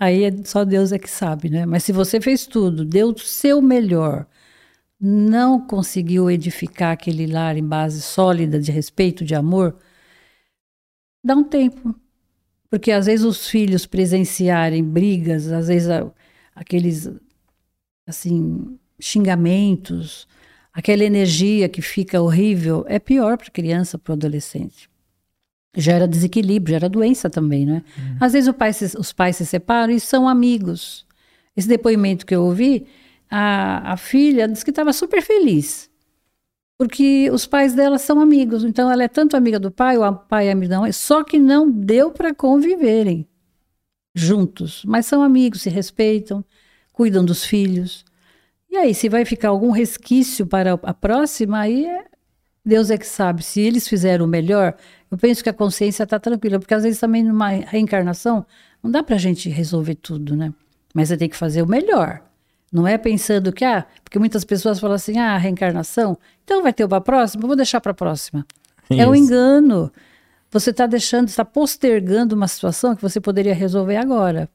aí 0.00 0.24
é, 0.24 0.32
só 0.44 0.64
Deus 0.64 0.92
é 0.92 0.98
que 0.98 1.10
sabe, 1.10 1.50
né? 1.50 1.66
Mas 1.66 1.84
se 1.84 1.92
você 1.92 2.18
fez 2.18 2.46
tudo, 2.46 2.86
deu 2.86 3.10
o 3.10 3.18
seu 3.18 3.60
melhor, 3.60 4.26
não 5.00 5.60
conseguiu 5.60 6.30
edificar 6.30 6.92
aquele 6.92 7.26
lar 7.26 7.56
em 7.56 7.66
base 7.66 8.00
sólida 8.00 8.58
de 8.58 8.72
respeito, 8.72 9.24
de 9.24 9.34
amor, 9.34 9.76
dá 11.24 11.34
um 11.34 11.44
tempo. 11.44 11.94
Porque 12.70 12.90
às 12.90 13.06
vezes 13.06 13.24
os 13.24 13.48
filhos 13.48 13.86
presenciarem 13.86 14.82
brigas, 14.82 15.52
às 15.52 15.68
vezes 15.68 15.88
aqueles 16.54 17.10
assim 18.06 18.78
xingamentos, 19.00 20.26
aquela 20.72 21.04
energia 21.04 21.68
que 21.68 21.82
fica 21.82 22.20
horrível, 22.20 22.84
é 22.88 22.98
pior 22.98 23.36
para 23.36 23.48
a 23.48 23.50
criança, 23.50 23.98
para 23.98 24.12
o 24.12 24.14
adolescente. 24.14 24.88
Gera 25.76 26.08
desequilíbrio, 26.08 26.74
gera 26.74 26.88
doença 26.88 27.28
também, 27.28 27.66
né? 27.66 27.82
Hum. 27.98 28.16
Às 28.18 28.32
vezes 28.32 28.52
pai 28.54 28.72
se, 28.72 28.96
os 28.98 29.12
pais 29.12 29.36
se 29.36 29.44
separam 29.44 29.92
e 29.92 30.00
são 30.00 30.26
amigos. 30.26 31.06
Esse 31.54 31.68
depoimento 31.68 32.24
que 32.24 32.34
eu 32.34 32.44
ouvi, 32.44 32.86
a, 33.30 33.92
a 33.92 33.96
filha 33.96 34.48
disse 34.48 34.64
que 34.64 34.70
estava 34.70 34.92
super 34.92 35.22
feliz, 35.22 35.90
porque 36.78 37.30
os 37.32 37.46
pais 37.46 37.74
dela 37.74 37.98
são 37.98 38.20
amigos. 38.20 38.64
Então 38.64 38.90
ela 38.90 39.04
é 39.04 39.08
tanto 39.08 39.36
amiga 39.36 39.58
do 39.58 39.70
pai, 39.70 39.96
o 39.98 40.14
pai 40.14 40.48
é 40.48 40.52
amigo 40.52 40.70
da 40.70 40.80
mãe, 40.80 40.92
só 40.92 41.24
que 41.24 41.38
não 41.38 41.70
deu 41.70 42.10
para 42.10 42.34
conviverem 42.34 43.26
juntos. 44.14 44.82
Mas 44.86 45.06
são 45.06 45.22
amigos, 45.22 45.62
se 45.62 45.70
respeitam, 45.70 46.44
cuidam 46.92 47.24
dos 47.24 47.44
filhos. 47.44 48.04
E 48.70 48.76
aí, 48.76 48.94
se 48.94 49.08
vai 49.08 49.24
ficar 49.24 49.48
algum 49.48 49.70
resquício 49.70 50.46
para 50.46 50.72
a 50.74 50.94
próxima, 50.94 51.60
aí 51.60 51.86
é, 51.86 52.04
Deus 52.64 52.90
é 52.90 52.98
que 52.98 53.06
sabe. 53.06 53.42
Se 53.42 53.60
eles 53.60 53.86
fizeram 53.86 54.24
o 54.24 54.28
melhor, 54.28 54.74
eu 55.10 55.16
penso 55.16 55.42
que 55.42 55.48
a 55.48 55.52
consciência 55.52 56.02
está 56.02 56.18
tranquila, 56.18 56.58
porque 56.58 56.74
às 56.74 56.82
vezes 56.82 56.98
também 56.98 57.22
numa 57.22 57.48
reencarnação 57.48 58.44
não 58.82 58.90
dá 58.90 59.02
para 59.02 59.14
a 59.14 59.18
gente 59.18 59.48
resolver 59.48 59.94
tudo, 59.94 60.34
né? 60.34 60.52
Mas 60.92 61.08
você 61.08 61.16
tem 61.16 61.28
que 61.28 61.36
fazer 61.36 61.62
o 61.62 61.66
melhor. 61.66 62.22
Não 62.72 62.86
é 62.86 62.98
pensando 62.98 63.52
que, 63.52 63.64
ah, 63.64 63.86
porque 64.02 64.18
muitas 64.18 64.44
pessoas 64.44 64.78
falam 64.78 64.96
assim, 64.96 65.18
ah, 65.18 65.36
reencarnação, 65.36 66.18
então 66.44 66.62
vai 66.62 66.72
ter 66.72 66.84
uma 66.84 67.00
próxima, 67.00 67.46
vou 67.46 67.56
deixar 67.56 67.80
para 67.80 67.92
a 67.92 67.94
próxima. 67.94 68.44
Isso. 68.90 69.00
É 69.00 69.06
um 69.06 69.14
engano. 69.14 69.92
Você 70.50 70.70
está 70.70 70.86
deixando, 70.86 71.28
está 71.28 71.44
postergando 71.44 72.34
uma 72.34 72.48
situação 72.48 72.94
que 72.94 73.02
você 73.02 73.20
poderia 73.20 73.54
resolver 73.54 73.96
agora 73.96 74.48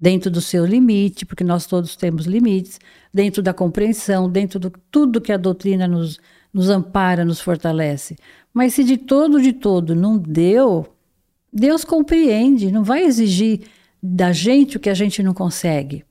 dentro 0.00 0.30
do 0.30 0.40
seu 0.40 0.64
limite, 0.64 1.26
porque 1.26 1.42
nós 1.42 1.66
todos 1.66 1.96
temos 1.96 2.24
limites, 2.24 2.78
dentro 3.12 3.42
da 3.42 3.52
compreensão, 3.52 4.30
dentro 4.30 4.60
de 4.60 4.70
tudo 4.90 5.20
que 5.20 5.32
a 5.32 5.36
doutrina 5.36 5.88
nos, 5.88 6.20
nos 6.52 6.70
ampara, 6.70 7.24
nos 7.24 7.40
fortalece. 7.40 8.16
Mas 8.54 8.74
se 8.74 8.84
de 8.84 8.96
todo, 8.96 9.42
de 9.42 9.52
todo 9.52 9.94
não 9.94 10.16
deu, 10.16 10.86
Deus 11.52 11.84
compreende, 11.84 12.70
não 12.70 12.84
vai 12.84 13.02
exigir 13.02 13.62
da 14.00 14.32
gente 14.32 14.76
o 14.76 14.80
que 14.80 14.90
a 14.90 14.94
gente 14.94 15.22
não 15.22 15.34
consegue. 15.34 16.04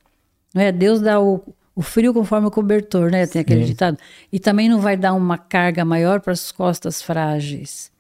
Não 0.58 0.64
é? 0.64 0.72
Deus 0.72 1.00
dá 1.00 1.22
o, 1.22 1.44
o 1.76 1.84
frio 1.84 2.12
conforme 2.14 2.48
o 2.48 2.52
cobertor, 2.52 3.12
né? 3.12 3.28
Tem 3.28 3.42
aquele 3.42 3.62
Sim. 3.62 3.68
ditado. 3.68 3.98
E 4.32 4.40
também 4.40 4.68
não 4.68 4.80
vai 4.80 4.98
dar 4.98 5.14
uma 5.14 5.38
carga 5.38 5.86
maior 5.86 6.20
para 6.20 6.34
as 6.34 6.52
costas 6.52 7.02
frágeis. 7.02 7.92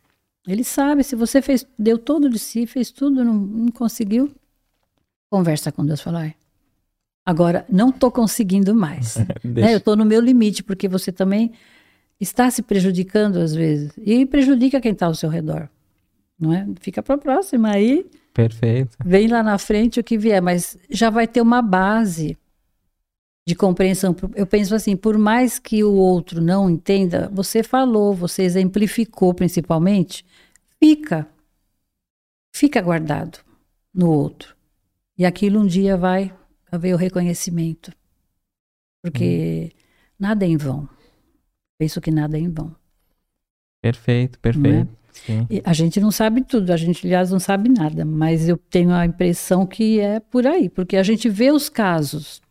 Ele 0.47 0.63
sabe, 0.63 1.03
se 1.03 1.15
você 1.15 1.41
fez, 1.41 1.67
deu 1.77 1.97
todo 1.97 2.29
de 2.29 2.39
si, 2.39 2.65
fez 2.65 2.89
tudo, 2.89 3.23
não, 3.23 3.33
não 3.33 3.71
conseguiu, 3.71 4.33
Conversa 5.29 5.73
com 5.73 5.85
Deus, 5.85 6.01
fala, 6.01 6.33
agora 7.25 7.65
não 7.69 7.89
estou 7.89 8.09
conseguindo 8.09 8.73
mais. 8.73 9.17
né? 9.43 9.73
Eu 9.73 9.79
estou 9.79 9.95
no 9.95 10.05
meu 10.05 10.21
limite, 10.21 10.63
porque 10.63 10.87
você 10.87 11.11
também 11.11 11.51
está 12.19 12.49
se 12.49 12.61
prejudicando 12.61 13.37
às 13.37 13.53
vezes. 13.53 13.91
E 13.97 14.25
prejudica 14.25 14.79
quem 14.79 14.93
está 14.93 15.05
ao 15.05 15.15
seu 15.15 15.29
redor. 15.29 15.69
Não 16.39 16.53
é? 16.53 16.65
Fica 16.79 17.03
para 17.03 17.15
a 17.15 17.17
próxima 17.17 17.71
aí. 17.71 18.05
Perfeito. 18.33 18.95
Vem 19.03 19.27
lá 19.27 19.43
na 19.43 19.57
frente 19.57 19.99
o 19.99 20.03
que 20.03 20.17
vier, 20.17 20.41
mas 20.41 20.77
já 20.89 21.09
vai 21.09 21.27
ter 21.27 21.41
uma 21.41 21.61
base 21.61 22.37
de 23.47 23.55
compreensão. 23.55 24.13
Eu 24.35 24.45
penso 24.45 24.75
assim, 24.75 24.97
por 24.97 25.17
mais 25.17 25.57
que 25.57 25.81
o 25.81 25.93
outro 25.93 26.41
não 26.41 26.69
entenda, 26.69 27.29
você 27.31 27.63
falou, 27.63 28.13
você 28.13 28.43
exemplificou 28.43 29.33
principalmente, 29.33 30.25
fica. 30.83 31.25
Fica 32.53 32.81
guardado 32.81 33.39
no 33.93 34.11
outro. 34.11 34.53
E 35.17 35.25
aquilo 35.25 35.61
um 35.61 35.65
dia 35.65 35.95
vai 35.95 36.35
haver 36.69 36.93
o 36.93 36.97
reconhecimento. 36.97 37.93
Porque 39.01 39.71
hum. 39.73 39.79
nada 40.19 40.43
é 40.43 40.49
em 40.49 40.57
vão. 40.57 40.89
Penso 41.79 42.01
que 42.01 42.11
nada 42.11 42.37
é 42.37 42.41
em 42.41 42.49
vão. 42.49 42.75
Perfeito, 43.81 44.37
perfeito. 44.39 44.91
É? 45.29 45.61
A 45.63 45.71
gente 45.71 46.01
não 46.01 46.11
sabe 46.11 46.43
tudo, 46.43 46.73
a 46.73 46.77
gente, 46.77 47.07
aliás, 47.07 47.31
não 47.31 47.39
sabe 47.39 47.69
nada, 47.69 48.03
mas 48.03 48.49
eu 48.49 48.57
tenho 48.57 48.91
a 48.91 49.05
impressão 49.05 49.65
que 49.65 50.01
é 50.01 50.19
por 50.19 50.45
aí, 50.45 50.69
porque 50.69 50.97
a 50.97 51.03
gente 51.03 51.29
vê 51.29 51.49
os 51.49 51.69
casos, 51.69 52.41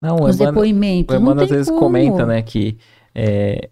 não, 0.00 0.16
os 0.16 0.36
Emmanuel, 0.36 0.52
depoimentos. 0.52 1.14
O 1.14 1.18
Emmanuel 1.18 1.44
às 1.44 1.50
vezes 1.50 1.68
como. 1.68 1.80
comenta 1.80 2.26
né, 2.26 2.42
que 2.42 2.78
é, 3.14 3.70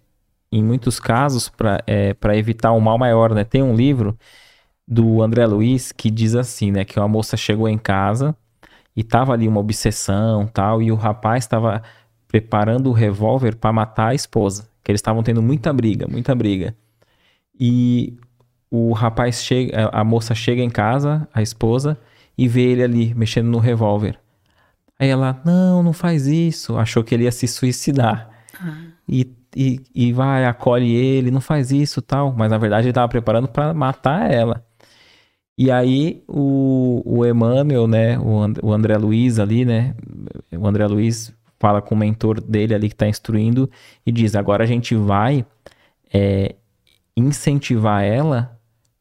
em 0.51 0.63
muitos 0.63 0.99
casos, 1.01 1.49
para 1.49 1.83
é, 1.87 2.15
evitar 2.37 2.73
um 2.73 2.81
mal 2.81 2.97
maior, 2.97 3.35
né, 3.35 3.45
tem 3.45 3.63
um 3.63 3.75
livro 3.75 4.17
do 4.87 5.23
André 5.23 5.47
Luiz 5.47 5.93
que 5.93 6.11
diz 6.11 6.35
assim, 6.35 6.71
né, 6.71 6.85
que 6.85 6.99
uma 6.99 7.09
moça 7.09 7.37
chegou 7.37 7.69
em 7.69 7.79
casa 7.79 8.37
e 8.97 9.03
tava 9.03 9.33
ali 9.33 9.49
uma 9.49 9.61
obsessão, 9.61 10.47
tal, 10.47 10.81
e 10.81 10.93
o 10.93 10.95
rapaz 10.95 11.45
estava 11.45 11.83
preparando 12.29 12.89
o 12.89 12.93
revólver 12.93 13.57
para 13.57 13.73
matar 13.73 14.09
a 14.09 14.15
esposa, 14.15 14.69
que 14.83 14.91
eles 14.91 15.01
estavam 15.01 15.23
tendo 15.23 15.43
muita 15.43 15.73
briga, 15.73 16.07
muita 16.09 16.35
briga. 16.35 16.75
E 17.59 18.17
o 18.71 18.93
rapaz 18.93 19.43
chega, 19.45 19.89
a 19.93 20.05
moça 20.05 20.35
chega 20.35 20.63
em 20.63 20.71
casa, 20.71 21.29
a 21.33 21.43
esposa, 21.43 21.99
e 22.37 22.49
vê 22.49 22.63
ele 22.63 22.83
ali 22.83 23.15
mexendo 23.15 23.47
no 23.47 23.59
revólver. 23.59 24.19
Aí 24.99 25.09
ela, 25.09 25.41
não, 25.45 25.83
não 25.83 25.93
faz 25.93 26.27
isso. 26.27 26.77
Achou 26.77 27.03
que 27.03 27.15
ele 27.15 27.25
ia 27.25 27.33
se 27.33 27.47
suicidar. 27.49 28.31
Ah. 28.61 28.77
E, 29.09 29.31
e, 29.57 29.81
e 29.95 30.12
vai, 30.12 30.45
acolhe 30.47 30.95
ele, 30.95 31.31
não 31.31 31.41
faz 31.41 31.71
isso 31.71 32.01
tal. 32.01 32.33
Mas 32.37 32.51
na 32.51 32.59
verdade 32.59 32.85
ele 32.85 32.91
estava 32.91 33.09
preparando 33.09 33.49
para 33.49 33.75
matar 33.75 34.31
ela. 34.31 34.65
E 35.57 35.71
aí 35.71 36.23
o, 36.27 37.03
o 37.05 37.25
Emmanuel, 37.25 37.87
né, 37.87 38.19
o, 38.19 38.43
And, 38.43 38.55
o 38.62 38.73
André 38.73 38.97
Luiz 38.97 39.39
ali, 39.39 39.65
né, 39.65 39.95
o 40.53 40.66
André 40.66 40.87
Luiz 40.87 41.33
fala 41.61 41.81
com 41.81 41.95
o 41.95 41.99
mentor 41.99 42.41
dele 42.41 42.75
ali 42.75 42.89
que 42.89 42.95
está 42.95 43.07
instruindo 43.07 43.71
e 44.05 44.11
diz, 44.11 44.35
agora 44.35 44.65
a 44.65 44.66
gente 44.66 44.97
vai 44.97 45.47
é, 46.12 46.57
incentivar 47.16 48.03
ela 48.03 48.59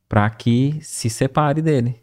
para 0.08 0.30
que 0.30 0.78
se 0.82 1.10
separe 1.10 1.62
dele. 1.62 2.03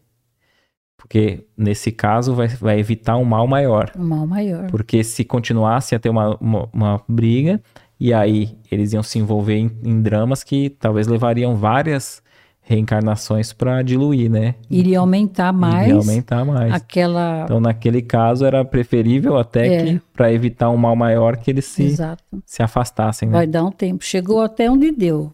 Porque 1.00 1.44
nesse 1.56 1.90
caso 1.90 2.34
vai, 2.34 2.46
vai 2.46 2.78
evitar 2.78 3.16
um 3.16 3.24
mal 3.24 3.46
maior. 3.46 3.90
Um 3.98 4.04
mal 4.04 4.26
maior. 4.26 4.70
Porque 4.70 5.02
se 5.02 5.24
continuasse 5.24 5.94
a 5.94 5.98
ter 5.98 6.10
uma, 6.10 6.36
uma, 6.36 6.68
uma 6.72 7.02
briga, 7.08 7.60
e 7.98 8.12
aí 8.12 8.54
eles 8.70 8.92
iam 8.92 9.02
se 9.02 9.18
envolver 9.18 9.56
em, 9.56 9.70
em 9.82 10.02
dramas 10.02 10.44
que 10.44 10.68
talvez 10.68 11.06
levariam 11.06 11.56
várias 11.56 12.22
reencarnações 12.60 13.52
para 13.52 13.82
diluir, 13.82 14.30
né? 14.30 14.54
Iria 14.70 15.00
aumentar 15.00 15.52
mais. 15.52 15.88
Iria 15.88 15.98
aumentar 15.98 16.44
mais. 16.44 16.72
Aquela. 16.72 17.42
Então, 17.44 17.60
naquele 17.60 18.02
caso, 18.02 18.44
era 18.44 18.64
preferível 18.64 19.36
até 19.38 19.66
É. 19.66 19.84
que, 19.84 20.00
para 20.12 20.32
evitar 20.32 20.70
um 20.70 20.76
mal 20.76 20.94
maior, 20.94 21.36
que 21.38 21.50
eles 21.50 21.64
se, 21.64 21.82
Exato. 21.82 22.22
se 22.46 22.62
afastassem, 22.62 23.28
né? 23.28 23.38
Vai 23.38 23.46
dar 23.46 23.64
um 23.64 23.72
tempo. 23.72 24.04
Chegou 24.04 24.40
até 24.40 24.70
onde 24.70 24.92
deu. 24.92 25.32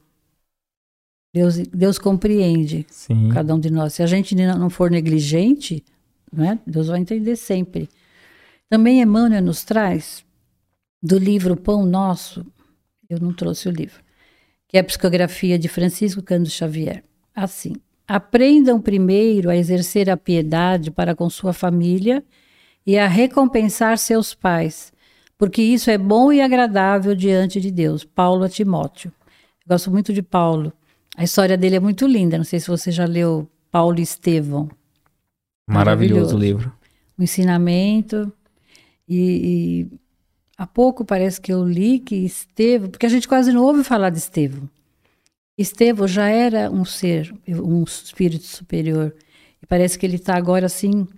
Deus, 1.37 1.59
Deus 1.59 1.99
compreende 1.99 2.87
Sim. 2.89 3.29
cada 3.29 3.55
um 3.55 3.61
de 3.61 3.71
nós. 3.71 3.93
Se 3.93 4.03
a 4.03 4.07
gente 4.07 4.35
não 4.35 4.71
for 4.71 4.91
negligente, 4.91 5.85
né, 6.33 6.59
Deus 6.67 6.87
vai 6.87 6.99
entender 6.99 7.37
sempre. 7.37 7.91
Também 8.71 9.03
Emmanuel 9.03 9.43
nos 9.43 9.63
traz 9.63 10.25
do 11.03 11.19
livro 11.19 11.55
Pão 11.55 11.85
Nosso, 11.85 12.43
eu 13.07 13.21
não 13.21 13.35
trouxe 13.35 13.69
o 13.69 13.71
livro, 13.71 14.03
que 14.67 14.79
é 14.79 14.81
a 14.81 14.85
psicografia 14.85 15.59
de 15.59 15.69
Francisco 15.69 16.23
Cândido 16.23 16.49
Xavier. 16.49 17.05
Assim, 17.35 17.75
aprendam 18.09 18.81
primeiro 18.81 19.51
a 19.51 19.57
exercer 19.57 20.09
a 20.09 20.17
piedade 20.17 20.91
para 20.91 21.15
com 21.15 21.29
sua 21.29 21.53
família 21.53 22.25
e 22.87 22.97
a 22.97 23.07
recompensar 23.07 23.99
seus 23.99 24.33
pais, 24.33 24.91
porque 25.37 25.61
isso 25.61 25.91
é 25.91 25.99
bom 25.99 26.33
e 26.33 26.41
agradável 26.41 27.15
diante 27.15 27.61
de 27.61 27.71
Deus. 27.71 28.05
Paulo 28.05 28.43
a 28.43 28.49
Timóteo. 28.49 29.13
Eu 29.67 29.75
gosto 29.75 29.91
muito 29.91 30.15
de 30.15 30.23
Paulo. 30.23 30.73
A 31.17 31.25
história 31.25 31.57
dele 31.57 31.77
é 31.77 31.81
muito 31.81 32.07
linda. 32.07 32.37
Não 32.37 32.45
sei 32.45 32.61
se 32.61 32.69
você 32.69 32.91
já 32.93 33.07
leu 33.07 33.49
Paulo 33.71 33.99
e 33.99 34.03
Estevão. 34.03 34.69
Maravilhoso 35.67 36.37
Maravilhoso. 36.37 36.39
livro. 36.39 36.73
O 37.19 37.23
ensinamento. 37.23 38.31
E, 39.09 39.89
e 39.89 39.99
há 40.59 40.67
pouco 40.67 41.05
parece 41.05 41.41
que 41.41 41.53
eu 41.53 41.67
li 41.67 41.99
que 41.99 42.17
Estevão, 42.17 42.91
porque 42.91 43.07
a 43.07 43.09
gente 43.09 43.27
quase 43.27 43.51
não 43.51 43.63
ouve 43.63 43.83
falar 43.83 44.11
de 44.11 44.19
Estevão. 44.19 44.69
Estevão 45.57 46.07
já 46.07 46.29
era 46.29 46.71
um 46.71 46.85
ser, 46.85 47.35
um 47.49 47.83
espírito 47.83 48.45
superior. 48.45 49.15
E 49.63 49.67
parece 49.67 49.99
que 49.99 50.05
ele 50.05 50.17
está 50.17 50.37
agora 50.37 50.67
assim, 50.67 51.09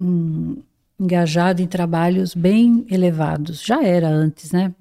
hum, 0.00 0.62
engajado 0.98 1.60
em 1.60 1.66
trabalhos 1.66 2.34
bem 2.34 2.86
elevados. 2.90 3.62
Já 3.62 3.84
era 3.84 4.08
antes, 4.08 4.50
né? 4.50 4.74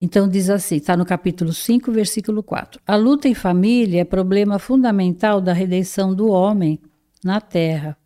Então 0.00 0.28
diz 0.28 0.48
assim, 0.48 0.76
está 0.76 0.96
no 0.96 1.04
capítulo 1.04 1.52
5, 1.52 1.90
versículo 1.90 2.42
4. 2.42 2.80
A 2.86 2.94
luta 2.94 3.26
em 3.28 3.34
família 3.34 4.02
é 4.02 4.04
problema 4.04 4.58
fundamental 4.58 5.40
da 5.40 5.52
redenção 5.52 6.14
do 6.14 6.28
homem 6.28 6.78
na 7.24 7.40
terra. 7.40 7.96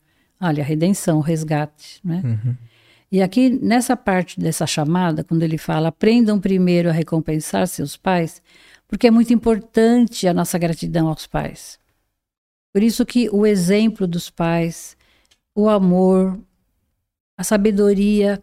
Olha, 0.41 0.63
a 0.63 0.67
redenção, 0.67 1.19
o 1.19 1.21
resgate, 1.21 2.01
né? 2.03 2.23
Uhum. 2.25 2.57
E 3.11 3.21
aqui, 3.21 3.51
nessa 3.51 3.95
parte 3.95 4.41
dessa 4.41 4.67
chamada, 4.67 5.23
quando 5.23 5.43
ele 5.43 5.59
fala, 5.59 5.89
aprendam 5.89 6.41
primeiro 6.41 6.89
a 6.89 6.93
recompensar 6.93 7.69
seus 7.69 7.95
pais, 7.95 8.41
porque 8.89 9.07
é 9.07 9.11
muito 9.11 9.35
importante 9.35 10.27
a 10.27 10.33
nossa 10.33 10.57
gratidão 10.59 11.09
aos 11.09 11.27
pais. 11.27 11.79
Por 12.73 12.83
isso 12.83 13.05
que 13.05 13.29
o 13.31 13.45
exemplo 13.45 14.07
dos 14.07 14.31
pais, 14.31 14.97
o 15.55 15.69
amor, 15.69 16.41
a 17.37 17.45
sabedoria, 17.45 18.43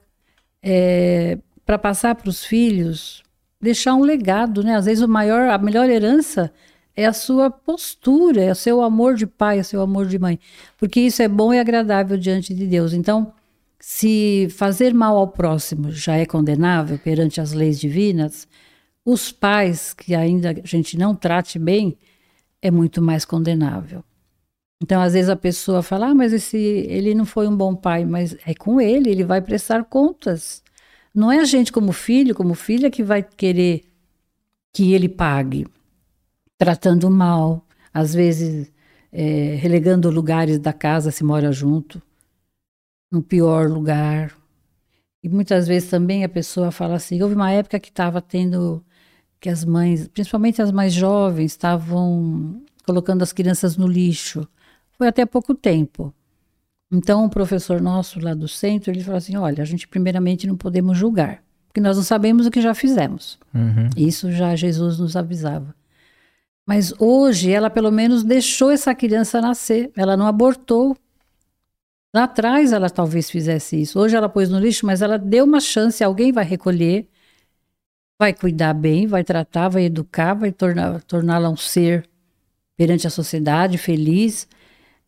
para 1.65 1.79
passar 1.79 2.13
para 2.13 2.29
os 2.29 2.45
filhos, 2.45 3.23
deixar 3.61 3.95
um 3.95 4.03
legado, 4.03 4.63
né? 4.63 4.75
Às 4.75 4.85
vezes 4.85 5.03
o 5.03 5.07
maior, 5.07 5.49
a 5.49 5.57
melhor 5.57 5.89
herança 5.89 6.51
é 6.95 7.05
a 7.05 7.13
sua 7.13 7.49
postura, 7.49 8.43
é 8.43 8.51
o 8.51 8.55
seu 8.55 8.81
amor 8.81 9.15
de 9.15 9.25
pai, 9.25 9.59
é 9.59 9.61
o 9.61 9.65
seu 9.65 9.81
amor 9.81 10.05
de 10.05 10.19
mãe, 10.19 10.39
porque 10.77 10.99
isso 10.99 11.21
é 11.21 11.27
bom 11.27 11.53
e 11.53 11.59
agradável 11.59 12.17
diante 12.17 12.53
de 12.53 12.67
Deus. 12.67 12.93
Então, 12.93 13.33
se 13.79 14.47
fazer 14.51 14.93
mal 14.93 15.17
ao 15.17 15.27
próximo 15.27 15.91
já 15.91 16.15
é 16.15 16.25
condenável 16.25 16.99
perante 16.99 17.39
as 17.39 17.53
leis 17.53 17.79
divinas, 17.79 18.47
os 19.05 19.31
pais 19.31 19.93
que 19.93 20.13
ainda 20.13 20.51
a 20.51 20.67
gente 20.67 20.97
não 20.97 21.15
trate 21.15 21.57
bem 21.57 21.97
é 22.61 22.69
muito 22.69 23.01
mais 23.01 23.23
condenável. 23.23 24.03
Então, 24.81 25.01
às 25.01 25.13
vezes 25.13 25.29
a 25.29 25.35
pessoa 25.35 25.81
fala, 25.83 26.07
ah, 26.07 26.15
mas 26.15 26.31
esse, 26.31 26.57
ele 26.57 27.13
não 27.13 27.25
foi 27.25 27.47
um 27.47 27.55
bom 27.55 27.75
pai, 27.75 28.05
mas 28.05 28.35
é 28.45 28.53
com 28.53 28.79
ele, 28.79 29.09
ele 29.09 29.23
vai 29.25 29.41
prestar 29.41 29.83
contas. 29.83 30.63
Não 31.13 31.31
é 31.31 31.39
a 31.39 31.45
gente 31.45 31.71
como 31.71 31.91
filho, 31.91 32.35
como 32.35 32.53
filha, 32.53 32.89
que 32.89 33.03
vai 33.03 33.23
querer 33.23 33.83
que 34.71 34.93
ele 34.93 35.09
pague, 35.09 35.67
tratando 36.57 37.09
mal, 37.09 37.65
às 37.93 38.13
vezes 38.13 38.71
é, 39.11 39.55
relegando 39.55 40.09
lugares 40.09 40.59
da 40.59 40.71
casa 40.71 41.11
se 41.11 41.23
mora 41.23 41.51
junto, 41.51 42.01
no 43.11 43.21
pior 43.21 43.67
lugar. 43.69 44.35
E 45.23 45.27
muitas 45.27 45.67
vezes 45.67 45.89
também 45.89 46.23
a 46.23 46.29
pessoa 46.29 46.71
fala 46.71 46.95
assim, 46.95 47.21
houve 47.21 47.35
uma 47.35 47.51
época 47.51 47.79
que 47.79 47.89
estava 47.89 48.21
tendo 48.21 48.83
que 49.39 49.49
as 49.49 49.65
mães, 49.65 50.07
principalmente 50.07 50.61
as 50.61 50.71
mais 50.71 50.93
jovens, 50.93 51.51
estavam 51.51 52.61
colocando 52.85 53.23
as 53.23 53.33
crianças 53.33 53.77
no 53.77 53.87
lixo. 53.87 54.47
Foi 54.97 55.07
até 55.07 55.25
pouco 55.25 55.55
tempo. 55.55 56.13
Então, 56.91 57.25
um 57.25 57.29
professor 57.29 57.79
nosso 57.79 58.19
lá 58.19 58.33
do 58.33 58.47
centro, 58.47 58.91
ele 58.91 59.03
falou 59.03 59.17
assim, 59.17 59.37
olha, 59.37 59.61
a 59.61 59.65
gente 59.65 59.87
primeiramente 59.87 60.47
não 60.47 60.57
podemos 60.57 60.97
julgar, 60.97 61.43
porque 61.67 61.79
nós 61.79 61.97
não 61.97 62.03
sabemos 62.03 62.47
o 62.47 62.51
que 62.51 62.61
já 62.61 62.73
fizemos. 62.73 63.37
Uhum. 63.53 63.89
Isso 63.95 64.31
já 64.31 64.55
Jesus 64.55 64.97
nos 64.97 65.15
avisava. 65.15 65.75
Mas 66.65 66.93
hoje 66.99 67.51
ela 67.51 67.69
pelo 67.69 67.91
menos 67.91 68.23
deixou 68.23 68.71
essa 68.71 68.93
criança 68.95 69.39
nascer, 69.41 69.91
ela 69.95 70.17
não 70.17 70.25
abortou. 70.25 70.97
Lá 72.13 72.23
atrás 72.23 72.71
ela 72.71 72.89
talvez 72.89 73.29
fizesse 73.29 73.79
isso. 73.79 73.99
Hoje 73.99 74.15
ela 74.15 74.27
pôs 74.27 74.49
no 74.49 74.59
lixo, 74.59 74.85
mas 74.85 75.01
ela 75.03 75.17
deu 75.17 75.45
uma 75.45 75.59
chance, 75.59 76.03
alguém 76.03 76.31
vai 76.31 76.43
recolher, 76.43 77.07
vai 78.19 78.33
cuidar 78.33 78.73
bem, 78.73 79.05
vai 79.05 79.23
tratar, 79.23 79.69
vai 79.69 79.83
educar, 79.83 80.33
vai 80.33 80.51
torná-la 80.51 81.49
um 81.49 81.57
ser 81.57 82.09
perante 82.75 83.05
a 83.05 83.11
sociedade, 83.11 83.77
feliz. 83.77 84.47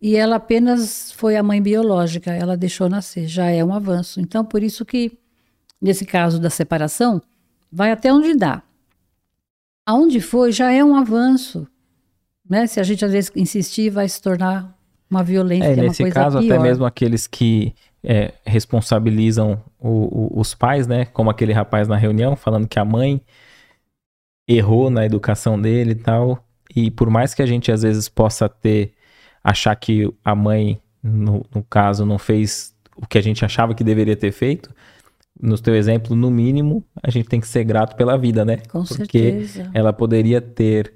E 0.01 0.15
ela 0.15 0.37
apenas 0.37 1.11
foi 1.11 1.35
a 1.37 1.43
mãe 1.43 1.61
biológica, 1.61 2.31
ela 2.31 2.57
deixou 2.57 2.89
nascer, 2.89 3.27
já 3.27 3.47
é 3.49 3.63
um 3.63 3.73
avanço. 3.73 4.19
Então, 4.19 4.43
por 4.43 4.63
isso 4.63 4.83
que, 4.83 5.17
nesse 5.79 6.05
caso 6.05 6.39
da 6.39 6.49
separação, 6.49 7.21
vai 7.71 7.91
até 7.91 8.11
onde 8.11 8.33
dá. 8.35 8.63
Aonde 9.85 10.19
foi, 10.19 10.51
já 10.51 10.71
é 10.71 10.83
um 10.83 10.95
avanço. 10.95 11.67
Né? 12.49 12.65
Se 12.67 12.79
a 12.79 12.83
gente 12.83 13.05
às 13.05 13.11
vezes 13.11 13.31
insistir, 13.35 13.89
vai 13.91 14.07
se 14.09 14.21
tornar 14.21 14.75
uma 15.09 15.23
violência, 15.23 15.67
É, 15.67 15.71
é 15.73 15.75
uma 15.75 15.83
nesse 15.83 16.09
caso, 16.09 16.39
pior. 16.39 16.53
até 16.55 16.61
mesmo 16.63 16.85
aqueles 16.85 17.27
que 17.27 17.73
é, 18.03 18.33
responsabilizam 18.43 19.61
o- 19.79 20.35
o- 20.37 20.39
os 20.39 20.55
pais, 20.55 20.87
né? 20.87 21.05
Como 21.05 21.29
aquele 21.29 21.53
rapaz 21.53 21.87
na 21.87 21.95
reunião, 21.95 22.35
falando 22.35 22.67
que 22.67 22.79
a 22.79 22.85
mãe 22.85 23.21
errou 24.47 24.89
na 24.89 25.05
educação 25.05 25.61
dele 25.61 25.91
e 25.91 25.95
tal. 25.95 26.43
E 26.75 26.89
por 26.89 27.11
mais 27.11 27.35
que 27.35 27.43
a 27.43 27.45
gente 27.45 27.71
às 27.71 27.83
vezes 27.83 28.09
possa 28.09 28.49
ter, 28.49 28.93
achar 29.43 29.75
que 29.75 30.11
a 30.23 30.35
mãe, 30.35 30.79
no, 31.03 31.43
no 31.53 31.63
caso, 31.63 32.05
não 32.05 32.17
fez 32.17 32.73
o 32.95 33.07
que 33.07 33.17
a 33.17 33.21
gente 33.21 33.43
achava 33.43 33.73
que 33.73 33.83
deveria 33.83 34.15
ter 34.15 34.31
feito, 34.31 34.69
no 35.41 35.57
teu 35.57 35.73
exemplo, 35.75 36.15
no 36.15 36.29
mínimo, 36.29 36.83
a 37.01 37.09
gente 37.09 37.27
tem 37.27 37.39
que 37.39 37.47
ser 37.47 37.63
grato 37.63 37.95
pela 37.95 38.17
vida, 38.17 38.45
né? 38.45 38.57
Com 38.69 38.83
Porque 38.83 39.31
certeza. 39.31 39.71
ela 39.73 39.91
poderia 39.91 40.39
ter 40.39 40.93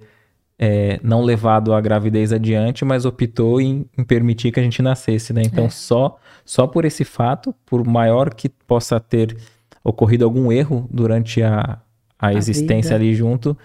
é, 0.59 0.99
não 1.01 1.23
levado 1.23 1.73
a 1.73 1.81
gravidez 1.81 2.31
adiante, 2.31 2.85
mas 2.85 3.05
optou 3.05 3.59
em, 3.59 3.85
em 3.97 4.03
permitir 4.03 4.51
que 4.51 4.59
a 4.59 4.63
gente 4.63 4.81
nascesse, 4.81 5.33
né? 5.33 5.41
Então, 5.43 5.65
É. 5.65 5.69
só, 5.69 6.17
só 6.45 6.67
por 6.67 6.85
esse 6.85 7.03
fato, 7.03 7.55
por 7.65 7.83
maior 7.85 8.33
que 8.33 8.47
possa 8.49 8.99
ter 8.99 9.35
ocorrido 9.83 10.23
algum 10.25 10.51
erro 10.51 10.87
durante 10.91 11.41
a, 11.41 11.79
a, 12.19 12.27
A 12.27 12.33
existência 12.33 12.97
vida. 12.97 13.03
ali 13.09 13.15
junto, 13.15 13.57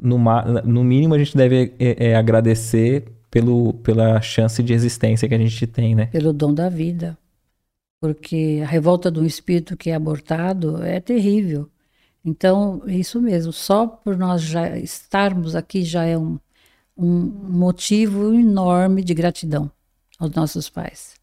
no, 0.00 0.18
no 0.64 0.84
mínimo 0.84 1.14
a 1.14 1.18
gente 1.18 1.36
deve 1.36 1.72
é, 1.78 2.10
é, 2.10 2.16
agradecer 2.16 3.04
pelo, 3.32 3.72
pela 3.72 4.20
chance 4.20 4.62
de 4.62 4.74
existência 4.74 5.26
que 5.26 5.34
a 5.34 5.38
gente 5.38 5.66
tem, 5.66 5.94
né? 5.94 6.06
Pelo 6.06 6.34
dom 6.34 6.52
da 6.52 6.68
vida. 6.68 7.16
Porque 7.98 8.60
a 8.62 8.66
revolta 8.66 9.10
de 9.10 9.18
um 9.18 9.24
espírito 9.24 9.74
que 9.74 9.88
é 9.88 9.94
abortado 9.94 10.82
é 10.84 11.00
terrível. 11.00 11.66
Então, 12.22 12.82
é 12.86 12.92
isso 12.92 13.20
mesmo. 13.22 13.50
Só 13.50 13.86
por 13.86 14.18
nós 14.18 14.42
já 14.42 14.76
estarmos 14.76 15.56
aqui 15.56 15.82
já 15.82 16.04
é 16.04 16.18
um, 16.18 16.38
um 16.96 17.08
motivo 17.48 18.34
enorme 18.34 19.02
de 19.02 19.14
gratidão 19.14 19.70
aos 20.18 20.30
nossos 20.32 20.68
pais. 20.68 21.14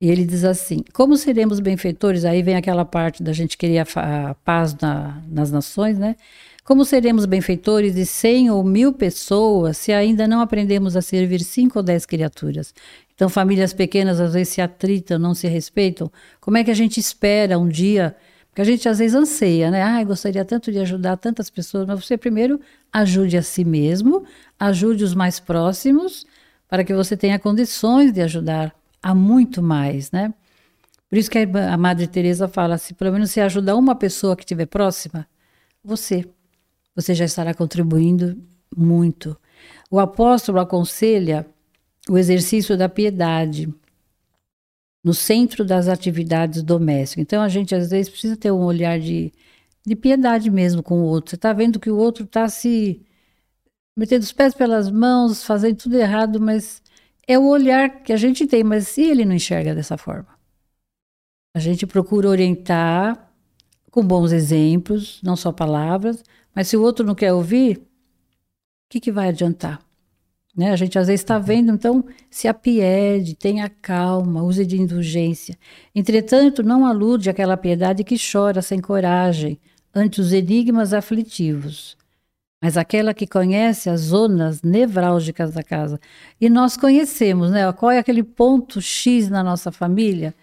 E 0.00 0.08
ele 0.08 0.24
diz 0.24 0.44
assim: 0.44 0.84
como 0.92 1.16
seremos 1.16 1.58
benfeitores? 1.58 2.24
Aí 2.24 2.40
vem 2.40 2.54
aquela 2.54 2.84
parte 2.84 3.20
da 3.20 3.32
gente 3.32 3.58
querer 3.58 3.78
a, 3.80 4.30
a 4.30 4.34
paz 4.34 4.76
na- 4.76 5.20
nas 5.28 5.50
nações, 5.50 5.98
né? 5.98 6.14
Como 6.64 6.84
seremos 6.84 7.26
benfeitores 7.26 7.92
de 7.94 8.06
cem 8.06 8.48
ou 8.48 8.62
mil 8.62 8.92
pessoas 8.92 9.76
se 9.76 9.92
ainda 9.92 10.28
não 10.28 10.40
aprendemos 10.40 10.96
a 10.96 11.02
servir 11.02 11.40
cinco 11.40 11.80
ou 11.80 11.82
dez 11.82 12.06
criaturas? 12.06 12.72
Então, 13.14 13.28
famílias 13.28 13.72
pequenas 13.72 14.20
às 14.20 14.34
vezes 14.34 14.54
se 14.54 14.60
atritam, 14.60 15.18
não 15.18 15.34
se 15.34 15.48
respeitam. 15.48 16.10
Como 16.40 16.56
é 16.56 16.62
que 16.62 16.70
a 16.70 16.74
gente 16.74 17.00
espera 17.00 17.58
um 17.58 17.68
dia? 17.68 18.14
Porque 18.48 18.62
a 18.62 18.64
gente 18.64 18.88
às 18.88 19.00
vezes 19.00 19.16
anseia, 19.16 19.72
né? 19.72 19.82
Ah, 19.82 20.04
gostaria 20.04 20.44
tanto 20.44 20.70
de 20.70 20.78
ajudar 20.78 21.16
tantas 21.16 21.50
pessoas, 21.50 21.84
mas 21.86 22.04
você 22.04 22.16
primeiro 22.16 22.60
ajude 22.92 23.36
a 23.36 23.42
si 23.42 23.64
mesmo, 23.64 24.24
ajude 24.58 25.02
os 25.02 25.14
mais 25.14 25.40
próximos, 25.40 26.24
para 26.68 26.84
que 26.84 26.94
você 26.94 27.16
tenha 27.16 27.38
condições 27.40 28.12
de 28.12 28.20
ajudar 28.20 28.72
a 29.02 29.14
muito 29.14 29.60
mais, 29.60 30.12
né? 30.12 30.32
Por 31.10 31.18
isso 31.18 31.30
que 31.30 31.38
a 31.38 31.76
Madre 31.76 32.06
Teresa 32.06 32.46
fala, 32.46 32.78
se 32.78 32.94
pelo 32.94 33.12
menos 33.12 33.30
você 33.30 33.40
ajudar 33.40 33.74
uma 33.74 33.94
pessoa 33.94 34.36
que 34.36 34.44
estiver 34.44 34.66
próxima, 34.66 35.26
você, 35.84 36.24
você 36.94 37.14
já 37.14 37.24
estará 37.24 37.54
contribuindo 37.54 38.36
muito. 38.76 39.36
O 39.90 39.98
apóstolo 39.98 40.60
aconselha 40.60 41.46
o 42.08 42.18
exercício 42.18 42.76
da 42.76 42.88
piedade 42.88 43.72
no 45.04 45.12
centro 45.12 45.64
das 45.64 45.88
atividades 45.88 46.62
domésticas. 46.62 47.22
Então 47.22 47.42
a 47.42 47.48
gente 47.48 47.74
às 47.74 47.90
vezes 47.90 48.10
precisa 48.10 48.36
ter 48.36 48.50
um 48.50 48.64
olhar 48.64 48.98
de, 48.98 49.32
de 49.84 49.96
piedade 49.96 50.50
mesmo 50.50 50.82
com 50.82 51.00
o 51.00 51.04
outro. 51.04 51.30
Você 51.30 51.36
está 51.36 51.52
vendo 51.52 51.80
que 51.80 51.90
o 51.90 51.96
outro 51.96 52.24
está 52.24 52.48
se 52.48 53.04
metendo 53.96 54.22
os 54.22 54.32
pés 54.32 54.54
pelas 54.54 54.90
mãos, 54.90 55.44
fazendo 55.44 55.76
tudo 55.76 55.96
errado, 55.96 56.40
mas 56.40 56.82
é 57.26 57.38
o 57.38 57.46
olhar 57.46 58.02
que 58.02 58.12
a 58.12 58.16
gente 58.16 58.46
tem. 58.46 58.62
Mas 58.62 58.88
se 58.88 59.02
ele 59.02 59.24
não 59.24 59.34
enxerga 59.34 59.74
dessa 59.74 59.98
forma, 59.98 60.28
a 61.54 61.60
gente 61.60 61.86
procura 61.86 62.28
orientar 62.28 63.30
com 63.90 64.02
bons 64.02 64.32
exemplos, 64.32 65.20
não 65.22 65.36
só 65.36 65.52
palavras, 65.52 66.24
mas 66.54 66.68
se 66.68 66.76
o 66.76 66.82
outro 66.82 67.04
não 67.04 67.14
quer 67.14 67.32
ouvir, 67.32 67.78
o 67.78 67.82
que, 68.88 69.00
que 69.00 69.12
vai 69.12 69.28
adiantar? 69.28 69.80
Né? 70.56 70.70
A 70.70 70.76
gente 70.76 70.98
às 70.98 71.06
vezes 71.06 71.22
está 71.22 71.38
vendo, 71.38 71.72
então 71.72 72.04
se 72.30 72.46
apiede, 72.46 73.34
tenha 73.34 73.68
calma, 73.68 74.42
use 74.42 74.66
de 74.66 74.80
indulgência. 74.80 75.58
Entretanto, 75.94 76.62
não 76.62 76.86
alude 76.86 77.30
àquela 77.30 77.56
piedade 77.56 78.04
que 78.04 78.16
chora 78.18 78.60
sem 78.60 78.80
coragem 78.80 79.58
ante 79.94 80.20
os 80.20 80.32
enigmas 80.32 80.92
aflitivos, 80.92 81.96
mas 82.60 82.76
aquela 82.76 83.12
que 83.12 83.26
conhece 83.26 83.90
as 83.90 84.00
zonas 84.02 84.62
nevrálgicas 84.62 85.52
da 85.52 85.62
casa. 85.62 85.98
E 86.40 86.48
nós 86.48 86.76
conhecemos, 86.76 87.50
né? 87.50 87.70
Qual 87.72 87.90
é 87.90 87.98
aquele 87.98 88.22
ponto 88.22 88.80
X 88.80 89.28
na 89.28 89.42
nossa 89.42 89.72
família 89.72 90.34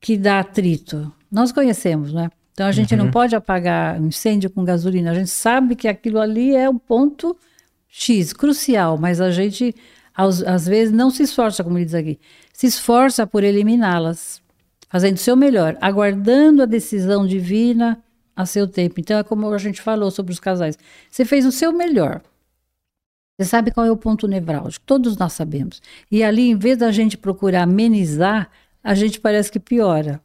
que 0.00 0.16
dá 0.16 0.40
atrito? 0.40 1.12
Nós 1.30 1.52
conhecemos, 1.52 2.12
né? 2.12 2.30
Então 2.52 2.66
a 2.66 2.72
gente 2.72 2.94
uhum. 2.94 3.04
não 3.04 3.10
pode 3.10 3.34
apagar 3.34 4.00
um 4.00 4.08
incêndio 4.08 4.50
com 4.50 4.64
gasolina. 4.64 5.10
A 5.10 5.14
gente 5.14 5.30
sabe 5.30 5.74
que 5.74 5.88
aquilo 5.88 6.20
ali 6.20 6.54
é 6.54 6.68
um 6.68 6.78
ponto 6.78 7.36
X, 7.88 8.32
crucial, 8.32 8.98
mas 8.98 9.20
a 9.20 9.30
gente 9.30 9.74
às 10.14 10.66
vezes 10.66 10.92
não 10.92 11.10
se 11.10 11.22
esforça, 11.22 11.64
como 11.64 11.78
diz 11.78 11.94
aqui, 11.94 12.18
se 12.52 12.66
esforça 12.66 13.26
por 13.26 13.42
eliminá-las, 13.42 14.42
fazendo 14.88 15.16
o 15.16 15.20
seu 15.20 15.34
melhor, 15.34 15.78
aguardando 15.80 16.62
a 16.62 16.66
decisão 16.66 17.26
divina 17.26 18.02
a 18.36 18.44
seu 18.44 18.66
tempo. 18.66 19.00
Então 19.00 19.18
é 19.18 19.22
como 19.22 19.50
a 19.50 19.58
gente 19.58 19.80
falou 19.80 20.10
sobre 20.10 20.32
os 20.32 20.40
casais. 20.40 20.78
Você 21.10 21.24
fez 21.24 21.46
o 21.46 21.52
seu 21.52 21.72
melhor. 21.72 22.20
Você 23.38 23.48
sabe 23.48 23.70
qual 23.70 23.86
é 23.86 23.90
o 23.90 23.96
ponto 23.96 24.28
nevrálgico, 24.28 24.84
todos 24.84 25.16
nós 25.16 25.32
sabemos. 25.32 25.80
E 26.10 26.22
ali, 26.22 26.50
em 26.50 26.56
vez 26.56 26.76
da 26.76 26.92
gente 26.92 27.16
procurar 27.16 27.62
amenizar, 27.62 28.50
a 28.84 28.94
gente 28.94 29.18
parece 29.18 29.50
que 29.50 29.58
piora 29.58 30.20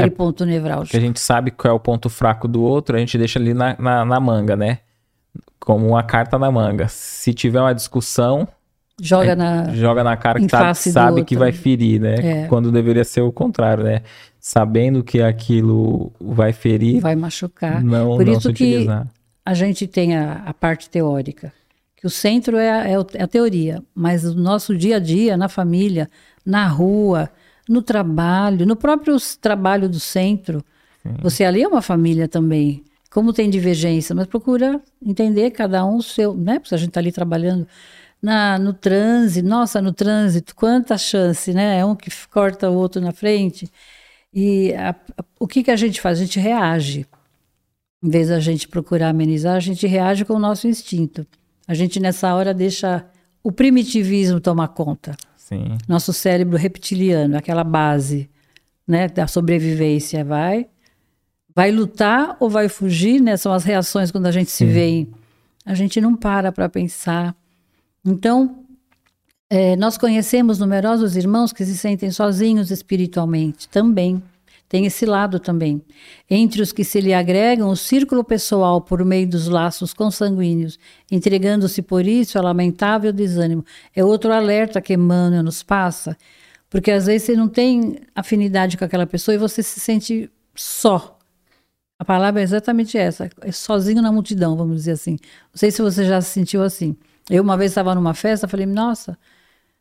aquele 0.00 0.14
é, 0.14 0.16
ponto 0.16 0.44
nevrálgico. 0.44 0.90
Que 0.90 0.96
a 0.96 1.00
gente 1.00 1.20
sabe 1.20 1.50
qual 1.50 1.72
é 1.72 1.74
o 1.74 1.80
ponto 1.80 2.08
fraco 2.08 2.48
do 2.48 2.62
outro, 2.62 2.96
a 2.96 2.98
gente 2.98 3.16
deixa 3.16 3.38
ali 3.38 3.54
na, 3.54 3.76
na, 3.78 4.04
na 4.04 4.20
manga, 4.20 4.56
né? 4.56 4.78
Como 5.58 5.88
uma 5.88 6.02
carta 6.02 6.38
na 6.38 6.50
manga. 6.50 6.88
Se 6.88 7.34
tiver 7.34 7.60
uma 7.60 7.74
discussão, 7.74 8.48
joga 9.00 9.34
na 9.36 9.74
joga 9.74 10.04
na 10.04 10.16
cara 10.16 10.40
que 10.40 10.46
tá, 10.46 10.74
sabe 10.74 11.24
que 11.24 11.36
vai 11.36 11.52
ferir, 11.52 12.00
né? 12.00 12.44
É. 12.44 12.46
Quando 12.46 12.70
deveria 12.70 13.04
ser 13.04 13.20
o 13.20 13.32
contrário, 13.32 13.84
né? 13.84 14.02
Sabendo 14.38 15.04
que 15.04 15.20
aquilo 15.20 16.12
vai 16.20 16.52
ferir, 16.52 17.00
vai 17.00 17.14
machucar. 17.14 17.82
Não, 17.82 18.16
Por 18.16 18.24
não 18.24 18.32
isso 18.32 18.52
que 18.52 18.88
a 19.44 19.54
gente 19.54 19.86
tem 19.86 20.16
a, 20.16 20.42
a, 20.46 20.54
parte 20.54 20.88
teórica, 20.88 21.52
que 21.96 22.06
o 22.06 22.10
centro 22.10 22.56
é 22.56 22.70
a, 22.70 22.88
é 22.88 23.22
a 23.22 23.26
teoria, 23.26 23.82
mas 23.94 24.24
o 24.24 24.34
nosso 24.34 24.76
dia 24.76 24.96
a 24.96 24.98
dia, 24.98 25.36
na 25.36 25.48
família, 25.48 26.08
na 26.44 26.66
rua, 26.66 27.28
no 27.70 27.80
trabalho, 27.80 28.66
no 28.66 28.74
próprio 28.74 29.16
trabalho 29.40 29.88
do 29.88 30.00
centro. 30.00 30.64
Sim. 31.04 31.14
Você 31.22 31.44
ali 31.44 31.62
é 31.62 31.68
uma 31.68 31.80
família 31.80 32.26
também. 32.26 32.82
Como 33.12 33.32
tem 33.32 33.48
divergência, 33.48 34.12
mas 34.12 34.26
procura 34.26 34.80
entender 35.00 35.52
cada 35.52 35.84
um 35.84 35.96
o 35.96 36.02
seu, 36.02 36.34
né? 36.34 36.58
Porque 36.58 36.74
a 36.74 36.78
gente 36.78 36.88
está 36.88 36.98
ali 36.98 37.12
trabalhando 37.12 37.66
na, 38.20 38.58
no 38.58 38.72
trânsito, 38.72 39.48
nossa, 39.48 39.80
no 39.80 39.92
trânsito, 39.92 40.54
quanta 40.54 40.98
chance, 40.98 41.54
né? 41.54 41.78
É 41.78 41.84
um 41.84 41.94
que 41.94 42.10
corta 42.28 42.68
o 42.68 42.74
outro 42.74 43.00
na 43.00 43.12
frente. 43.12 43.70
E 44.34 44.74
a, 44.74 44.90
a, 44.90 45.24
o 45.38 45.46
que, 45.46 45.62
que 45.62 45.70
a 45.70 45.76
gente 45.76 46.00
faz? 46.00 46.18
A 46.18 46.22
gente 46.24 46.40
reage. 46.40 47.06
Em 48.02 48.10
vez 48.10 48.28
da 48.30 48.40
gente 48.40 48.66
procurar 48.66 49.10
amenizar, 49.10 49.54
a 49.54 49.60
gente 49.60 49.86
reage 49.86 50.24
com 50.24 50.34
o 50.34 50.40
nosso 50.40 50.66
instinto. 50.66 51.24
A 51.68 51.74
gente, 51.74 52.00
nessa 52.00 52.34
hora, 52.34 52.52
deixa 52.52 53.06
o 53.44 53.52
primitivismo 53.52 54.40
tomar 54.40 54.68
conta. 54.68 55.16
Sim. 55.52 55.76
Nosso 55.88 56.12
cérebro 56.12 56.56
reptiliano, 56.56 57.36
aquela 57.36 57.64
base 57.64 58.30
né, 58.86 59.08
da 59.08 59.26
sobrevivência, 59.26 60.24
vai 60.24 60.66
vai 61.54 61.72
lutar 61.72 62.36
ou 62.38 62.48
vai 62.48 62.68
fugir, 62.68 63.20
né? 63.20 63.36
São 63.36 63.52
as 63.52 63.64
reações 63.64 64.10
quando 64.10 64.26
a 64.26 64.30
gente 64.30 64.50
Sim. 64.50 64.66
se 64.66 64.72
vê. 64.72 65.08
A 65.66 65.74
gente 65.74 66.00
não 66.00 66.16
para 66.16 66.52
para 66.52 66.68
pensar. 66.68 67.34
Então, 68.04 68.64
é, 69.50 69.74
nós 69.76 69.98
conhecemos 69.98 70.58
numerosos 70.58 71.16
irmãos 71.16 71.52
que 71.52 71.64
se 71.66 71.76
sentem 71.76 72.10
sozinhos 72.10 72.70
espiritualmente 72.70 73.68
também. 73.68 74.22
Tem 74.70 74.86
esse 74.86 75.04
lado 75.04 75.40
também. 75.40 75.82
Entre 76.30 76.62
os 76.62 76.70
que 76.70 76.84
se 76.84 77.00
lhe 77.00 77.12
agregam, 77.12 77.70
o 77.70 77.76
círculo 77.76 78.22
pessoal 78.22 78.80
por 78.80 79.04
meio 79.04 79.28
dos 79.28 79.48
laços 79.48 79.92
consanguíneos, 79.92 80.78
entregando-se 81.10 81.82
por 81.82 82.06
isso 82.06 82.38
a 82.38 82.40
lamentável 82.40 83.12
desânimo. 83.12 83.64
É 83.92 84.04
outro 84.04 84.32
alerta 84.32 84.80
que 84.80 84.94
Emmanuel 84.94 85.42
nos 85.42 85.64
passa, 85.64 86.16
porque 86.70 86.92
às 86.92 87.06
vezes 87.06 87.24
você 87.26 87.34
não 87.34 87.48
tem 87.48 87.96
afinidade 88.14 88.76
com 88.76 88.84
aquela 88.84 89.08
pessoa 89.08 89.34
e 89.34 89.38
você 89.38 89.60
se 89.60 89.80
sente 89.80 90.30
só. 90.54 91.18
A 91.98 92.04
palavra 92.04 92.40
é 92.40 92.44
exatamente 92.44 92.96
essa, 92.96 93.28
é 93.40 93.50
sozinho 93.50 94.00
na 94.00 94.12
multidão, 94.12 94.56
vamos 94.56 94.76
dizer 94.76 94.92
assim. 94.92 95.16
Não 95.52 95.56
sei 95.56 95.72
se 95.72 95.82
você 95.82 96.04
já 96.04 96.20
se 96.20 96.30
sentiu 96.30 96.62
assim. 96.62 96.96
Eu 97.28 97.42
uma 97.42 97.56
vez 97.56 97.72
estava 97.72 97.92
numa 97.92 98.14
festa, 98.14 98.46
falei, 98.46 98.66
nossa, 98.66 99.18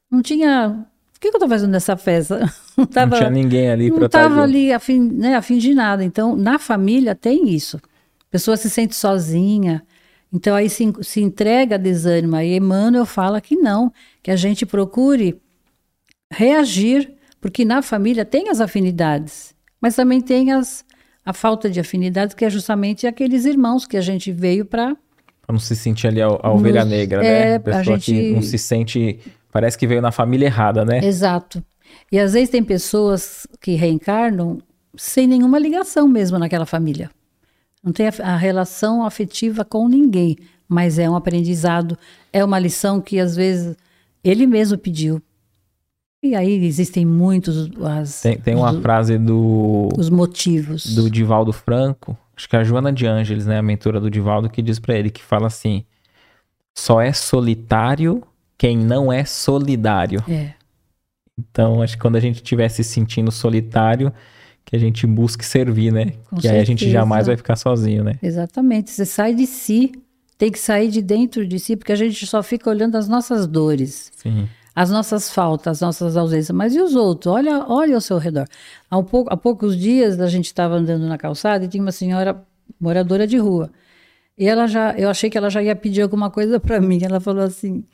não 0.10 0.24
tinha 0.24 0.84
o 1.20 1.22
que, 1.22 1.32
que 1.32 1.36
eu 1.36 1.40
estou 1.40 1.50
fazendo 1.50 1.72
nessa 1.72 1.98
festa? 1.98 2.50
Não, 2.78 2.86
tava, 2.86 3.12
não 3.12 3.18
tinha 3.18 3.30
ninguém 3.30 3.70
ali 3.70 3.90
para 3.90 4.00
Não 4.00 4.06
estava 4.06 4.42
ali 4.42 4.72
a 4.72 4.80
fim, 4.80 5.02
né, 5.02 5.36
a 5.36 5.42
fim 5.42 5.58
de 5.58 5.76
nada. 5.76 6.02
Então, 6.02 6.34
na 6.34 6.58
família 6.58 7.14
tem 7.14 7.50
isso. 7.50 7.76
A 7.76 8.32
pessoa 8.32 8.56
se 8.56 8.70
sente 8.70 8.96
sozinha. 8.96 9.84
Então, 10.32 10.56
aí 10.56 10.70
se, 10.70 10.90
se 11.02 11.20
entrega 11.20 11.76
a 11.76 11.78
desânimo. 11.78 12.38
Aí 12.38 12.56
Emmanuel 12.56 13.06
fala 13.06 13.42
que 13.42 13.58
não, 13.58 13.92
que 14.24 14.32
a 14.32 14.38
gente 14.38 14.66
procure 14.66 15.42
reagir, 16.32 17.12
porque 17.42 17.66
na 17.66 17.82
família 17.82 18.24
tem 18.24 18.48
as 18.48 18.62
afinidades, 18.62 19.54
mas 19.82 19.98
também 19.98 20.22
tem 20.22 20.54
as, 20.54 20.86
a 21.26 21.34
falta 21.34 21.70
de 21.70 21.82
afinidades, 21.82 22.34
que 22.34 22.46
é 22.46 22.50
justamente 22.50 23.06
aqueles 23.06 23.44
irmãos 23.44 23.86
que 23.86 23.98
a 23.98 24.02
gente 24.02 24.32
veio 24.32 24.64
para. 24.64 24.96
Para 25.42 25.52
não 25.54 25.60
se 25.60 25.76
sentir 25.76 26.08
ali 26.08 26.22
a, 26.22 26.28
a 26.28 26.50
ovelha 26.50 26.86
Nos, 26.86 26.92
negra, 26.94 27.20
né? 27.20 27.28
é, 27.28 27.46
né? 27.46 27.56
A 27.56 27.60
pessoa 27.60 27.82
a 27.82 27.84
gente... 27.84 28.14
que 28.14 28.32
não 28.32 28.42
se 28.42 28.58
sente 28.58 29.20
Parece 29.52 29.78
que 29.78 29.88
veio 29.88 30.02
na 30.02 30.12
família 30.12 30.46
errada, 30.46 30.86
né? 30.86 31.00
Exato. 31.04 31.64
E 32.12 32.20
às 32.20 32.34
vezes 32.34 32.50
tem 32.50 32.64
pessoas 32.64 33.48
que 33.60 33.76
reencarnam 33.76 34.60
sem 34.96 35.28
nenhuma 35.28 35.60
ligação 35.60 36.08
mesmo 36.08 36.38
naquela 36.38 36.66
família. 36.66 37.10
Não 37.84 37.92
tem 37.92 38.08
a, 38.08 38.14
a 38.24 38.36
relação 38.36 39.06
afetiva 39.06 39.64
com 39.64 39.88
ninguém, 39.88 40.38
mas 40.68 41.00
é 41.00 41.10
um 41.10 41.16
aprendizado, 41.16 41.98
é 42.32 42.44
uma 42.44 42.60
lição 42.60 43.00
que 43.02 43.20
às 43.20 43.36
vezes 43.36 43.76
ele 44.24 44.46
mesmo 44.46 44.78
pediu. 44.78 45.22
E 46.22 46.36
aí 46.36 46.66
existem 46.66 47.06
muitos 47.06 47.72
as, 47.82 48.22
tem, 48.22 48.38
tem 48.38 48.56
uma 48.56 48.74
os, 48.74 48.82
frase 48.82 49.18
do 49.18 49.88
os 49.98 50.10
motivos 50.10 50.94
do 50.94 51.10
Divaldo 51.10 51.54
Franco, 51.54 52.18
acho 52.36 52.50
que 52.50 52.58
é 52.58 52.60
a 52.60 52.64
Joana 52.64 52.92
de 52.92 53.08
Ângeles, 53.08 53.46
né, 53.46 53.58
a 53.58 53.62
mentora 53.62 54.02
do 54.02 54.12
Divaldo, 54.12 54.50
que 54.50 54.62
diz 54.62 54.80
para 54.80 54.96
ele 54.96 55.10
que 55.10 55.24
fala 55.24 55.48
assim: 55.48 55.86
só 56.78 57.00
é 57.00 57.14
solitário 57.14 58.22
quem 58.60 58.78
não 58.78 59.12
é 59.12 59.24
solidário. 59.24 60.22
É. 60.30 60.52
Então, 61.40 61.82
acho 61.82 61.96
que 61.96 62.02
quando 62.02 62.18
a 62.18 62.20
gente 62.20 62.36
estiver 62.36 62.68
se 62.68 62.84
sentindo 62.84 63.32
solitário, 63.32 64.12
que 64.66 64.76
a 64.76 64.80
gente 64.80 65.08
busque 65.08 65.46
servir, 65.46 65.94
né? 65.94 66.12
Com 66.30 66.36
que 66.36 66.42
certeza. 66.42 66.54
aí 66.54 66.60
a 66.60 66.66
gente 66.66 66.92
jamais 66.92 67.28
vai 67.28 67.38
ficar 67.38 67.56
sozinho, 67.56 68.04
né? 68.04 68.16
Exatamente. 68.22 68.92
Você 68.92 69.06
sai 69.06 69.34
de 69.34 69.48
si, 69.48 69.94
tem 70.38 70.52
que 70.52 70.60
sair 70.60 70.90
de 70.90 71.02
dentro 71.02 71.48
de 71.48 71.58
si, 71.58 71.78
porque 71.78 71.94
a 71.94 71.96
gente 71.96 72.28
só 72.28 72.44
fica 72.44 72.70
olhando 72.70 72.98
as 72.98 73.08
nossas 73.08 73.48
dores. 73.48 74.12
Sim. 74.18 74.50
As 74.76 74.92
nossas 74.92 75.32
faltas, 75.32 75.78
as 75.78 75.82
nossas 75.82 76.18
ausências. 76.18 76.52
Mas 76.52 76.76
e 76.76 76.82
os 76.82 76.96
outros? 76.96 77.34
Olha, 77.34 77.66
olha 77.66 77.96
ao 77.96 78.02
seu 78.02 78.18
redor. 78.18 78.46
Há, 78.92 78.98
um 78.98 79.04
pouco, 79.06 79.34
há 79.34 79.38
poucos 79.38 79.78
dias 79.78 80.20
a 80.20 80.28
gente 80.28 80.46
estava 80.48 80.76
andando 80.76 81.08
na 81.08 81.18
calçada 81.18 81.64
e 81.64 81.68
tinha 81.70 81.82
uma 81.82 81.94
senhora 81.94 82.44
moradora 82.80 83.26
de 83.26 83.38
rua. 83.38 83.72
E 84.38 84.46
ela 84.48 84.68
já, 84.68 84.94
eu 84.98 85.10
achei 85.10 85.30
que 85.30 85.38
ela 85.38 85.50
já 85.50 85.64
ia 85.64 85.76
pedir 85.76 86.02
alguma 86.02 86.30
coisa 86.30 86.60
para 86.60 86.82
mim. 86.82 87.00
Ela 87.02 87.22
falou 87.22 87.44
assim: 87.44 87.86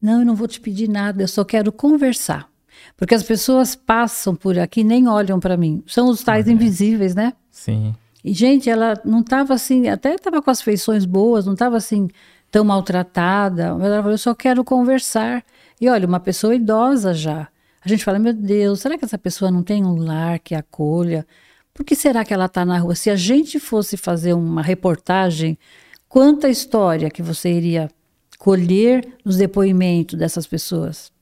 não, 0.00 0.20
eu 0.20 0.26
não 0.26 0.34
vou 0.34 0.46
te 0.46 0.60
pedir 0.60 0.88
nada, 0.88 1.22
eu 1.22 1.28
só 1.28 1.44
quero 1.44 1.72
conversar. 1.72 2.48
Porque 2.96 3.14
as 3.14 3.22
pessoas 3.22 3.74
passam 3.74 4.34
por 4.34 4.58
aqui 4.58 4.84
nem 4.84 5.08
olham 5.08 5.40
para 5.40 5.56
mim. 5.56 5.82
São 5.86 6.08
os 6.08 6.22
tais 6.22 6.48
invisíveis, 6.48 7.14
né? 7.14 7.32
Sim. 7.50 7.94
E, 8.24 8.32
gente, 8.32 8.68
ela 8.68 9.00
não 9.04 9.20
estava 9.20 9.54
assim, 9.54 9.88
até 9.88 10.14
estava 10.14 10.42
com 10.42 10.50
as 10.50 10.60
feições 10.60 11.04
boas, 11.04 11.46
não 11.46 11.52
estava 11.52 11.76
assim 11.76 12.08
tão 12.50 12.64
maltratada. 12.64 13.74
Mas 13.74 13.86
ela 13.86 13.96
falou: 13.98 14.12
eu 14.12 14.18
só 14.18 14.34
quero 14.34 14.64
conversar. 14.64 15.44
E 15.80 15.88
olha, 15.88 16.06
uma 16.06 16.20
pessoa 16.20 16.54
idosa 16.54 17.14
já. 17.14 17.48
A 17.84 17.88
gente 17.88 18.04
fala: 18.04 18.18
meu 18.18 18.32
Deus, 18.32 18.80
será 18.80 18.98
que 18.98 19.04
essa 19.04 19.18
pessoa 19.18 19.50
não 19.50 19.62
tem 19.62 19.84
um 19.84 19.96
lar 19.96 20.38
que 20.38 20.54
acolha? 20.54 21.26
Por 21.72 21.84
que 21.84 21.94
será 21.94 22.24
que 22.24 22.32
ela 22.32 22.46
está 22.46 22.64
na 22.64 22.78
rua? 22.78 22.94
Se 22.94 23.10
a 23.10 23.16
gente 23.16 23.60
fosse 23.60 23.96
fazer 23.96 24.32
uma 24.32 24.62
reportagem, 24.62 25.58
quanta 26.08 26.48
história 26.48 27.10
que 27.10 27.22
você 27.22 27.50
iria 27.50 27.90
colher 28.38 29.06
os 29.24 29.36
depoimentos 29.36 30.18
dessas 30.18 30.46
pessoas. 30.46 31.12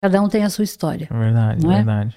Cada 0.00 0.20
um 0.20 0.28
tem 0.28 0.44
a 0.44 0.50
sua 0.50 0.64
história. 0.64 1.08
É 1.10 1.18
verdade, 1.18 1.66
é? 1.66 1.68
verdade. 1.68 2.16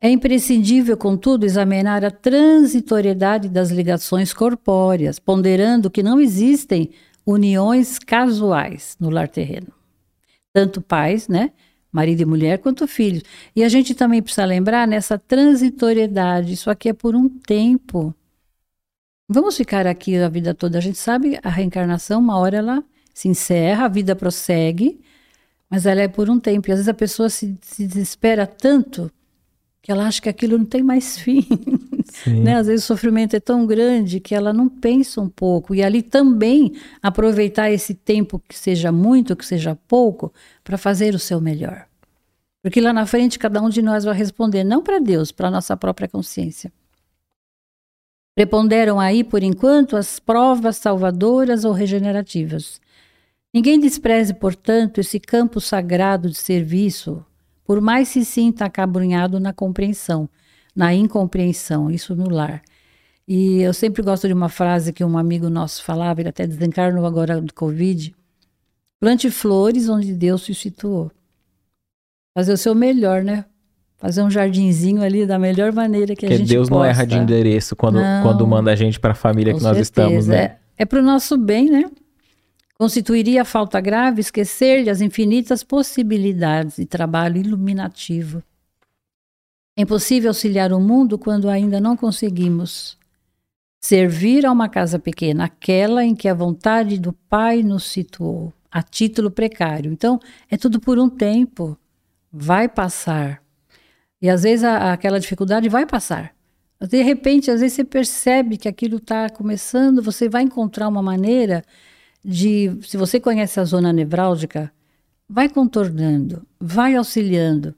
É 0.00 0.10
imprescindível, 0.10 0.96
contudo, 0.96 1.46
examinar 1.46 2.04
a 2.04 2.10
transitoriedade 2.10 3.48
das 3.48 3.70
ligações 3.70 4.34
corpóreas, 4.34 5.18
ponderando 5.18 5.90
que 5.90 6.02
não 6.02 6.20
existem 6.20 6.90
uniões 7.24 7.98
casuais 7.98 8.96
no 9.00 9.08
lar 9.08 9.28
terreno. 9.28 9.68
Tanto 10.52 10.82
pais, 10.82 11.26
né, 11.26 11.52
marido 11.90 12.20
e 12.20 12.24
mulher, 12.26 12.58
quanto 12.58 12.86
filhos. 12.86 13.22
E 13.56 13.64
a 13.64 13.68
gente 13.68 13.94
também 13.94 14.20
precisa 14.20 14.44
lembrar 14.44 14.86
nessa 14.86 15.18
transitoriedade, 15.18 16.52
isso 16.52 16.68
aqui 16.68 16.90
é 16.90 16.92
por 16.92 17.14
um 17.14 17.28
tempo. 17.28 18.14
Vamos 19.26 19.56
ficar 19.56 19.86
aqui 19.86 20.16
a 20.18 20.28
vida 20.28 20.52
toda. 20.52 20.76
A 20.76 20.82
gente 20.82 20.98
sabe 20.98 21.38
a 21.42 21.48
reencarnação, 21.48 22.20
uma 22.20 22.36
hora 22.36 22.58
ela 22.58 22.84
se 23.14 23.28
encerra, 23.28 23.84
a 23.84 23.88
vida 23.88 24.16
prossegue, 24.16 25.00
mas 25.70 25.86
ela 25.86 26.02
é 26.02 26.08
por 26.08 26.28
um 26.28 26.38
tempo. 26.38 26.68
E 26.68 26.72
às 26.72 26.78
vezes 26.78 26.88
a 26.88 26.94
pessoa 26.94 27.30
se, 27.30 27.56
se 27.62 27.86
desespera 27.86 28.46
tanto 28.46 29.10
que 29.80 29.92
ela 29.92 30.06
acha 30.06 30.20
que 30.20 30.28
aquilo 30.28 30.58
não 30.58 30.64
tem 30.64 30.82
mais 30.82 31.16
fim. 31.20 31.46
Né? 32.26 32.56
Às 32.56 32.66
vezes 32.66 32.84
o 32.84 32.86
sofrimento 32.86 33.36
é 33.36 33.40
tão 33.40 33.66
grande 33.66 34.18
que 34.18 34.34
ela 34.34 34.52
não 34.52 34.68
pensa 34.68 35.20
um 35.20 35.28
pouco. 35.28 35.74
E 35.74 35.82
ali 35.82 36.02
também 36.02 36.74
aproveitar 37.02 37.70
esse 37.70 37.94
tempo, 37.94 38.42
que 38.48 38.58
seja 38.58 38.90
muito, 38.90 39.36
que 39.36 39.46
seja 39.46 39.78
pouco, 39.86 40.32
para 40.62 40.76
fazer 40.76 41.14
o 41.14 41.18
seu 41.18 41.40
melhor. 41.40 41.86
Porque 42.62 42.80
lá 42.80 42.92
na 42.92 43.04
frente 43.04 43.38
cada 43.38 43.60
um 43.60 43.68
de 43.68 43.82
nós 43.82 44.04
vai 44.04 44.14
responder, 44.14 44.64
não 44.64 44.82
para 44.82 44.98
Deus, 44.98 45.30
para 45.30 45.48
a 45.48 45.50
nossa 45.50 45.76
própria 45.76 46.08
consciência. 46.08 46.72
Preponderam 48.34 48.98
aí, 48.98 49.22
por 49.22 49.42
enquanto, 49.42 49.96
as 49.96 50.18
provas 50.18 50.78
salvadoras 50.78 51.64
ou 51.64 51.72
regenerativas. 51.72 52.80
Ninguém 53.54 53.78
despreze, 53.78 54.34
portanto, 54.34 54.98
esse 55.00 55.20
campo 55.20 55.60
sagrado 55.60 56.28
de 56.28 56.36
serviço, 56.36 57.24
por 57.64 57.80
mais 57.80 58.08
se 58.08 58.24
sinta 58.24 58.64
acabrunhado 58.64 59.38
na 59.38 59.52
compreensão, 59.52 60.28
na 60.74 60.92
incompreensão, 60.92 61.88
isso 61.88 62.16
no 62.16 62.28
lar. 62.28 62.60
E 63.28 63.60
eu 63.60 63.72
sempre 63.72 64.02
gosto 64.02 64.26
de 64.26 64.34
uma 64.34 64.48
frase 64.48 64.92
que 64.92 65.04
um 65.04 65.16
amigo 65.16 65.48
nosso 65.48 65.84
falava, 65.84 66.20
ele 66.20 66.30
até 66.30 66.46
desencarnou 66.48 67.06
agora 67.06 67.40
do 67.40 67.54
Covid: 67.54 68.12
plante 69.00 69.30
flores 69.30 69.88
onde 69.88 70.12
Deus 70.12 70.42
se 70.42 70.52
situou. 70.52 71.12
Fazer 72.36 72.52
o 72.52 72.58
seu 72.58 72.74
melhor, 72.74 73.22
né? 73.22 73.44
Fazer 73.96 74.20
um 74.22 74.30
jardinzinho 74.30 75.00
ali 75.00 75.24
da 75.24 75.38
melhor 75.38 75.72
maneira 75.72 76.08
que 76.16 76.22
Porque 76.22 76.34
a 76.34 76.38
gente 76.38 76.48
Deus 76.48 76.68
possa. 76.68 76.78
não 76.80 76.84
erra 76.84 77.06
de 77.06 77.16
endereço 77.16 77.76
quando, 77.76 78.00
Não. 78.00 78.22
quando 78.22 78.44
manda 78.46 78.72
a 78.72 78.76
gente 78.76 78.98
para 78.98 79.12
a 79.12 79.14
família 79.14 79.54
que 79.54 79.62
nós 79.62 79.76
certeza. 79.76 79.82
estamos, 79.82 80.26
né? 80.26 80.36
É, 80.36 80.58
é 80.78 80.84
para 80.84 80.98
o 80.98 81.02
nosso 81.02 81.38
bem, 81.38 81.70
né? 81.70 81.84
Constituiria 82.76 83.44
falta 83.44 83.80
grave 83.80 84.20
esquecer-lhe 84.20 84.90
as 84.90 85.00
infinitas 85.00 85.62
possibilidades 85.62 86.76
de 86.76 86.84
trabalho 86.84 87.38
iluminativo. 87.38 88.42
É 89.76 89.82
impossível 89.82 90.30
auxiliar 90.30 90.72
o 90.72 90.80
mundo 90.80 91.18
quando 91.18 91.48
ainda 91.48 91.80
não 91.80 91.96
conseguimos 91.96 92.98
servir 93.80 94.46
a 94.46 94.50
uma 94.50 94.68
casa 94.68 94.98
pequena, 94.98 95.44
aquela 95.44 96.04
em 96.04 96.14
que 96.14 96.28
a 96.28 96.34
vontade 96.34 96.98
do 96.98 97.12
Pai 97.12 97.62
nos 97.62 97.84
situou, 97.84 98.52
a 98.70 98.82
título 98.82 99.30
precário. 99.30 99.92
Então, 99.92 100.18
é 100.50 100.56
tudo 100.56 100.80
por 100.80 100.98
um 100.98 101.08
tempo, 101.08 101.76
vai 102.32 102.68
passar. 102.68 103.42
E 104.20 104.28
às 104.28 104.42
vezes 104.42 104.64
a- 104.64 104.92
aquela 104.92 105.20
dificuldade 105.20 105.68
vai 105.68 105.86
passar. 105.86 106.34
De 106.80 107.02
repente, 107.02 107.50
às 107.50 107.60
vezes 107.60 107.74
você 107.76 107.84
percebe 107.84 108.56
que 108.56 108.68
aquilo 108.68 108.96
está 108.96 109.28
começando, 109.28 110.02
você 110.02 110.28
vai 110.28 110.42
encontrar 110.42 110.88
uma 110.88 111.02
maneira 111.02 111.62
de, 112.24 112.78
se 112.82 112.96
você 112.96 113.20
conhece 113.20 113.60
a 113.60 113.64
zona 113.64 113.92
nevrálgica, 113.92 114.72
vai 115.28 115.48
contornando, 115.48 116.46
vai 116.58 116.96
auxiliando, 116.96 117.74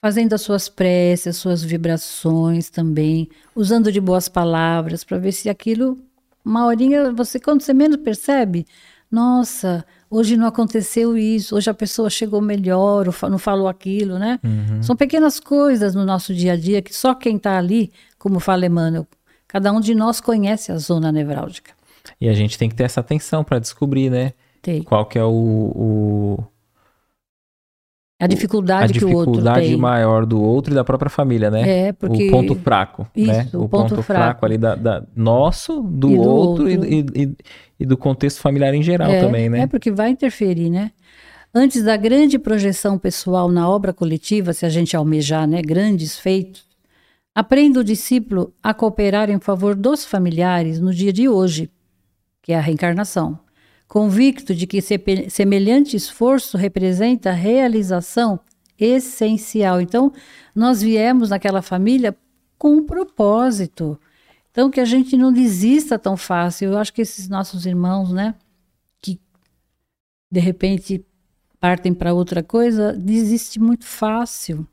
fazendo 0.00 0.32
as 0.32 0.40
suas 0.40 0.68
preces, 0.68 1.28
as 1.28 1.36
suas 1.36 1.62
vibrações 1.62 2.70
também, 2.70 3.28
usando 3.54 3.92
de 3.92 4.00
boas 4.00 4.28
palavras 4.28 5.04
para 5.04 5.18
ver 5.18 5.32
se 5.32 5.50
aquilo, 5.50 5.98
uma 6.44 6.64
horinha, 6.66 7.12
você 7.12 7.38
quando 7.38 7.60
você 7.60 7.74
menos 7.74 7.98
percebe, 7.98 8.66
nossa, 9.10 9.84
hoje 10.10 10.36
não 10.36 10.46
aconteceu 10.46 11.16
isso, 11.16 11.56
hoje 11.56 11.68
a 11.68 11.74
pessoa 11.74 12.08
chegou 12.10 12.40
melhor, 12.40 13.06
não 13.28 13.38
falou 13.38 13.68
aquilo, 13.68 14.18
né? 14.18 14.38
São 14.82 14.94
pequenas 14.94 15.40
coisas 15.40 15.94
no 15.94 16.04
nosso 16.04 16.34
dia 16.34 16.52
a 16.52 16.56
dia 16.56 16.80
que 16.82 16.94
só 16.94 17.14
quem 17.14 17.36
está 17.36 17.58
ali, 17.58 17.90
como 18.18 18.38
fala 18.38 18.66
Emmanuel, 18.66 19.06
cada 19.46 19.72
um 19.72 19.80
de 19.80 19.94
nós 19.94 20.20
conhece 20.20 20.70
a 20.70 20.76
zona 20.78 21.10
nevrálgica. 21.10 21.77
E 22.20 22.28
a 22.28 22.34
gente 22.34 22.56
tem 22.58 22.68
que 22.68 22.74
ter 22.74 22.84
essa 22.84 23.00
atenção 23.00 23.42
para 23.44 23.58
descobrir, 23.58 24.10
né? 24.10 24.32
Tem. 24.62 24.82
Qual 24.82 25.06
que 25.06 25.18
é 25.18 25.24
o, 25.24 25.28
o- 25.30 26.44
A 28.20 28.26
dificuldade, 28.26 28.92
a 28.96 28.98
que 28.98 29.04
o 29.04 29.08
outro 29.14 29.32
dificuldade 29.32 29.66
tem. 29.68 29.76
maior 29.76 30.26
do 30.26 30.42
outro 30.42 30.72
e 30.72 30.74
da 30.74 30.82
própria 30.82 31.08
família, 31.08 31.50
né? 31.50 31.88
É, 31.88 31.92
porque 31.92 32.26
O 32.28 32.30
ponto 32.32 32.54
fraco, 32.56 33.06
né? 33.16 33.44
Isso, 33.46 33.58
O, 33.58 33.64
o 33.64 33.68
ponto 33.68 33.90
ponto, 33.90 34.02
fraco. 34.02 34.44
ali 34.44 34.58
da, 34.58 34.74
da- 34.74 35.04
nosso, 35.14 35.80
do, 35.82 36.10
E 36.10 36.16
do 36.16 36.22
outro, 36.22 36.68
e- 36.68 36.76
outro. 36.76 36.92
E, 36.92 37.22
e- 37.22 37.36
e 37.80 37.86
do 37.86 37.96
contexto 37.96 38.40
familiar 38.40 38.74
em 38.74 38.82
geral 38.82 39.10
é, 39.12 39.20
também, 39.20 39.48
né? 39.48 39.60
É 39.60 39.66
porque 39.68 39.90
vai 39.92 40.10
interferir, 40.10 40.68
né? 40.68 40.90
Antes 41.54 41.82
da 41.84 41.96
grande 41.96 42.38
projeção 42.38 42.98
pessoal 42.98 43.48
na 43.48 43.68
obra 43.68 43.92
coletiva, 43.92 44.52
se 44.52 44.66
a 44.66 44.68
gente 44.68 44.96
almejar, 44.96 45.46
né, 45.46 45.62
grandes 45.62 46.18
feitos, 46.18 46.66
aprenda 47.34 47.80
o 47.80 47.84
discípulo 47.84 48.52
a 48.62 48.74
cooperar 48.74 49.30
em 49.30 49.38
favor 49.38 49.74
dos 49.76 50.04
familiares 50.04 50.80
no 50.80 50.92
dia 50.92 51.12
de 51.12 51.28
hoje, 51.28 51.70
que 52.48 52.52
é 52.54 52.56
a 52.56 52.62
reencarnação, 52.62 53.38
convicto 53.86 54.54
de 54.54 54.66
que 54.66 54.80
semelhante 54.80 55.94
esforço 55.94 56.56
representa 56.56 57.28
a 57.28 57.34
realização 57.34 58.40
essencial. 58.78 59.82
Então, 59.82 60.10
nós 60.54 60.80
viemos 60.80 61.28
naquela 61.28 61.60
família 61.60 62.16
com 62.56 62.76
um 62.76 62.86
propósito. 62.86 64.00
Então, 64.50 64.70
que 64.70 64.80
a 64.80 64.86
gente 64.86 65.14
não 65.14 65.30
desista 65.30 65.98
tão 65.98 66.16
fácil. 66.16 66.72
Eu 66.72 66.78
acho 66.78 66.90
que 66.90 67.02
esses 67.02 67.28
nossos 67.28 67.66
irmãos, 67.66 68.10
né, 68.14 68.34
que 69.02 69.20
de 70.32 70.40
repente 70.40 71.04
partem 71.60 71.92
para 71.92 72.14
outra 72.14 72.42
coisa, 72.42 72.94
desiste 72.94 73.60
muito 73.60 73.84
fácil. 73.84 74.66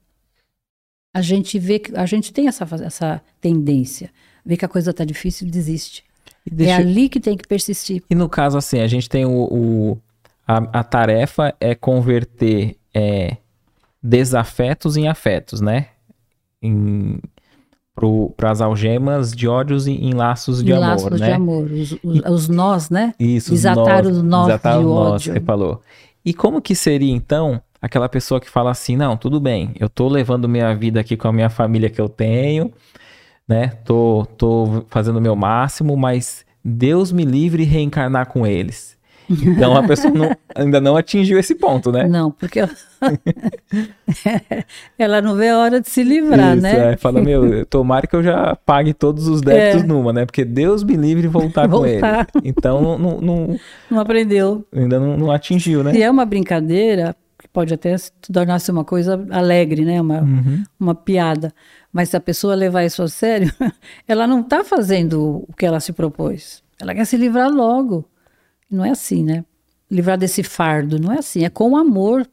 A 1.14 1.22
gente 1.22 1.60
vê 1.60 1.80
que 1.80 1.94
a 1.94 2.06
gente 2.06 2.32
tem 2.32 2.48
essa, 2.48 2.66
essa 2.86 3.22
tendência, 3.42 4.14
vê 4.46 4.56
que 4.56 4.64
a 4.64 4.70
coisa 4.70 4.92
está 4.92 5.04
difícil, 5.04 5.46
desiste. 5.52 6.05
E, 6.46 6.50
deixa- 6.54 6.74
É 6.74 6.76
ali 6.78 7.10
que 7.10 7.20
tem 7.20 7.36
que 7.36 7.48
persistir. 7.48 8.04
e 8.10 8.16
no 8.16 8.30
caso, 8.30 8.58
assim, 8.58 8.80
a 8.80 8.88
gente 8.88 9.10
tem 9.10 9.26
o. 9.26 9.32
o- 9.52 9.98
a, 10.48 10.80
a 10.80 10.84
tarefa 10.84 11.56
é 11.60 11.74
converter 11.74 12.76
é, 12.94 13.38
desafetos 14.02 14.96
em 14.96 15.08
afetos, 15.08 15.60
né? 15.60 15.88
Para 18.36 18.52
as 18.52 18.60
algemas 18.60 19.32
de 19.32 19.48
ódios 19.48 19.88
em, 19.88 19.96
em 20.10 20.14
laços 20.14 20.62
de 20.62 20.72
Em 20.72 20.76
amor, 20.76 20.88
laços 20.90 21.20
né? 21.20 21.28
de 21.28 21.34
amor, 21.34 21.64
os, 21.72 21.92
os, 22.04 22.22
os 22.30 22.50
nós, 22.50 22.90
né? 22.90 23.14
Isso, 23.18 23.52
Desatar 23.52 24.06
os 24.06 24.22
nós 24.22 24.48
desatar 24.48 24.74
de 24.74 24.80
os 24.80 24.86
nós, 24.86 25.12
ódio. 25.14 25.34
você 25.34 25.40
falou. 25.40 25.82
E 26.26 26.34
como 26.34 26.62
que 26.62 26.76
seria, 26.76 27.14
então, 27.14 27.62
aquela 27.82 28.10
pessoa 28.10 28.42
que 28.42 28.50
fala 28.50 28.70
assim, 28.72 28.98
não, 28.98 29.16
tudo 29.16 29.40
bem, 29.40 29.72
eu 29.80 29.88
tô 29.88 30.10
levando 30.10 30.50
minha 30.50 30.76
vida 30.76 31.00
aqui 31.00 31.16
com 31.16 31.28
a 31.30 31.32
minha 31.34 31.50
família 31.50 31.90
que 31.90 32.02
eu 32.02 32.10
tenho, 32.10 32.72
né? 33.48 33.74
Tô, 33.84 34.26
tô 34.38 34.86
fazendo 34.90 35.18
o 35.18 35.22
meu 35.22 35.36
máximo, 35.36 35.96
mas 35.96 36.46
Deus 36.64 37.12
me 37.12 37.24
livre 37.26 37.64
reencarnar 37.64 38.28
com 38.28 38.46
eles. 38.46 38.96
Então 39.28 39.76
a 39.76 39.82
pessoa 39.82 40.14
não- 40.14 40.36
ainda 40.56 40.80
não 40.80 40.96
atingiu 40.96 41.40
esse 41.40 41.56
ponto, 41.56 41.92
né? 41.92 42.08
Não, 42.08 42.30
porque 42.32 42.60
ela... 42.60 42.70
ela 44.98 45.22
não 45.22 45.36
vê 45.36 45.50
a 45.50 45.58
hora 45.58 45.82
de 45.82 45.90
se 45.90 46.04
livrar, 46.04 46.54
Isso, 46.54 46.62
né? 46.64 46.94
é, 46.94 46.98
fala, 46.98 47.22
meu, 47.22 47.66
tomara 47.66 48.08
que 48.08 48.16
eu 48.16 48.24
já 48.24 48.56
pague 48.66 48.94
todos 48.94 49.28
os 49.28 49.42
débitos 49.42 49.84
É. 49.84 49.88
numa, 49.88 50.14
né? 50.14 50.26
Porque 50.26 50.46
Deus 50.46 50.84
me 50.84 50.96
livre 50.96 51.28
voltar, 51.28 51.68
com 51.68 51.86
ele. 51.86 52.00
Voltar. 52.02 52.28
Então 52.44 52.98
não, 52.98 53.20
não- 53.22 53.60
Não 53.90 54.00
aprendeu. 54.00 54.66
ainda 54.74 55.00
não, 55.00 55.18
não 55.18 55.32
atingiu, 55.32 55.84
né? 55.84 55.92
Se 55.94 56.02
é 56.04 56.10
uma 56.10 56.26
brincadeira, 56.26 57.16
que 57.40 57.48
pode 57.48 57.74
até 57.74 57.98
se 57.98 58.12
tornar-se 58.32 58.70
uma 58.72 58.84
coisa 58.84 59.26
alegre, 59.32 59.84
né? 59.86 60.00
Uma, 60.02 60.22
Uhum. 60.22 60.64
uma 60.80 60.96
piada. 60.96 61.52
Mas 61.96 62.10
se 62.10 62.18
a 62.18 62.20
pessoa 62.20 62.56
levar 62.56 62.84
isso 62.84 63.02
a 63.02 63.08
sério, 63.08 63.50
ela 64.06 64.28
não 64.28 64.42
está 64.42 64.66
fazendo 64.66 65.46
o 65.48 65.54
que 65.54 65.66
ela 65.66 65.80
se 65.80 65.94
propôs. 65.94 66.62
Ela 66.78 66.94
quer 66.94 67.06
se 67.06 67.16
livrar 67.16 67.50
logo. 67.50 68.04
Não 68.70 68.84
é 68.84 68.90
assim, 68.90 69.24
né? 69.24 69.46
Livrar 69.90 70.18
desse 70.18 70.44
fardo. 70.44 71.00
Não 71.00 71.10
é 71.10 71.20
assim. 71.20 71.46
É 71.46 71.50
com 71.50 71.78
amor. 71.78 72.28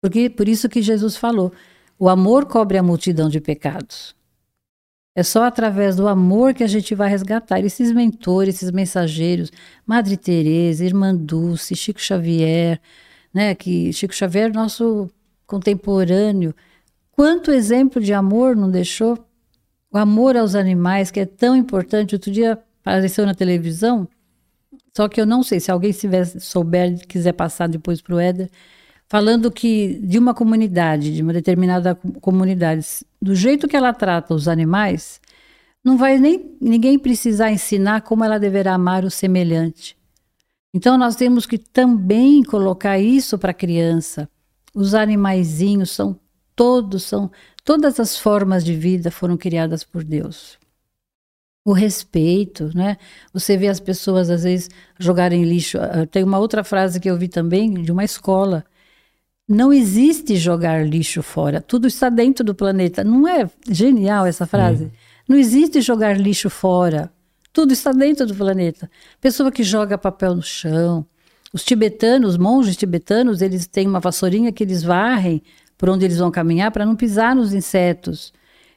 Porque, 0.00 0.30
por 0.30 0.48
isso 0.48 0.68
que 0.68 0.80
Jesus 0.80 1.16
falou: 1.16 1.52
o 1.98 2.08
amor 2.08 2.46
cobre 2.46 2.78
a 2.78 2.84
multidão 2.84 3.28
de 3.28 3.40
pecados. 3.40 4.14
É 5.12 5.24
só 5.24 5.42
através 5.42 5.96
do 5.96 6.06
amor 6.06 6.54
que 6.54 6.62
a 6.62 6.68
gente 6.68 6.94
vai 6.94 7.08
resgatar 7.08 7.58
esses 7.64 7.90
mentores, 7.90 8.54
esses 8.54 8.70
mensageiros, 8.70 9.50
Madre 9.84 10.16
Teresa, 10.16 10.84
Irmã 10.84 11.12
Dulce, 11.12 11.74
Chico 11.74 12.00
Xavier, 12.00 12.80
né? 13.34 13.56
Que 13.56 13.92
Chico 13.92 14.14
Xavier, 14.14 14.52
nosso 14.52 15.10
contemporâneo, 15.48 16.54
quanto 17.16 17.50
exemplo 17.50 18.00
de 18.00 18.12
amor 18.12 18.54
não 18.54 18.70
deixou? 18.70 19.18
O 19.90 19.98
amor 19.98 20.36
aos 20.36 20.54
animais, 20.54 21.10
que 21.10 21.20
é 21.20 21.26
tão 21.26 21.56
importante. 21.56 22.14
Outro 22.14 22.30
dia 22.30 22.58
apareceu 22.82 23.26
na 23.26 23.34
televisão, 23.34 24.06
Só 24.96 25.08
que 25.08 25.20
eu 25.20 25.26
não 25.26 25.42
sei 25.42 25.60
se 25.60 25.70
alguém 25.70 25.92
souber, 25.92 27.06
quiser 27.06 27.32
passar 27.32 27.68
depois 27.68 28.00
para 28.00 28.14
o 28.14 28.18
Éder, 28.18 28.50
falando 29.08 29.50
que 29.50 30.00
de 30.02 30.18
uma 30.18 30.32
comunidade, 30.32 31.14
de 31.14 31.22
uma 31.22 31.34
determinada 31.34 31.94
comunidade, 32.20 33.04
do 33.20 33.34
jeito 33.34 33.68
que 33.68 33.76
ela 33.76 33.92
trata 33.92 34.32
os 34.34 34.48
animais, 34.48 35.20
não 35.84 35.98
vai 35.98 36.18
nem 36.18 36.56
ninguém 36.60 36.98
precisar 36.98 37.52
ensinar 37.52 38.00
como 38.00 38.24
ela 38.24 38.38
deverá 38.38 38.72
amar 38.74 39.04
o 39.04 39.10
semelhante. 39.10 39.96
Então 40.72 40.96
nós 40.96 41.14
temos 41.14 41.44
que 41.44 41.58
também 41.58 42.42
colocar 42.42 42.98
isso 42.98 43.38
para 43.38 43.50
a 43.50 43.54
criança. 43.54 44.28
Os 44.74 44.94
animaizinhos 44.94 45.90
são 45.90 46.18
todos 46.56 47.04
são 47.04 47.30
todas 47.64 48.00
as 48.00 48.18
formas 48.18 48.64
de 48.64 48.74
vida 48.74 49.10
foram 49.10 49.36
criadas 49.36 49.84
por 49.84 50.02
Deus. 50.02 50.58
O 51.64 51.72
respeito, 51.72 52.70
né? 52.74 52.96
Você 53.32 53.56
vê 53.56 53.68
as 53.68 53.80
pessoas 53.80 54.30
às 54.30 54.44
vezes 54.44 54.70
jogarem 54.98 55.44
lixo. 55.44 55.78
Ah, 55.78 56.06
tem 56.06 56.24
uma 56.24 56.38
outra 56.38 56.64
frase 56.64 56.98
que 57.00 57.10
eu 57.10 57.16
vi 57.16 57.28
também 57.28 57.74
de 57.74 57.92
uma 57.92 58.04
escola 58.04 58.64
não 59.48 59.72
existe 59.72 60.34
jogar 60.36 60.84
lixo 60.86 61.22
fora, 61.22 61.60
tudo 61.60 61.86
está 61.86 62.08
dentro 62.08 62.44
do 62.44 62.54
planeta. 62.54 63.04
Não 63.04 63.28
é 63.28 63.48
genial 63.70 64.26
essa 64.26 64.44
frase? 64.44 64.90
Não 65.28 65.36
existe 65.36 65.80
jogar 65.80 66.18
lixo 66.18 66.50
fora, 66.50 67.12
tudo 67.52 67.72
está 67.72 67.92
dentro 67.92 68.26
do 68.26 68.34
planeta. 68.34 68.90
Pessoa 69.20 69.52
que 69.52 69.62
joga 69.62 69.96
papel 69.96 70.34
no 70.34 70.42
chão. 70.42 71.06
Os 71.52 71.64
tibetanos, 71.64 72.30
os 72.30 72.36
monges 72.36 72.76
tibetanos, 72.76 73.40
eles 73.40 73.66
têm 73.68 73.86
uma 73.86 74.00
vassourinha 74.00 74.50
que 74.52 74.64
eles 74.64 74.82
varrem 74.82 75.40
por 75.76 75.88
onde 75.88 76.04
eles 76.04 76.18
vão 76.18 76.30
caminhar 76.30 76.70
para 76.70 76.86
não 76.86 76.96
pisar 76.96 77.34
nos 77.34 77.52
insetos. 77.52 78.32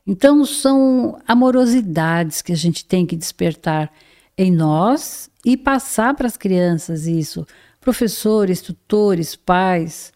Então, 0.05 0.43
são 0.45 1.19
amorosidades 1.27 2.41
que 2.41 2.51
a 2.51 2.55
gente 2.55 2.83
tem 2.85 3.05
que 3.05 3.15
despertar 3.15 3.91
em 4.37 4.51
nós 4.51 5.29
e 5.45 5.55
passar 5.55 6.13
para 6.15 6.27
as 6.27 6.37
crianças 6.37 7.05
isso. 7.05 7.45
Professores, 7.79 8.61
tutores, 8.61 9.35
pais 9.35 10.11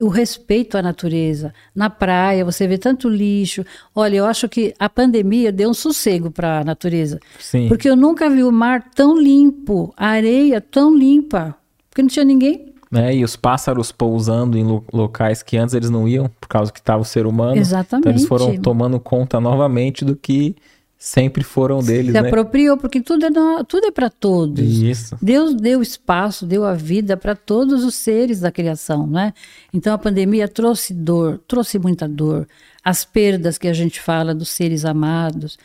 o 0.00 0.08
respeito 0.08 0.78
à 0.78 0.82
natureza. 0.82 1.52
Na 1.74 1.90
praia, 1.90 2.44
você 2.44 2.68
vê 2.68 2.78
tanto 2.78 3.08
lixo. 3.08 3.64
Olha, 3.94 4.16
eu 4.16 4.26
acho 4.26 4.48
que 4.48 4.72
a 4.78 4.88
pandemia 4.88 5.50
deu 5.50 5.70
um 5.70 5.74
sossego 5.74 6.30
para 6.30 6.60
a 6.60 6.64
natureza. 6.64 7.18
Sim. 7.38 7.68
Porque 7.68 7.88
eu 7.88 7.96
nunca 7.96 8.30
vi 8.30 8.44
o 8.44 8.52
mar 8.52 8.90
tão 8.94 9.18
limpo, 9.18 9.92
a 9.96 10.08
areia 10.08 10.60
tão 10.60 10.96
limpa, 10.96 11.56
porque 11.90 12.02
não 12.02 12.08
tinha 12.08 12.24
ninguém. 12.24 12.67
É, 12.92 13.14
e 13.14 13.22
os 13.22 13.36
pássaros 13.36 13.92
pousando 13.92 14.56
em 14.56 14.64
lo 14.64 14.84
locais 14.92 15.42
que 15.42 15.56
antes 15.56 15.74
eles 15.74 15.90
não 15.90 16.08
iam, 16.08 16.30
por 16.40 16.48
causa 16.48 16.72
que 16.72 16.78
estava 16.78 17.02
o 17.02 17.04
ser 17.04 17.26
humano. 17.26 17.56
Exatamente. 17.56 18.00
Então 18.00 18.12
eles 18.12 18.26
foram 18.26 18.56
tomando 18.56 18.98
conta 18.98 19.40
novamente 19.40 20.04
do 20.04 20.16
que 20.16 20.56
sempre 20.98 21.44
foram 21.44 21.78
deles, 21.78 22.12
Se 22.12 22.20
né? 22.20 22.28
apropriou, 22.28 22.76
porque 22.76 23.00
tudo 23.00 23.24
é, 23.24 23.30
tudo 23.68 23.86
é 23.86 23.90
para 23.92 24.10
todos. 24.10 24.60
Isso. 24.60 25.16
Deus 25.22 25.54
deu 25.54 25.80
espaço, 25.80 26.44
deu 26.44 26.64
a 26.64 26.74
vida 26.74 27.16
para 27.16 27.36
todos 27.36 27.84
os 27.84 27.94
seres 27.94 28.40
da 28.40 28.50
criação, 28.50 29.06
né? 29.06 29.32
Então 29.72 29.94
a 29.94 29.98
pandemia 29.98 30.48
trouxe 30.48 30.92
dor, 30.92 31.40
trouxe 31.46 31.78
muita 31.78 32.08
dor. 32.08 32.48
As 32.84 33.04
perdas 33.04 33.56
que 33.56 33.68
a 33.68 33.72
gente 33.72 34.00
fala 34.00 34.34
dos 34.34 34.48
seres 34.48 34.84
amados. 34.84 35.56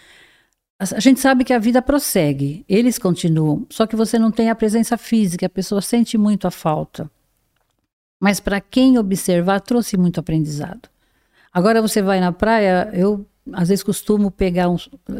A 0.79 0.99
gente 0.99 1.19
sabe 1.19 1.43
que 1.43 1.53
a 1.53 1.59
vida 1.59 1.81
prossegue, 1.81 2.65
eles 2.67 2.97
continuam, 2.97 3.65
só 3.69 3.87
que 3.87 3.95
você 3.95 4.19
não 4.19 4.31
tem 4.31 4.49
a 4.49 4.55
presença 4.55 4.97
física, 4.97 5.45
a 5.45 5.49
pessoa 5.49 5.81
sente 5.81 6.17
muito 6.17 6.45
a 6.45 6.51
falta. 6.51 7.09
Mas 8.19 8.39
para 8.39 8.59
quem 8.59 8.97
observar, 8.97 9.61
trouxe 9.61 9.97
muito 9.97 10.19
aprendizado. 10.19 10.89
Agora 11.53 11.81
você 11.81 12.01
vai 12.01 12.19
na 12.19 12.31
praia, 12.31 12.89
eu 12.93 13.25
às 13.51 13.69
vezes 13.69 13.83
costumo 13.83 14.31
pegar 14.31 14.69
um, 14.69 14.77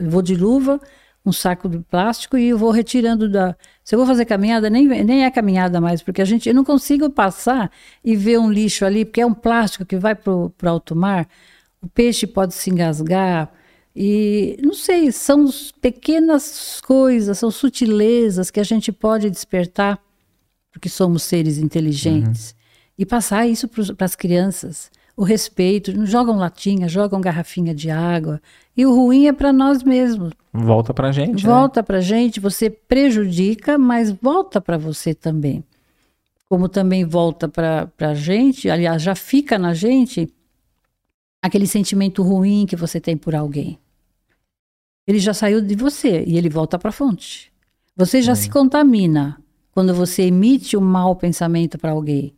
vou 0.10 0.22
de 0.22 0.36
luva, 0.36 0.80
um 1.26 1.32
saco 1.32 1.70
de 1.70 1.80
plástico 1.80 2.38
e 2.38 2.50
eu 2.50 2.58
vou 2.58 2.72
retirando 2.72 3.30
da. 3.30 3.56
Se 3.84 3.96
eu 3.96 4.00
vou 4.00 4.08
fazer 4.08 4.26
caminhada, 4.26 4.70
nem, 4.70 4.88
nem 4.88 5.26
é 5.26 5.32
caminhada 5.32 5.80
mais, 5.80 6.02
porque 6.02 6.22
a 6.22 6.26
gente 6.26 6.50
eu 6.50 6.56
não 6.56 6.64
consigo 6.64 7.10
passar 7.10 7.72
e 8.04 8.16
ver 8.16 8.40
um 8.40 8.52
lixo 8.52 8.86
ali, 8.86 9.06
porque 9.06 9.22
é 9.22 9.26
um 9.26 9.34
plástico 9.34 9.86
que 9.86 9.98
vai 9.98 10.16
para 10.16 10.34
o 10.34 10.54
alto 10.66 10.96
mar. 10.96 11.28
O 11.82 11.88
peixe 11.88 12.28
pode 12.28 12.54
se 12.54 12.70
engasgar. 12.70 13.52
E 13.96 14.58
não 14.64 14.74
sei, 14.74 15.12
são 15.12 15.48
pequenas 15.80 16.82
coisas, 16.82 17.38
são 17.38 17.52
sutilezas 17.52 18.50
que 18.50 18.60
a 18.60 18.64
gente 18.64 18.92
pode 18.92 19.30
despertar, 19.30 20.02
porque 20.72 20.90
somos 20.90 21.24
seres 21.24 21.58
inteligentes, 21.58 22.52
uhum. 22.52 22.58
e 23.00 23.06
passar 23.06 23.48
isso 23.48 23.68
para 23.68 24.06
as 24.06 24.16
crianças 24.16 24.90
o 25.16 25.24
respeito, 25.24 26.06
jogam 26.06 26.38
latinha, 26.38 26.88
jogam 26.88 27.22
garrafinha 27.22 27.74
de 27.74 27.90
água. 27.90 28.42
E 28.76 28.86
o 28.86 28.96
ruim 28.96 29.28
é 29.28 29.34
para 29.34 29.54
nós 29.54 29.84
mesmos. 29.84 30.34
Volta 30.52 30.94
para 30.94 31.12
gente. 31.12 31.44
Né? 31.44 31.52
Volta 31.52 31.82
né? 31.82 31.86
para 31.86 32.02
gente, 32.02 32.40
você 32.40 32.70
prejudica, 32.70 33.78
mas 33.78 34.12
volta 34.12 34.60
para 34.60 34.78
você 34.78 35.14
também. 35.14 35.64
Como 36.50 36.68
também 36.68 37.06
volta 37.06 37.48
para 37.48 37.90
a 38.00 38.14
gente, 38.14 38.70
aliás, 38.70 39.02
já 39.02 39.16
fica 39.16 39.58
na 39.58 39.74
gente 39.74 40.32
aquele 41.42 41.68
sentimento 41.68 42.24
ruim 42.24 42.66
que 42.66 42.76
você 42.76 43.00
tem 43.00 43.16
por 43.16 43.36
alguém. 43.36 43.78
Ele 45.08 45.20
já 45.20 45.34
saiu 45.34 45.62
de 45.62 45.76
você 45.76 46.24
e 46.26 46.38
ele 46.38 46.50
volta 46.50 46.80
para 46.80 46.90
a 46.90 46.94
fonte. 46.94 47.52
Você 47.96 48.22
já 48.22 48.32
é. 48.32 48.36
se 48.36 48.50
contamina 48.50 49.38
quando 49.72 49.94
você 49.94 50.24
emite 50.24 50.78
um 50.78 50.82
mau 50.82 51.16
pensamento 51.16 51.78
para 51.78 51.92
alguém. 51.92 52.34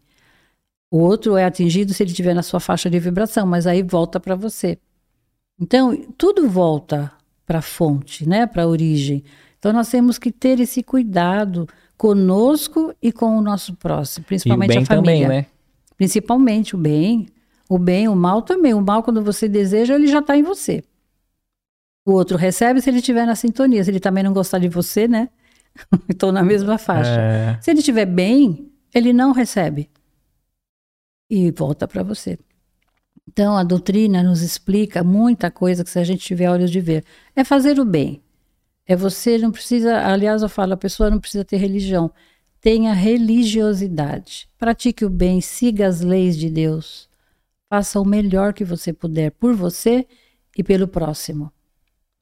O 0.89 0.99
outro 0.99 1.35
é 1.35 1.45
atingido 1.45 1.93
se 1.93 2.03
ele 2.03 2.11
estiver 2.11 2.33
na 2.33 2.43
sua 2.43 2.59
faixa 2.59 2.89
de 2.89 2.99
vibração, 2.99 3.45
mas 3.45 3.67
aí 3.67 3.83
volta 3.83 4.19
para 4.19 4.35
você. 4.35 4.77
Então, 5.59 5.95
tudo 6.17 6.47
volta 6.47 7.11
para 7.45 7.59
a 7.59 7.61
fonte, 7.61 8.27
né? 8.27 8.45
para 8.45 8.63
a 8.63 8.67
origem. 8.67 9.23
Então, 9.59 9.73
nós 9.73 9.89
temos 9.89 10.17
que 10.17 10.31
ter 10.31 10.59
esse 10.59 10.83
cuidado 10.83 11.67
conosco 11.97 12.93
e 13.01 13.11
com 13.11 13.37
o 13.37 13.41
nosso 13.41 13.73
próximo, 13.75 14.25
principalmente 14.25 14.77
a 14.77 14.85
família. 14.85 15.27
Também, 15.27 15.27
né? 15.27 15.45
Principalmente 15.97 16.75
o 16.75 16.77
bem. 16.77 17.27
O 17.69 17.79
bem, 17.79 18.07
o 18.07 18.15
mal 18.15 18.41
também. 18.41 18.73
O 18.73 18.81
mal, 18.81 19.01
quando 19.01 19.23
você 19.23 19.47
deseja, 19.47 19.95
ele 19.95 20.07
já 20.07 20.19
está 20.19 20.37
em 20.37 20.43
você. 20.43 20.83
O 22.05 22.11
outro 22.11 22.37
recebe 22.37 22.79
se 22.81 22.89
ele 22.89 22.99
estiver 22.99 23.25
na 23.25 23.35
sintonia. 23.35 23.83
Se 23.83 23.89
ele 23.89 23.99
também 23.99 24.23
não 24.23 24.31
gostar 24.31 24.59
de 24.59 24.69
você, 24.69 25.07
né? 25.07 25.29
Estou 26.07 26.31
na 26.31 26.43
mesma 26.43 26.77
faixa. 26.77 27.19
É... 27.19 27.59
Se 27.61 27.71
ele 27.71 27.79
estiver 27.79 28.05
bem, 28.05 28.71
ele 28.93 29.11
não 29.11 29.31
recebe 29.31 29.89
e 31.29 31.51
volta 31.51 31.87
para 31.87 32.03
você. 32.03 32.37
Então, 33.27 33.57
a 33.57 33.63
doutrina 33.63 34.21
nos 34.21 34.41
explica 34.41 35.03
muita 35.03 35.49
coisa 35.49 35.83
que 35.83 35.89
se 35.89 35.99
a 35.99 36.03
gente 36.03 36.23
tiver 36.23 36.49
olhos 36.49 36.71
de 36.71 36.79
ver. 36.79 37.03
É 37.35 37.43
fazer 37.43 37.79
o 37.79 37.85
bem. 37.85 38.21
É 38.85 38.95
você 38.95 39.37
não 39.37 39.51
precisa, 39.51 40.05
aliás, 40.05 40.43
eu 40.43 40.49
falo, 40.49 40.73
a 40.73 40.77
pessoa 40.77 41.09
não 41.09 41.19
precisa 41.19 41.43
ter 41.43 41.57
religião. 41.57 42.11
Tenha 42.61 42.93
religiosidade. 42.93 44.47
Pratique 44.57 45.03
o 45.03 45.09
bem, 45.09 45.41
siga 45.41 45.87
as 45.87 46.01
leis 46.01 46.37
de 46.37 46.49
Deus. 46.49 47.09
Faça 47.67 47.99
o 47.99 48.05
melhor 48.05 48.53
que 48.53 48.63
você 48.63 48.93
puder 48.93 49.31
por 49.31 49.55
você 49.55 50.07
e 50.55 50.63
pelo 50.63 50.87
próximo, 50.87 51.51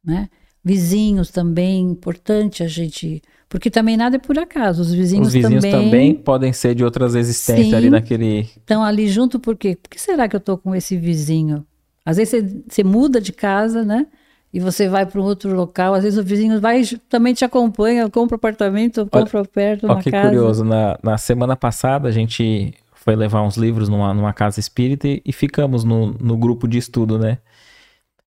né? 0.03 0.29
Vizinhos 0.63 1.29
também, 1.29 1.81
importante 1.91 2.63
a 2.63 2.67
gente 2.67 3.21
porque 3.53 3.69
também 3.69 3.95
nada 3.95 4.15
é 4.15 4.19
por 4.19 4.39
acaso. 4.39 4.81
Os 4.81 4.91
vizinhos, 4.91 5.27
Os 5.27 5.33
vizinhos 5.33 5.63
também... 5.63 5.85
também 5.85 6.15
podem 6.15 6.51
ser 6.51 6.73
de 6.73 6.83
outras 6.83 7.13
existências 7.13 7.67
Sim, 7.67 7.75
ali 7.75 7.87
naquele. 7.87 8.39
Estão 8.39 8.83
ali 8.83 9.07
junto 9.07 9.39
por 9.39 9.55
quê? 9.55 9.77
Por 9.79 9.91
que 9.91 10.01
será 10.01 10.27
que 10.27 10.35
eu 10.35 10.39
estou 10.39 10.57
com 10.57 10.73
esse 10.73 10.97
vizinho? 10.97 11.63
Às 12.03 12.17
vezes 12.17 12.31
você, 12.31 12.63
você 12.67 12.83
muda 12.83 13.21
de 13.21 13.31
casa, 13.31 13.83
né? 13.83 14.07
E 14.51 14.59
você 14.59 14.89
vai 14.89 15.05
para 15.05 15.21
um 15.21 15.23
outro 15.23 15.55
local. 15.55 15.93
Às 15.93 16.03
vezes 16.03 16.17
o 16.17 16.23
vizinho 16.23 16.59
vai 16.59 16.81
também 17.07 17.35
te 17.35 17.45
acompanha, 17.45 18.09
compra 18.09 18.37
apartamento, 18.37 19.05
compra 19.05 19.41
olha, 19.41 19.47
perto, 19.47 19.83
olha 19.83 19.93
uma 19.93 20.01
que 20.01 20.09
casa. 20.09 20.29
curioso. 20.29 20.65
Na, 20.65 20.97
na 21.03 21.19
semana 21.19 21.55
passada 21.55 22.09
a 22.09 22.11
gente 22.11 22.73
foi 22.95 23.15
levar 23.15 23.43
uns 23.43 23.55
livros 23.55 23.87
numa, 23.87 24.15
numa 24.15 24.33
casa 24.33 24.59
espírita 24.59 25.07
e, 25.07 25.21
e 25.23 25.31
ficamos 25.31 25.83
no, 25.83 26.07
no 26.19 26.35
grupo 26.37 26.67
de 26.67 26.79
estudo, 26.79 27.19
né? 27.19 27.37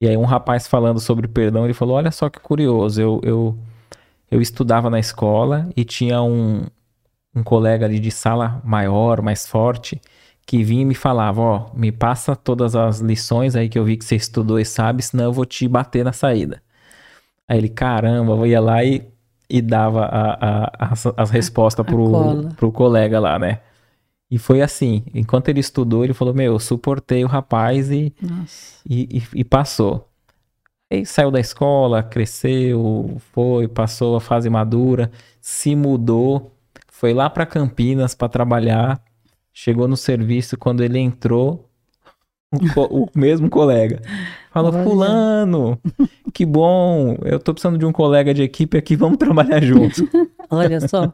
E 0.01 0.07
aí 0.07 0.15
um 0.15 0.25
rapaz 0.25 0.67
falando 0.67 0.99
sobre 0.99 1.27
perdão, 1.27 1.65
ele 1.65 1.73
falou, 1.73 1.95
olha 1.95 2.11
só 2.11 2.29
que 2.29 2.39
curioso, 2.39 3.01
eu, 3.01 3.21
eu 3.23 3.57
eu 4.31 4.41
estudava 4.41 4.89
na 4.89 4.99
escola 4.99 5.69
e 5.75 5.83
tinha 5.83 6.21
um, 6.21 6.65
um 7.35 7.43
colega 7.43 7.85
ali 7.85 7.99
de 7.99 8.11
sala 8.11 8.61
maior, 8.63 9.21
mais 9.21 9.47
forte, 9.47 9.99
que 10.45 10.63
vinha 10.63 10.83
e 10.83 10.85
me 10.85 10.95
falava, 10.95 11.41
ó, 11.41 11.65
me 11.73 11.91
passa 11.91 12.35
todas 12.35 12.75
as 12.75 12.99
lições 12.99 13.55
aí 13.55 13.69
que 13.69 13.77
eu 13.77 13.83
vi 13.85 13.97
que 13.97 14.05
você 14.05 14.15
estudou 14.15 14.59
e 14.59 14.65
sabe, 14.65 15.01
senão 15.01 15.25
eu 15.25 15.33
vou 15.33 15.45
te 15.45 15.67
bater 15.67 16.03
na 16.03 16.13
saída. 16.13 16.61
Aí 17.47 17.57
ele, 17.57 17.69
caramba, 17.69 18.33
eu 18.33 18.45
ia 18.45 18.61
lá 18.61 18.83
e, 18.83 19.07
e 19.49 19.61
dava 19.61 20.05
a, 20.05 20.65
a, 20.65 20.91
as, 20.91 21.07
as 21.17 21.29
respostas 21.31 21.85
pro, 21.85 22.49
pro 22.55 22.71
colega 22.71 23.19
lá, 23.19 23.39
né? 23.39 23.59
E 24.31 24.37
foi 24.37 24.61
assim, 24.61 25.03
enquanto 25.13 25.49
ele 25.49 25.59
estudou, 25.59 26.03
ele 26.03 26.13
falou, 26.13 26.33
meu, 26.33 26.53
eu 26.53 26.59
suportei 26.59 27.23
o 27.23 27.27
rapaz 27.27 27.89
e, 27.89 28.13
e, 28.87 29.17
e, 29.17 29.23
e 29.35 29.43
passou. 29.43 30.07
Aí 30.91 31.05
saiu 31.05 31.31
da 31.31 31.39
escola, 31.39 32.03
cresceu, 32.03 33.17
foi, 33.31 33.67
passou 33.67 34.15
a 34.15 34.21
fase 34.21 34.49
madura, 34.49 35.11
se 35.41 35.75
mudou, 35.75 36.51
foi 36.91 37.13
lá 37.13 37.29
para 37.29 37.45
Campinas 37.45 38.13
para 38.13 38.29
trabalhar, 38.29 39.01
chegou 39.53 39.87
no 39.87 39.97
serviço 39.97 40.57
quando 40.57 40.83
ele 40.83 40.99
entrou, 40.99 41.67
o, 42.51 43.03
o 43.03 43.09
mesmo 43.15 43.49
colega 43.49 44.01
falou: 44.63 44.73
Olha. 44.73 44.83
Fulano, 44.83 45.79
que 46.33 46.45
bom, 46.45 47.17
eu 47.23 47.39
tô 47.39 47.53
precisando 47.53 47.77
de 47.77 47.85
um 47.85 47.91
colega 47.91 48.33
de 48.33 48.43
equipe 48.43 48.77
aqui, 48.77 48.95
vamos 48.95 49.17
trabalhar 49.17 49.61
juntos. 49.61 50.03
Olha 50.51 50.79
só. 50.87 51.13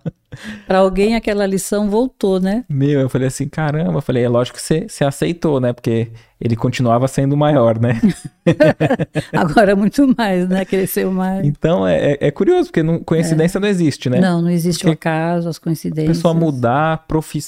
Para 0.65 0.79
alguém 0.79 1.15
aquela 1.15 1.45
lição 1.45 1.89
voltou, 1.89 2.39
né? 2.39 2.63
Meu, 2.69 3.01
eu 3.01 3.09
falei 3.09 3.27
assim, 3.27 3.47
caramba, 3.47 3.97
eu 3.97 4.01
falei, 4.01 4.23
é 4.23 4.29
lógico 4.29 4.57
que 4.57 4.63
você, 4.63 4.87
você 4.87 5.03
aceitou, 5.03 5.59
né? 5.59 5.73
Porque 5.73 6.09
ele 6.39 6.55
continuava 6.55 7.07
sendo 7.07 7.35
maior, 7.35 7.77
né? 7.79 7.99
Agora 9.33 9.75
muito 9.75 10.13
mais, 10.17 10.47
né? 10.47 10.63
Cresceu 10.63 11.11
mais. 11.11 11.45
Então 11.45 11.85
é, 11.85 12.13
é, 12.13 12.17
é 12.27 12.31
curioso, 12.31 12.69
porque 12.69 12.83
não, 12.83 12.99
coincidência 12.99 13.57
é. 13.57 13.61
não 13.61 13.67
existe, 13.67 14.09
né? 14.09 14.19
Não, 14.19 14.41
não 14.41 14.49
existe 14.49 14.79
porque 14.79 14.91
o 14.91 14.93
acaso, 14.93 15.49
as 15.49 15.59
coincidências. 15.59 16.09
A 16.09 16.13
pessoa 16.13 16.33
mudar, 16.33 17.05
profi... 17.07 17.43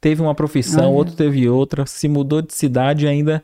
teve 0.00 0.20
uma 0.20 0.34
profissão, 0.34 0.92
outro 0.92 1.14
teve 1.14 1.48
outra, 1.48 1.86
se 1.86 2.06
mudou 2.06 2.42
de 2.42 2.54
cidade 2.54 3.06
ainda 3.06 3.42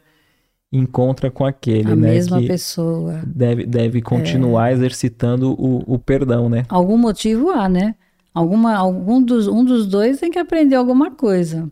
encontra 0.77 1.31
com 1.31 1.45
aquele, 1.45 1.93
a 1.93 1.97
né? 1.97 2.11
mesma 2.11 2.41
pessoa. 2.43 3.23
Deve, 3.27 3.67
deve 3.67 4.03
continuar 4.03 4.71
é. 4.71 4.73
exercitando 4.73 5.53
o, 5.53 5.83
o 5.87 5.99
perdão, 5.99 6.49
né? 6.49 6.65
Algum 6.69 6.97
motivo 6.97 7.51
há, 7.51 7.69
né? 7.69 7.95
Alguma, 8.35 8.77
algum 8.77 9.23
dos, 9.23 9.47
um 9.49 9.65
dos 9.65 9.87
dois 9.87 10.19
tem 10.21 10.31
que 10.31 10.39
aprender 10.39 10.77
alguma 10.77 11.11
coisa. 11.11 11.71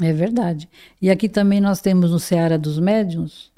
É 0.00 0.12
verdade. 0.12 0.68
E 1.00 1.10
aqui 1.10 1.28
também 1.28 1.60
nós 1.60 1.80
temos 1.80 2.10
no 2.10 2.18
Seara 2.18 2.58
dos 2.58 2.78
Médiuns. 2.78 3.50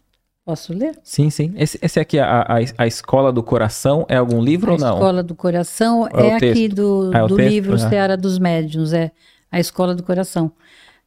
Posso 0.45 0.73
ler? 0.73 0.99
Sim, 1.05 1.31
sim. 1.31 1.55
Esse, 1.57 1.79
esse 1.81 2.01
aqui, 2.01 2.19
a, 2.19 2.43
a, 2.43 2.57
a 2.79 2.87
Escola 2.87 3.33
do 3.33 3.45
Coração, 3.45 4.05
é 4.09 4.17
algum 4.17 4.43
livro 4.43 4.73
a 4.73 4.75
ou 4.75 4.81
não? 4.81 4.89
A 4.89 4.95
Escola 4.95 5.23
do 5.23 5.35
Coração 5.37 6.09
é, 6.13 6.27
é 6.27 6.35
aqui 6.35 6.67
do, 6.67 7.13
ah, 7.15 7.19
é 7.19 7.27
do 7.29 7.37
livro 7.37 7.75
ah. 7.75 7.79
Seara 7.79 8.17
dos 8.17 8.41
Médiuns. 8.41 8.93
É 8.93 9.13
a 9.51 9.61
Escola 9.61 9.95
do 9.95 10.03
Coração. 10.03 10.51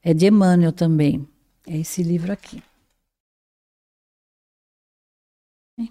É 0.02 0.14
de 0.14 0.28
Emmanuel 0.28 0.72
também. 0.72 1.28
É 1.68 1.78
esse 1.78 2.02
livro 2.02 2.32
aqui. 2.32 2.64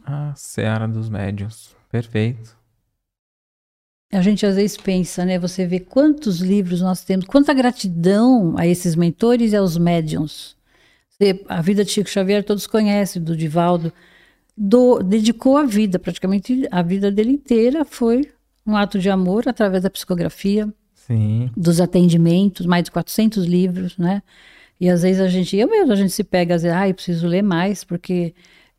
Ah, 0.05 0.33
Seara 0.37 0.89
dos 0.89 1.09
Médiuns. 1.09 1.75
Perfeito. 1.91 2.57
A 4.13 4.23
gente 4.23 4.47
às 4.47 4.57
vezes 4.57 4.77
pensa, 4.77 5.25
né? 5.25 5.39
Você 5.39 5.67
vê 5.67 5.81
quantos 5.81 6.41
livros 6.41 6.81
nós 6.81 7.05
temos, 7.05 7.27
quanta 7.27 7.53
gratidão 7.53 8.55
a 8.57 8.67
esses 8.67 8.95
mentores 8.95 9.53
e 9.53 9.57
aos 9.57 9.77
médiums. 9.77 10.57
A 11.49 11.61
vida 11.61 11.85
de 11.85 11.91
Chico 11.91 12.09
Xavier 12.09 12.45
todos 12.45 12.67
conhecem, 12.67 13.23
do 13.23 13.37
Divaldo. 13.37 13.93
Do, 14.57 15.03
dedicou 15.03 15.57
a 15.57 15.65
vida, 15.65 15.99
praticamente 15.99 16.67
a 16.71 16.81
vida 16.81 17.11
dele 17.11 17.31
inteira 17.31 17.85
foi 17.85 18.31
um 18.65 18.77
ato 18.77 18.99
de 18.99 19.11
amor 19.11 19.49
através 19.49 19.83
da 19.83 19.91
psicografia, 19.91 20.73
Sim. 20.95 21.51
dos 21.57 21.81
atendimentos, 21.81 22.65
mais 22.67 22.85
de 22.85 22.93
400 22.93 23.45
livros, 23.45 23.99
né? 23.99 24.23
E 24.81 24.89
às 24.89 25.03
vezes 25.03 25.21
a 25.21 25.29
gente, 25.29 25.57
eu 25.57 25.69
mesmo, 25.69 25.93
a 25.93 25.97
gente 25.97 26.13
se 26.13 26.23
pega, 26.23 26.55
às 26.55 26.63
vezes, 26.63 26.77
ah, 26.77 26.89
eu 26.89 26.95
preciso 26.95 27.27
ler 27.27 27.43
mais, 27.43 27.83
porque 27.85 28.35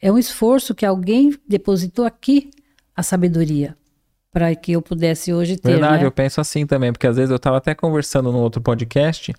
é 0.06 0.12
um 0.12 0.20
esforço 0.20 0.76
que 0.76 0.86
alguém 0.86 1.36
depositou 1.50 2.06
aqui 2.06 2.52
a 2.96 3.02
sabedoria 3.02 3.76
para 4.32 4.54
que 4.54 4.74
eu 4.74 4.82
pudesse 4.82 5.34
hoje 5.34 5.58
ter. 5.58 5.72
Verdade, 5.72 6.02
né? 6.02 6.06
eu 6.06 6.12
penso 6.12 6.40
assim 6.40 6.68
também, 6.68 6.92
porque 6.92 7.08
às 7.08 7.16
vezes 7.16 7.32
eu 7.32 7.38
estava 7.38 7.58
até 7.58 7.74
conversando 7.74 8.32
no 8.32 8.38
outro 8.38 8.62
podcast 8.62 9.34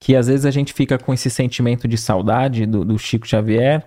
que 0.00 0.16
às 0.16 0.26
vezes 0.26 0.46
a 0.46 0.50
gente 0.50 0.72
fica 0.72 0.96
com 0.96 1.12
esse 1.12 1.28
sentimento 1.28 1.86
de 1.86 1.98
saudade 1.98 2.64
do, 2.64 2.82
do 2.82 2.98
Chico 2.98 3.28
Xavier, 3.28 3.86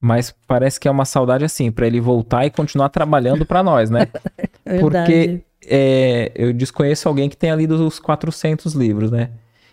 mas 0.00 0.34
parece 0.48 0.80
que 0.80 0.88
é 0.88 0.90
uma 0.90 1.04
saudade 1.04 1.44
assim, 1.44 1.70
para 1.70 1.86
ele 1.86 2.00
voltar 2.00 2.44
e 2.44 2.50
continuar 2.50 2.88
trabalhando 2.88 3.46
para 3.46 3.62
nós, 3.62 3.88
né? 3.88 4.08
porque 4.80 5.42
é, 5.64 6.32
eu 6.34 6.52
desconheço 6.52 7.08
alguém 7.08 7.28
que 7.28 7.36
tenha 7.36 7.54
lido 7.54 7.86
os 7.86 8.00
400 8.00 8.72
livros, 8.72 9.12
né? 9.12 9.30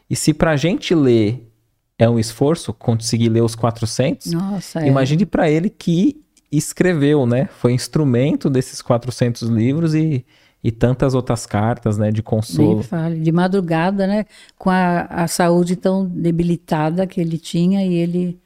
E 0.08 0.16
se 0.16 0.36
para 0.36 0.52
a 0.52 0.56
gente 0.56 0.94
ler 0.94 1.47
é 1.98 2.10
um 2.10 2.20
esforço 2.20 2.74
conseguir 2.74 3.30
ler 3.30 3.44
os 3.44 3.56
400, 3.56 4.32
Nossa, 4.32 4.82
é. 4.82 4.88
imagine 4.88 5.26
para 5.26 5.50
ele 5.50 5.70
que 5.70 6.22
escreveu, 6.52 7.26
né? 7.26 7.50
Foi 7.60 7.74
instrumento 7.74 8.50
desses 8.50 8.82
400 8.82 9.44
livros 9.50 9.96
e, 9.96 10.26
e 10.64 10.72
tantas 10.72 11.14
outras 11.14 11.46
cartas, 11.46 11.98
né? 11.98 12.12
De 12.12 12.22
consolo. 12.22 12.84
Fale. 12.84 13.20
De 13.20 13.32
madrugada, 13.32 14.08
né? 14.08 14.26
Com 14.58 14.70
a, 14.70 15.02
a 15.02 15.28
saúde 15.28 15.76
tão 15.76 16.06
debilitada 16.06 17.06
que 17.08 17.20
ele 17.20 17.38
tinha 17.38 17.86
e 17.86 17.96
ele... 17.96 18.40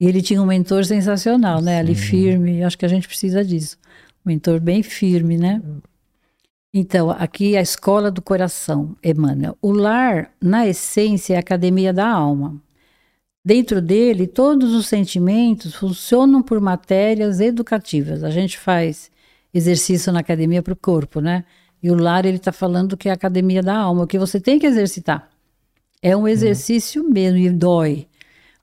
E 0.00 0.06
ele 0.06 0.20
tinha 0.20 0.42
um 0.42 0.46
mentor 0.46 0.84
sensacional, 0.84 1.60
né? 1.60 1.74
Sim. 1.74 1.78
Ali 1.78 1.94
firme. 1.94 2.64
Acho 2.64 2.76
que 2.76 2.84
a 2.84 2.88
gente 2.88 3.06
precisa 3.06 3.44
disso. 3.44 3.78
Um 4.24 4.30
mentor 4.30 4.60
bem 4.60 4.82
firme, 4.82 5.36
né? 5.36 5.62
Então, 6.76 7.08
aqui 7.12 7.56
a 7.56 7.60
escola 7.60 8.10
do 8.10 8.20
coração, 8.20 8.96
Emmanuel. 9.00 9.56
O 9.62 9.70
lar, 9.70 10.32
na 10.42 10.66
essência, 10.66 11.34
é 11.34 11.36
a 11.36 11.40
academia 11.40 11.92
da 11.92 12.08
alma. 12.08 12.60
Dentro 13.44 13.80
dele, 13.80 14.26
todos 14.26 14.74
os 14.74 14.88
sentimentos 14.88 15.72
funcionam 15.76 16.42
por 16.42 16.60
matérias 16.60 17.38
educativas. 17.38 18.24
A 18.24 18.30
gente 18.30 18.58
faz 18.58 19.08
exercício 19.52 20.12
na 20.12 20.18
academia 20.18 20.62
para 20.62 20.72
o 20.72 20.76
corpo, 20.76 21.20
né? 21.20 21.44
E 21.80 21.92
o 21.92 21.94
lar, 21.94 22.26
ele 22.26 22.38
está 22.38 22.50
falando 22.50 22.96
que 22.96 23.08
é 23.08 23.12
a 23.12 23.14
academia 23.14 23.62
da 23.62 23.76
alma, 23.76 24.04
que 24.04 24.18
você 24.18 24.40
tem 24.40 24.58
que 24.58 24.66
exercitar. 24.66 25.30
É 26.02 26.16
um 26.16 26.26
exercício 26.26 27.04
uhum. 27.04 27.10
mesmo 27.10 27.38
e 27.38 27.50
dói. 27.50 28.08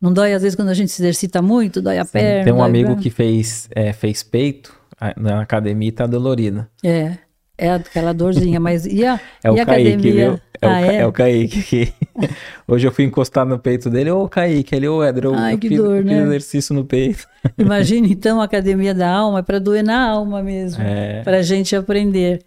Não 0.01 0.11
dói, 0.11 0.33
às 0.33 0.41
vezes, 0.41 0.57
quando 0.57 0.69
a 0.69 0.73
gente 0.73 0.91
se 0.91 1.01
exercita 1.01 1.41
muito, 1.41 1.81
dói 1.81 1.97
a 1.97 2.03
Sim, 2.03 2.11
perna. 2.11 2.43
Tem 2.43 2.53
um 2.53 2.61
amigo 2.61 2.97
que 2.97 3.09
fez, 3.09 3.69
é, 3.73 3.93
fez 3.93 4.21
peito 4.21 4.77
na 5.15 5.41
academia 5.41 5.87
e 5.87 5.91
tá 5.93 6.05
dolorida. 6.05 6.69
É. 6.83 7.17
É 7.61 7.69
aquela 7.69 8.11
dorzinha, 8.11 8.59
mas 8.59 8.87
e 8.87 9.05
a, 9.05 9.19
é 9.43 9.51
e 9.51 9.59
a 9.59 9.65
Kaique, 9.65 9.89
academia? 9.89 10.31
Viu? 10.31 10.41
É, 10.59 10.67
ah, 10.67 10.69
o, 10.69 10.73
é? 10.73 10.95
é 10.95 11.05
o 11.05 11.11
Kaique 11.11 11.61
que 11.61 11.93
hoje 12.67 12.87
eu 12.87 12.91
fui 12.91 13.05
encostar 13.05 13.45
no 13.45 13.59
peito 13.59 13.87
dele, 13.87 14.09
ô 14.09 14.27
Kaique, 14.27 14.75
ele, 14.75 14.87
ô 14.87 15.03
Edro, 15.03 15.29
eu, 15.29 15.35
Ai, 15.35 15.53
eu 15.53 15.59
que 15.59 15.69
fiz, 15.69 15.77
dor, 15.77 16.03
né? 16.03 16.23
exercício 16.23 16.73
no 16.73 16.83
peito. 16.83 17.27
Imagina 17.59 18.07
então 18.07 18.41
a 18.41 18.45
academia 18.45 18.95
da 18.95 19.07
alma, 19.07 19.39
é 19.39 19.43
para 19.43 19.59
doer 19.59 19.83
na 19.83 20.09
alma 20.09 20.41
mesmo, 20.41 20.81
é. 20.81 21.21
para 21.21 21.37
a 21.37 21.43
gente 21.43 21.75
aprender. 21.75 22.43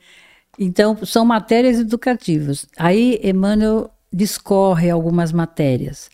Então, 0.59 0.97
são 1.05 1.25
matérias 1.25 1.79
educativas. 1.79 2.67
Aí 2.77 3.21
Emmanuel 3.23 3.91
discorre 4.13 4.91
algumas 4.91 5.33
matérias. 5.33 6.11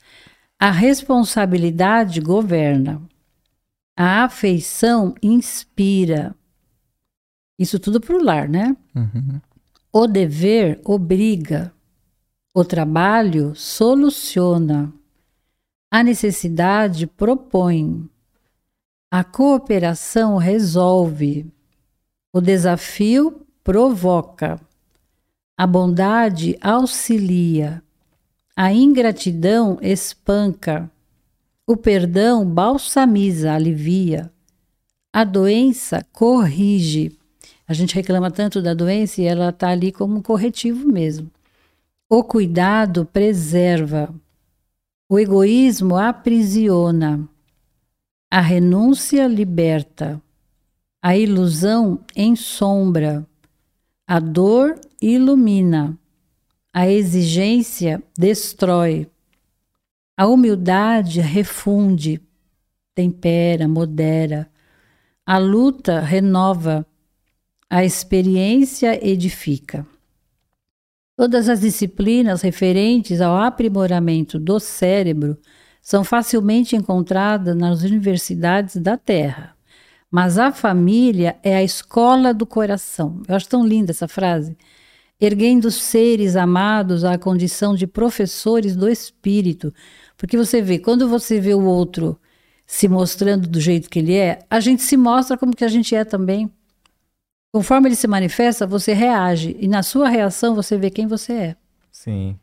A 0.58 0.70
responsabilidade 0.70 2.20
governa. 2.20 3.00
A 3.96 4.24
afeição 4.24 5.14
inspira. 5.22 6.34
Isso 7.60 7.78
tudo 7.78 8.00
para 8.00 8.16
o 8.16 8.24
lar, 8.24 8.48
né? 8.48 8.74
Uhum. 8.96 9.38
O 9.92 10.06
dever 10.06 10.80
obriga. 10.82 11.70
O 12.54 12.64
trabalho 12.64 13.54
soluciona. 13.54 14.90
A 15.90 16.02
necessidade 16.02 17.06
propõe. 17.06 18.08
A 19.10 19.22
cooperação 19.22 20.38
resolve. 20.38 21.52
O 22.32 22.40
desafio 22.40 23.46
provoca. 23.62 24.58
A 25.54 25.66
bondade 25.66 26.56
auxilia. 26.62 27.82
A 28.56 28.72
ingratidão 28.72 29.76
espanca. 29.82 30.90
O 31.66 31.76
perdão 31.76 32.42
balsamiza, 32.46 33.52
alivia. 33.52 34.32
A 35.12 35.24
doença 35.24 36.02
corrige. 36.10 37.19
A 37.70 37.72
gente 37.72 37.94
reclama 37.94 38.32
tanto 38.32 38.60
da 38.60 38.74
doença 38.74 39.22
e 39.22 39.26
ela 39.26 39.50
está 39.50 39.68
ali 39.68 39.92
como 39.92 40.16
um 40.16 40.20
corretivo 40.20 40.88
mesmo. 40.88 41.30
O 42.08 42.24
cuidado 42.24 43.06
preserva. 43.06 44.12
O 45.08 45.20
egoísmo 45.20 45.96
aprisiona. 45.96 47.28
A 48.28 48.40
renúncia 48.40 49.28
liberta. 49.28 50.20
A 51.00 51.16
ilusão 51.16 52.00
ensombra. 52.16 53.24
A 54.04 54.18
dor 54.18 54.74
ilumina. 55.00 55.96
A 56.72 56.88
exigência 56.88 58.02
destrói. 58.18 59.08
A 60.16 60.26
humildade 60.26 61.20
refunde, 61.20 62.20
tempera, 62.96 63.68
modera. 63.68 64.50
A 65.24 65.38
luta 65.38 66.00
renova. 66.00 66.84
A 67.72 67.84
experiência 67.84 68.98
edifica. 69.08 69.86
Todas 71.16 71.48
as 71.48 71.60
disciplinas 71.60 72.42
referentes 72.42 73.20
ao 73.20 73.36
aprimoramento 73.36 74.40
do 74.40 74.58
cérebro 74.58 75.38
são 75.80 76.02
facilmente 76.02 76.74
encontradas 76.74 77.56
nas 77.56 77.84
universidades 77.84 78.74
da 78.74 78.96
Terra. 78.96 79.54
Mas 80.10 80.36
a 80.36 80.50
família 80.50 81.38
é 81.44 81.54
a 81.54 81.62
escola 81.62 82.34
do 82.34 82.44
coração. 82.44 83.22
Eu 83.28 83.36
acho 83.36 83.48
tão 83.48 83.64
linda 83.64 83.92
essa 83.92 84.08
frase. 84.08 84.56
Erguendo 85.20 85.70
seres 85.70 86.34
amados 86.34 87.04
à 87.04 87.16
condição 87.16 87.76
de 87.76 87.86
professores 87.86 88.74
do 88.74 88.88
espírito. 88.88 89.72
Porque 90.16 90.36
você 90.36 90.60
vê, 90.60 90.80
quando 90.80 91.08
você 91.08 91.38
vê 91.38 91.54
o 91.54 91.62
outro 91.62 92.18
se 92.66 92.88
mostrando 92.88 93.46
do 93.46 93.60
jeito 93.60 93.88
que 93.88 94.00
ele 94.00 94.16
é, 94.16 94.40
a 94.50 94.58
gente 94.58 94.82
se 94.82 94.96
mostra 94.96 95.38
como 95.38 95.54
que 95.54 95.64
a 95.64 95.68
gente 95.68 95.94
é 95.94 96.04
também. 96.04 96.50
Conforme 97.52 97.88
ele 97.88 97.96
se 97.96 98.06
manifesta, 98.06 98.66
você 98.66 98.92
reage 98.92 99.56
e 99.58 99.66
na 99.66 99.82
sua 99.82 100.08
reação 100.08 100.54
você 100.54 100.78
vê 100.78 100.88
quem 100.90 101.06
você 101.06 101.32
é. 101.32 101.56
Sim. 101.90 102.38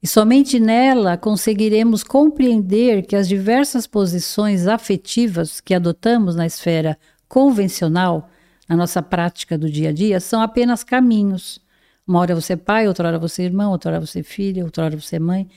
E 0.00 0.06
somente 0.06 0.60
nela 0.60 1.16
conseguiremos 1.16 2.04
compreender 2.04 3.06
que 3.06 3.16
as 3.16 3.26
diversas 3.26 3.86
posições 3.86 4.66
afetivas 4.66 5.60
que 5.60 5.74
adotamos 5.74 6.36
na 6.36 6.46
esfera 6.46 6.98
convencional, 7.26 8.28
na 8.68 8.76
nossa 8.76 9.02
prática 9.02 9.56
do 9.58 9.68
dia 9.68 9.88
a 9.88 9.92
dia, 9.92 10.20
são 10.20 10.40
apenas 10.40 10.84
caminhos, 10.84 11.58
Uma 12.06 12.20
hora 12.20 12.34
você 12.34 12.52
é 12.52 12.56
pai, 12.56 12.86
outra 12.86 13.08
hora 13.08 13.18
você 13.18 13.42
é 13.42 13.46
irmão, 13.46 13.72
outra 13.72 13.92
hora 13.92 14.00
você 14.06 14.20
é 14.20 14.22
filha, 14.22 14.62
outra 14.62 14.84
hora 14.84 15.00
você 15.00 15.16
é 15.16 15.18
mãe. 15.18 15.48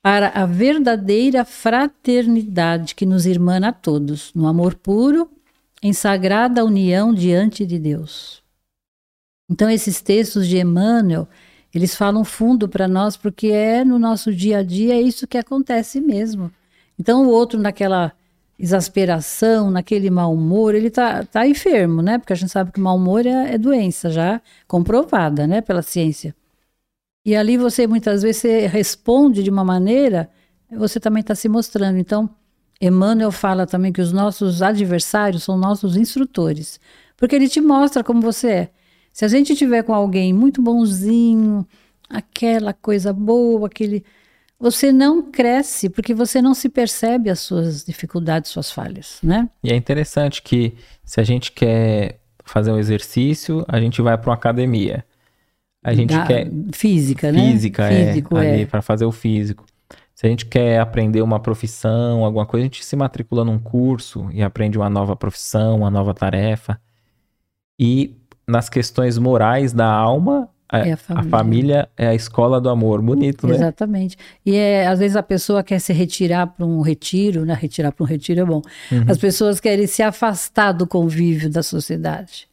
Para 0.00 0.28
a 0.28 0.46
verdadeira 0.46 1.44
fraternidade 1.44 2.94
que 2.94 3.04
nos 3.04 3.26
irmana 3.26 3.68
a 3.68 3.72
todos, 3.72 4.32
no 4.32 4.46
amor 4.46 4.76
puro, 4.76 5.28
em 5.82 5.92
sagrada 5.92 6.64
união 6.64 7.12
diante 7.12 7.66
de 7.66 7.78
Deus. 7.78 8.42
Então, 9.50 9.68
esses 9.68 10.00
textos 10.00 10.46
de 10.46 10.58
Emmanuel, 10.58 11.28
eles 11.74 11.94
falam 11.94 12.24
fundo 12.24 12.68
para 12.68 12.86
nós, 12.86 13.16
porque 13.16 13.48
é 13.48 13.84
no 13.84 13.98
nosso 13.98 14.32
dia 14.32 14.58
a 14.58 14.62
dia, 14.62 14.94
é 14.94 15.00
isso 15.00 15.26
que 15.26 15.36
acontece 15.36 16.00
mesmo. 16.00 16.50
Então, 16.98 17.26
o 17.26 17.30
outro, 17.30 17.58
naquela 17.60 18.12
exasperação, 18.58 19.70
naquele 19.70 20.08
mau 20.08 20.32
humor, 20.32 20.74
ele 20.74 20.88
tá, 20.88 21.24
tá 21.24 21.46
enfermo, 21.46 22.00
né? 22.00 22.18
Porque 22.18 22.32
a 22.32 22.36
gente 22.36 22.52
sabe 22.52 22.70
que 22.70 22.80
mau 22.80 22.96
humor 22.96 23.26
é, 23.26 23.54
é 23.54 23.58
doença 23.58 24.10
já 24.10 24.40
comprovada, 24.68 25.46
né? 25.46 25.60
Pela 25.60 25.82
ciência. 25.82 26.34
E 27.24 27.34
ali 27.34 27.56
você, 27.56 27.86
muitas 27.86 28.22
vezes, 28.22 28.40
você 28.42 28.66
responde 28.66 29.42
de 29.42 29.50
uma 29.50 29.64
maneira, 29.64 30.30
você 30.70 31.00
também 31.00 31.20
está 31.20 31.34
se 31.34 31.48
mostrando. 31.48 31.98
Então, 31.98 32.30
Emmanuel 32.86 33.30
fala 33.30 33.66
também 33.66 33.92
que 33.92 34.00
os 34.00 34.12
nossos 34.12 34.60
adversários 34.60 35.44
são 35.44 35.56
nossos 35.56 35.96
instrutores, 35.96 36.80
porque 37.16 37.36
ele 37.36 37.48
te 37.48 37.60
mostra 37.60 38.02
como 38.02 38.20
você 38.20 38.48
é. 38.48 38.70
Se 39.12 39.24
a 39.24 39.28
gente 39.28 39.54
tiver 39.54 39.82
com 39.84 39.94
alguém 39.94 40.32
muito 40.32 40.60
bonzinho, 40.60 41.66
aquela 42.10 42.72
coisa 42.72 43.12
boa, 43.12 43.66
aquele 43.68 44.04
você 44.58 44.92
não 44.92 45.22
cresce 45.30 45.88
porque 45.88 46.14
você 46.14 46.40
não 46.40 46.54
se 46.54 46.68
percebe 46.68 47.28
as 47.28 47.40
suas 47.40 47.84
dificuldades, 47.84 48.50
suas 48.50 48.70
falhas, 48.70 49.18
né? 49.22 49.48
E 49.62 49.70
é 49.72 49.76
interessante 49.76 50.40
que 50.40 50.74
se 51.04 51.20
a 51.20 51.24
gente 51.24 51.50
quer 51.52 52.20
fazer 52.44 52.70
um 52.70 52.78
exercício, 52.78 53.64
a 53.68 53.80
gente 53.80 54.00
vai 54.00 54.16
para 54.16 54.30
uma 54.30 54.36
academia. 54.36 55.04
A 55.84 55.92
gente 55.94 56.14
Da- 56.14 56.26
quer 56.26 56.48
física, 56.72 57.32
né? 57.32 57.40
física, 57.52 57.88
Físico, 57.88 58.38
é, 58.38 58.46
é. 58.46 58.54
ali 58.54 58.66
para 58.66 58.80
fazer 58.82 59.04
o 59.04 59.10
físico. 59.10 59.64
Se 60.22 60.26
a 60.28 60.30
gente 60.30 60.46
quer 60.46 60.78
aprender 60.78 61.20
uma 61.20 61.40
profissão, 61.40 62.24
alguma 62.24 62.46
coisa, 62.46 62.62
a 62.62 62.66
gente 62.66 62.84
se 62.84 62.94
matricula 62.94 63.44
num 63.44 63.58
curso 63.58 64.28
e 64.32 64.40
aprende 64.40 64.78
uma 64.78 64.88
nova 64.88 65.16
profissão, 65.16 65.78
uma 65.78 65.90
nova 65.90 66.14
tarefa. 66.14 66.80
E 67.76 68.14
nas 68.46 68.68
questões 68.68 69.18
morais 69.18 69.72
da 69.72 69.84
alma, 69.90 70.48
a, 70.68 70.78
É 70.78 70.92
a 70.92 70.94
a 70.94 70.96
família. 70.96 71.28
família 71.28 71.88
é 71.96 72.06
a 72.06 72.14
escola 72.14 72.60
do 72.60 72.68
amor. 72.68 73.02
Bonito, 73.02 73.48
né? 73.48 73.56
Exatamente. 73.56 74.16
E 74.46 74.54
é, 74.54 74.86
às 74.86 75.00
vezes 75.00 75.16
a 75.16 75.24
pessoa 75.24 75.60
quer 75.60 75.80
se 75.80 75.92
retirar 75.92 76.46
para 76.46 76.64
um 76.64 76.82
retiro, 76.82 77.44
né? 77.44 77.58
Retirar 77.60 77.90
para 77.90 78.04
um 78.04 78.06
retiro 78.06 78.42
é 78.42 78.44
bom. 78.44 78.62
Uhum. 78.92 79.04
As 79.08 79.18
pessoas 79.18 79.58
querem 79.58 79.88
se 79.88 80.04
afastar 80.04 80.70
do 80.70 80.86
convívio 80.86 81.50
da 81.50 81.64
sociedade. 81.64 82.46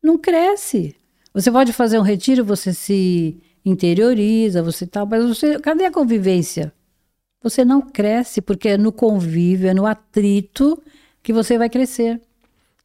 Não 0.00 0.16
cresce. 0.16 0.94
Você 1.34 1.50
pode 1.50 1.72
fazer 1.72 1.98
um 1.98 2.02
retiro, 2.02 2.44
você 2.44 2.72
se 2.72 3.36
interioriza, 3.64 4.62
você 4.62 4.86
tal, 4.86 5.06
mas 5.06 5.24
você, 5.26 5.58
cadê 5.58 5.86
a 5.86 5.90
convivência? 5.90 6.72
Você 7.42 7.64
não 7.64 7.80
cresce 7.80 8.40
porque 8.40 8.70
é 8.70 8.78
no 8.78 8.90
convívio, 8.90 9.68
é 9.68 9.74
no 9.74 9.86
atrito 9.86 10.82
que 11.22 11.32
você 11.32 11.58
vai 11.58 11.68
crescer. 11.68 12.20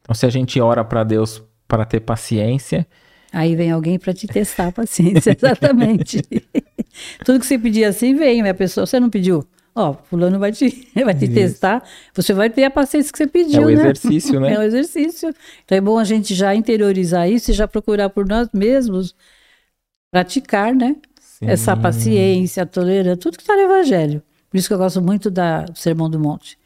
Então, 0.00 0.14
se 0.14 0.26
a 0.26 0.30
gente 0.30 0.60
ora 0.60 0.84
para 0.84 1.04
Deus 1.04 1.42
para 1.66 1.84
ter 1.84 2.00
paciência, 2.00 2.86
Aí 3.32 3.56
vem 3.56 3.70
alguém 3.70 3.98
para 3.98 4.12
te 4.12 4.26
testar 4.26 4.68
a 4.68 4.72
paciência, 4.72 5.32
exatamente. 5.36 6.22
Tudo 7.24 7.40
que 7.40 7.46
você 7.46 7.58
pedir 7.58 7.84
assim 7.84 8.14
vem, 8.14 8.42
mas 8.42 8.50
a 8.50 8.54
pessoa, 8.54 8.84
você 8.84 9.00
não 9.00 9.08
pediu. 9.08 9.42
Ó, 9.74 9.94
fulano 9.94 10.38
vai 10.38 10.52
te, 10.52 10.86
vai 11.02 11.14
te 11.14 11.24
Isso. 11.24 11.34
testar, 11.34 11.82
você 12.14 12.34
vai 12.34 12.50
ter 12.50 12.64
a 12.64 12.70
paciência 12.70 13.10
que 13.10 13.16
você 13.16 13.24
é 13.24 13.26
pediu, 13.26 13.62
o 13.62 13.66
né? 13.66 13.72
exercício, 13.72 14.38
né? 14.38 14.52
É 14.54 14.58
um 14.58 14.62
exercício. 14.62 15.34
Então 15.64 15.78
é 15.78 15.80
bom 15.80 15.98
a 15.98 16.04
gente 16.04 16.34
já 16.34 16.54
interiorizar 16.54 17.26
isso 17.30 17.50
e 17.50 17.54
já 17.54 17.66
procurar 17.66 18.10
por 18.10 18.28
nós 18.28 18.48
mesmos 18.52 19.16
praticar, 20.10 20.74
né? 20.74 20.96
Sim. 21.18 21.46
Essa 21.46 21.74
paciência, 21.74 22.64
a 22.64 22.66
tolerância, 22.66 23.16
tudo 23.16 23.38
que 23.38 23.42
está 23.42 23.56
no 23.56 23.62
Evangelho. 23.62 24.22
Por 24.52 24.58
isso 24.58 24.68
que 24.68 24.74
eu 24.74 24.78
gosto 24.78 25.00
muito 25.00 25.30
da, 25.30 25.62
do 25.62 25.78
Sermão 25.78 26.10
do 26.10 26.20
Monte. 26.20 26.58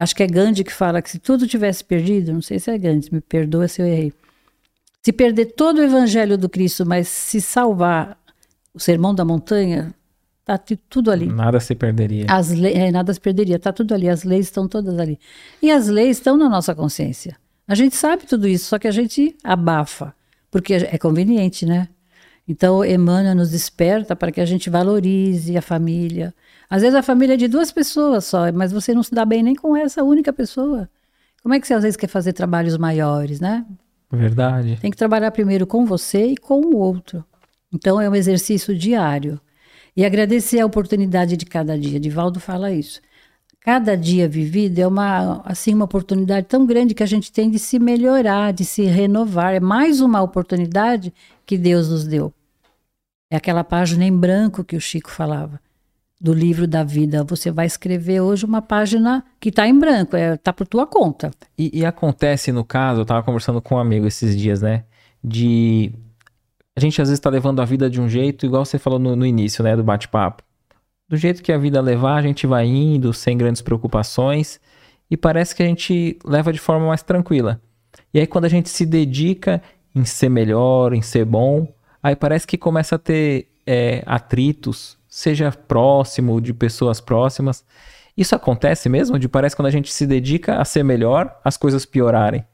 Acho 0.00 0.16
que 0.16 0.22
é 0.22 0.26
Gandhi 0.26 0.64
que 0.64 0.72
fala 0.72 1.02
que 1.02 1.10
se 1.10 1.18
tudo 1.18 1.46
tivesse 1.46 1.84
perdido, 1.84 2.32
não 2.32 2.40
sei 2.40 2.58
se 2.58 2.70
é 2.70 2.78
Gandhi, 2.78 3.12
me 3.12 3.20
perdoa 3.20 3.68
se 3.68 3.82
eu 3.82 3.86
errei. 3.86 4.14
Se 5.02 5.12
perder 5.12 5.52
todo 5.52 5.76
o 5.76 5.82
Evangelho 5.82 6.38
do 6.38 6.48
Cristo, 6.48 6.86
mas 6.86 7.08
se 7.08 7.38
salvar 7.38 8.18
o 8.72 8.80
Sermão 8.80 9.14
da 9.14 9.26
Montanha, 9.26 9.94
tá 10.42 10.58
tudo 10.88 11.10
ali. 11.10 11.26
Nada 11.26 11.60
se 11.60 11.74
perderia. 11.74 12.24
As 12.30 12.50
leis, 12.50 12.76
é, 12.78 12.90
nada 12.90 13.12
se 13.12 13.20
perderia, 13.20 13.58
tá 13.58 13.74
tudo 13.74 13.92
ali, 13.92 14.08
as 14.08 14.24
leis 14.24 14.46
estão 14.46 14.66
todas 14.66 14.98
ali. 14.98 15.18
E 15.60 15.70
as 15.70 15.88
leis 15.88 16.16
estão 16.16 16.38
na 16.38 16.48
nossa 16.48 16.74
consciência. 16.74 17.36
A 17.68 17.74
gente 17.74 17.94
sabe 17.94 18.24
tudo 18.24 18.48
isso, 18.48 18.64
só 18.64 18.78
que 18.78 18.88
a 18.88 18.90
gente 18.90 19.36
abafa, 19.44 20.14
porque 20.50 20.72
é 20.72 20.96
conveniente, 20.96 21.66
né? 21.66 21.88
Então, 22.48 22.82
Emmanuel 22.82 23.34
nos 23.34 23.50
desperta 23.50 24.16
para 24.16 24.32
que 24.32 24.40
a 24.40 24.46
gente 24.46 24.70
valorize 24.70 25.54
a 25.58 25.62
família. 25.62 26.34
Às 26.72 26.80
vezes 26.80 26.94
a 26.94 27.02
família 27.02 27.34
é 27.34 27.36
de 27.36 27.48
duas 27.48 27.70
pessoas 27.70 28.24
só, 28.24 28.50
mas 28.50 28.72
você 28.72 28.94
não 28.94 29.02
se 29.02 29.14
dá 29.14 29.26
bem 29.26 29.42
nem 29.42 29.54
com 29.54 29.76
essa 29.76 30.02
única 30.02 30.32
pessoa. 30.32 30.88
Como 31.42 31.52
é 31.52 31.60
que 31.60 31.66
você 31.66 31.74
às 31.74 31.82
vezes 31.82 31.98
quer 31.98 32.06
fazer 32.06 32.32
trabalhos 32.32 32.78
maiores, 32.78 33.40
né? 33.40 33.66
Verdade. 34.10 34.78
Tem 34.80 34.90
que 34.90 34.96
trabalhar 34.96 35.30
primeiro 35.32 35.66
com 35.66 35.84
você 35.84 36.28
e 36.28 36.34
com 36.34 36.62
o 36.62 36.78
outro. 36.78 37.22
Então 37.70 38.00
é 38.00 38.08
um 38.08 38.14
exercício 38.14 38.74
diário. 38.74 39.38
E 39.94 40.02
agradecer 40.02 40.60
a 40.60 40.64
oportunidade 40.64 41.36
de 41.36 41.44
cada 41.44 41.78
dia. 41.78 42.00
Divaldo 42.00 42.40
fala 42.40 42.72
isso. 42.72 43.02
Cada 43.60 43.94
dia 43.94 44.26
vivido 44.26 44.78
é 44.78 44.86
uma 44.86 45.42
assim 45.44 45.74
uma 45.74 45.84
oportunidade 45.84 46.46
tão 46.46 46.64
grande 46.64 46.94
que 46.94 47.02
a 47.02 47.06
gente 47.06 47.30
tem 47.30 47.50
de 47.50 47.58
se 47.58 47.78
melhorar, 47.78 48.50
de 48.50 48.64
se 48.64 48.84
renovar. 48.84 49.52
É 49.52 49.60
mais 49.60 50.00
uma 50.00 50.22
oportunidade 50.22 51.12
que 51.44 51.58
Deus 51.58 51.90
nos 51.90 52.06
deu. 52.06 52.32
É 53.30 53.36
aquela 53.36 53.62
página 53.62 54.06
em 54.06 54.16
branco 54.16 54.64
que 54.64 54.74
o 54.74 54.80
Chico 54.80 55.10
falava 55.10 55.60
do 56.22 56.32
livro 56.32 56.68
da 56.68 56.84
vida. 56.84 57.24
Você 57.24 57.50
vai 57.50 57.66
escrever 57.66 58.20
hoje 58.20 58.46
uma 58.46 58.62
página 58.62 59.24
que 59.40 59.48
está 59.48 59.66
em 59.66 59.76
branco, 59.76 60.16
está 60.16 60.18
é, 60.18 60.36
tá 60.36 60.52
por 60.52 60.68
tua 60.68 60.86
conta. 60.86 61.32
E, 61.58 61.80
e 61.80 61.84
acontece 61.84 62.52
no 62.52 62.64
caso, 62.64 63.00
eu 63.00 63.04
tava 63.04 63.24
conversando 63.24 63.60
com 63.60 63.74
um 63.74 63.78
amigo 63.78 64.06
esses 64.06 64.38
dias, 64.38 64.62
né? 64.62 64.84
De. 65.22 65.92
A 66.76 66.80
gente 66.80 67.02
às 67.02 67.08
vezes 67.08 67.20
tá 67.20 67.28
levando 67.28 67.60
a 67.60 67.64
vida 67.64 67.90
de 67.90 68.00
um 68.00 68.08
jeito, 68.08 68.46
igual 68.46 68.64
você 68.64 68.78
falou 68.78 69.00
no, 69.00 69.16
no 69.16 69.26
início, 69.26 69.64
né, 69.64 69.76
do 69.76 69.82
bate-papo. 69.82 70.42
Do 71.06 71.16
jeito 71.16 71.42
que 71.42 71.52
a 71.52 71.58
vida 71.58 71.80
levar, 71.82 72.16
a 72.16 72.22
gente 72.22 72.46
vai 72.46 72.66
indo, 72.66 73.12
sem 73.12 73.36
grandes 73.36 73.60
preocupações, 73.60 74.58
e 75.10 75.16
parece 75.16 75.54
que 75.54 75.62
a 75.62 75.66
gente 75.66 76.18
leva 76.24 76.50
de 76.50 76.58
forma 76.58 76.86
mais 76.86 77.02
tranquila. 77.02 77.60
E 78.14 78.20
aí, 78.20 78.26
quando 78.26 78.46
a 78.46 78.48
gente 78.48 78.70
se 78.70 78.86
dedica 78.86 79.60
em 79.94 80.06
ser 80.06 80.30
melhor, 80.30 80.94
em 80.94 81.02
ser 81.02 81.26
bom, 81.26 81.68
aí 82.02 82.16
parece 82.16 82.46
que 82.46 82.56
começa 82.56 82.94
a 82.94 82.98
ter 82.98 83.48
é, 83.66 84.02
atritos, 84.06 84.96
seja 85.12 85.52
próximo, 85.52 86.40
de 86.40 86.54
pessoas 86.54 86.98
próximas. 86.98 87.62
Isso 88.16 88.34
acontece 88.34 88.88
mesmo? 88.88 89.18
De 89.18 89.28
parece 89.28 89.54
quando 89.54 89.68
a 89.68 89.70
gente 89.70 89.92
se 89.92 90.06
dedica 90.06 90.56
a 90.56 90.64
ser 90.64 90.82
melhor, 90.82 91.38
as 91.44 91.58
coisas 91.58 91.84
piorarem. 91.84 92.46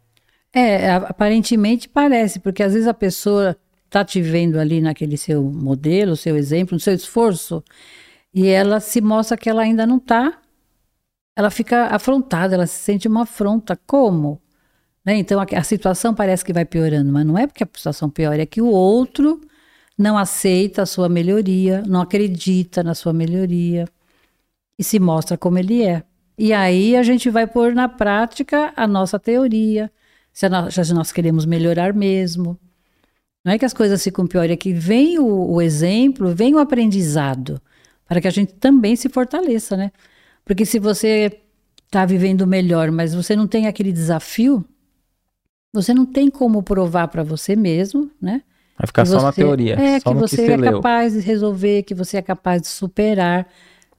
É, 0.53 0.91
aparentemente 0.91 1.89
parece, 1.89 2.41
porque 2.41 2.65
às 2.65 2.73
vezes 2.73 2.89
a 2.89 2.95
pessoa 2.95 3.57
está 3.87 4.05
te 4.05 4.21
vendo 4.21 4.59
ali 4.59 4.81
naquele 4.81 5.17
seu 5.17 5.41
modelo, 5.41 6.17
seu 6.17 6.37
exemplo, 6.37 6.75
no 6.75 6.81
seu 6.81 6.95
esforço, 6.95 7.63
e 8.35 8.49
ela 8.49 8.81
se 8.81 9.01
mostra 9.01 9.37
que 9.37 9.49
ela 9.49 9.63
ainda 9.63 9.87
não 9.87 9.99
está. 9.99 10.37
Ela 11.37 11.51
fica 11.51 11.87
afrontada, 11.95 12.57
ela 12.57 12.67
se 12.67 12.83
sente 12.83 13.07
uma 13.07 13.23
afronta. 13.23 13.79
Como? 13.87 14.43
Né? 15.05 15.17
Então 15.17 15.39
a, 15.39 15.47
a 15.57 15.63
situação 15.63 16.13
parece 16.13 16.45
que 16.45 16.53
vai 16.53 16.65
piorando, 16.65 17.13
mas 17.13 17.25
não 17.25 17.39
é 17.39 17.47
porque 17.47 17.63
a 17.63 17.69
situação 17.73 18.11
piora, 18.11 18.43
é 18.43 18.47
que 18.47 18.61
o 18.61 18.67
outro 18.67 19.41
não 19.99 20.17
aceita 20.17 20.83
a 20.83 20.87
sua 20.87 21.09
melhoria, 21.09 21.83
não 21.83 22.01
acredita 22.01 22.85
na 22.85 22.95
sua 22.95 23.13
melhoria 23.13 23.87
e 24.79 24.85
se 24.85 25.01
mostra 25.01 25.37
como 25.37 25.59
ele 25.59 25.83
é. 25.83 26.05
E 26.39 26.53
aí 26.53 26.97
a 26.97 27.03
gente 27.03 27.29
vai 27.29 27.49
pôr 27.49 27.75
na 27.75 27.89
prática 27.89 28.73
a 28.77 28.87
nossa 28.87 29.19
teoria, 29.19 29.91
se 30.33 30.49
nós, 30.49 30.73
se 30.73 30.95
nós 30.95 31.11
queremos 31.11 31.45
melhorar 31.45 31.93
mesmo. 31.93 32.57
Não 33.45 33.53
é 33.53 33.59
que 33.59 33.65
as 33.65 33.75
coisas 33.75 34.03
ficam 34.03 34.27
piores, 34.27 34.53
é 34.53 34.57
que 34.57 34.73
vem 34.73 35.19
o, 35.19 35.53
o 35.53 35.61
exemplo, 35.61 36.33
vem 36.35 36.55
o 36.55 36.59
aprendizado, 36.59 37.61
para 38.07 38.21
que 38.21 38.29
a 38.29 38.31
gente 38.31 38.55
também 38.55 38.95
se 38.95 39.09
fortaleça, 39.09 39.77
né? 39.77 39.91
Porque 40.45 40.65
se 40.65 40.79
você 40.79 41.41
está 41.87 42.07
vivendo 42.07 42.47
melhor, 42.47 42.91
mas 42.91 43.15
você 43.15 43.35
não 43.35 43.49
tem 43.49 43.67
aquele 43.67 43.91
desafio, 43.93 44.65
você 45.73 45.93
não 45.93 46.07
tem 46.07 46.31
como 46.31 46.63
provar 46.63 47.09
para 47.09 47.23
você 47.25 47.57
mesmo, 47.57 48.11
né? 48.21 48.43
Vai 48.79 48.87
ficar 48.87 49.05
só 49.05 49.19
você, 49.19 49.25
na 49.27 49.33
teoria. 49.33 49.75
É, 49.75 50.01
só 50.01 50.13
que 50.13 50.21
você, 50.21 50.47
que 50.47 50.53
é 50.53 50.57
leu. 50.57 50.75
capaz 50.75 51.13
de 51.13 51.21
resolver, 51.21 51.83
que 51.83 51.95
você 51.95 52.19
é 52.19 52.23
capaz 52.23 52.63
de 52.63 52.69
superar. 52.69 53.47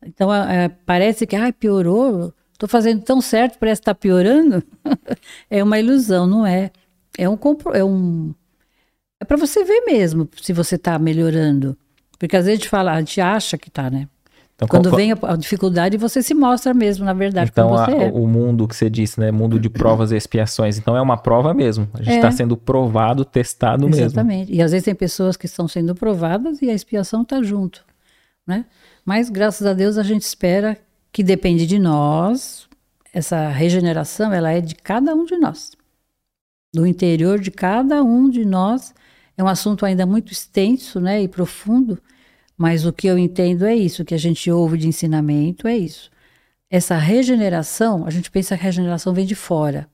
Então, 0.06 0.34
é, 0.34 0.70
parece 0.86 1.28
que, 1.28 1.36
ai, 1.36 1.52
piorou, 1.52 2.34
estou 2.54 2.70
fazendo 2.70 3.02
tão 3.02 3.20
certo, 3.20 3.60
parece 3.60 3.82
que 3.82 3.84
está 3.84 3.94
piorando. 3.94 4.64
é 5.50 5.62
uma 5.62 5.78
ilusão, 5.78 6.26
não 6.26 6.46
é? 6.46 6.72
É 7.18 7.28
um... 7.28 7.38
É, 7.74 7.84
um, 7.84 8.34
é 9.20 9.26
para 9.26 9.36
você 9.36 9.66
ver 9.66 9.82
mesmo 9.82 10.30
se 10.42 10.54
você 10.54 10.76
está 10.76 10.98
melhorando. 10.98 11.78
Porque 12.18 12.38
às 12.38 12.46
vezes 12.46 12.60
a 12.60 12.62
gente 12.62 12.70
fala, 12.70 12.94
a 12.94 13.00
gente 13.00 13.20
acha 13.20 13.58
que 13.58 13.68
está, 13.68 13.90
né? 13.90 14.08
Então, 14.60 14.68
Quando 14.68 14.94
vem 14.94 15.14
a, 15.14 15.18
a, 15.22 15.38
dificuldade, 15.38 15.96
você 15.96 16.22
se 16.22 16.34
mostra 16.34 16.74
mesmo, 16.74 17.06
na 17.06 17.14
verdade, 17.14 17.50
então, 17.50 17.78
a, 17.78 17.90
é. 17.90 18.12
o 18.12 18.28
mundo 18.28 18.68
que 18.68 18.76
você 18.76 18.90
disse, 18.90 19.18
né? 19.18 19.32
Mundo 19.32 19.58
de 19.58 19.70
provas 19.70 20.12
e 20.12 20.18
expiações. 20.18 20.78
Então, 20.78 20.98
é 20.98 21.02
uma 21.02 21.16
prova 21.16 21.54
mesmo. 21.54 21.88
A 21.94 22.04
gente 22.04 22.16
está 22.16 22.28
é. 22.28 22.32
sendo 22.32 22.58
provado, 22.58 23.24
testado 23.24 23.88
Exatamente. 23.88 23.96
mesmo. 23.96 24.06
Exatamente. 24.06 24.54
E 24.54 24.62
às 24.62 24.72
vezes 24.72 24.84
tem 24.84 24.94
pessoas 24.94 25.38
que 25.38 25.46
estão 25.46 25.66
sendo 25.66 25.96
provadas 25.96 26.62
e 26.62 26.70
a 26.70 26.74
expiação 26.74 27.22
está 27.22 27.42
junto, 27.42 27.86
né? 28.46 28.66
Mas, 29.06 29.30
graças 29.30 29.66
a 29.66 29.72
Deus, 29.72 29.98
a 29.98 30.04
gente 30.04 30.24
espera 30.24 30.78
que 31.10 31.24
depende 31.24 31.66
de 31.66 31.80
nós. 31.80 32.68
Essa 33.14 33.48
regeneração, 33.48 34.34
ela 34.34 34.52
é 34.52 34.60
de 34.60 34.76
cada 34.76 35.16
um 35.16 35.24
de 35.24 35.38
nós. 35.38 35.72
Do 36.74 36.86
interior 36.86 37.40
de 37.40 37.50
cada 37.50 38.04
um 38.04 38.30
de 38.30 38.44
nós. 38.44 38.94
É 39.38 39.44
um 39.44 39.48
assunto 39.48 39.86
ainda 39.86 40.06
muito 40.06 40.34
extenso, 40.34 41.00
né? 41.00 41.24
E 41.24 41.30
profundo 41.30 41.98
mas 42.60 42.86
o 42.86 42.92
que 42.92 43.08
eu 43.08 43.18
entendo 43.18 43.66
é 43.66 43.74
isso, 43.74 44.04
que 44.04 44.14
a 44.14 44.18
gente 44.18 44.52
ouve 44.52 44.78
de 44.78 44.86
ensinamento 44.86 45.66
é 45.66 45.78
isso. 45.78 46.12
Essa 46.70 46.98
regeneração, 46.98 48.06
a 48.06 48.10
gente 48.10 48.30
pensa 48.30 48.58
que 48.58 48.62
a 48.62 48.66
regeneração 48.66 49.14
vem 49.14 49.26
de 49.26 49.34
fora. 49.34 49.88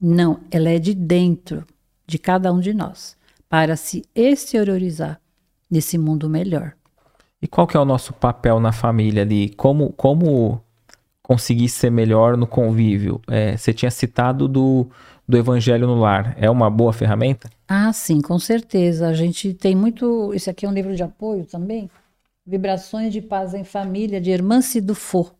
Não, 0.00 0.40
ela 0.50 0.70
é 0.70 0.78
de 0.78 0.94
dentro 0.94 1.66
de 2.06 2.18
cada 2.18 2.50
um 2.50 2.60
de 2.60 2.72
nós, 2.72 3.14
para 3.46 3.76
se 3.76 4.02
exteriorizar 4.14 5.20
nesse 5.70 5.98
mundo 5.98 6.30
melhor. 6.30 6.72
E 7.42 7.46
qual 7.46 7.66
que 7.66 7.76
é 7.76 7.80
o 7.80 7.84
nosso 7.84 8.14
papel 8.14 8.58
na 8.58 8.72
família 8.72 9.20
ali? 9.22 9.50
Como, 9.50 9.92
como 9.92 10.62
conseguir 11.22 11.68
ser 11.68 11.90
melhor 11.90 12.38
no 12.38 12.46
convívio? 12.46 13.20
É, 13.28 13.54
você 13.54 13.74
tinha 13.74 13.90
citado 13.90 14.48
do, 14.48 14.88
do 15.28 15.36
Evangelho 15.36 15.86
no 15.86 16.00
Lar. 16.00 16.34
É 16.38 16.48
uma 16.50 16.70
boa 16.70 16.92
ferramenta? 16.92 17.50
Ah, 17.68 17.92
sim, 17.92 18.20
com 18.22 18.38
certeza. 18.38 19.08
A 19.08 19.12
gente 19.12 19.52
tem 19.52 19.76
muito. 19.76 20.32
Esse 20.32 20.48
aqui 20.48 20.64
é 20.64 20.68
um 20.68 20.72
livro 20.72 20.96
de 20.96 21.02
apoio 21.02 21.44
também. 21.44 21.90
Vibrações 22.46 23.12
de 23.12 23.20
Paz 23.20 23.52
em 23.52 23.62
Família, 23.62 24.20
de 24.20 24.30
Hermance 24.30 24.80
Dufour. 24.80 25.34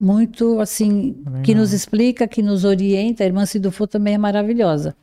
Muito 0.00 0.60
assim, 0.60 1.22
Legal. 1.24 1.42
que 1.42 1.54
nos 1.54 1.72
explica, 1.72 2.28
que 2.28 2.42
nos 2.42 2.64
orienta. 2.64 3.24
A 3.24 3.26
irmã 3.26 3.44
Dufour 3.60 3.88
também 3.88 4.14
é 4.14 4.18
maravilhosa. 4.18 4.94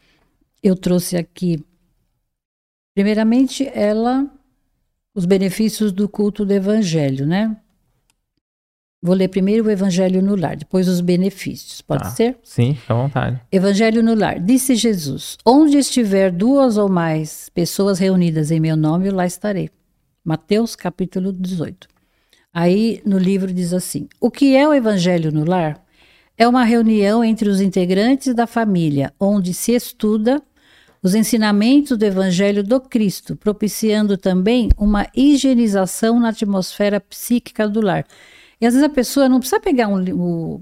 Eu 0.64 0.76
trouxe 0.76 1.18
aqui, 1.18 1.62
primeiramente, 2.94 3.68
ela, 3.74 4.26
os 5.14 5.26
benefícios 5.26 5.92
do 5.92 6.08
culto 6.08 6.46
do 6.46 6.54
Evangelho, 6.54 7.26
né? 7.26 7.58
Vou 9.02 9.14
ler 9.14 9.28
primeiro 9.28 9.66
o 9.66 9.70
Evangelho 9.70 10.22
no 10.22 10.36
Lar, 10.36 10.56
depois 10.56 10.88
os 10.88 11.00
benefícios. 11.00 11.82
Pode 11.82 12.04
tá. 12.04 12.10
ser? 12.10 12.38
Sim, 12.44 12.74
fica 12.74 12.94
à 12.94 12.98
vontade. 12.98 13.42
Evangelho 13.52 14.02
no 14.02 14.16
Lar. 14.16 14.40
Disse 14.40 14.76
Jesus: 14.76 15.38
Onde 15.46 15.78
estiver 15.78 16.32
duas 16.32 16.78
ou 16.78 16.90
mais 16.90 17.50
pessoas 17.50 18.00
reunidas 18.00 18.52
em 18.52 18.60
meu 18.60 18.76
nome, 18.76 19.10
lá 19.12 19.26
estarei. 19.26 19.70
Mateus 20.24 20.76
capítulo 20.76 21.32
18. 21.32 21.88
Aí 22.54 23.02
no 23.06 23.18
livro 23.18 23.54
diz 23.54 23.74
assim: 23.74 24.08
O 24.20 24.32
que 24.32 24.56
é 24.56 24.68
o 24.68 24.74
Evangelho 24.74 25.32
no 25.32 25.46
Lar? 25.46 25.84
É 26.38 26.48
uma 26.48 26.64
reunião 26.64 27.24
entre 27.24 27.48
os 27.48 27.62
integrantes 27.62 28.34
da 28.34 28.46
família, 28.46 29.14
onde 29.20 29.54
se 29.54 29.72
estuda 29.74 30.42
os 31.06 31.14
ensinamentos 31.14 31.96
do 31.98 32.04
Evangelho 32.04 32.64
do 32.64 32.82
Cristo, 32.82 33.36
propiciando 33.36 34.18
também 34.18 34.70
uma 34.76 35.08
higienização 35.16 36.20
na 36.20 36.30
atmosfera 36.30 37.00
psíquica 37.00 37.70
do 37.70 37.80
lar. 37.80 38.06
E 38.60 38.66
às 38.66 38.74
vezes 38.74 38.88
a 38.88 38.94
pessoa 38.94 39.30
não 39.30 39.40
precisa 39.40 39.60
pegar 39.60 39.88
um, 39.88 40.04
o, 40.14 40.62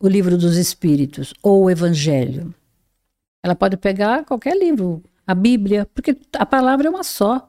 o 0.00 0.08
livro 0.08 0.36
dos 0.36 0.56
Espíritos 0.56 1.32
ou 1.42 1.64
o 1.64 1.70
Evangelho. 1.70 2.54
Ela 3.42 3.54
pode 3.54 3.76
pegar 3.76 4.24
qualquer 4.24 4.56
livro, 4.58 5.02
a 5.26 5.34
Bíblia, 5.34 5.86
porque 5.94 6.16
a 6.38 6.46
palavra 6.46 6.86
é 6.86 6.90
uma 6.90 7.04
só. 7.04 7.48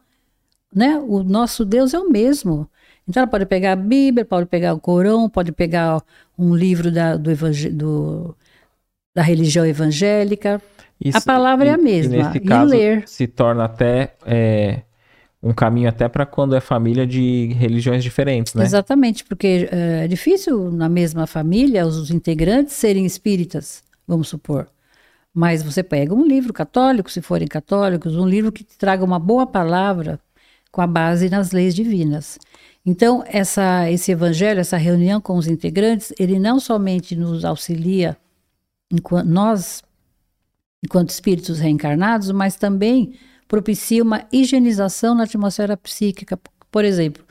Né? 0.74 0.98
O 0.98 1.24
nosso 1.24 1.64
Deus 1.64 1.94
é 1.94 2.00
o 2.00 2.10
mesmo. 2.10 2.70
Então 3.08 3.22
ela 3.22 3.30
pode 3.30 3.46
pegar 3.46 3.74
a 3.74 3.76
Bíblia, 3.78 4.26
pode 4.26 4.48
pegar 4.48 4.74
o 4.74 4.80
Corão, 4.80 5.30
pode 5.30 5.52
pegar 5.52 6.02
um 6.38 6.56
livro 6.56 6.92
da, 6.92 7.16
do, 7.16 7.32
do 7.72 8.36
da 9.16 9.22
religião 9.22 9.66
evangélica. 9.66 10.62
Isso, 11.00 11.18
a 11.18 11.22
palavra 11.22 11.68
e, 11.68 11.70
é 11.70 11.74
a 11.74 11.78
mesma. 11.78 12.16
E, 12.16 12.24
nesse 12.24 12.40
caso, 12.42 12.72
ler. 12.72 13.08
se 13.08 13.28
torna 13.28 13.66
até 13.66 14.16
é, 14.26 14.82
um 15.46 15.54
caminho 15.54 15.88
até 15.88 16.10
para 16.10 16.26
quando 16.26 16.56
é 16.56 16.60
família 16.60 17.06
de 17.06 17.54
religiões 17.54 18.04
diferentes, 18.04 18.56
né? 18.56 18.64
Exatamente, 18.64 19.24
porque 19.24 19.70
é, 19.72 20.06
é 20.06 20.08
difícil 20.08 20.72
na 20.72 20.90
mesma 20.90 21.28
família 21.28 21.86
os 21.86 22.10
integrantes 22.10 22.74
serem 22.74 23.06
espíritas, 23.06 23.84
vamos 24.08 24.28
supor. 24.28 24.68
Mas 25.32 25.62
você 25.62 25.84
pega 25.84 26.16
um 26.16 26.26
livro 26.26 26.52
católico, 26.52 27.12
se 27.12 27.22
forem 27.22 27.48
católicos, 27.48 28.16
um 28.16 28.28
livro 28.28 28.52
que 28.52 28.64
traga 28.64 29.04
uma 29.04 29.20
boa 29.20 29.46
palavra 29.46 30.20
com 30.72 30.82
a 30.82 30.88
base 30.88 31.30
nas 31.30 31.52
leis 31.52 31.76
divinas. 31.76 32.40
Então, 32.84 33.24
essa, 33.28 33.90
esse 33.92 34.12
evangelho, 34.12 34.60
essa 34.60 34.78
reunião 34.78 35.22
com 35.22 35.38
os 35.38 35.48
integrantes, 35.48 36.12
ele 36.20 36.40
não 36.40 36.60
somente 36.60 37.16
nos 37.16 37.46
auxilia 37.46 38.18
enquanto 38.92 39.28
nós, 39.28 39.84
enquanto 40.84 41.12
espíritos 41.12 41.60
reencarnados, 41.60 42.32
mas 42.32 42.56
também 42.56 43.14
propicia 43.48 44.04
uma 44.04 44.26
higienização 44.32 45.16
na 45.16 45.24
atmosfera 45.24 45.78
psíquica. 45.78 46.40
Por 46.72 46.84
exemplo, 46.84 47.24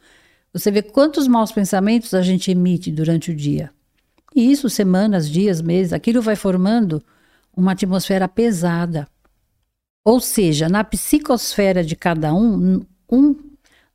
você 0.52 0.70
vê 0.70 0.82
quantos 0.82 1.26
maus 1.26 1.50
pensamentos 1.50 2.14
a 2.14 2.22
gente 2.22 2.50
emite 2.50 2.90
durante 2.90 3.30
o 3.30 3.34
dia. 3.34 3.70
E 4.34 4.50
isso, 4.50 4.68
semanas, 4.68 5.28
dias, 5.28 5.60
meses, 5.60 5.92
aquilo 5.92 6.22
vai 6.22 6.36
formando 6.36 7.02
uma 7.56 7.72
atmosfera 7.72 8.28
pesada. 8.28 9.06
Ou 10.04 10.20
seja, 10.20 10.68
na 10.68 10.84
psicosfera 10.84 11.82
de 11.82 11.96
cada 11.96 12.34
um, 12.34 12.84
um 13.10 13.34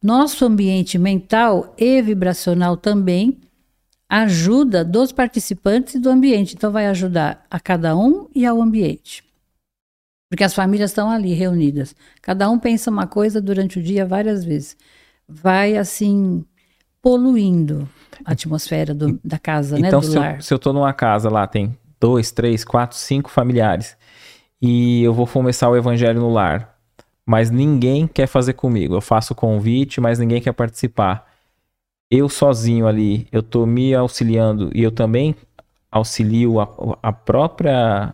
nosso 0.02 0.46
ambiente 0.46 0.98
mental 0.98 1.74
e 1.78 2.02
vibracional 2.02 2.76
também 2.78 3.38
ajuda 4.08 4.84
dos 4.84 5.12
participantes 5.12 6.02
do 6.02 6.10
ambiente. 6.10 6.56
Então, 6.56 6.72
vai 6.72 6.88
ajudar 6.88 7.46
a 7.50 7.60
cada 7.60 7.96
um 7.96 8.28
e 8.34 8.46
ao 8.46 8.62
ambiente. 8.62 9.28
Porque 10.30 10.43
as 10.43 10.53
famílias 10.53 10.91
estão 10.91 11.10
ali 11.10 11.34
reunidas. 11.34 11.95
Cada 12.22 12.49
um 12.49 12.60
pensa 12.60 12.91
uma 12.91 13.07
coisa 13.07 13.41
durante 13.41 13.80
o 13.80 13.81
dia 13.81 14.06
várias 14.06 14.45
vezes. 14.45 14.77
Vai 15.27 15.76
assim 15.76 16.45
poluindo 17.01 17.89
a 18.23 18.34
atmosfera 18.34 18.93
do, 18.93 19.19
da 19.23 19.39
casa, 19.39 19.80
então, 19.80 20.01
né? 20.01 20.07
Do 20.07 20.11
se 20.11 20.18
lar. 20.18 20.35
Eu, 20.35 20.41
se 20.41 20.53
eu 20.53 20.57
estou 20.57 20.73
numa 20.73 20.93
casa 20.93 21.30
lá, 21.30 21.47
tem 21.47 21.76
dois, 21.99 22.31
três, 22.31 22.64
quatro, 22.64 22.97
cinco 22.97 23.30
familiares, 23.30 23.97
e 24.61 25.03
eu 25.03 25.14
vou 25.14 25.26
começar 25.26 25.69
o 25.69 25.76
evangelho 25.76 26.19
no 26.19 26.31
lar, 26.31 26.77
mas 27.26 27.49
ninguém 27.49 28.07
quer 28.07 28.27
fazer 28.27 28.53
comigo. 28.53 28.95
Eu 28.95 29.01
faço 29.01 29.34
convite, 29.34 29.99
mas 29.99 30.19
ninguém 30.19 30.41
quer 30.41 30.53
participar. 30.53 31.27
Eu 32.11 32.27
sozinho 32.27 32.88
ali, 32.88 33.27
eu 33.31 33.39
estou 33.39 33.65
me 33.65 33.93
auxiliando 33.93 34.72
e 34.73 34.84
eu 34.84 34.91
também 34.91 35.35
auxilio 35.91 36.60
a, 36.60 36.68
a 37.01 37.14
própria 37.14 38.14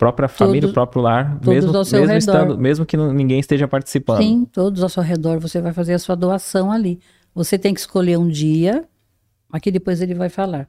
própria 0.00 0.28
família, 0.28 0.66
o 0.66 0.72
próprio 0.72 1.02
lar, 1.02 1.38
mesmo, 1.46 1.70
mesmo, 1.74 2.16
estando, 2.16 2.58
mesmo 2.58 2.86
que 2.86 2.96
ninguém 2.96 3.38
esteja 3.38 3.68
participando. 3.68 4.22
Sim, 4.22 4.46
todos 4.50 4.82
ao 4.82 4.88
seu 4.88 5.02
redor, 5.02 5.38
você 5.38 5.60
vai 5.60 5.74
fazer 5.74 5.92
a 5.92 5.98
sua 5.98 6.16
doação 6.16 6.72
ali. 6.72 6.98
Você 7.34 7.58
tem 7.58 7.74
que 7.74 7.80
escolher 7.80 8.18
um 8.18 8.26
dia, 8.26 8.82
aqui 9.52 9.70
depois 9.70 10.00
ele 10.00 10.14
vai 10.14 10.30
falar. 10.30 10.66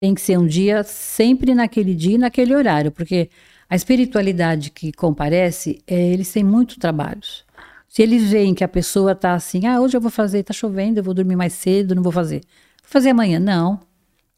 Tem 0.00 0.14
que 0.14 0.22
ser 0.22 0.38
um 0.38 0.46
dia 0.46 0.82
sempre 0.82 1.54
naquele 1.54 1.94
dia 1.94 2.14
e 2.14 2.18
naquele 2.18 2.54
horário, 2.54 2.90
porque 2.90 3.28
a 3.68 3.76
espiritualidade 3.76 4.70
que 4.70 4.90
comparece, 4.90 5.82
é, 5.86 6.08
eles 6.10 6.32
têm 6.32 6.42
muitos 6.42 6.78
trabalhos. 6.78 7.44
Se 7.86 8.00
eles 8.00 8.30
veem 8.30 8.54
que 8.54 8.64
a 8.64 8.68
pessoa 8.68 9.12
está 9.12 9.34
assim, 9.34 9.66
ah, 9.66 9.82
hoje 9.82 9.98
eu 9.98 10.00
vou 10.00 10.10
fazer, 10.10 10.38
está 10.38 10.54
chovendo, 10.54 10.98
eu 10.98 11.04
vou 11.04 11.12
dormir 11.12 11.36
mais 11.36 11.52
cedo, 11.52 11.94
não 11.94 12.02
vou 12.02 12.12
fazer. 12.12 12.40
Vou 12.82 12.90
fazer 12.90 13.10
amanhã. 13.10 13.38
Não. 13.38 13.80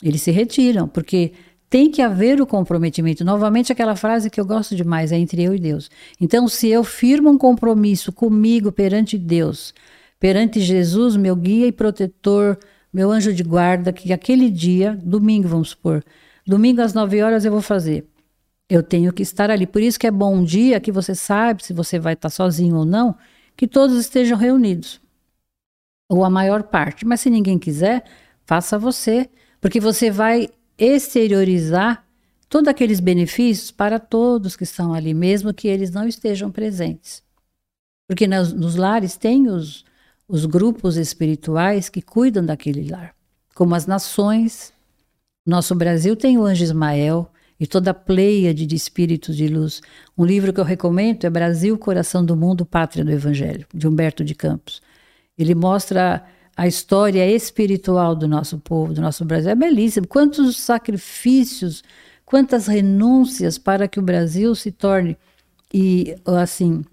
Eles 0.03 0.23
se 0.23 0.33
retiram, 0.33 0.89
porque 0.89 1.33
tem 1.73 1.90
que 1.90 2.03
haver 2.03 2.39
o 2.39 2.47
comprometimento. 2.47 3.24
Novamente, 3.24 3.73
aquela 3.73 3.97
frase 3.97 4.28
que 4.28 4.39
eu 4.39 4.44
gosto 4.44 4.77
demais 4.77 5.11
é 5.11 5.16
entre 5.16 5.43
eu 5.43 5.55
e 5.55 5.59
Deus. 5.59 5.90
Então, 6.20 6.47
se 6.47 6.69
eu 6.69 6.85
firmo 6.85 7.31
um 7.31 7.39
compromisso 7.39 8.12
comigo 8.12 8.70
perante 8.70 9.16
Deus, 9.16 9.73
perante 10.20 10.61
Jesus, 10.61 11.16
meu 11.16 11.35
guia 11.35 11.66
e 11.66 11.73
protetor, 11.73 12.59
meu 12.93 13.11
anjo 13.11 13.32
de 13.32 13.43
guarda, 13.43 13.90
que 13.90 14.12
aquele 14.12 14.51
dia, 14.51 15.01
domingo, 15.03 15.49
vamos 15.49 15.70
supor, 15.70 16.05
domingo 16.47 16.82
às 16.82 16.93
9 16.93 17.23
horas 17.23 17.43
eu 17.47 17.51
vou 17.51 17.62
fazer. 17.62 18.07
Eu 18.69 18.82
tenho 18.82 19.11
que 19.11 19.23
estar 19.23 19.51
ali. 19.51 19.66
Por 19.66 19.81
isso 19.81 19.99
que 19.99 20.07
é 20.07 20.11
bom 20.11 20.35
um 20.36 20.44
dia 20.44 20.78
que 20.78 20.93
você 20.93 21.15
sabe 21.15 21.65
se 21.65 21.73
você 21.73 21.99
vai 21.99 22.12
estar 22.12 22.28
sozinho 22.28 22.77
ou 22.77 22.85
não, 22.85 23.16
que 23.57 23.66
todos 23.66 23.97
estejam 23.99 24.36
reunidos. 24.36 25.01
Ou 26.07 26.23
a 26.23 26.28
maior 26.28 26.65
parte. 26.65 27.07
Mas 27.07 27.23
se 27.23 27.31
ninguém 27.31 27.59
quiser, 27.59 28.05
faça 28.44 28.78
você, 28.78 29.31
porque 29.59 29.81
você 29.81 30.11
vai 30.11 30.51
exteriorizar 30.85 32.05
todos 32.49 32.69
aqueles 32.69 33.01
benefícios 33.01 33.71
para 33.71 33.99
todos 33.99 34.57
que 34.57 34.65
estão 34.65 34.93
ali, 34.93 35.15
mesmo 35.15 35.55
que 35.55 35.69
eles 35.69 35.91
não 35.91 36.07
estejam 36.07 36.51
presentes. 36.51 37.23
Porque 38.07 38.27
nos, 38.27 38.75
lares 38.75 39.17
tem 39.17 39.49
os, 39.49 39.85
os 40.29 40.45
grupos 40.45 40.97
espirituais 40.97 41.89
que 41.89 42.03
cuidam 42.03 42.45
daquele 42.45 42.91
lar, 42.91 43.15
como 43.55 43.75
as 43.75 43.87
nações. 43.87 44.73
Nosso 45.47 45.75
Brasil 45.75 46.17
tem 46.17 46.37
o 46.37 46.45
Anjo 46.45 46.65
Ismael 46.65 47.31
e 47.59 47.67
toda 47.67 47.93
a 47.93 47.95
pleia 47.95 48.53
de 48.53 48.75
espíritos 48.75 49.37
de 49.37 49.47
luz. 49.47 49.81
Um 50.19 50.25
livro 50.25 50.53
que 50.53 50.61
eu 50.61 50.65
recomendo 50.65 51.25
é 51.25 51.31
Brasil, 51.31 51.79
Coração 51.79 52.25
do 52.25 52.37
Mundo, 52.37 52.67
Pátria 52.67 53.05
do 53.05 53.13
Evangelho, 53.13 53.67
de 53.73 53.87
Humberto 53.87 54.25
de 54.25 54.35
Campos. 54.35 54.83
Ele 55.39 55.55
mostra 55.55 56.25
a 56.62 56.66
história 56.68 57.28
espiritual 57.28 58.14
do 58.14 58.28
nosso 58.28 58.56
povo, 58.56 58.94
do 58.94 59.01
nosso 59.01 59.24
Brasil. 59.24 59.51
É 59.51 59.55
belíssimo. 59.56 60.06
Quantos 60.06 60.59
sacrifícios, 60.59 61.82
quantas 62.24 62.68
renúncias 62.68 63.59
para 63.59 63.89
que 63.89 63.98
o 63.98 64.02
Brasil 64.02 64.55
se 64.55 64.70
torne 64.70 65.16
e 65.74 66.14
assim 66.24 66.84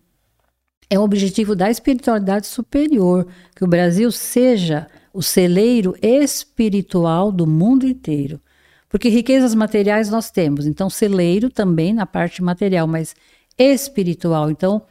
é 0.89 0.97
o 0.97 1.03
objetivo 1.03 1.55
da 1.55 1.69
espiritualidade 1.69 2.47
superior, 2.47 3.27
que 3.55 3.63
o 3.63 3.67
Brasil 3.67 4.11
seja 4.11 4.87
o 5.13 5.21
celeiro 5.21 5.95
espiritual 6.01 7.31
do 7.31 7.45
mundo 7.45 7.85
inteiro. 7.85 8.41
Porque 8.89 9.07
riquezas 9.07 9.53
materiais 9.53 10.09
nós 10.09 10.31
temos, 10.31 10.65
então 10.65 10.89
celeiro 10.89 11.47
também 11.47 11.93
na 11.93 12.07
parte 12.07 12.41
material, 12.41 12.87
mas 12.87 13.15
espiritual. 13.55 14.49
Então, 14.49 14.81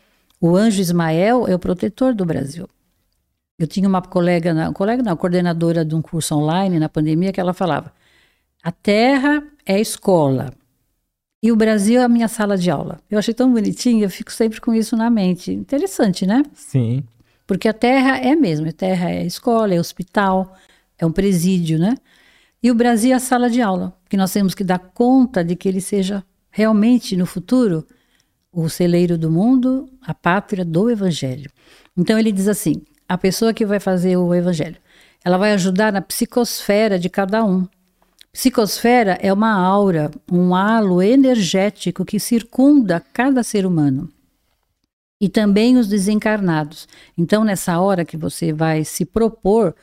o 0.40 0.56
anjo 0.56 0.80
Ismael 0.80 1.48
é 1.48 1.54
o 1.56 1.58
protetor 1.58 2.14
do 2.14 2.24
Brasil. 2.24 2.68
Eu 3.58 3.66
tinha 3.66 3.88
uma 3.88 4.00
colega, 4.00 4.52
uma 4.52 4.72
colega 4.72 5.02
não, 5.02 5.16
coordenadora 5.16 5.84
de 5.84 5.94
um 5.94 6.00
curso 6.00 6.34
online 6.36 6.78
na 6.78 6.88
pandemia 6.88 7.32
que 7.32 7.40
ela 7.40 7.52
falava: 7.52 7.92
a 8.62 8.70
Terra 8.70 9.42
é 9.66 9.74
a 9.74 9.80
escola 9.80 10.52
e 11.42 11.50
o 11.52 11.56
Brasil 11.56 12.00
é 12.00 12.04
a 12.04 12.08
minha 12.08 12.28
sala 12.28 12.56
de 12.56 12.70
aula. 12.70 13.00
Eu 13.10 13.18
achei 13.18 13.34
tão 13.34 13.52
bonitinho, 13.52 14.04
eu 14.04 14.10
fico 14.10 14.32
sempre 14.32 14.60
com 14.60 14.74
isso 14.74 14.96
na 14.96 15.10
mente. 15.10 15.52
Interessante, 15.52 16.26
né? 16.26 16.42
Sim. 16.54 17.04
Porque 17.46 17.68
a 17.68 17.72
Terra 17.72 18.18
é 18.18 18.36
mesmo, 18.36 18.68
a 18.68 18.72
Terra 18.72 19.10
é 19.10 19.24
escola, 19.24 19.74
é 19.74 19.80
hospital, 19.80 20.54
é 20.98 21.06
um 21.06 21.12
presídio, 21.12 21.78
né? 21.78 21.94
E 22.62 22.70
o 22.70 22.74
Brasil 22.74 23.12
é 23.12 23.14
a 23.14 23.20
sala 23.20 23.48
de 23.48 23.62
aula, 23.62 23.96
que 24.08 24.16
nós 24.16 24.32
temos 24.32 24.54
que 24.54 24.64
dar 24.64 24.78
conta 24.78 25.44
de 25.44 25.54
que 25.54 25.68
ele 25.68 25.80
seja 25.80 26.24
realmente 26.50 27.16
no 27.16 27.24
futuro 27.24 27.86
o 28.52 28.68
celeiro 28.68 29.16
do 29.16 29.30
mundo, 29.30 29.88
a 30.02 30.12
pátria 30.12 30.64
do 30.64 30.90
evangelho. 30.90 31.50
Então 31.96 32.18
ele 32.18 32.32
diz 32.32 32.48
assim: 32.48 32.82
a 33.08 33.16
pessoa 33.16 33.54
que 33.54 33.64
vai 33.64 33.80
fazer 33.80 34.16
o 34.16 34.34
evangelho, 34.34 34.76
ela 35.24 35.38
vai 35.38 35.52
ajudar 35.52 35.92
na 35.92 36.02
psicosfera 36.02 36.98
de 36.98 37.08
cada 37.08 37.44
um. 37.44 37.66
Psicosfera 38.32 39.18
é 39.20 39.32
uma 39.32 39.52
aura, 39.52 40.10
um 40.30 40.54
halo 40.54 41.02
energético 41.02 42.04
que 42.04 42.20
circunda 42.20 43.00
cada 43.12 43.42
ser 43.42 43.64
humano. 43.64 44.08
E 45.20 45.28
também 45.28 45.76
os 45.76 45.88
desencarnados. 45.88 46.86
Então, 47.16 47.42
nessa 47.42 47.80
hora 47.80 48.04
que 48.04 48.16
você 48.16 48.52
vai 48.52 48.84
se 48.84 49.04
propor, 49.04 49.74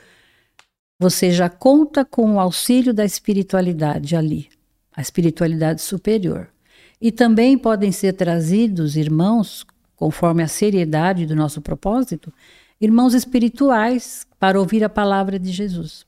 você 0.97 1.31
já 1.31 1.49
conta 1.49 2.05
com 2.05 2.35
o 2.35 2.39
auxílio 2.39 2.93
da 2.93 3.03
espiritualidade 3.03 4.15
ali, 4.15 4.47
a 4.95 5.01
espiritualidade 5.01 5.81
superior. 5.81 6.47
E 7.01 7.11
também 7.11 7.57
podem 7.57 7.91
ser 7.91 8.13
trazidos 8.13 8.95
irmãos, 8.95 9.65
conforme 9.97 10.41
a 10.41 10.47
seriedade 10.47 11.25
do 11.25 11.35
nosso 11.35 11.61
propósito, 11.61 12.31
irmãos 12.85 13.13
espirituais 13.13 14.25
para 14.39 14.59
ouvir 14.59 14.83
a 14.83 14.89
palavra 14.89 15.39
de 15.39 15.51
Jesus. 15.51 16.05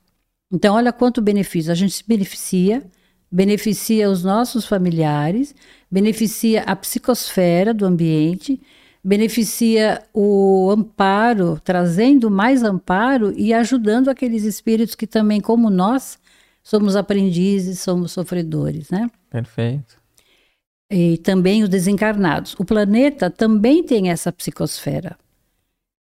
Então, 0.51 0.75
olha 0.75 0.93
quanto 0.93 1.21
benefício. 1.21 1.71
A 1.71 1.75
gente 1.75 1.93
se 1.95 2.03
beneficia, 2.07 2.83
beneficia 3.31 4.09
os 4.09 4.23
nossos 4.23 4.65
familiares, 4.65 5.53
beneficia 5.91 6.61
a 6.63 6.75
psicosfera 6.75 7.73
do 7.73 7.85
ambiente, 7.85 8.61
beneficia 9.03 10.03
o 10.13 10.69
amparo, 10.71 11.59
trazendo 11.63 12.29
mais 12.29 12.63
amparo 12.63 13.33
e 13.35 13.53
ajudando 13.53 14.09
aqueles 14.09 14.43
espíritos 14.43 14.95
que 14.95 15.07
também, 15.07 15.41
como 15.41 15.69
nós, 15.69 16.19
somos 16.63 16.95
aprendizes, 16.95 17.79
somos 17.79 18.11
sofredores, 18.11 18.89
né? 18.89 19.09
Perfeito. 19.29 19.97
E 20.89 21.17
também 21.17 21.63
os 21.63 21.69
desencarnados. 21.69 22.55
O 22.57 22.63
planeta 22.63 23.29
também 23.29 23.83
tem 23.83 24.09
essa 24.09 24.31
psicosfera 24.31 25.17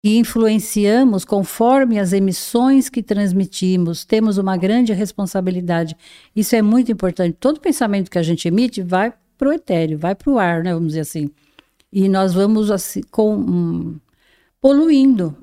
e 0.07 0.19
influenciamos 0.19 1.25
conforme 1.25 1.99
as 1.99 2.13
emissões 2.13 2.89
que 2.89 3.03
transmitimos, 3.03 4.05
temos 4.05 4.39
uma 4.39 4.57
grande 4.57 4.93
responsabilidade. 4.93 5.97
Isso 6.35 6.55
é 6.55 6.63
muito 6.63 6.93
importante. 6.93 7.37
Todo 7.41 7.59
pensamento 7.59 8.09
que 8.09 8.17
a 8.17 8.23
gente 8.23 8.47
emite 8.47 8.83
vai 8.83 9.13
para 9.37 9.49
o 9.49 9.53
etéreo, 9.53 9.99
vai 9.99 10.15
para 10.15 10.31
o 10.31 10.39
ar, 10.39 10.63
né, 10.63 10.73
vamos 10.73 10.91
dizer 10.91 11.01
assim. 11.01 11.29
E 11.93 12.09
nós 12.09 12.33
vamos 12.33 12.71
assim, 12.71 13.01
com, 13.11 13.35
um, 13.37 14.01
poluindo. 14.61 15.37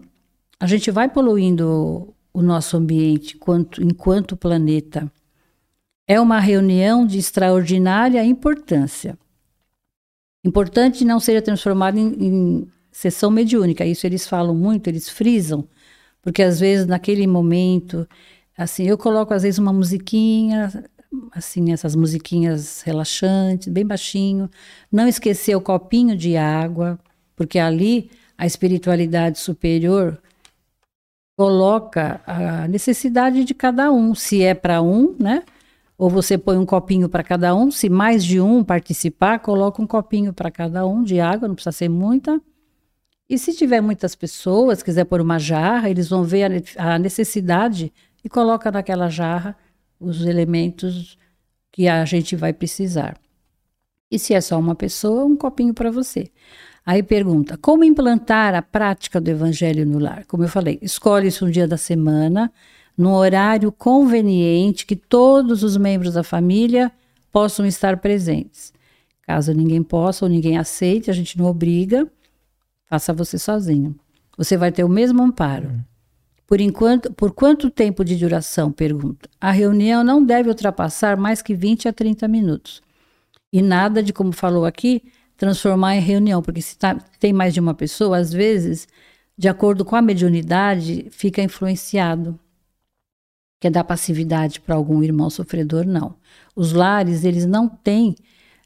A 0.58 0.66
gente 0.66 0.90
vai 0.92 1.10
poluindo 1.10 2.16
o 2.34 2.42
nosso 2.42 2.78
ambiente 2.78 3.36
enquanto, 3.36 3.84
enquanto 3.84 4.38
planeta. 4.38 5.12
É 6.08 6.22
uma 6.22 6.40
reunião 6.40 7.06
de 7.06 7.18
extraordinária 7.18 8.24
importância. 8.24 9.20
Importante 10.42 11.04
não 11.04 11.20
seja 11.20 11.42
transformado 11.42 11.98
em, 11.98 12.08
em 12.18 12.68
sessão 12.94 13.30
mediúnica. 13.32 13.84
Isso 13.86 14.06
eles 14.08 14.26
falam 14.28 14.56
muito, 14.56 14.88
eles 14.88 15.10
frisam, 15.10 15.68
porque 16.22 16.44
às 16.44 16.60
vezes 16.60 16.86
naquele 16.86 17.28
momento, 17.28 18.08
assim, 18.58 18.84
eu 18.84 18.98
coloco 18.98 19.34
às 19.34 19.44
vezes 19.44 19.58
uma 19.58 19.74
musiquinha, 19.74 20.72
assim, 21.34 21.74
essas 21.74 21.96
musiquinhas 21.96 22.82
relaxantes, 22.84 23.68
bem 23.68 23.86
baixinho, 23.86 24.50
não 24.92 25.08
esquecer 25.08 25.56
o 25.56 25.62
copinho 25.62 26.16
de 26.16 26.38
água, 26.38 27.00
porque 27.36 27.60
ali 27.60 28.10
a 28.38 28.46
espiritualidade 28.46 29.40
superior 29.40 30.22
coloca 31.36 32.22
a 32.28 32.68
necessidade 32.68 33.44
de 33.44 33.54
cada 33.56 33.92
um, 33.92 34.14
se 34.14 34.44
é 34.44 34.54
para 34.54 34.82
um, 34.82 35.16
né? 35.20 35.44
Ou 35.98 36.10
você 36.10 36.38
põe 36.38 36.58
um 36.58 36.66
copinho 36.66 37.10
para 37.10 37.24
cada 37.24 37.56
um, 37.56 37.72
se 37.72 37.90
mais 37.90 38.24
de 38.24 38.40
um 38.40 38.64
participar, 38.64 39.40
coloca 39.40 39.82
um 39.82 39.88
copinho 39.88 40.34
para 40.34 40.52
cada 40.52 40.86
um 40.86 41.04
de 41.04 41.20
água, 41.20 41.48
não 41.48 41.56
precisa 41.56 41.72
ser 41.72 41.90
muita. 41.90 42.40
E 43.34 43.38
se 43.40 43.52
tiver 43.52 43.82
muitas 43.82 44.14
pessoas, 44.14 44.84
quiser 44.84 45.06
pôr 45.06 45.20
uma 45.20 45.40
jarra, 45.40 45.90
eles 45.90 46.08
vão 46.08 46.24
ver 46.24 46.64
a 46.78 47.00
necessidade 47.00 47.92
e 48.24 48.30
coloca 48.30 48.72
naquela 48.72 49.10
jarra 49.10 49.58
os 50.00 50.24
elementos 50.24 51.18
que 51.72 51.88
a 51.88 52.06
gente 52.06 52.36
vai 52.36 52.54
precisar. 52.54 53.18
E 54.12 54.20
se 54.20 54.36
é 54.36 54.40
só 54.40 54.60
uma 54.60 54.76
pessoa, 54.76 55.26
um 55.26 55.36
copinho 55.36 55.74
para 55.74 55.90
você. 55.90 56.30
Aí 56.86 57.02
pergunta: 57.02 57.58
como 57.58 57.84
implantar 57.84 58.54
a 58.54 58.62
prática 58.62 59.20
do 59.20 59.32
evangelho 59.32 59.84
no 59.84 59.98
lar? 59.98 60.26
Como 60.28 60.44
eu 60.44 60.48
falei, 60.48 60.78
escolhe-se 60.80 61.44
um 61.44 61.50
dia 61.50 61.68
da 61.68 61.76
semana, 61.76 62.54
num 62.96 63.14
horário 63.14 63.72
conveniente 63.72 64.86
que 64.86 64.96
todos 64.96 65.64
os 65.64 65.76
membros 65.76 66.14
da 66.14 66.24
família 66.24 66.92
possam 67.32 67.66
estar 67.66 67.98
presentes. 67.98 68.72
Caso 69.24 69.52
ninguém 69.56 69.82
possa 69.82 70.24
ou 70.24 70.30
ninguém 70.30 70.56
aceite, 70.56 71.10
a 71.10 71.14
gente 71.14 71.36
não 71.36 71.46
obriga. 71.46 72.08
Faça 72.90 73.14
você 73.14 73.38
sozinho. 73.38 73.96
Você 74.38 74.58
vai 74.58 74.72
ter 74.72 74.84
o 74.84 74.90
mesmo 74.90 75.22
amparo. 75.22 75.70
Uhum. 75.70 75.84
Por 76.46 76.60
enquanto, 76.60 77.12
por 77.14 77.32
quanto 77.32 77.70
tempo 77.70 78.04
de 78.04 78.16
duração? 78.16 78.72
Pergunta. 78.72 79.30
A 79.40 79.52
reunião 79.52 80.04
não 80.04 80.24
deve 80.24 80.50
ultrapassar 80.50 81.18
mais 81.18 81.42
que 81.42 81.56
20 81.56 81.88
a 81.88 81.94
30 81.94 82.28
minutos. 82.28 82.82
E 83.52 83.62
nada 83.62 84.04
de, 84.04 84.12
como 84.12 84.32
falou 84.32 84.66
aqui, 84.66 85.04
transformar 85.38 85.96
em 85.96 86.02
reunião, 86.02 86.42
porque 86.42 86.62
se 86.62 86.78
tá, 86.78 86.96
tem 87.20 87.32
mais 87.32 87.54
de 87.54 87.60
uma 87.60 87.74
pessoa, 87.74 88.18
às 88.18 88.32
vezes, 88.32 88.88
de 89.38 89.48
acordo 89.48 89.86
com 89.86 89.96
a 89.96 90.02
mediunidade, 90.02 91.08
fica 91.12 91.42
influenciado. 91.42 92.40
Quer 93.60 93.72
dar 93.72 93.84
passividade 93.84 94.60
para 94.60 94.76
algum 94.76 95.02
irmão 95.02 95.30
sofredor? 95.30 95.86
Não. 95.86 96.16
Os 96.56 96.74
lares, 96.74 97.24
eles 97.24 97.46
não 97.46 97.70
têm 97.70 98.16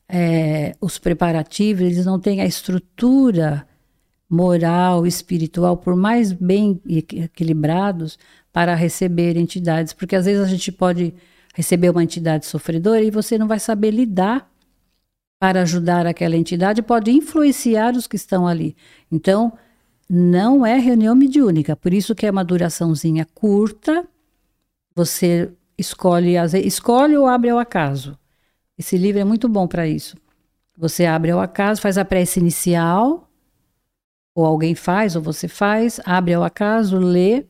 é, 0.10 0.76
os 0.82 0.98
preparativos, 0.98 1.84
eles 1.84 2.06
não 2.06 2.20
têm 2.20 2.42
a 2.42 2.46
estrutura 2.46 3.67
moral, 4.30 5.08
espiritual, 5.08 5.78
por 5.78 5.96
mais 5.96 6.34
bem 6.34 6.82
equilibrados, 6.88 8.20
para 8.52 8.76
receber 8.76 9.38
entidades. 9.38 9.94
Porque 9.94 10.16
às 10.16 10.26
vezes 10.26 10.44
a 10.44 10.48
gente 10.48 10.72
pode 10.72 11.14
receber 11.54 11.90
uma 11.90 12.04
entidade 12.04 12.46
sofredora 12.46 13.02
e 13.02 13.12
você 13.12 13.38
não 13.38 13.48
vai 13.48 13.60
saber 13.60 13.92
lidar 13.92 14.50
para 15.40 15.62
ajudar 15.62 16.06
aquela 16.08 16.36
entidade, 16.36 16.82
pode 16.82 17.12
influenciar 17.12 17.96
os 17.96 18.08
que 18.08 18.16
estão 18.16 18.48
ali. 18.48 18.76
Então, 19.12 19.54
não 20.10 20.66
é 20.66 20.78
reunião 20.78 21.16
mediúnica, 21.16 21.76
por 21.76 21.94
isso 21.94 22.16
que 22.16 22.26
é 22.26 22.32
uma 22.32 22.44
duraçãozinha 22.44 23.26
curta. 23.36 24.08
Você 24.96 25.52
escolhe, 25.78 26.34
escolhe 26.66 27.16
ou 27.16 27.28
abre 27.28 27.50
ao 27.50 27.60
acaso. 27.60 28.18
Esse 28.78 28.98
livro 28.98 29.22
é 29.22 29.24
muito 29.24 29.48
bom 29.48 29.68
para 29.68 29.88
isso. 29.88 30.18
Você 30.78 31.06
abre 31.06 31.32
ao 31.32 31.40
acaso, 31.40 31.82
faz 31.82 31.98
a 31.98 32.06
prece 32.06 32.40
inicial, 32.40 33.27
ou 34.38 34.46
alguém 34.46 34.76
faz, 34.76 35.16
ou 35.16 35.22
você 35.22 35.48
faz, 35.48 36.00
abre 36.06 36.36
ao 36.36 36.44
acaso, 36.44 37.00
lê. 37.00 37.44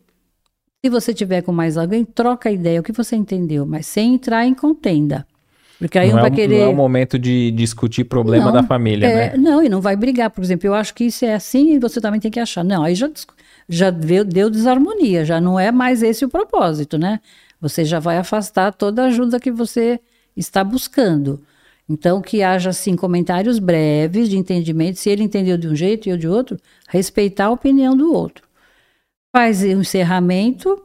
Se 0.82 0.90
você 0.90 1.14
tiver 1.14 1.42
com 1.42 1.52
mais 1.52 1.76
alguém, 1.76 2.06
troca 2.06 2.48
a 2.48 2.52
ideia, 2.52 2.80
o 2.80 2.84
que 2.84 2.94
você 2.94 3.18
entendeu, 3.18 3.66
mas 3.66 3.86
sem 3.86 4.14
entrar 4.14 4.46
em 4.46 4.54
contenda. 4.54 5.28
Porque 5.78 6.00
aí 6.00 6.10
não 6.10 6.20
um 6.20 6.22
vai 6.22 6.30
é, 6.30 6.34
querer. 6.34 6.60
Não 6.60 6.66
é 6.68 6.70
o 6.70 6.76
momento 6.76 7.20
de 7.20 7.52
discutir 7.52 8.06
problema 8.06 8.46
não, 8.46 8.54
da 8.54 8.64
família, 8.64 9.06
é, 9.06 9.32
né? 9.32 9.38
Não, 9.38 9.62
e 9.62 9.68
não 9.68 9.82
vai 9.82 9.98
brigar. 9.98 10.30
Por 10.30 10.42
exemplo, 10.42 10.66
eu 10.66 10.74
acho 10.74 10.94
que 10.94 11.04
isso 11.04 11.26
é 11.26 11.34
assim 11.34 11.74
e 11.74 11.80
você 11.80 12.00
também 12.00 12.22
tem 12.22 12.32
que 12.32 12.40
achar. 12.40 12.64
Não, 12.64 12.86
aí 12.86 12.96
já, 12.96 13.10
já 13.68 13.90
deu, 13.90 14.24
deu 14.24 14.50
desarmonia, 14.50 15.26
já 15.26 15.42
não 15.42 15.60
é 15.60 15.74
mais 15.74 16.02
esse 16.02 16.24
o 16.24 16.30
propósito, 16.30 16.98
né? 16.98 17.20
Você 17.60 17.84
já 17.84 18.00
vai 18.00 18.18
afastar 18.18 18.72
toda 18.72 19.04
a 19.04 19.08
ajuda 19.08 19.42
que 19.42 19.52
você 19.52 20.00
está 20.38 20.64
buscando. 20.64 21.42
Então, 21.90 22.22
que 22.22 22.44
haja, 22.44 22.72
assim, 22.72 22.96
comentários 22.96 23.60
breves 23.60 24.30
de 24.30 24.38
entendimento. 24.38 25.00
Se 25.00 25.10
ele 25.10 25.24
entendeu 25.24 25.58
de 25.58 25.68
um 25.68 25.76
jeito 25.76 26.08
e 26.08 26.12
eu 26.12 26.18
de 26.18 26.28
outro, 26.28 26.58
respeitar 26.90 27.46
a 27.46 27.52
opinião 27.52 27.96
do 27.96 28.14
outro. 28.14 28.46
faz 29.32 29.62
o 29.62 29.68
encerramento 29.68 30.82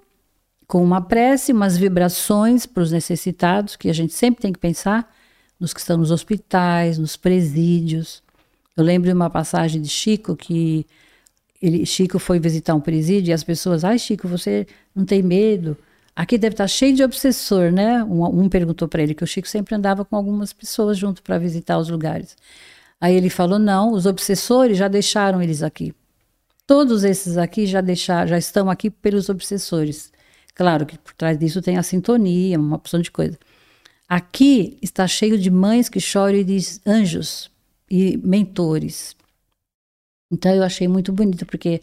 com 0.66 0.82
uma 0.82 1.00
prece, 1.00 1.52
umas 1.52 1.76
vibrações 1.76 2.66
para 2.66 2.82
os 2.82 2.92
necessitados, 2.92 3.76
que 3.76 3.90
a 3.90 3.92
gente 3.92 4.12
sempre 4.14 4.42
tem 4.42 4.52
que 4.52 4.58
pensar 4.58 5.10
nos 5.58 5.72
que 5.72 5.80
estão 5.80 5.96
nos 5.98 6.10
hospitais, 6.10 6.98
nos 6.98 7.16
presídios. 7.16 8.22
Eu 8.76 8.84
lembro 8.84 9.08
de 9.08 9.14
uma 9.14 9.30
passagem 9.30 9.80
de 9.82 9.88
Chico 9.88 10.34
que 10.36 10.86
ele, 11.60 11.86
Chico 11.86 12.18
foi 12.18 12.40
visitar 12.40 12.74
um 12.74 12.80
presídio 12.80 13.30
e 13.30 13.32
as 13.32 13.44
pessoas, 13.44 13.84
ai 13.84 13.98
Chico, 13.98 14.26
você 14.26 14.66
não 14.94 15.04
tem 15.04 15.22
medo? 15.22 15.76
Aqui 16.14 16.36
deve 16.36 16.54
estar 16.54 16.68
cheio 16.68 16.94
de 16.94 17.02
obsessor, 17.02 17.72
né? 17.72 18.04
Um, 18.04 18.42
um 18.42 18.48
perguntou 18.48 18.86
para 18.86 19.02
ele 19.02 19.14
que 19.14 19.24
o 19.24 19.26
Chico 19.26 19.48
sempre 19.48 19.74
andava 19.74 20.04
com 20.04 20.14
algumas 20.16 20.52
pessoas 20.52 20.98
junto 20.98 21.22
para 21.22 21.38
visitar 21.38 21.78
os 21.78 21.88
lugares. 21.88 22.36
Aí 23.00 23.14
ele 23.14 23.30
falou: 23.30 23.58
não, 23.58 23.92
os 23.92 24.06
obsessores 24.06 24.78
já 24.78 24.88
deixaram 24.88 25.40
eles 25.42 25.62
aqui. 25.62 25.94
Todos 26.66 27.04
esses 27.04 27.36
aqui 27.36 27.66
já 27.66 27.80
deixaram, 27.80 28.28
já 28.28 28.38
estão 28.38 28.70
aqui 28.70 28.90
pelos 28.90 29.28
obsessores. 29.28 30.12
Claro 30.54 30.86
que 30.86 30.98
por 30.98 31.14
trás 31.14 31.38
disso 31.38 31.62
tem 31.62 31.78
a 31.78 31.82
sintonia, 31.82 32.58
uma 32.58 32.76
opção 32.76 33.00
de 33.00 33.10
coisa. 33.10 33.38
Aqui 34.08 34.78
está 34.82 35.06
cheio 35.06 35.38
de 35.38 35.50
mães 35.50 35.88
que 35.88 35.98
choram 35.98 36.36
e 36.36 36.44
diz 36.44 36.80
anjos 36.86 37.50
e 37.90 38.18
mentores. 38.18 39.16
Então 40.30 40.54
eu 40.54 40.62
achei 40.62 40.86
muito 40.88 41.12
bonito 41.12 41.46
porque 41.46 41.80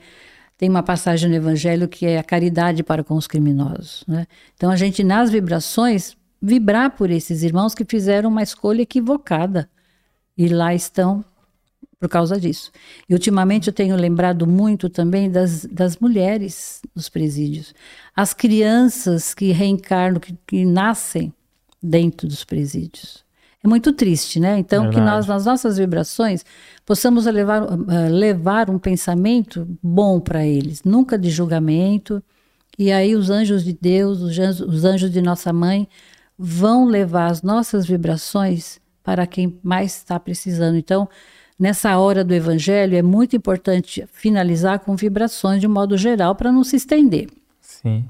tem 0.60 0.68
uma 0.68 0.84
passagem 0.84 1.30
no 1.30 1.38
Evangelho 1.38 1.88
que 1.88 2.06
é 2.06 2.20
a 2.20 2.24
caridade 2.24 2.84
para 2.84 3.02
com 3.02 3.16
os 3.16 3.26
criminosos. 3.26 4.04
Né? 4.06 4.28
Então 4.56 4.70
a 4.70 4.76
gente 4.76 5.06
nas 5.06 5.30
vibrações 5.30 6.18
vibrar 6.42 6.98
por 6.98 7.10
esses 7.10 7.44
irmãos 7.44 7.74
que 7.74 7.86
fizeram 7.86 8.30
uma 8.30 8.44
escolha 8.44 8.82
equivocada 8.82 9.70
e 10.38 10.50
lá 10.50 10.76
estão 10.76 11.24
por 11.98 12.10
causa 12.10 12.38
disso. 12.38 12.74
E 13.08 13.14
ultimamente 13.14 13.68
eu 13.68 13.74
tenho 13.74 13.96
lembrado 13.96 14.46
muito 14.46 14.90
também 14.90 15.32
das, 15.32 15.64
das 15.64 15.98
mulheres 15.98 16.82
nos 16.94 17.08
presídios, 17.08 17.74
as 18.14 18.34
crianças 18.34 19.34
que 19.34 19.54
reencarnam, 19.54 20.20
que, 20.20 20.38
que 20.46 20.66
nascem 20.66 21.34
dentro 21.82 22.28
dos 22.28 22.44
presídios. 22.44 23.24
É 23.64 23.68
muito 23.68 23.92
triste, 23.92 24.40
né? 24.40 24.58
Então, 24.58 24.84
Verdade. 24.84 25.04
que 25.04 25.12
nós, 25.12 25.28
nas 25.28 25.46
nossas 25.46 25.78
vibrações, 25.78 26.46
possamos 26.86 27.26
levar, 27.26 27.64
uh, 27.64 27.78
levar 28.10 28.70
um 28.70 28.80
pensamento 28.80 29.68
bom 29.84 30.20
para 30.20 30.46
eles, 30.46 30.84
nunca 30.84 31.18
de 31.18 31.30
julgamento. 31.30 32.24
E 32.78 32.92
aí, 32.92 33.16
os 33.16 33.30
anjos 33.30 33.66
de 33.66 33.74
Deus, 33.74 34.22
os 34.22 34.40
anjos, 34.40 34.62
os 34.62 34.86
anjos 34.86 35.12
de 35.12 35.22
nossa 35.22 35.52
mãe, 35.52 35.90
vão 36.38 36.86
levar 36.86 37.26
as 37.26 37.42
nossas 37.42 37.86
vibrações 37.86 38.80
para 39.04 39.28
quem 39.28 39.60
mais 39.62 39.98
está 39.98 40.18
precisando. 40.18 40.78
Então, 40.78 41.10
nessa 41.60 41.98
hora 41.98 42.24
do 42.24 42.34
evangelho, 42.34 42.96
é 42.96 43.02
muito 43.02 43.36
importante 43.36 44.08
finalizar 44.14 44.80
com 44.80 44.96
vibrações 44.96 45.60
de 45.60 45.68
um 45.68 45.74
modo 45.74 45.98
geral 45.98 46.34
para 46.34 46.50
não 46.50 46.64
se 46.64 46.78
estender. 46.78 47.28
Sim. 47.60 48.06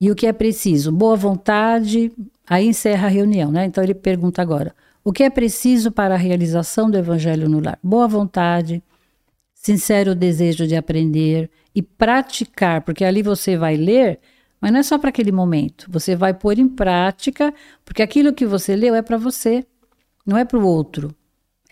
E 0.00 0.10
o 0.10 0.14
que 0.16 0.26
é 0.26 0.32
preciso? 0.32 0.90
Boa 0.90 1.14
vontade, 1.14 2.10
aí 2.50 2.66
encerra 2.66 3.06
a 3.06 3.10
reunião, 3.10 3.50
né? 3.50 3.64
Então 3.64 3.82
ele 3.82 3.94
pergunta 3.94 4.42
agora: 4.42 4.74
o 5.02 5.12
que 5.12 5.22
é 5.22 5.30
preciso 5.30 5.90
para 5.90 6.14
a 6.14 6.18
realização 6.18 6.90
do 6.90 6.98
evangelho 6.98 7.48
no 7.48 7.60
lar? 7.60 7.78
Boa 7.82 8.06
vontade, 8.06 8.82
sincero 9.54 10.14
desejo 10.14 10.66
de 10.66 10.76
aprender 10.76 11.50
e 11.74 11.80
praticar, 11.80 12.82
porque 12.82 13.04
ali 13.04 13.22
você 13.22 13.56
vai 13.56 13.76
ler, 13.76 14.18
mas 14.60 14.72
não 14.72 14.80
é 14.80 14.82
só 14.82 14.98
para 14.98 15.08
aquele 15.08 15.32
momento. 15.32 15.86
Você 15.88 16.16
vai 16.16 16.34
pôr 16.34 16.58
em 16.58 16.68
prática, 16.68 17.54
porque 17.84 18.02
aquilo 18.02 18.34
que 18.34 18.44
você 18.44 18.76
leu 18.76 18.94
é 18.94 19.02
para 19.02 19.16
você, 19.16 19.64
não 20.26 20.36
é 20.36 20.44
para 20.44 20.58
o 20.58 20.66
outro 20.66 21.14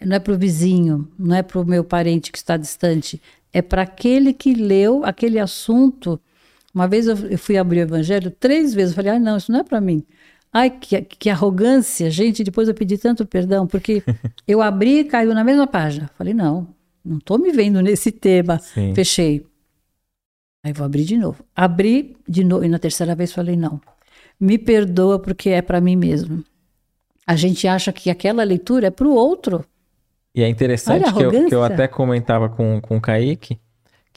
não 0.06 0.16
é 0.16 0.18
para 0.18 0.32
o 0.32 0.38
vizinho, 0.38 1.08
não 1.18 1.36
é 1.36 1.42
para 1.42 1.60
o 1.60 1.64
meu 1.64 1.82
parente 1.82 2.30
que 2.30 2.38
está 2.38 2.56
distante, 2.56 3.20
é 3.52 3.60
para 3.60 3.82
aquele 3.82 4.32
que 4.32 4.54
leu 4.54 5.04
aquele 5.04 5.38
assunto. 5.38 6.20
Uma 6.74 6.86
vez 6.86 7.06
eu, 7.06 7.16
fui 7.38 7.56
abrir 7.56 7.80
o 7.80 7.82
evangelho 7.82 8.30
três 8.30 8.74
vezes, 8.74 8.92
eu 8.92 8.96
falei, 8.96 9.12
ah, 9.12 9.18
não, 9.18 9.36
isso 9.36 9.50
não 9.50 9.60
é 9.60 9.64
para 9.64 9.80
mim. 9.80 10.04
Ai, 10.52 10.70
que, 10.70 11.02
que 11.02 11.30
arrogância, 11.30 12.10
gente, 12.10 12.42
depois 12.42 12.68
eu 12.68 12.74
pedi 12.74 12.96
tanto 12.96 13.26
perdão, 13.26 13.66
porque 13.66 14.02
eu 14.46 14.62
abri 14.62 15.00
e 15.00 15.04
caiu 15.04 15.34
na 15.34 15.44
mesma 15.44 15.66
página. 15.66 16.10
Falei, 16.16 16.32
não, 16.32 16.66
não 17.04 17.18
estou 17.18 17.38
me 17.38 17.52
vendo 17.52 17.80
nesse 17.80 18.10
tema. 18.10 18.58
Sim. 18.58 18.94
Fechei. 18.94 19.46
Aí 20.64 20.72
vou 20.72 20.84
abrir 20.84 21.04
de 21.04 21.16
novo. 21.16 21.44
Abri 21.54 22.16
de 22.28 22.42
novo, 22.44 22.64
e 22.64 22.68
na 22.68 22.78
terceira 22.78 23.14
vez 23.14 23.32
falei, 23.32 23.56
não, 23.56 23.80
me 24.40 24.58
perdoa 24.58 25.18
porque 25.18 25.50
é 25.50 25.62
para 25.62 25.80
mim 25.80 25.96
mesmo. 25.96 26.44
A 27.26 27.36
gente 27.36 27.68
acha 27.68 27.92
que 27.92 28.10
aquela 28.10 28.42
leitura 28.42 28.86
é 28.86 28.90
para 28.90 29.06
o 29.06 29.14
outro. 29.14 29.64
E 30.34 30.42
é 30.42 30.48
interessante 30.48 31.12
que, 31.12 31.22
eu, 31.22 31.48
que 31.48 31.54
eu 31.54 31.62
até 31.62 31.86
comentava 31.86 32.48
com, 32.48 32.80
com 32.80 32.96
o 32.96 33.00
Kaique, 33.00 33.58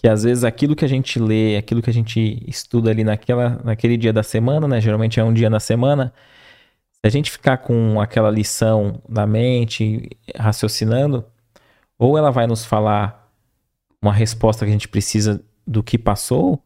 que 0.01 0.07
às 0.07 0.23
vezes 0.23 0.43
aquilo 0.43 0.75
que 0.75 0.83
a 0.83 0.87
gente 0.87 1.19
lê, 1.19 1.55
aquilo 1.55 1.79
que 1.79 1.89
a 1.91 1.93
gente 1.93 2.43
estuda 2.47 2.89
ali 2.89 3.03
naquela, 3.03 3.61
naquele 3.63 3.95
dia 3.95 4.11
da 4.11 4.23
semana, 4.23 4.67
né? 4.67 4.81
Geralmente 4.81 5.19
é 5.19 5.23
um 5.23 5.31
dia 5.31 5.47
na 5.47 5.59
semana. 5.59 6.11
Se 6.91 7.01
a 7.03 7.09
gente 7.09 7.29
ficar 7.29 7.57
com 7.57 8.01
aquela 8.01 8.31
lição 8.31 8.99
na 9.07 9.27
mente, 9.27 10.09
raciocinando, 10.35 11.23
ou 11.99 12.17
ela 12.17 12.31
vai 12.31 12.47
nos 12.47 12.65
falar 12.65 13.31
uma 14.01 14.11
resposta 14.11 14.65
que 14.65 14.71
a 14.71 14.73
gente 14.73 14.87
precisa 14.87 15.39
do 15.67 15.83
que 15.83 15.99
passou, 15.99 16.59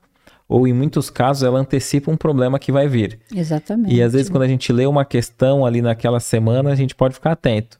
ou 0.48 0.66
em 0.66 0.72
muitos 0.72 1.10
casos 1.10 1.44
ela 1.44 1.60
antecipa 1.60 2.10
um 2.10 2.16
problema 2.16 2.58
que 2.58 2.72
vai 2.72 2.88
vir. 2.88 3.20
Exatamente. 3.36 3.94
E 3.94 4.02
às 4.02 4.14
vezes 4.14 4.30
quando 4.30 4.44
a 4.44 4.48
gente 4.48 4.72
lê 4.72 4.86
uma 4.86 5.04
questão 5.04 5.66
ali 5.66 5.82
naquela 5.82 6.22
semana, 6.22 6.72
a 6.72 6.76
gente 6.76 6.96
pode 6.96 7.16
ficar 7.16 7.34
atento 7.34 7.78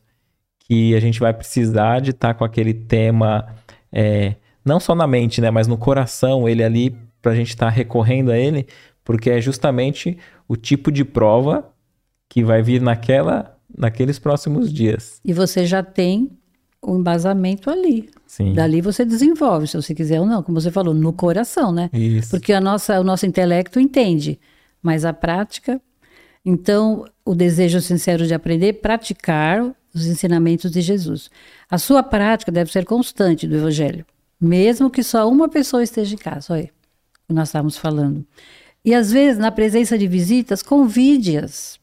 que 0.68 0.96
a 0.96 1.00
gente 1.00 1.20
vai 1.20 1.34
precisar 1.34 2.02
de 2.02 2.12
estar 2.12 2.30
tá 2.30 2.34
com 2.34 2.44
aquele 2.44 2.74
tema, 2.74 3.56
é, 3.92 4.36
não 4.66 4.80
só 4.80 4.96
na 4.96 5.06
mente, 5.06 5.40
né, 5.40 5.52
mas 5.52 5.68
no 5.68 5.78
coração, 5.78 6.50
ele 6.50 6.64
ali, 6.64 6.98
para 7.22 7.32
a 7.32 7.36
gente 7.36 7.50
estar 7.50 7.68
tá 7.68 7.72
recorrendo 7.72 8.32
a 8.32 8.38
ele, 8.38 8.68
porque 9.04 9.30
é 9.30 9.40
justamente 9.40 10.18
o 10.48 10.56
tipo 10.56 10.92
de 10.92 11.06
prova 11.06 11.72
que 12.28 12.44
vai 12.44 12.62
vir 12.62 12.82
naquela, 12.82 13.56
naqueles 13.78 14.18
próximos 14.18 14.74
dias. 14.74 15.22
E 15.24 15.32
você 15.32 15.66
já 15.66 15.84
tem 15.84 16.32
o 16.82 16.98
embasamento 16.98 17.70
ali. 17.70 18.10
Sim. 18.26 18.54
Dali 18.54 18.82
você 18.82 19.06
desenvolve, 19.06 19.68
se 19.68 19.78
você 19.78 19.94
quiser 19.94 20.20
ou 20.20 20.26
não, 20.26 20.42
como 20.42 20.60
você 20.60 20.72
falou, 20.72 20.94
no 20.94 21.14
coração, 21.14 21.72
né? 21.72 21.90
Isso. 21.94 22.32
Porque 22.32 22.52
a 22.52 22.60
nossa, 22.60 23.00
o 23.00 23.04
nosso 23.04 23.26
intelecto 23.26 23.80
entende, 23.80 24.40
mas 24.82 25.06
a 25.06 25.14
prática. 25.14 25.80
Então, 26.44 27.06
o 27.24 27.34
desejo 27.34 27.82
sincero 27.82 28.26
de 28.26 28.34
aprender, 28.34 28.74
praticar 28.74 29.64
os 29.94 30.06
ensinamentos 30.06 30.72
de 30.72 30.82
Jesus. 30.82 31.30
A 31.70 31.78
sua 31.78 32.04
prática 32.04 32.52
deve 32.52 32.72
ser 32.72 32.86
constante 32.86 33.48
do 33.48 33.56
Evangelho, 33.56 34.06
mesmo 34.46 34.90
que 34.90 35.04
só 35.04 35.30
uma 35.30 35.50
pessoa 35.50 35.84
esteja 35.84 36.14
em 36.14 36.18
casa. 36.18 36.54
Olha, 36.54 36.66
o 36.66 37.28
que 37.28 37.34
nós 37.34 37.50
estávamos 37.50 37.78
falando. 37.78 38.26
E 38.84 38.94
às 38.94 39.12
vezes, 39.12 39.40
na 39.40 39.52
presença 39.52 39.98
de 39.98 40.08
visitas, 40.08 40.62
convide-as. 40.62 41.80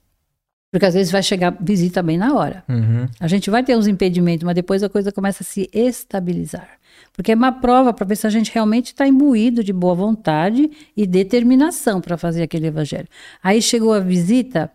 Porque 0.70 0.86
às 0.86 0.94
vezes 0.94 1.12
vai 1.12 1.22
chegar 1.22 1.54
visita 1.60 2.02
bem 2.02 2.16
na 2.16 2.32
hora. 2.32 2.64
Uhum. 2.66 3.06
A 3.20 3.28
gente 3.28 3.50
vai 3.50 3.62
ter 3.62 3.76
uns 3.76 3.86
impedimentos, 3.86 4.44
mas 4.44 4.54
depois 4.54 4.82
a 4.82 4.88
coisa 4.88 5.12
começa 5.12 5.42
a 5.42 5.46
se 5.46 5.68
estabilizar. 5.72 6.78
Porque 7.12 7.32
é 7.32 7.34
uma 7.34 7.52
prova 7.52 7.92
para 7.92 8.06
ver 8.06 8.16
se 8.16 8.26
a 8.26 8.30
gente 8.30 8.50
realmente 8.50 8.86
está 8.86 9.06
imbuído 9.06 9.62
de 9.62 9.72
boa 9.72 9.94
vontade 9.94 10.70
e 10.96 11.06
determinação 11.06 12.00
para 12.00 12.16
fazer 12.16 12.42
aquele 12.42 12.68
evangelho. 12.68 13.08
Aí 13.42 13.60
chegou 13.60 13.92
a 13.92 14.00
visita, 14.00 14.70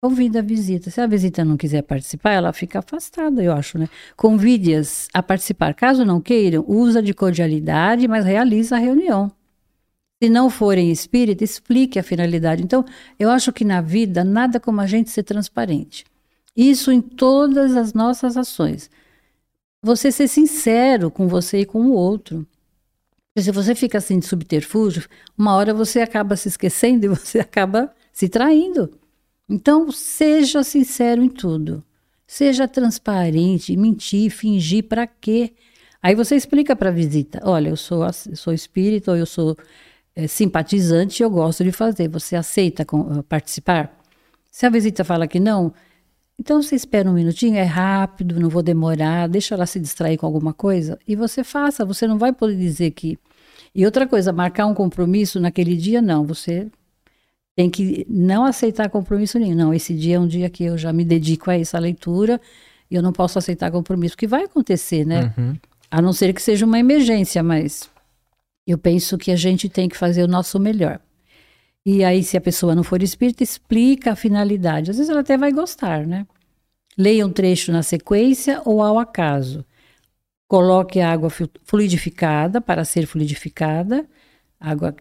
Convida 0.00 0.38
a 0.38 0.42
visita. 0.42 0.90
Se 0.90 1.00
a 1.00 1.06
visita 1.08 1.44
não 1.44 1.56
quiser 1.56 1.82
participar, 1.82 2.30
ela 2.32 2.52
fica 2.52 2.78
afastada, 2.78 3.42
eu 3.42 3.52
acho, 3.52 3.78
né? 3.78 3.88
Convide-as 4.16 5.08
a 5.12 5.20
participar. 5.20 5.74
Caso 5.74 6.04
não 6.04 6.20
queiram, 6.20 6.64
usa 6.68 7.02
de 7.02 7.12
cordialidade, 7.12 8.06
mas 8.06 8.24
realiza 8.24 8.76
a 8.76 8.78
reunião. 8.78 9.30
Se 10.22 10.28
não 10.28 10.50
forem 10.50 10.90
espírita, 10.92 11.42
explique 11.42 11.98
a 11.98 12.02
finalidade. 12.02 12.62
Então, 12.62 12.84
eu 13.18 13.28
acho 13.28 13.52
que 13.52 13.64
na 13.64 13.80
vida, 13.80 14.22
nada 14.22 14.60
como 14.60 14.80
a 14.80 14.86
gente 14.86 15.10
ser 15.10 15.24
transparente. 15.24 16.04
Isso 16.56 16.92
em 16.92 17.00
todas 17.00 17.76
as 17.76 17.92
nossas 17.92 18.36
ações. 18.36 18.88
Você 19.82 20.12
ser 20.12 20.28
sincero 20.28 21.10
com 21.10 21.26
você 21.26 21.60
e 21.60 21.66
com 21.66 21.86
o 21.86 21.92
outro. 21.92 22.46
Porque 23.28 23.44
se 23.44 23.52
você 23.52 23.74
fica 23.74 23.98
assim 23.98 24.20
de 24.20 24.26
subterfúgio, 24.26 25.08
uma 25.36 25.54
hora 25.54 25.74
você 25.74 26.00
acaba 26.00 26.36
se 26.36 26.48
esquecendo 26.48 27.06
e 27.06 27.08
você 27.08 27.38
acaba 27.40 27.92
se 28.12 28.28
traindo. 28.28 28.92
Então, 29.48 29.90
seja 29.90 30.62
sincero 30.62 31.22
em 31.22 31.28
tudo. 31.28 31.82
Seja 32.26 32.68
transparente, 32.68 33.76
mentir, 33.76 34.30
fingir 34.30 34.84
para 34.84 35.06
quê? 35.06 35.52
Aí 36.02 36.14
você 36.14 36.36
explica 36.36 36.76
para 36.76 36.90
a 36.90 36.92
visita: 36.92 37.40
olha, 37.42 37.70
eu 37.70 37.76
sou, 37.76 38.02
sou 38.12 38.52
espírita, 38.52 39.10
ou 39.12 39.16
eu 39.16 39.26
sou 39.26 39.56
é, 40.14 40.26
simpatizante 40.26 41.22
eu 41.22 41.30
gosto 41.30 41.64
de 41.64 41.72
fazer. 41.72 42.08
Você 42.08 42.36
aceita 42.36 42.84
com, 42.84 43.00
uh, 43.00 43.22
participar? 43.22 43.96
Se 44.50 44.66
a 44.66 44.70
visita 44.70 45.04
fala 45.04 45.28
que 45.28 45.38
não, 45.38 45.72
então 46.38 46.60
você 46.60 46.74
espera 46.74 47.08
um 47.08 47.14
minutinho, 47.14 47.56
é 47.56 47.62
rápido, 47.62 48.40
não 48.40 48.48
vou 48.48 48.62
demorar, 48.62 49.28
deixa 49.28 49.54
ela 49.54 49.66
se 49.66 49.78
distrair 49.78 50.16
com 50.18 50.26
alguma 50.26 50.52
coisa 50.52 50.98
e 51.06 51.16
você 51.16 51.44
faça. 51.44 51.84
Você 51.84 52.06
não 52.06 52.18
vai 52.18 52.32
poder 52.32 52.56
dizer 52.56 52.90
que. 52.92 53.18
E 53.74 53.84
outra 53.84 54.06
coisa, 54.06 54.32
marcar 54.32 54.66
um 54.66 54.74
compromisso 54.74 55.38
naquele 55.40 55.76
dia, 55.76 56.02
não. 56.02 56.24
Você 56.24 56.68
tem 57.58 57.68
que 57.68 58.06
não 58.08 58.44
aceitar 58.44 58.88
compromisso 58.88 59.36
nenhum. 59.36 59.56
Não, 59.56 59.74
esse 59.74 59.92
dia 59.92 60.14
é 60.14 60.20
um 60.20 60.28
dia 60.28 60.48
que 60.48 60.62
eu 60.62 60.78
já 60.78 60.92
me 60.92 61.04
dedico 61.04 61.50
a 61.50 61.58
essa 61.58 61.76
leitura 61.76 62.40
e 62.88 62.94
eu 62.94 63.02
não 63.02 63.12
posso 63.12 63.36
aceitar 63.36 63.68
compromisso, 63.72 64.14
porque 64.14 64.28
vai 64.28 64.44
acontecer, 64.44 65.04
né? 65.04 65.34
Uhum. 65.36 65.56
A 65.90 66.00
não 66.00 66.12
ser 66.12 66.32
que 66.32 66.40
seja 66.40 66.64
uma 66.64 66.78
emergência, 66.78 67.42
mas 67.42 67.90
Eu 68.64 68.78
penso 68.78 69.18
que 69.18 69.32
a 69.32 69.36
gente 69.36 69.66
tem 69.68 69.88
que 69.88 69.96
fazer 69.96 70.22
o 70.22 70.28
nosso 70.28 70.60
melhor. 70.60 71.00
E 71.86 72.04
aí, 72.04 72.22
se 72.22 72.36
a 72.36 72.40
pessoa 72.40 72.74
não 72.76 72.84
for 72.84 73.02
espírita, 73.02 73.42
explica 73.42 74.12
a 74.12 74.14
finalidade. 74.14 74.90
Às 74.90 74.98
vezes 74.98 75.10
ela 75.10 75.20
até 75.20 75.38
vai 75.38 75.50
gostar, 75.50 76.06
né? 76.06 76.26
Leia 76.96 77.26
um 77.26 77.32
trecho 77.32 77.72
na 77.72 77.82
sequência 77.82 78.62
ou 78.64 78.82
ao 78.82 78.98
acaso. 78.98 79.64
Coloque 80.46 81.00
a 81.00 81.10
água 81.10 81.30
fluidificada 81.64 82.60
para 82.60 82.84
ser 82.84 83.06
fluidificada, 83.06 84.06
água, 84.60 84.94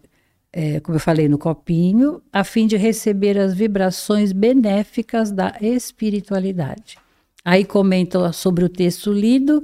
é, 0.52 0.80
como 0.80 0.96
eu 0.96 1.00
falei, 1.00 1.28
no 1.28 1.38
copinho, 1.38 2.22
a 2.32 2.44
fim 2.44 2.68
de 2.68 2.78
receber 2.78 3.38
as 3.38 3.54
vibrações 3.54 4.32
benéficas 4.32 5.32
da 5.32 5.56
espiritualidade. 5.62 6.98
Aí 7.44 7.64
comenta 7.64 8.32
sobre 8.34 8.66
o 8.66 8.70
texto 8.70 9.12
lido, 9.12 9.64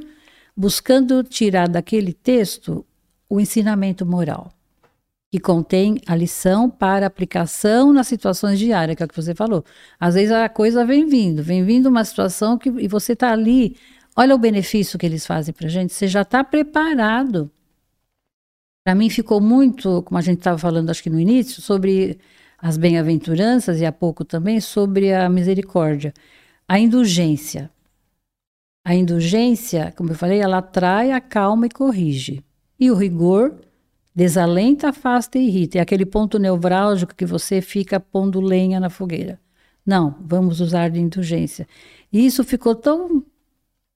buscando 0.55 1.23
tirar 1.23 1.68
daquele 1.68 2.14
texto 2.14 2.85
o 3.30 3.39
ensinamento 3.39 4.05
moral, 4.05 4.51
que 5.31 5.39
contém 5.39 5.99
a 6.05 6.15
lição 6.15 6.69
para 6.69 7.07
aplicação 7.07 7.91
nas 7.91 8.07
situações 8.07 8.60
diárias, 8.60 8.95
que 8.95 9.03
é 9.03 9.05
o 9.05 9.10
que 9.10 9.15
você 9.15 9.34
falou. 9.34 9.65
Às 9.99 10.14
vezes 10.14 10.31
a 10.31 10.47
coisa 10.47 10.85
vem 10.85 11.07
vindo, 11.07 11.41
vem 11.41 11.65
vindo 11.65 11.89
uma 11.89 12.05
situação 12.05 12.57
que 12.57 12.69
e 12.69 12.88
você 12.88 13.14
está 13.14 13.31
ali, 13.31 13.76
olha 14.15 14.35
o 14.35 14.38
benefício 14.38 14.99
que 14.99 15.05
eles 15.05 15.26
fazem 15.26 15.53
para 15.53 15.68
gente, 15.68 15.91
você 15.91 16.07
já 16.07 16.22
está 16.22 16.43
preparado. 16.43 17.49
Para 18.84 18.95
mim 18.95 19.10
ficou 19.10 19.39
muito, 19.39 20.03
como 20.03 20.18
a 20.18 20.22
gente 20.22 20.39
estava 20.39 20.57
falando 20.57 20.89
acho 20.89 21.01
que 21.01 21.10
no 21.10 21.19
início, 21.19 21.61
sobre 21.61 22.19
as 22.57 22.77
bem-aventuranças 22.77 23.80
e 23.80 23.85
há 23.85 23.91
pouco 23.91 24.26
também 24.26 24.60
sobre 24.60 25.14
a 25.14 25.30
misericórdia, 25.30 26.14
a 26.68 26.80
indulgência. 26.80 27.72
A 28.85 28.93
indulgência, 28.93 29.93
como 29.95 30.11
eu 30.11 30.15
falei, 30.15 30.39
ela 30.39 30.57
atrai, 30.57 31.11
acalma 31.11 31.65
e 31.65 31.69
corrige. 31.69 32.43
E 32.77 32.91
o 32.91 32.95
rigor 32.95 33.55
desalenta, 34.14 34.89
afasta 34.89 35.38
e 35.38 35.47
irrita. 35.47 35.77
É 35.77 35.81
aquele 35.81 36.05
ponto 36.05 36.38
nevrálgico 36.38 37.15
que 37.15 37.26
você 37.26 37.61
fica 37.61 37.99
pondo 37.99 38.41
lenha 38.41 38.80
na 38.80 38.89
fogueira. 38.89 39.39
Não, 39.85 40.15
vamos 40.22 40.60
usar 40.60 40.89
de 40.89 40.99
indulgência. 40.99 41.68
E 42.11 42.26
isso 42.26 42.43
ficou 42.43 42.76
tão 42.76 43.23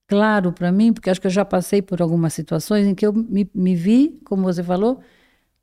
claro 0.08 0.54
para 0.54 0.72
mim, 0.72 0.94
porque 0.94 1.10
acho 1.10 1.20
que 1.20 1.28
eu 1.28 1.32
já 1.32 1.44
passei 1.44 1.82
por 1.82 2.02
algumas 2.02 2.34
situações 2.34 2.88
em 2.88 2.96
que 2.96 3.06
eu 3.06 3.14
me, 3.14 3.50
me 3.54 3.76
vi, 3.76 4.20
como 4.24 4.44
você 4.44 4.64
falou, 4.64 5.02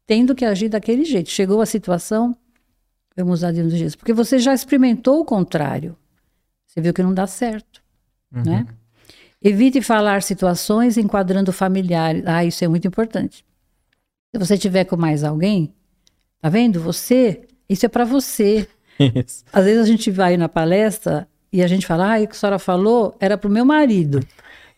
tendo 0.06 0.34
que 0.34 0.44
agir 0.44 0.68
daquele 0.68 1.04
jeito. 1.04 1.30
Chegou 1.30 1.60
a 1.60 1.66
situação, 1.66 2.36
vamos 3.16 3.40
usar 3.40 3.52
de 3.52 3.60
indulgência, 3.60 3.98
porque 3.98 4.12
você 4.12 4.38
já 4.38 4.52
experimentou 4.52 5.20
o 5.20 5.24
contrário. 5.24 5.96
Você 6.66 6.80
viu 6.80 6.92
que 6.92 7.02
não 7.02 7.14
dá 7.14 7.26
certo, 7.26 7.82
uhum. 8.34 8.42
né? 8.44 8.66
Evite 9.40 9.80
falar 9.82 10.22
situações 10.22 10.96
enquadrando 10.96 11.52
familiares. 11.52 12.22
Ah, 12.26 12.44
isso 12.44 12.64
é 12.64 12.68
muito 12.68 12.88
importante. 12.88 13.44
Se 14.32 14.38
você 14.38 14.56
tiver 14.56 14.84
com 14.84 14.96
mais 14.96 15.22
alguém, 15.22 15.74
tá 16.40 16.48
vendo? 16.48 16.80
Você, 16.80 17.46
isso 17.68 17.84
é 17.84 17.88
para 17.88 18.04
você. 18.04 18.66
Isso. 18.98 19.44
Às 19.52 19.64
vezes 19.64 19.82
a 19.82 19.86
gente 19.86 20.08
vai 20.08 20.36
na 20.36 20.48
palestra 20.48 21.28
e 21.54 21.62
a 21.62 21.66
gente 21.66 21.86
fala, 21.86 22.14
ah, 22.14 22.20
o 22.20 22.26
que 22.26 22.32
a 22.32 22.34
senhora 22.34 22.58
falou 22.58 23.16
era 23.20 23.38
para 23.38 23.48
o 23.48 23.52
meu 23.52 23.64
marido. 23.64 24.20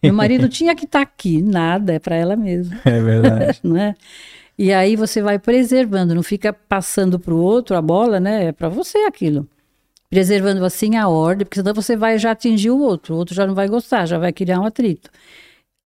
Meu 0.03 0.12
marido 0.12 0.48
tinha 0.51 0.74
que 0.74 0.85
estar 0.85 0.98
tá 0.98 1.03
aqui, 1.03 1.43
nada, 1.43 1.94
é 1.94 1.98
para 1.98 2.16
ela 2.16 2.36
mesma. 2.36 2.78
É 2.85 3.01
verdade. 3.01 3.61
não 3.65 3.77
é? 3.77 3.94
E 4.59 4.73
aí 4.73 4.97
você 4.97 5.20
vai 5.23 5.39
preservando, 5.39 6.15
não 6.15 6.23
fica 6.23 6.53
passando 6.53 7.19
para 7.19 7.35
o 7.35 7.39
outro 7.39 7.77
a 7.77 7.82
bola, 7.82 8.20
né? 8.20 8.47
É 8.47 8.53
para 8.53 8.69
você 8.69 8.98
aquilo 8.98 9.48
preservando 10.09 10.65
assim 10.65 10.97
a 10.97 11.09
ordem, 11.09 11.44
porque 11.44 11.61
senão 11.61 11.74
você 11.74 11.97
vai 11.97 12.19
já 12.19 12.31
atingir 12.31 12.70
o 12.70 12.78
outro, 12.78 13.15
o 13.15 13.19
outro 13.19 13.35
já 13.35 13.47
não 13.47 13.55
vai 13.55 13.69
gostar, 13.69 14.07
já 14.07 14.19
vai 14.19 14.32
criar 14.32 14.61
um 14.61 14.65
atrito. 14.65 15.11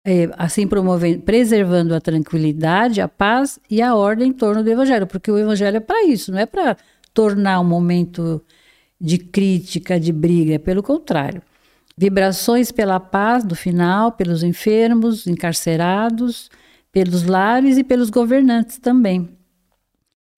É, 0.07 0.30
assim 0.38 0.68
promovendo, 0.68 1.24
preservando 1.24 1.95
a 1.95 1.99
tranquilidade, 1.99 3.02
a 3.02 3.07
paz 3.07 3.60
e 3.70 3.82
a 3.82 3.95
ordem 3.95 4.30
em 4.30 4.34
torno 4.34 4.64
do 4.64 4.70
evangelho, 4.70 5.07
porque 5.07 5.32
o 5.32 5.38
evangelho 5.38 5.78
é 5.78 5.80
para 5.80 6.06
isso, 6.06 6.32
não 6.32 6.40
é 6.40 6.45
para 6.45 6.78
tornar 7.14 7.60
um 7.60 7.64
momento 7.64 8.41
de 8.99 9.17
crítica, 9.17 9.99
de 9.99 10.11
briga, 10.11 10.59
pelo 10.59 10.81
contrário. 10.81 11.41
Vibrações 11.97 12.72
pela 12.72 12.99
paz 12.99 13.43
do 13.43 13.55
final, 13.55 14.11
pelos 14.11 14.43
enfermos, 14.43 15.27
encarcerados, 15.27 16.49
pelos 16.91 17.23
lares 17.23 17.77
e 17.77 17.84
pelos 17.84 18.09
governantes 18.09 18.77
também. 18.77 19.30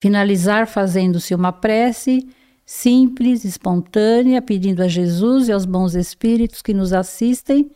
Finalizar 0.00 0.66
fazendo-se 0.66 1.34
uma 1.34 1.52
prece 1.52 2.28
simples, 2.64 3.44
espontânea, 3.44 4.42
pedindo 4.42 4.82
a 4.82 4.88
Jesus 4.88 5.48
e 5.48 5.52
aos 5.52 5.64
bons 5.64 5.94
espíritos 5.94 6.60
que 6.60 6.74
nos 6.74 6.92
assistem 6.92 7.70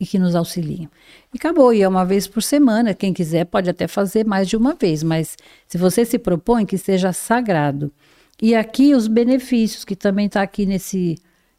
e 0.00 0.06
que 0.06 0.18
nos 0.18 0.34
auxiliam. 0.34 0.88
E 1.34 1.36
acabou, 1.36 1.72
e 1.72 1.82
é 1.82 1.88
uma 1.88 2.04
vez 2.04 2.26
por 2.26 2.42
semana, 2.42 2.94
quem 2.94 3.12
quiser 3.12 3.44
pode 3.46 3.68
até 3.68 3.88
fazer 3.88 4.24
mais 4.24 4.48
de 4.48 4.56
uma 4.56 4.74
vez, 4.74 5.02
mas 5.02 5.36
se 5.66 5.76
você 5.76 6.04
se 6.04 6.18
propõe 6.18 6.64
que 6.64 6.78
seja 6.78 7.12
sagrado. 7.12 7.92
E 8.40 8.54
aqui 8.54 8.94
os 8.94 9.08
benefícios, 9.08 9.84
que 9.84 9.96
também 9.96 10.26
está 10.26 10.42
aqui 10.42 10.64
nesse, 10.64 11.16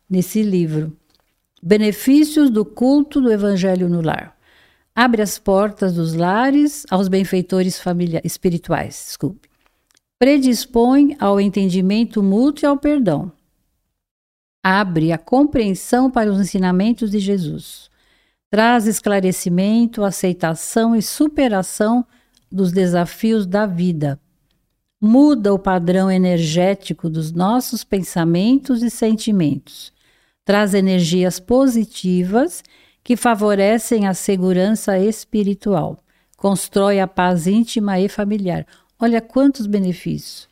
nesse 0.09 0.41
livro. 0.41 0.95
Benefícios 1.61 2.49
do 2.49 2.63
culto 2.63 3.19
do 3.19 3.31
Evangelho 3.31 3.89
no 3.89 4.01
lar. 4.01 4.37
Abre 4.95 5.21
as 5.21 5.37
portas 5.37 5.93
dos 5.93 6.13
lares 6.13 6.85
aos 6.89 7.07
benfeitores 7.07 7.79
familiares, 7.79 8.31
espirituais, 8.31 9.03
desculpe 9.07 9.49
predispõe 10.19 11.15
ao 11.17 11.39
entendimento 11.39 12.21
mútuo 12.21 12.65
e 12.65 12.67
ao 12.67 12.77
perdão. 12.77 13.31
Abre 14.61 15.13
a 15.13 15.17
compreensão 15.17 16.11
para 16.11 16.29
os 16.29 16.39
ensinamentos 16.41 17.09
de 17.09 17.19
Jesus. 17.19 17.89
Traz 18.51 18.85
esclarecimento, 18.85 20.03
aceitação 20.03 20.93
e 20.93 21.01
superação 21.01 22.05
dos 22.51 22.73
desafios 22.73 23.47
da 23.47 23.65
vida. 23.65 24.19
Muda 25.01 25.53
o 25.53 25.59
padrão 25.59 26.11
energético 26.11 27.09
dos 27.09 27.31
nossos 27.31 27.85
pensamentos 27.85 28.83
e 28.83 28.89
sentimentos. 28.89 29.93
Traz 30.43 30.73
energias 30.73 31.39
positivas 31.39 32.61
que 33.01 33.15
favorecem 33.15 34.07
a 34.07 34.13
segurança 34.13 34.99
espiritual. 34.99 35.97
Constrói 36.35 36.99
a 36.99 37.07
paz 37.07 37.47
íntima 37.47 37.97
e 37.99 38.09
familiar. 38.09 38.65
Olha 38.99 39.21
quantos 39.21 39.65
benefícios. 39.65 40.49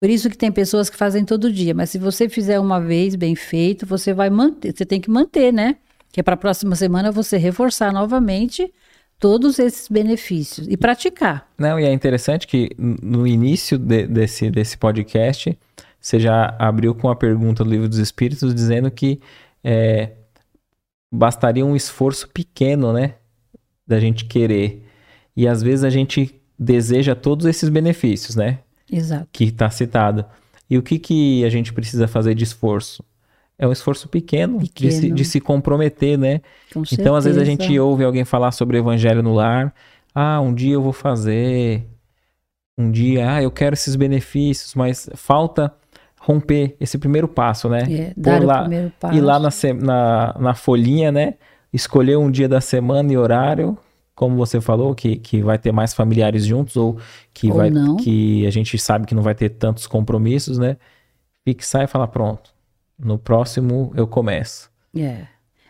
Por 0.00 0.10
isso 0.10 0.30
que 0.30 0.38
tem 0.38 0.52
pessoas 0.52 0.88
que 0.88 0.96
fazem 0.96 1.24
todo 1.24 1.52
dia, 1.52 1.74
mas 1.74 1.90
se 1.90 1.98
você 1.98 2.28
fizer 2.28 2.60
uma 2.60 2.80
vez 2.80 3.16
bem 3.16 3.34
feito, 3.34 3.84
você 3.84 4.14
vai 4.14 4.30
manter, 4.30 4.76
você 4.76 4.84
tem 4.84 5.00
que 5.00 5.10
manter, 5.10 5.52
né? 5.52 5.76
Que 6.12 6.20
é 6.20 6.22
para 6.22 6.34
a 6.34 6.38
próxima 6.38 6.76
semana 6.76 7.10
você 7.10 7.36
reforçar 7.36 7.92
novamente 7.92 8.72
todos 9.18 9.58
esses 9.58 9.88
benefícios 9.88 10.66
e 10.68 10.76
praticar. 10.76 11.48
Não, 11.58 11.78
e 11.80 11.84
é 11.84 11.92
interessante 11.92 12.46
que 12.46 12.70
no 12.78 13.26
início 13.26 13.78
de, 13.78 14.06
desse, 14.06 14.50
desse 14.50 14.76
podcast, 14.76 15.56
você 16.00 16.20
já 16.20 16.54
abriu 16.58 16.94
com 16.94 17.08
a 17.08 17.16
pergunta 17.16 17.64
do 17.64 17.70
Livro 17.70 17.88
dos 17.88 17.98
Espíritos 17.98 18.54
dizendo 18.54 18.90
que 18.90 19.20
é, 19.64 20.12
bastaria 21.12 21.64
um 21.64 21.74
esforço 21.74 22.28
pequeno, 22.28 22.92
né? 22.92 23.14
Da 23.86 23.98
gente 23.98 24.24
querer. 24.24 24.84
E 25.36 25.48
às 25.48 25.62
vezes 25.62 25.84
a 25.84 25.90
gente 25.90 26.40
deseja 26.58 27.14
todos 27.14 27.46
esses 27.46 27.68
benefícios, 27.68 28.36
né? 28.36 28.60
Exato. 28.90 29.28
Que 29.32 29.44
está 29.44 29.68
citado. 29.70 30.24
E 30.68 30.76
o 30.78 30.82
que, 30.82 30.98
que 30.98 31.44
a 31.44 31.48
gente 31.48 31.72
precisa 31.72 32.08
fazer 32.08 32.34
de 32.34 32.44
esforço? 32.44 33.04
É 33.58 33.66
um 33.66 33.72
esforço 33.72 34.08
pequeno, 34.08 34.58
pequeno. 34.58 34.90
De, 34.90 34.96
se, 34.96 35.10
de 35.10 35.24
se 35.24 35.40
comprometer, 35.40 36.18
né? 36.18 36.40
Com 36.72 36.80
então, 36.80 36.84
certeza. 36.84 37.18
às 37.18 37.24
vezes 37.24 37.40
a 37.40 37.44
gente 37.44 37.78
ouve 37.78 38.04
alguém 38.04 38.24
falar 38.24 38.52
sobre 38.52 38.76
o 38.76 38.80
evangelho 38.80 39.22
no 39.22 39.34
lar. 39.34 39.74
Ah, 40.14 40.40
um 40.40 40.52
dia 40.52 40.74
eu 40.74 40.82
vou 40.82 40.92
fazer. 40.92 41.86
Um 42.76 42.90
dia, 42.90 43.32
ah, 43.32 43.42
eu 43.42 43.50
quero 43.50 43.72
esses 43.72 43.96
benefícios, 43.96 44.74
mas 44.74 45.08
falta 45.14 45.72
romper 46.20 46.76
esse 46.78 46.98
primeiro 46.98 47.26
passo, 47.28 47.68
né? 47.68 47.86
É, 47.88 48.12
dar 48.16 48.42
lá, 48.42 48.58
o 48.58 48.60
primeiro 48.62 48.92
passo. 49.00 49.16
Ir 49.16 49.20
lá 49.20 49.38
na, 49.38 49.48
na, 49.80 50.36
na 50.38 50.54
folhinha, 50.54 51.10
né? 51.10 51.34
Escolher 51.72 52.18
um 52.18 52.30
dia 52.30 52.48
da 52.48 52.60
semana 52.60 53.10
e 53.12 53.16
horário, 53.16 53.78
como 54.14 54.36
você 54.36 54.60
falou, 54.60 54.94
que, 54.94 55.16
que 55.16 55.40
vai 55.40 55.58
ter 55.58 55.72
mais 55.72 55.94
familiares 55.94 56.44
juntos 56.44 56.76
ou 56.76 56.98
que 57.32 57.50
ou 57.50 57.56
vai 57.56 57.70
não. 57.70 57.96
que 57.96 58.46
a 58.46 58.50
gente 58.50 58.76
sabe 58.78 59.06
que 59.06 59.14
não 59.14 59.22
vai 59.22 59.34
ter 59.34 59.50
tantos 59.50 59.86
compromissos, 59.86 60.58
né? 60.58 60.76
Fixar 61.44 61.84
e 61.84 61.86
falar 61.86 62.08
pronto. 62.08 62.55
No 62.98 63.18
próximo 63.18 63.92
eu 63.94 64.06
começo. 64.06 64.70
É. 64.96 65.26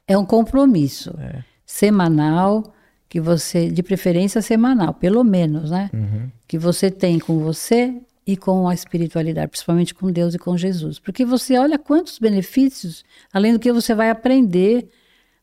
É 0.07 0.17
um 0.17 0.25
compromisso 0.25 1.15
é. 1.19 1.43
semanal 1.65 2.75
que 3.09 3.21
você, 3.21 3.71
de 3.71 3.83
preferência 3.83 4.43
semanal, 4.43 4.95
pelo 4.95 5.25
menos, 5.25 5.71
né? 5.71 5.91
Uhum. 5.93 6.31
Que 6.47 6.59
você 6.59 6.91
tem 6.91 7.19
com 7.19 7.39
você 7.39 8.01
e 8.27 8.37
com 8.37 8.69
a 8.69 8.75
espiritualidade, 8.75 9.49
principalmente 9.49 9.95
com 9.95 10.11
Deus 10.11 10.35
e 10.35 10.39
com 10.39 10.57
Jesus. 10.57 10.99
Porque 10.99 11.25
você 11.25 11.57
olha 11.57 11.79
quantos 11.79 12.19
benefícios, 12.19 13.05
além 13.33 13.53
do 13.53 13.59
que 13.59 13.73
você 13.73 13.95
vai 13.95 14.11
aprender 14.11 14.89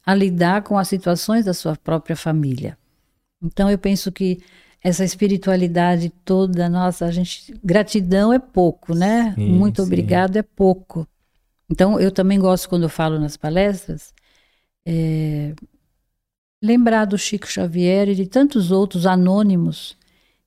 a 0.06 0.14
lidar 0.14 0.64
com 0.64 0.78
as 0.78 0.88
situações 0.88 1.46
da 1.46 1.54
sua 1.54 1.78
própria 1.78 2.16
família. 2.16 2.78
Então 3.42 3.70
eu 3.70 3.78
penso 3.78 4.12
que 4.12 4.40
essa 4.84 5.06
espiritualidade 5.06 6.10
toda, 6.26 6.68
nossa, 6.68 7.06
a 7.06 7.12
gente 7.12 7.54
gratidão 7.64 8.34
é 8.34 8.40
pouco, 8.40 8.94
né? 8.94 9.34
Sim, 9.36 9.48
Muito 9.48 9.82
sim. 9.82 9.88
obrigado 9.88 10.36
é 10.36 10.44
pouco. 10.44 11.08
Então 11.70 12.00
eu 12.00 12.12
também 12.12 12.40
gosto 12.40 12.70
quando 12.70 12.84
eu 12.84 12.90
falo 12.90 13.20
nas 13.20 13.38
palestras 13.38 14.14
é, 14.86 15.54
lembrar 16.62 17.06
do 17.06 17.18
Chico 17.18 17.48
Xavier 17.48 18.10
e 18.10 18.16
de 18.16 18.26
tantos 18.26 18.72
outros 18.72 19.06
anônimos 19.06 19.98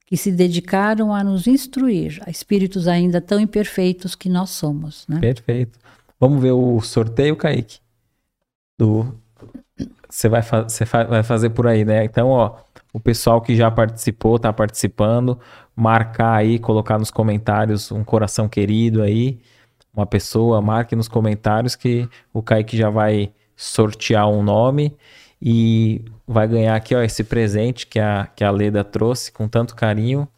que 0.06 0.16
se 0.16 0.30
dedicaram 0.30 1.12
a 1.12 1.24
nos 1.24 1.46
instruir, 1.46 2.22
a 2.24 2.30
espíritos 2.30 2.86
ainda 2.86 3.20
tão 3.20 3.40
imperfeitos 3.40 4.14
que 4.14 4.28
nós 4.28 4.50
somos. 4.50 5.04
Né? 5.08 5.18
Perfeito. 5.20 5.78
Vamos 6.18 6.40
ver 6.40 6.52
o 6.52 6.80
sorteio, 6.80 7.36
Kaique? 7.36 7.80
Do... 8.78 9.14
Você 10.08 10.28
vai, 10.28 10.42
fa... 10.42 10.62
Você 10.62 10.84
vai 10.84 11.22
fazer 11.22 11.50
por 11.50 11.66
aí, 11.66 11.84
né? 11.84 12.04
Então, 12.04 12.28
ó, 12.28 12.56
o 12.92 13.00
pessoal 13.00 13.40
que 13.42 13.56
já 13.56 13.70
participou, 13.70 14.38
tá 14.38 14.52
participando, 14.52 15.38
marcar 15.74 16.36
aí, 16.36 16.58
colocar 16.58 16.98
nos 16.98 17.10
comentários 17.10 17.90
um 17.90 18.04
coração 18.04 18.48
querido 18.48 19.02
aí, 19.02 19.40
uma 19.96 20.06
pessoa, 20.06 20.60
marque 20.60 20.94
nos 20.94 21.08
comentários 21.08 21.74
que 21.74 22.08
o 22.32 22.42
Kaique 22.42 22.76
já 22.76 22.90
vai 22.90 23.32
sortear 23.56 24.28
um 24.28 24.42
nome 24.42 24.94
e 25.40 26.04
vai 26.26 26.46
ganhar 26.46 26.76
aqui, 26.76 26.94
ó, 26.94 27.02
esse 27.02 27.24
presente 27.24 27.86
que 27.86 27.98
a, 27.98 28.26
que 28.26 28.44
a 28.44 28.50
Leda 28.50 28.84
trouxe 28.84 29.32
com 29.32 29.48
tanto 29.48 29.74
carinho. 29.74 30.28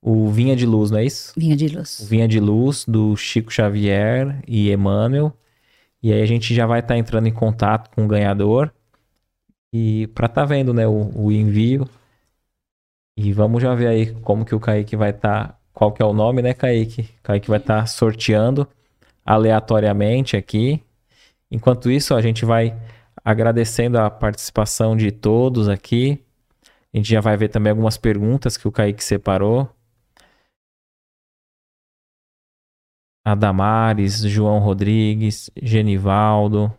O 0.00 0.28
Vinha 0.30 0.54
de 0.56 0.64
Luz, 0.64 0.90
não 0.90 0.98
é 0.98 1.04
isso? 1.04 1.32
Vinha 1.36 1.56
de 1.56 1.68
Luz. 1.68 2.00
O 2.00 2.06
Vinha 2.06 2.28
de 2.28 2.40
Luz, 2.40 2.84
do 2.86 3.16
Chico 3.16 3.52
Xavier 3.52 4.40
e 4.46 4.70
Emmanuel. 4.70 5.32
E 6.02 6.12
aí 6.12 6.22
a 6.22 6.26
gente 6.26 6.54
já 6.54 6.66
vai 6.66 6.80
estar 6.80 6.94
tá 6.94 6.98
entrando 6.98 7.26
em 7.26 7.32
contato 7.32 7.90
com 7.94 8.04
o 8.04 8.08
ganhador. 8.08 8.72
E 9.72 10.06
para 10.08 10.28
tá 10.28 10.44
vendo, 10.44 10.72
né, 10.72 10.86
o, 10.86 11.10
o, 11.14 11.32
envio. 11.32 11.88
E 13.16 13.32
vamos 13.32 13.62
já 13.62 13.74
ver 13.74 13.88
aí 13.88 14.14
como 14.22 14.44
que 14.44 14.54
o 14.54 14.60
Kaique 14.60 14.96
vai 14.96 15.10
estar. 15.10 15.48
Tá, 15.48 15.58
qual 15.72 15.92
que 15.92 16.02
é 16.02 16.06
o 16.06 16.12
nome, 16.12 16.40
né, 16.40 16.54
Kaique? 16.54 17.08
Kaique 17.22 17.48
vai 17.48 17.58
estar 17.58 17.80
tá 17.80 17.86
sorteando 17.86 18.68
aleatoriamente 19.26 20.36
aqui. 20.36 20.82
Enquanto 21.50 21.90
isso, 21.90 22.14
a 22.14 22.22
gente 22.22 22.44
vai 22.44 22.76
agradecendo 23.24 23.98
a 23.98 24.08
participação 24.08 24.96
de 24.96 25.10
todos 25.10 25.68
aqui. 25.68 26.24
A 26.94 26.96
gente 26.96 27.10
já 27.10 27.20
vai 27.20 27.36
ver 27.36 27.48
também 27.48 27.70
algumas 27.70 27.98
perguntas 27.98 28.56
que 28.56 28.68
o 28.68 28.72
Kaique 28.72 29.02
separou. 29.02 29.68
Adamares, 33.24 34.20
João 34.20 34.60
Rodrigues, 34.60 35.50
Genivaldo. 35.60 36.72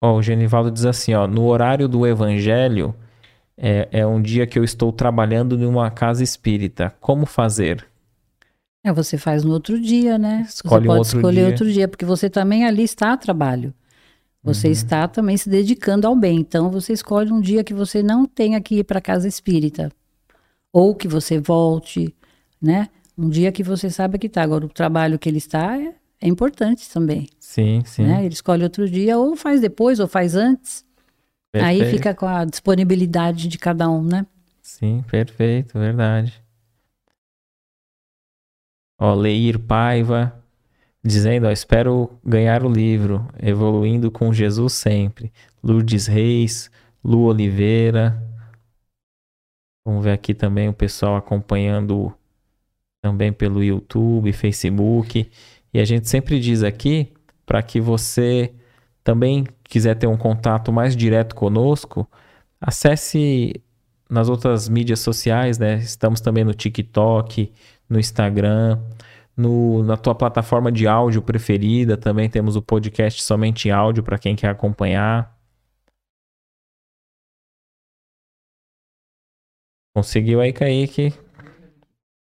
O 0.00 0.22
Genivaldo 0.22 0.70
diz 0.70 0.84
assim, 0.84 1.12
ó, 1.14 1.26
no 1.26 1.44
horário 1.46 1.88
do 1.88 2.06
evangelho 2.06 2.94
é, 3.56 3.88
é 3.90 4.06
um 4.06 4.22
dia 4.22 4.46
que 4.46 4.56
eu 4.56 4.62
estou 4.62 4.92
trabalhando 4.92 5.56
em 5.56 5.66
uma 5.66 5.90
casa 5.90 6.22
espírita. 6.22 6.90
Como 7.00 7.26
fazer? 7.26 7.84
É, 8.84 8.92
você 8.92 9.18
faz 9.18 9.44
no 9.44 9.52
outro 9.52 9.80
dia, 9.80 10.18
né? 10.18 10.46
Escolhe 10.48 10.82
você 10.82 10.86
pode 10.86 10.98
outro 10.98 11.18
escolher 11.18 11.40
dia. 11.40 11.48
outro 11.48 11.72
dia, 11.72 11.88
porque 11.88 12.04
você 12.04 12.30
também 12.30 12.64
ali 12.64 12.84
está 12.84 13.12
a 13.12 13.16
trabalho. 13.16 13.74
Você 14.42 14.68
uhum. 14.68 14.72
está 14.72 15.08
também 15.08 15.36
se 15.36 15.48
dedicando 15.48 16.06
ao 16.06 16.14
bem. 16.14 16.38
Então, 16.38 16.70
você 16.70 16.92
escolhe 16.92 17.32
um 17.32 17.40
dia 17.40 17.64
que 17.64 17.74
você 17.74 18.02
não 18.02 18.24
tenha 18.24 18.60
que 18.60 18.76
ir 18.76 18.84
para 18.84 19.00
casa 19.00 19.26
espírita. 19.26 19.90
Ou 20.72 20.94
que 20.94 21.08
você 21.08 21.38
volte, 21.38 22.14
né? 22.60 22.88
Um 23.16 23.28
dia 23.28 23.50
que 23.50 23.62
você 23.62 23.90
saiba 23.90 24.16
que 24.16 24.28
está. 24.28 24.42
Agora, 24.42 24.64
o 24.64 24.68
trabalho 24.68 25.18
que 25.18 25.28
ele 25.28 25.38
está 25.38 25.76
é, 25.76 25.94
é 26.20 26.28
importante 26.28 26.88
também. 26.88 27.28
Sim, 27.38 27.82
sim. 27.84 28.04
Né? 28.04 28.24
Ele 28.24 28.34
escolhe 28.34 28.62
outro 28.62 28.88
dia, 28.88 29.18
ou 29.18 29.34
faz 29.34 29.60
depois, 29.60 29.98
ou 29.98 30.06
faz 30.06 30.36
antes. 30.36 30.84
Perfeito. 31.50 31.84
Aí 31.84 31.90
fica 31.90 32.14
com 32.14 32.26
a 32.26 32.44
disponibilidade 32.44 33.48
de 33.48 33.58
cada 33.58 33.90
um, 33.90 34.02
né? 34.02 34.24
Sim, 34.62 35.02
perfeito, 35.10 35.78
verdade. 35.78 36.40
Ó, 38.98 39.14
Leir 39.14 39.58
Paiva 39.58 40.34
dizendo, 41.02 41.46
ó, 41.46 41.50
espero 41.50 42.10
ganhar 42.24 42.64
o 42.64 42.68
livro, 42.68 43.26
evoluindo 43.40 44.10
com 44.10 44.32
Jesus 44.32 44.74
sempre. 44.74 45.32
Lourdes 45.62 46.06
Reis, 46.06 46.70
Lu 47.02 47.22
Oliveira. 47.24 48.22
Vamos 49.86 50.04
ver 50.04 50.12
aqui 50.12 50.34
também 50.34 50.68
o 50.68 50.74
pessoal 50.74 51.16
acompanhando 51.16 52.12
também 53.00 53.32
pelo 53.32 53.62
YouTube, 53.62 54.32
Facebook. 54.32 55.30
E 55.72 55.78
a 55.78 55.84
gente 55.84 56.08
sempre 56.08 56.40
diz 56.40 56.62
aqui 56.62 57.12
para 57.46 57.62
que 57.62 57.80
você 57.80 58.52
também 59.02 59.46
quiser 59.64 59.94
ter 59.94 60.06
um 60.06 60.16
contato 60.16 60.70
mais 60.72 60.94
direto 60.94 61.34
conosco, 61.34 62.06
acesse 62.60 63.62
nas 64.10 64.28
outras 64.28 64.68
mídias 64.68 65.00
sociais, 65.00 65.58
né? 65.58 65.76
Estamos 65.76 66.20
também 66.20 66.44
no 66.44 66.52
TikTok, 66.52 67.52
no 67.88 67.98
Instagram, 67.98 68.78
no, 69.36 69.82
na 69.84 69.96
tua 69.96 70.14
plataforma 70.14 70.70
de 70.72 70.86
áudio 70.86 71.22
preferida. 71.22 71.96
Também 71.96 72.28
temos 72.28 72.56
o 72.56 72.62
podcast 72.62 73.22
somente 73.22 73.70
áudio 73.70 74.02
para 74.02 74.18
quem 74.18 74.36
quer 74.36 74.50
acompanhar. 74.50 75.36
Conseguiu 79.94 80.40
aí, 80.40 80.52
Kaique? 80.52 81.12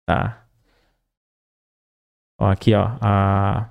Tá. 0.07 0.47
Ó, 2.41 2.47
aqui, 2.47 2.73
ó. 2.73 2.97
A, 3.01 3.69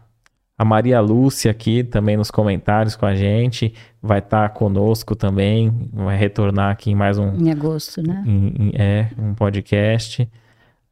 a 0.58 0.66
Maria 0.66 1.00
Lúcia 1.00 1.50
aqui 1.50 1.84
também 1.84 2.18
nos 2.18 2.30
comentários 2.30 2.96
com 2.96 3.06
a 3.06 3.16
gente. 3.16 3.74
Vai 4.02 4.20
estar 4.20 4.50
tá 4.50 4.54
conosco 4.54 5.16
também. 5.16 5.90
Vai 5.94 6.18
retornar 6.18 6.72
aqui 6.72 6.92
em 6.92 6.96
mais 6.96 7.18
um. 7.18 7.34
Em 7.38 7.52
agosto, 7.52 8.02
né? 8.02 8.24
Em, 8.28 8.68
em, 8.68 8.72
é, 8.76 9.10
um 9.18 9.34
podcast 9.34 10.30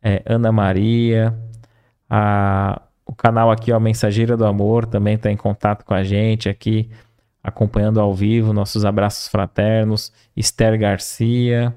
é, 0.05 0.21
Ana 0.23 0.51
Maria, 0.51 1.35
a, 2.07 2.79
o 3.03 3.15
canal 3.15 3.49
aqui, 3.49 3.71
ó, 3.71 3.79
Mensageira 3.79 4.37
do 4.37 4.45
Amor, 4.45 4.85
também 4.85 5.15
está 5.15 5.31
em 5.31 5.35
contato 5.35 5.83
com 5.83 5.95
a 5.95 6.03
gente 6.03 6.47
aqui, 6.47 6.91
acompanhando 7.41 7.99
ao 7.99 8.13
vivo, 8.13 8.53
nossos 8.53 8.85
abraços 8.85 9.27
fraternos, 9.27 10.13
Esther 10.37 10.77
Garcia, 10.77 11.75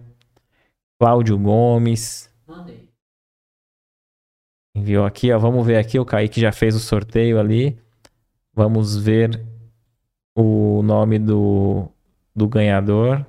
Cláudio 1.01 1.39
Gomes. 1.39 2.31
Mandei. 2.47 2.91
Enviou 4.77 5.07
aqui, 5.07 5.33
ó, 5.33 5.39
vamos 5.39 5.67
ver 5.67 5.79
aqui, 5.79 5.99
o 5.99 6.05
Kaique 6.05 6.39
já 6.39 6.53
fez 6.53 6.77
o 6.77 6.81
sorteio 6.81 7.41
ali, 7.41 7.79
vamos 8.53 8.95
ver 8.95 9.43
o 10.37 10.83
nome 10.83 11.19
do, 11.19 11.89
do 12.37 12.47
ganhador. 12.47 13.25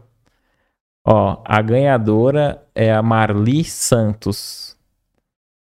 Ó, 1.07 1.41
a 1.45 1.61
ganhadora 1.61 2.67
é 2.75 2.91
a 2.91 3.01
Marli 3.01 3.63
Santos. 3.63 4.68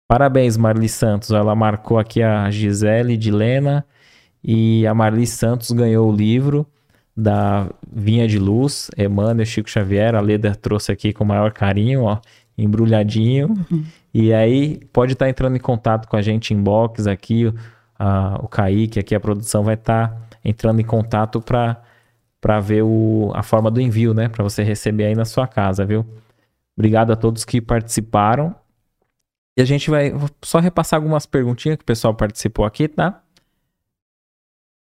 Parabéns, 0.08 0.56
Marli 0.56 0.88
Santos. 0.88 1.32
Ela 1.32 1.54
marcou 1.54 2.00
aqui 2.00 2.24
a 2.24 2.50
Gisele 2.50 3.18
de 3.18 3.30
Lena 3.30 3.86
e 4.44 4.88
a 4.88 4.94
Marli 4.94 5.28
Santos 5.28 5.72
ganhou 5.72 6.10
o 6.10 6.16
livro 6.16 6.66
da 7.16 7.70
Vinha 7.92 8.28
de 8.28 8.38
Luz, 8.40 8.90
Emmanuel 8.98 9.46
Chico 9.46 9.70
Xavier. 9.70 10.16
A 10.16 10.22
Leda 10.22 10.56
trouxe 10.56 10.92
aqui 10.92 11.12
com 11.12 11.24
o 11.24 11.28
maior 11.28 11.52
carinho, 11.52 12.04
ó, 12.04 12.20
embrulhadinho. 12.58 13.50
Uhum. 13.50 13.84
E 14.14 14.34
aí 14.34 14.80
pode 14.94 15.14
estar 15.14 15.26
tá 15.26 15.30
entrando 15.30 15.56
em 15.56 15.60
contato 15.60 16.08
com 16.08 16.16
a 16.16 16.22
gente 16.22 16.54
em 16.54 16.62
box 16.62 17.08
aqui. 17.08 17.52
A, 18.00 18.40
o 18.42 18.48
Kaique, 18.48 19.00
aqui 19.00 19.16
a 19.16 19.20
produção 19.20 19.64
vai 19.64 19.74
estar 19.74 20.10
tá 20.10 20.22
entrando 20.46 20.80
em 20.80 20.86
contato 20.86 21.42
para 21.42 21.82
para 22.40 22.60
ver 22.60 22.84
o, 22.84 23.32
a 23.34 23.42
forma 23.42 23.70
do 23.72 23.82
envio, 23.82 24.14
né? 24.14 24.30
Para 24.30 24.44
você 24.44 24.62
receber 24.62 25.06
aí 25.06 25.16
na 25.16 25.26
sua 25.26 25.48
casa, 25.48 25.84
viu? 25.84 26.06
Obrigado 26.78 27.12
a 27.12 27.16
todos 27.16 27.44
que 27.44 27.60
participaram. 27.60 28.56
E 29.58 29.62
a 29.62 29.66
gente 29.66 29.90
vai 29.90 30.12
só 30.44 30.60
repassar 30.60 31.00
algumas 31.00 31.26
perguntinhas 31.26 31.78
que 31.78 31.84
o 31.84 31.86
pessoal 31.86 32.14
participou 32.14 32.64
aqui, 32.64 32.88
tá? 32.88 33.24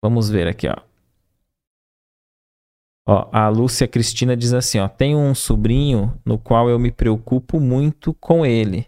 Vamos 0.02 0.28
ver 0.28 0.46
aqui, 0.46 0.68
ó. 0.68 0.76
Ó, 3.08 3.30
a 3.32 3.48
Lúcia 3.48 3.88
Cristina 3.88 4.36
diz 4.36 4.52
assim, 4.52 4.78
ó, 4.78 4.86
tenho 4.86 5.18
um 5.18 5.34
sobrinho 5.34 6.20
no 6.24 6.38
qual 6.38 6.68
eu 6.68 6.78
me 6.78 6.92
preocupo 6.92 7.58
muito 7.58 8.12
com 8.14 8.44
ele 8.44 8.86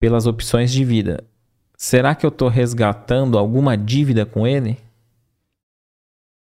pelas 0.00 0.26
opções 0.26 0.72
de 0.72 0.82
vida. 0.82 1.22
Será 1.76 2.14
que 2.14 2.24
eu 2.24 2.30
estou 2.30 2.48
resgatando 2.48 3.36
alguma 3.36 3.76
dívida 3.76 4.24
com 4.24 4.46
ele? 4.46 4.78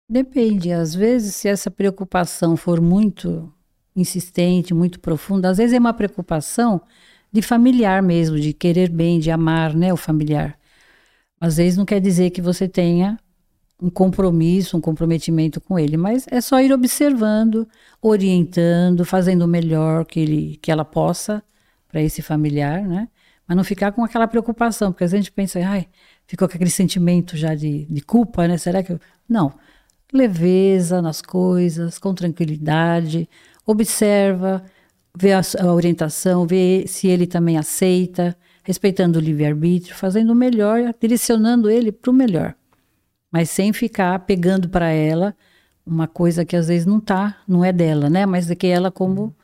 Depende. 0.07 0.71
Às 0.71 0.93
vezes, 0.93 1.35
se 1.35 1.47
essa 1.47 1.71
preocupação 1.71 2.55
for 2.55 2.79
muito 2.79 3.51
insistente, 3.95 4.73
muito 4.73 4.99
profunda, 4.99 5.49
às 5.49 5.57
vezes 5.57 5.73
é 5.73 5.79
uma 5.79 5.93
preocupação 5.93 6.81
de 7.31 7.41
familiar 7.41 8.01
mesmo, 8.01 8.39
de 8.39 8.53
querer 8.53 8.89
bem, 8.89 9.19
de 9.19 9.31
amar, 9.31 9.73
né, 9.73 9.93
o 9.93 9.97
familiar. 9.97 10.57
Às 11.39 11.57
vezes 11.57 11.77
não 11.77 11.85
quer 11.85 11.99
dizer 11.99 12.31
que 12.31 12.41
você 12.41 12.67
tenha 12.67 13.17
um 13.81 13.89
compromisso, 13.89 14.77
um 14.77 14.81
comprometimento 14.81 15.59
com 15.59 15.79
ele, 15.79 15.97
mas 15.97 16.27
é 16.29 16.39
só 16.39 16.61
ir 16.61 16.71
observando, 16.71 17.67
orientando, 18.01 19.03
fazendo 19.03 19.43
o 19.43 19.47
melhor 19.47 20.05
que 20.05 20.19
ele, 20.19 20.59
que 20.61 20.71
ela 20.71 20.85
possa 20.85 21.41
para 21.87 22.01
esse 22.01 22.21
familiar, 22.21 22.83
né? 22.87 23.07
Mas 23.47 23.57
não 23.57 23.63
ficar 23.63 23.91
com 23.91 24.03
aquela 24.03 24.27
preocupação, 24.27 24.91
porque 24.91 25.03
às 25.03 25.11
vezes 25.11 25.21
a 25.21 25.23
gente 25.23 25.33
pensa, 25.33 25.59
ai, 25.67 25.87
ficou 26.27 26.47
com 26.47 26.55
aquele 26.55 26.69
sentimento 26.69 27.35
já 27.35 27.55
de, 27.55 27.85
de 27.85 28.01
culpa, 28.01 28.47
né? 28.47 28.57
Será 28.57 28.83
que 28.83 28.93
eu... 28.93 28.99
não? 29.27 29.51
Leveza 30.13 31.01
nas 31.01 31.21
coisas, 31.21 31.97
com 31.97 32.13
tranquilidade, 32.13 33.27
observa, 33.65 34.63
ver 35.15 35.33
a, 35.33 35.41
a 35.59 35.73
orientação, 35.73 36.45
ver 36.45 36.87
se 36.87 37.07
ele 37.07 37.27
também 37.27 37.57
aceita, 37.57 38.35
respeitando 38.63 39.19
o 39.19 39.21
livre-arbítrio, 39.21 39.95
fazendo 39.95 40.31
o 40.31 40.35
melhor, 40.35 40.93
direcionando 40.99 41.69
ele 41.69 41.91
para 41.91 42.11
o 42.11 42.13
melhor. 42.13 42.55
Mas 43.31 43.49
sem 43.49 43.71
ficar 43.73 44.19
pegando 44.19 44.69
para 44.69 44.89
ela 44.89 45.35
uma 45.85 46.07
coisa 46.07 46.45
que 46.45 46.55
às 46.55 46.67
vezes 46.67 46.85
não 46.85 46.99
tá, 46.99 47.37
não 47.47 47.63
é 47.65 47.71
dela, 47.71 48.09
né? 48.09 48.25
Mas 48.25 48.49
é 48.49 48.55
que 48.55 48.67
ela 48.67 48.91
como 48.91 49.35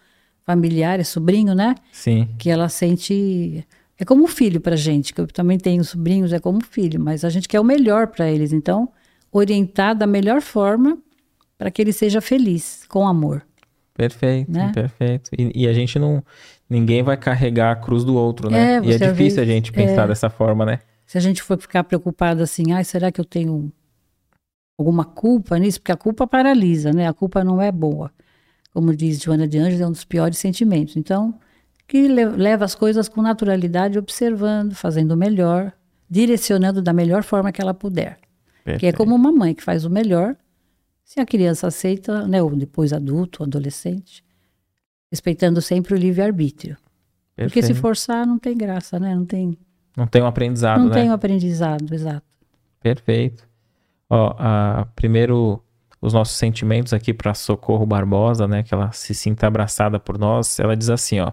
familiar, 0.46 1.00
é 1.00 1.04
sobrinho, 1.04 1.54
né? 1.54 1.76
Sim. 1.92 2.28
Que 2.38 2.50
ela 2.50 2.70
sente 2.70 3.66
é 4.00 4.06
como 4.06 4.24
um 4.24 4.28
filho 4.28 4.62
pra 4.62 4.76
gente, 4.76 5.14
que 5.14 5.20
eu 5.20 5.28
também 5.28 5.58
tenho 5.58 5.84
sobrinhos, 5.84 6.32
é 6.32 6.40
como 6.40 6.60
um 6.60 6.62
filho, 6.62 7.00
mas 7.00 7.26
a 7.26 7.30
gente 7.30 7.48
quer 7.48 7.60
o 7.60 7.64
melhor 7.64 8.08
para 8.08 8.30
eles, 8.30 8.54
então 8.54 8.90
orientar 9.32 9.96
da 9.96 10.06
melhor 10.06 10.42
forma 10.42 10.98
para 11.58 11.72
que 11.72 11.82
ele 11.82 11.92
seja 11.92 12.22
feliz, 12.22 12.86
com 12.88 13.08
amor. 13.08 13.44
Perfeito, 13.98 14.52
Né? 14.52 14.72
perfeito. 14.74 15.30
E, 15.38 15.64
e 15.64 15.68
a 15.68 15.74
gente 15.74 15.98
não. 15.98 16.24
Ninguém 16.70 17.02
vai 17.02 17.18
carregar 17.18 17.72
a 17.72 17.76
cruz 17.76 18.04
do 18.04 18.16
outro, 18.16 18.50
né? 18.50 18.76
É, 18.76 18.80
e 18.84 18.92
é 18.94 18.98
difícil 18.98 19.38
vê- 19.38 19.42
a 19.42 19.46
gente 19.56 19.72
pensar 19.72 20.04
é. 20.04 20.08
dessa 20.08 20.30
forma, 20.30 20.66
né? 20.66 20.80
Se 21.06 21.18
a 21.18 21.22
gente 21.22 21.42
for 21.42 21.58
ficar 21.58 21.84
preocupado 21.84 22.44
assim, 22.44 22.72
ai, 22.74 22.84
será 22.84 23.12
que 23.12 23.20
eu 23.20 23.26
tenho 23.26 23.72
alguma 24.78 25.06
culpa 25.06 25.58
nisso? 25.58 25.80
Porque 25.80 25.92
a 25.92 25.98
culpa 25.98 26.28
paralisa, 26.28 26.92
né? 26.92 27.08
A 27.08 27.14
culpa 27.14 27.44
não 27.44 27.62
é 27.62 27.72
boa. 27.72 28.12
Como 28.74 28.96
diz 28.96 29.20
Joana 29.22 29.48
de 29.48 29.58
Anjos, 29.58 29.82
é 29.82 29.88
um 29.88 29.92
dos 29.92 30.04
piores 30.06 30.38
sentimentos. 30.38 30.96
Então, 30.98 31.34
que 31.88 32.08
le- 32.08 32.26
leva 32.26 32.66
as 32.66 32.76
coisas 32.76 33.08
com 33.10 33.22
naturalidade, 33.22 33.98
observando, 33.98 34.76
fazendo 34.76 35.12
o 35.14 35.18
melhor, 35.18 35.72
direcionando 36.10 36.82
da 36.82 36.94
melhor 36.94 37.24
forma 37.24 37.52
que 37.52 37.62
ela 37.62 37.74
puder. 37.74 38.18
Que 38.66 38.72
é 38.72 38.72
Perfeito. 38.74 38.98
como 38.98 39.16
uma 39.16 39.32
mãe 39.32 39.56
que 39.56 39.64
faz 39.64 39.86
o 39.86 39.90
melhor. 39.90 40.36
Se 41.08 41.22
a 41.22 41.26
criança 41.26 41.68
aceita, 41.68 42.28
né, 42.28 42.44
ou 42.44 42.54
depois 42.54 42.92
adulto, 42.92 43.42
adolescente, 43.42 44.22
respeitando 45.10 45.62
sempre 45.62 45.94
o 45.94 45.98
livre-arbítrio. 45.98 46.76
Porque 47.34 47.64
se 47.64 47.74
forçar, 47.74 48.28
não 48.28 48.38
tem 48.38 48.58
graça, 48.58 49.00
né? 49.00 49.16
Não 49.16 49.26
tem, 49.26 49.58
Não 49.96 50.06
tem 50.06 50.22
um 50.22 50.26
aprendizado, 50.26 50.80
não 50.82 50.90
né? 50.90 50.96
tem 50.96 51.10
um 51.10 51.14
aprendizado, 51.14 51.94
exato. 51.94 52.26
Perfeito. 52.82 53.48
Ó, 54.10 54.36
a, 54.38 54.86
primeiro, 54.98 55.64
os 56.02 56.12
nossos 56.12 56.36
sentimentos 56.36 56.92
aqui 56.92 57.14
para 57.14 57.34
Socorro 57.34 57.86
Barbosa, 57.86 58.46
né? 58.46 58.62
Que 58.62 58.74
ela 58.74 58.92
se 58.92 59.16
sinta 59.16 59.48
abraçada 59.48 59.98
por 60.02 60.18
nós. 60.18 60.60
Ela 60.60 60.76
diz 60.76 60.90
assim, 60.90 61.22
ó. 61.22 61.32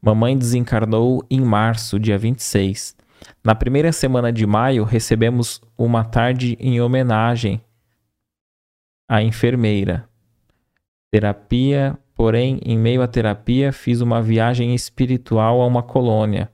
Mamãe 0.00 0.38
desencarnou 0.38 1.22
em 1.30 1.42
março, 1.42 2.00
dia 2.00 2.16
26. 2.16 2.96
Na 3.44 3.54
primeira 3.54 3.92
semana 3.92 4.32
de 4.32 4.46
maio, 4.46 4.84
recebemos 4.84 5.60
uma 5.76 6.02
tarde 6.02 6.56
em 6.58 6.80
homenagem 6.80 7.60
à 9.12 9.22
enfermeira. 9.22 10.08
Terapia, 11.10 11.98
porém, 12.14 12.58
em 12.64 12.78
meio 12.78 13.02
à 13.02 13.06
terapia, 13.06 13.70
fiz 13.70 14.00
uma 14.00 14.22
viagem 14.22 14.74
espiritual 14.74 15.60
a 15.60 15.66
uma 15.66 15.82
colônia. 15.82 16.50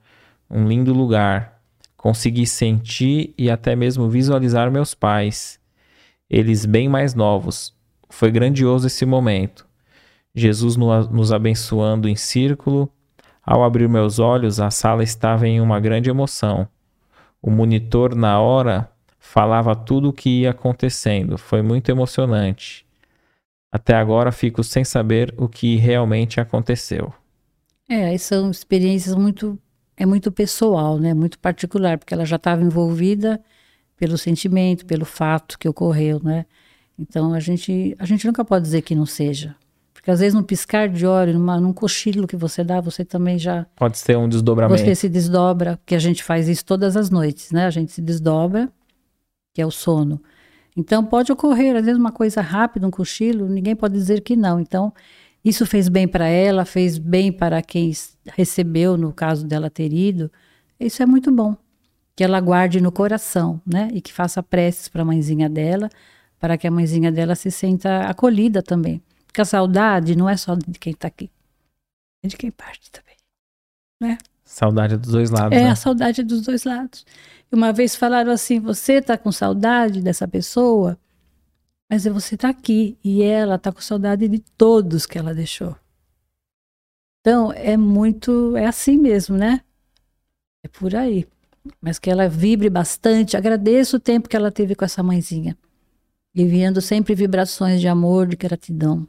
Um 0.51 0.67
lindo 0.67 0.91
lugar. 0.93 1.61
Consegui 1.95 2.45
sentir 2.45 3.33
e 3.37 3.49
até 3.49 3.77
mesmo 3.77 4.09
visualizar 4.09 4.69
meus 4.69 4.93
pais, 4.93 5.57
eles 6.29 6.65
bem 6.65 6.89
mais 6.89 7.13
novos. 7.15 7.73
Foi 8.09 8.29
grandioso 8.29 8.87
esse 8.87 9.05
momento. 9.05 9.65
Jesus 10.35 10.75
no- 10.75 11.07
nos 11.07 11.31
abençoando 11.31 12.09
em 12.09 12.15
círculo. 12.17 12.91
Ao 13.41 13.63
abrir 13.63 13.87
meus 13.87 14.19
olhos, 14.19 14.59
a 14.59 14.69
sala 14.69 15.01
estava 15.01 15.47
em 15.47 15.61
uma 15.61 15.79
grande 15.79 16.09
emoção. 16.09 16.67
O 17.41 17.49
monitor, 17.49 18.15
na 18.15 18.37
hora, 18.41 18.91
falava 19.31 19.75
tudo 19.75 20.09
o 20.09 20.13
que 20.13 20.41
ia 20.41 20.49
acontecendo. 20.49 21.37
Foi 21.37 21.61
muito 21.61 21.89
emocionante. 21.91 22.83
Até 23.71 23.93
agora 23.93 24.31
fico 24.31 24.63
sem 24.63 24.83
saber 24.83 25.31
o 25.37 25.47
que 25.47 25.75
realmente 25.75 26.39
aconteceu. 26.39 27.13
É, 27.87 28.17
são 28.17 28.49
experiências 28.49 29.15
muito 29.15 29.57
é 29.95 30.05
muito 30.05 30.31
pessoal, 30.31 30.97
né? 30.97 31.13
Muito 31.13 31.37
particular, 31.37 31.99
porque 31.99 32.13
ela 32.13 32.25
já 32.25 32.37
estava 32.37 32.63
envolvida 32.63 33.39
pelo 33.97 34.17
sentimento, 34.17 34.85
pelo 34.85 35.05
fato 35.05 35.59
que 35.59 35.69
ocorreu, 35.69 36.19
né? 36.23 36.45
Então 36.97 37.31
a 37.33 37.39
gente 37.39 37.95
a 37.99 38.05
gente 38.05 38.25
nunca 38.25 38.43
pode 38.43 38.63
dizer 38.63 38.81
que 38.81 38.95
não 38.95 39.05
seja, 39.05 39.55
porque 39.93 40.09
às 40.09 40.21
vezes 40.21 40.33
num 40.33 40.41
piscar 40.41 40.89
de 40.89 41.05
olho, 41.05 41.33
numa, 41.33 41.59
num 41.59 41.73
cochilo 41.73 42.25
que 42.25 42.35
você 42.35 42.63
dá, 42.63 42.81
você 42.81 43.05
também 43.05 43.37
já 43.37 43.67
Pode 43.75 43.99
ser 43.99 44.17
um 44.17 44.27
desdobramento. 44.27 44.81
você 44.81 44.95
se 44.95 45.07
desdobra, 45.07 45.77
porque 45.77 45.93
a 45.93 45.99
gente 45.99 46.23
faz 46.23 46.47
isso 46.47 46.65
todas 46.65 46.97
as 46.97 47.11
noites, 47.11 47.51
né? 47.51 47.67
A 47.67 47.69
gente 47.69 47.91
se 47.91 48.01
desdobra, 48.01 48.71
que 49.59 49.61
é 49.61 49.65
o 49.65 49.71
sono. 49.71 50.21
Então 50.77 51.03
pode 51.03 51.33
ocorrer, 51.33 51.75
às 51.75 51.83
vezes, 51.83 51.99
uma 51.99 52.13
coisa 52.13 52.39
rápida, 52.39 52.87
um 52.87 52.91
cochilo, 52.91 53.49
ninguém 53.49 53.75
pode 53.75 53.93
dizer 53.93 54.21
que 54.21 54.37
não. 54.37 54.57
Então, 54.57 54.93
isso 55.43 55.65
fez 55.65 55.89
bem 55.89 56.07
para 56.07 56.27
ela, 56.27 56.63
fez 56.63 56.97
bem 56.97 57.29
para 57.29 57.61
quem 57.61 57.91
recebeu, 58.37 58.95
no 58.95 59.11
caso 59.11 59.45
dela 59.45 59.69
ter 59.69 59.91
ido. 59.91 60.31
Isso 60.79 61.03
é 61.03 61.05
muito 61.05 61.29
bom. 61.29 61.57
Que 62.15 62.23
ela 62.23 62.39
guarde 62.39 62.79
no 62.79 62.89
coração, 62.89 63.61
né? 63.65 63.89
E 63.91 63.99
que 63.99 64.13
faça 64.13 64.41
preces 64.41 64.87
para 64.87 65.01
a 65.01 65.05
mãezinha 65.05 65.49
dela, 65.49 65.89
para 66.39 66.57
que 66.57 66.65
a 66.65 66.71
mãezinha 66.71 67.11
dela 67.11 67.35
se 67.35 67.51
sinta 67.51 68.03
acolhida 68.03 68.63
também. 68.63 69.01
Porque 69.27 69.41
a 69.41 69.45
saudade 69.45 70.15
não 70.15 70.29
é 70.29 70.37
só 70.37 70.55
de 70.55 70.79
quem 70.79 70.93
está 70.93 71.09
aqui, 71.09 71.29
é 72.23 72.29
de 72.29 72.37
quem 72.37 72.49
parte 72.49 72.89
também. 72.91 73.17
Saudade 74.45 74.97
dos 74.97 75.11
dois 75.11 75.29
lados, 75.29 75.55
É, 75.57 75.65
né? 75.65 75.69
a 75.69 75.75
saudade 75.75 76.23
dos 76.23 76.41
dois 76.41 76.63
lados. 76.63 77.05
Uma 77.51 77.73
vez 77.73 77.95
falaram 77.95 78.31
assim: 78.31 78.59
você 78.59 78.93
está 78.93 79.17
com 79.17 79.31
saudade 79.31 80.01
dessa 80.01 80.27
pessoa, 80.27 80.97
mas 81.89 82.05
é 82.05 82.09
você 82.09 82.35
está 82.35 82.49
aqui 82.49 82.97
e 83.03 83.23
ela 83.23 83.55
está 83.55 83.71
com 83.71 83.81
saudade 83.81 84.27
de 84.27 84.39
todos 84.57 85.05
que 85.05 85.17
ela 85.17 85.33
deixou. 85.33 85.75
Então 87.21 87.51
é 87.51 87.75
muito, 87.75 88.55
é 88.55 88.65
assim 88.65 88.97
mesmo, 88.97 89.35
né? 89.35 89.61
É 90.63 90.67
por 90.67 90.95
aí. 90.95 91.27
Mas 91.81 91.99
que 91.99 92.09
ela 92.09 92.29
vibre 92.29 92.69
bastante. 92.69 93.35
Agradeço 93.35 93.97
o 93.97 93.99
tempo 93.99 94.29
que 94.29 94.35
ela 94.35 94.51
teve 94.51 94.75
com 94.75 94.85
essa 94.85 95.03
mãezinha, 95.03 95.57
enviando 96.33 96.81
sempre 96.81 97.13
vibrações 97.13 97.81
de 97.81 97.87
amor, 97.87 98.27
de 98.27 98.35
gratidão. 98.35 99.07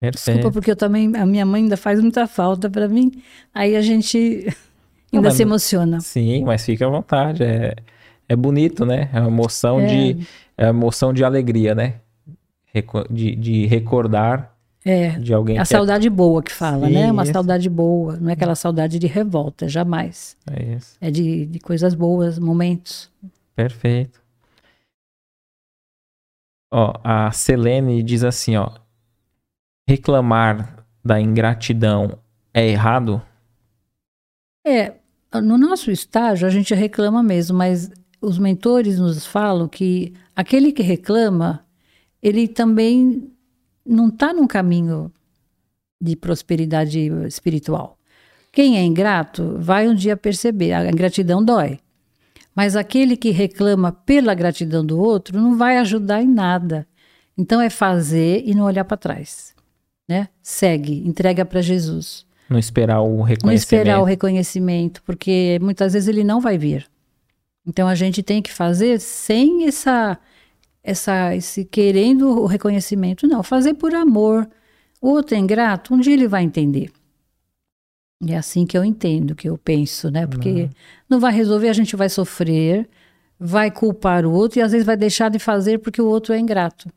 Perfeito. 0.00 0.36
Desculpa, 0.36 0.52
porque 0.52 0.70
eu 0.70 0.76
também, 0.76 1.14
a 1.16 1.26
minha 1.26 1.44
mãe 1.44 1.62
ainda 1.62 1.76
faz 1.76 2.00
muita 2.00 2.26
falta 2.26 2.70
para 2.70 2.88
mim. 2.88 3.10
Aí 3.52 3.76
a 3.76 3.82
gente 3.82 4.46
ainda 5.16 5.28
mas 5.28 5.36
se 5.36 5.42
emociona. 5.42 6.00
Sim, 6.00 6.44
mas 6.44 6.64
fica 6.64 6.86
à 6.86 6.90
vontade. 6.90 7.42
É, 7.42 7.74
é 8.28 8.36
bonito, 8.36 8.84
né? 8.86 9.08
É 9.12 9.20
uma 9.20 9.28
emoção 9.28 9.80
É. 9.80 9.86
de 10.14 10.26
é 10.56 10.68
emoção 10.68 11.12
de 11.12 11.24
alegria, 11.24 11.74
né? 11.74 12.00
Reco- 12.72 13.06
De, 13.12 13.34
de 13.34 13.66
recordar 13.66 14.54
É, 14.84 15.10
de 15.18 15.34
alguém 15.34 15.58
a 15.58 15.62
é- 15.62 15.64
saudade 15.64 16.08
boa 16.08 16.42
que 16.42 16.52
fala, 16.52 16.86
Sim, 16.86 16.92
né? 16.94 17.10
Uma 17.12 17.24
isso. 17.24 17.32
saudade 17.32 17.68
boa, 17.68 18.16
não 18.16 18.30
é 18.30 18.32
aquela 18.34 18.54
saudade 18.54 18.98
de 18.98 19.06
revolta, 19.06 19.68
jamais. 19.68 20.36
é 20.50 20.74
isso. 20.76 20.96
É 21.00 21.10
de, 21.10 21.46
de 21.46 21.58
coisas 21.58 21.94
boas, 21.94 22.38
momentos. 22.38 23.10
Perfeito. 23.56 24.20
Ó, 26.72 26.92
a 27.02 27.32
Selene 27.32 28.02
diz 28.02 28.22
assim, 28.22 28.56
ó. 28.56 28.70
Reclamar 29.88 30.86
da 31.04 31.20
ingratidão 31.20 32.18
é 32.54 32.64
errado? 32.68 33.20
É, 34.64 34.92
no 35.34 35.56
nosso 35.56 35.90
estágio 35.90 36.46
a 36.46 36.50
gente 36.50 36.74
reclama 36.74 37.22
mesmo, 37.22 37.56
mas 37.56 37.90
os 38.20 38.38
mentores 38.38 38.98
nos 38.98 39.24
falam 39.24 39.68
que 39.68 40.12
aquele 40.34 40.72
que 40.72 40.82
reclama, 40.82 41.64
ele 42.22 42.48
também 42.48 43.30
não 43.86 44.08
está 44.08 44.32
num 44.32 44.46
caminho 44.46 45.12
de 46.00 46.16
prosperidade 46.16 46.98
espiritual. 47.26 47.98
Quem 48.52 48.76
é 48.76 48.82
ingrato 48.82 49.56
vai 49.58 49.88
um 49.88 49.94
dia 49.94 50.16
perceber, 50.16 50.72
a 50.72 50.88
ingratidão 50.88 51.44
dói. 51.44 51.78
Mas 52.54 52.74
aquele 52.74 53.16
que 53.16 53.30
reclama 53.30 53.92
pela 53.92 54.34
gratidão 54.34 54.84
do 54.84 54.98
outro 54.98 55.38
não 55.40 55.56
vai 55.56 55.78
ajudar 55.78 56.20
em 56.20 56.28
nada. 56.28 56.86
Então 57.38 57.60
é 57.60 57.70
fazer 57.70 58.42
e 58.44 58.54
não 58.54 58.64
olhar 58.64 58.84
para 58.84 58.96
trás. 58.96 59.54
Né? 60.08 60.28
Segue, 60.42 61.06
entrega 61.06 61.44
para 61.44 61.62
Jesus. 61.62 62.26
Não 62.50 62.58
esperar 62.58 63.00
o 63.00 63.18
Não 63.18 63.22
reconhecimento. 63.22 63.58
esperar 63.58 64.00
o 64.00 64.04
reconhecimento, 64.04 65.02
porque 65.04 65.56
muitas 65.62 65.92
vezes 65.92 66.08
ele 66.08 66.24
não 66.24 66.40
vai 66.40 66.58
vir. 66.58 66.90
Então 67.64 67.86
a 67.86 67.94
gente 67.94 68.24
tem 68.24 68.42
que 68.42 68.52
fazer 68.52 68.98
sem 68.98 69.68
essa, 69.68 70.18
essa, 70.82 71.36
esse 71.36 71.64
querendo 71.64 72.28
o 72.28 72.46
reconhecimento, 72.46 73.28
não, 73.28 73.44
fazer 73.44 73.74
por 73.74 73.94
amor. 73.94 74.48
O 75.00 75.10
outro 75.10 75.36
é 75.36 75.38
ingrato, 75.38 75.94
um 75.94 76.00
dia 76.00 76.12
ele 76.12 76.26
vai 76.26 76.42
entender. 76.42 76.90
E 78.20 78.32
é 78.32 78.36
assim 78.36 78.66
que 78.66 78.76
eu 78.76 78.84
entendo, 78.84 79.34
que 79.36 79.48
eu 79.48 79.56
penso, 79.56 80.10
né? 80.10 80.26
Porque 80.26 80.68
não 81.08 81.20
vai 81.20 81.32
resolver, 81.32 81.68
a 81.68 81.72
gente 81.72 81.94
vai 81.94 82.08
sofrer, 82.08 82.88
vai 83.38 83.70
culpar 83.70 84.26
o 84.26 84.32
outro 84.32 84.58
e 84.58 84.62
às 84.62 84.72
vezes 84.72 84.84
vai 84.84 84.96
deixar 84.96 85.30
de 85.30 85.38
fazer 85.38 85.78
porque 85.78 86.02
o 86.02 86.06
outro 86.06 86.34
é 86.34 86.38
ingrato. 86.38 86.90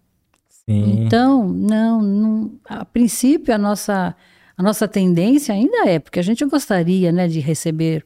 Sim. 0.50 1.06
Então, 1.06 1.48
não, 1.48 2.02
não, 2.02 2.52
a 2.66 2.84
princípio 2.84 3.54
a 3.54 3.58
nossa 3.58 4.16
a 4.58 4.64
nossa 4.64 4.88
tendência 4.88 5.54
ainda 5.54 5.90
é, 5.90 6.00
porque 6.00 6.20
a 6.20 6.24
gente 6.24 6.46
gostaria, 6.46 7.12
né, 7.12 7.28
de 7.28 7.40
receber 7.40 8.06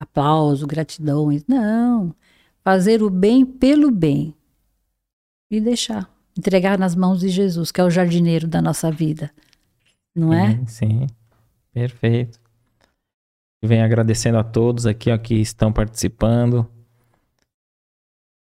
aplauso, 0.00 0.66
gratidão, 0.66 1.28
não, 1.48 2.14
fazer 2.64 3.02
o 3.02 3.10
bem 3.10 3.44
pelo 3.44 3.90
bem 3.90 4.34
e 5.50 5.60
deixar, 5.60 6.10
entregar 6.36 6.78
nas 6.78 6.94
mãos 6.94 7.20
de 7.20 7.28
Jesus, 7.28 7.70
que 7.70 7.80
é 7.80 7.84
o 7.84 7.90
jardineiro 7.90 8.46
da 8.46 8.62
nossa 8.62 8.90
vida. 8.90 9.30
Não 10.14 10.32
é? 10.32 10.56
Sim, 10.58 10.66
sim. 10.66 11.06
Perfeito. 11.72 12.38
Venho 13.64 13.84
agradecendo 13.84 14.38
a 14.38 14.44
todos 14.44 14.86
aqui 14.86 15.10
ó, 15.10 15.16
que 15.16 15.34
estão 15.34 15.72
participando. 15.72 16.68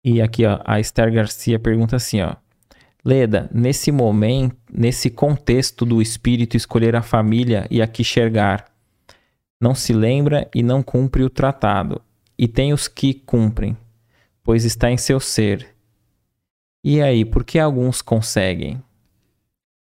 E 0.03 0.22
aqui, 0.22 0.45
ó, 0.45 0.59
a 0.65 0.80
Esther 0.80 1.13
Garcia 1.13 1.59
pergunta 1.59 1.95
assim, 1.95 2.22
ó. 2.22 2.35
Leda, 3.03 3.49
nesse 3.53 3.91
momento, 3.91 4.56
nesse 4.72 5.10
contexto 5.10 5.86
do 5.86 6.02
espírito 6.02 6.56
escolher 6.56 6.95
a 6.95 7.02
família 7.02 7.68
e 7.72 7.82
aqui 7.82 8.03
enxergar, 8.03 8.65
não 9.60 9.73
se 9.73 9.91
lembra 9.91 10.49
e 10.53 10.61
não 10.61 10.84
cumpre 10.84 11.23
o 11.23 11.30
tratado, 11.30 12.02
e 12.38 12.48
tem 12.48 12.73
os 12.73 12.88
que 12.88 13.14
cumprem, 13.14 13.76
pois 14.44 14.65
está 14.65 14.91
em 14.91 14.98
seu 14.98 15.19
ser. 15.19 15.68
E 16.84 17.02
aí, 17.02 17.26
por 17.26 17.44
que 17.44 17.60
alguns 17.60 18.02
conseguem? 18.02 18.82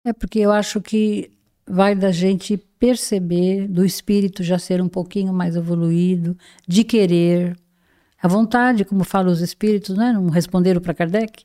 É 0.03 0.13
porque 0.13 0.39
eu 0.39 0.51
acho 0.51 0.81
que 0.81 1.31
vai 1.67 1.95
da 1.95 2.11
gente 2.11 2.57
perceber, 2.57 3.67
do 3.67 3.83
espírito 3.83 4.43
já 4.43 4.59
ser 4.59 4.81
um 4.81 4.87
pouquinho 4.87 5.33
mais 5.33 5.55
evoluído, 5.55 6.37
de 6.67 6.83
querer, 6.83 7.57
a 8.21 8.27
vontade, 8.27 8.85
como 8.85 9.03
falam 9.03 9.31
os 9.31 9.41
espíritos, 9.41 9.95
né? 9.95 10.11
não 10.11 10.29
responderam 10.29 10.81
para 10.81 10.93
Kardec, 10.93 11.43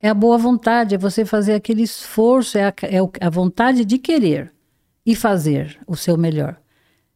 é 0.00 0.08
a 0.08 0.14
boa 0.14 0.38
vontade, 0.38 0.94
é 0.94 0.98
você 0.98 1.24
fazer 1.24 1.54
aquele 1.54 1.82
esforço, 1.82 2.58
é 2.58 2.64
a, 2.64 2.74
é 2.82 3.26
a 3.26 3.30
vontade 3.30 3.84
de 3.84 3.98
querer 3.98 4.52
e 5.04 5.14
fazer 5.14 5.78
o 5.86 5.96
seu 5.96 6.16
melhor. 6.16 6.56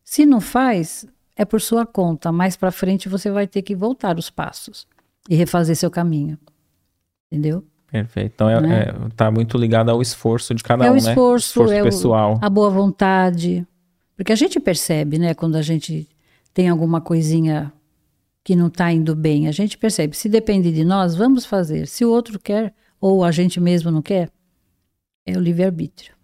Se 0.02 0.24
não 0.24 0.40
faz, 0.40 1.06
é 1.36 1.44
por 1.44 1.60
sua 1.60 1.86
conta. 1.86 2.32
Mais 2.32 2.56
para 2.56 2.70
frente 2.70 3.08
você 3.08 3.30
vai 3.30 3.46
ter 3.46 3.62
que 3.62 3.74
voltar 3.74 4.18
os 4.18 4.30
passos 4.30 4.86
e 5.28 5.34
refazer 5.34 5.76
seu 5.76 5.90
caminho. 5.90 6.38
Entendeu? 7.30 7.64
Perfeito. 7.90 8.32
Então 8.34 8.48
é, 8.48 8.60
né? 8.60 8.82
é, 8.82 8.94
tá 9.16 9.30
muito 9.30 9.58
ligado 9.58 9.90
ao 9.90 10.00
esforço 10.00 10.54
de 10.54 10.62
cada 10.62 10.86
é 10.86 10.90
um, 10.90 10.94
o 10.94 10.96
esforço, 10.96 11.60
né? 11.60 11.64
Esforço 11.64 11.72
é 11.72 11.82
pessoal. 11.82 12.38
O, 12.40 12.44
a 12.44 12.48
boa 12.48 12.70
vontade. 12.70 13.66
Porque 14.16 14.32
a 14.32 14.36
gente 14.36 14.60
percebe, 14.60 15.18
né, 15.18 15.34
quando 15.34 15.56
a 15.56 15.62
gente 15.62 16.08
tem 16.52 16.68
alguma 16.68 17.00
coisinha 17.00 17.72
que 18.44 18.56
não 18.56 18.68
está 18.68 18.92
indo 18.92 19.14
bem, 19.14 19.48
a 19.48 19.52
gente 19.52 19.76
percebe. 19.76 20.16
Se 20.16 20.28
depende 20.28 20.72
de 20.72 20.84
nós, 20.84 21.14
vamos 21.14 21.44
fazer. 21.44 21.86
Se 21.86 22.04
o 22.04 22.10
outro 22.10 22.38
quer 22.38 22.74
ou 23.00 23.24
a 23.24 23.30
gente 23.30 23.60
mesmo 23.60 23.90
não 23.90 24.02
quer, 24.02 24.30
é 25.26 25.36
o 25.36 25.40
livre-arbítrio. 25.40 26.14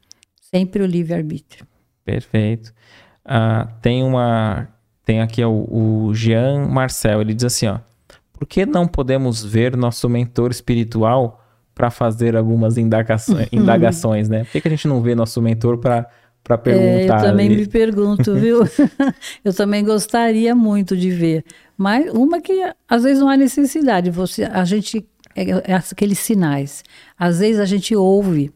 Sempre 0.41 0.83
o 0.83 0.87
livre-arbítrio. 0.87 1.67
Perfeito. 2.05 2.73
Uh, 3.25 3.69
tem 3.83 4.03
uma. 4.03 4.69
Tem 5.05 5.21
aqui 5.21 5.45
o, 5.45 5.69
o 5.71 6.15
Jean 6.15 6.67
Marcel, 6.67 7.21
ele 7.21 7.35
diz 7.35 7.45
assim: 7.45 7.67
ó, 7.67 7.79
por 8.33 8.47
que 8.47 8.67
não 8.67 8.87
podemos 8.87 9.45
ver 9.45 9.77
nosso 9.77 10.09
mentor 10.09 10.51
espiritual 10.51 11.43
para 11.75 11.91
fazer 11.91 12.37
algumas 12.37 12.79
indagações, 12.79 13.49
indagações, 13.53 14.29
né? 14.29 14.45
Por 14.45 14.53
que, 14.53 14.61
que 14.63 14.69
a 14.69 14.71
gente 14.71 14.89
não 14.89 15.03
vê 15.03 15.15
nosso 15.15 15.41
mentor 15.43 15.79
para 15.79 16.09
para 16.47 16.57
perguntar. 16.57 16.87
É, 16.87 17.05
eu 17.05 17.31
também 17.31 17.47
ali. 17.47 17.57
me 17.57 17.67
pergunto, 17.67 18.35
viu? 18.35 18.61
eu 19.45 19.53
também 19.53 19.85
gostaria 19.85 20.55
muito 20.55 20.97
de 20.97 21.11
ver. 21.11 21.45
Mas 21.77 22.13
uma 22.13 22.41
que 22.41 22.73
às 22.89 23.03
vezes 23.03 23.19
não 23.19 23.29
há 23.29 23.37
necessidade. 23.37 24.11
Você, 24.11 24.45
a 24.45 24.65
gente 24.65 25.05
é, 25.35 25.73
é 25.73 25.75
aqueles 25.75 26.21
sinais. 26.21 26.85
Às 27.19 27.41
vezes 27.41 27.61
a 27.61 27.65
gente 27.65 27.97
ouve. 27.97 28.53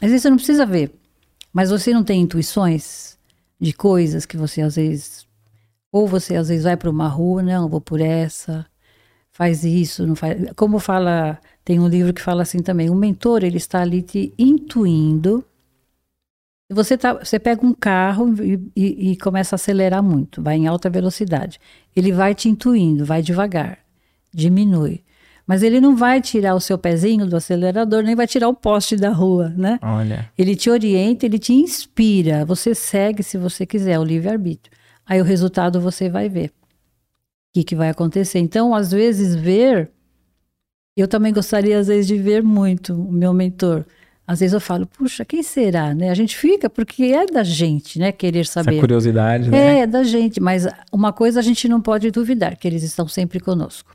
Às 0.00 0.10
vezes 0.10 0.22
você 0.22 0.30
não 0.30 0.36
precisa 0.36 0.66
ver. 0.66 0.92
Mas 1.52 1.70
você 1.70 1.92
não 1.92 2.04
tem 2.04 2.20
intuições 2.20 3.18
de 3.58 3.72
coisas 3.72 4.26
que 4.26 4.36
você 4.36 4.60
às 4.60 4.76
vezes 4.76 5.26
ou 5.90 6.06
você 6.06 6.36
às 6.36 6.48
vezes 6.48 6.64
vai 6.64 6.76
para 6.76 6.88
uma 6.88 7.06
rua, 7.06 7.42
não, 7.42 7.68
vou 7.68 7.80
por 7.80 8.00
essa, 8.00 8.66
faz 9.30 9.62
isso, 9.62 10.06
não 10.06 10.16
faz. 10.16 10.38
Como 10.56 10.78
fala, 10.78 11.38
tem 11.64 11.78
um 11.78 11.86
livro 11.86 12.14
que 12.14 12.22
fala 12.22 12.42
assim 12.42 12.60
também, 12.60 12.88
o 12.88 12.94
mentor 12.94 13.44
ele 13.44 13.58
está 13.58 13.82
ali 13.82 14.02
te 14.02 14.32
intuindo. 14.38 15.44
Você 16.72 16.96
tá, 16.96 17.14
você 17.14 17.38
pega 17.38 17.64
um 17.64 17.72
carro 17.72 18.34
e, 18.42 18.60
e, 18.74 19.12
e 19.12 19.16
começa 19.16 19.54
a 19.54 19.56
acelerar 19.56 20.02
muito, 20.02 20.42
vai 20.42 20.56
em 20.56 20.66
alta 20.66 20.88
velocidade. 20.88 21.60
Ele 21.94 22.12
vai 22.12 22.34
te 22.34 22.48
intuindo, 22.48 23.04
vai 23.04 23.22
devagar, 23.22 23.78
diminui. 24.32 25.02
Mas 25.46 25.62
ele 25.62 25.80
não 25.80 25.96
vai 25.96 26.20
tirar 26.20 26.54
o 26.54 26.60
seu 26.60 26.78
pezinho 26.78 27.26
do 27.26 27.36
acelerador, 27.36 28.02
nem 28.02 28.14
vai 28.14 28.26
tirar 28.26 28.48
o 28.48 28.54
poste 28.54 28.96
da 28.96 29.10
rua, 29.10 29.52
né? 29.56 29.78
Olha. 29.82 30.30
Ele 30.38 30.54
te 30.54 30.70
orienta, 30.70 31.26
ele 31.26 31.38
te 31.38 31.52
inspira. 31.52 32.44
Você 32.44 32.74
segue 32.74 33.22
se 33.22 33.36
você 33.36 33.66
quiser, 33.66 33.98
o 33.98 34.04
livre-arbítrio. 34.04 34.74
Aí 35.04 35.20
o 35.20 35.24
resultado 35.24 35.80
você 35.80 36.08
vai 36.08 36.28
ver. 36.28 36.48
O 36.48 36.52
que, 37.54 37.64
que 37.64 37.74
vai 37.74 37.90
acontecer. 37.90 38.38
Então, 38.38 38.74
às 38.74 38.92
vezes, 38.92 39.34
ver. 39.34 39.90
Eu 40.96 41.08
também 41.08 41.32
gostaria, 41.32 41.78
às 41.78 41.88
vezes, 41.88 42.06
de 42.06 42.16
ver 42.16 42.42
muito 42.42 42.94
o 42.94 43.12
meu 43.12 43.32
mentor. 43.32 43.84
Às 44.32 44.40
vezes 44.40 44.54
eu 44.54 44.60
falo, 44.60 44.86
puxa, 44.86 45.26
quem 45.26 45.42
será? 45.42 45.94
Né? 45.94 46.08
A 46.08 46.14
gente 46.14 46.38
fica 46.38 46.70
porque 46.70 47.04
é 47.04 47.26
da 47.26 47.42
gente, 47.42 47.98
né? 47.98 48.10
Querer 48.10 48.46
saber. 48.46 48.72
Essa 48.72 48.80
curiosidade, 48.80 49.50
né? 49.50 49.80
É, 49.80 49.86
da 49.86 50.02
gente. 50.02 50.40
Mas 50.40 50.66
uma 50.90 51.12
coisa 51.12 51.40
a 51.40 51.42
gente 51.42 51.68
não 51.68 51.82
pode 51.82 52.10
duvidar, 52.10 52.56
que 52.56 52.66
eles 52.66 52.82
estão 52.82 53.06
sempre 53.06 53.38
conosco. 53.38 53.94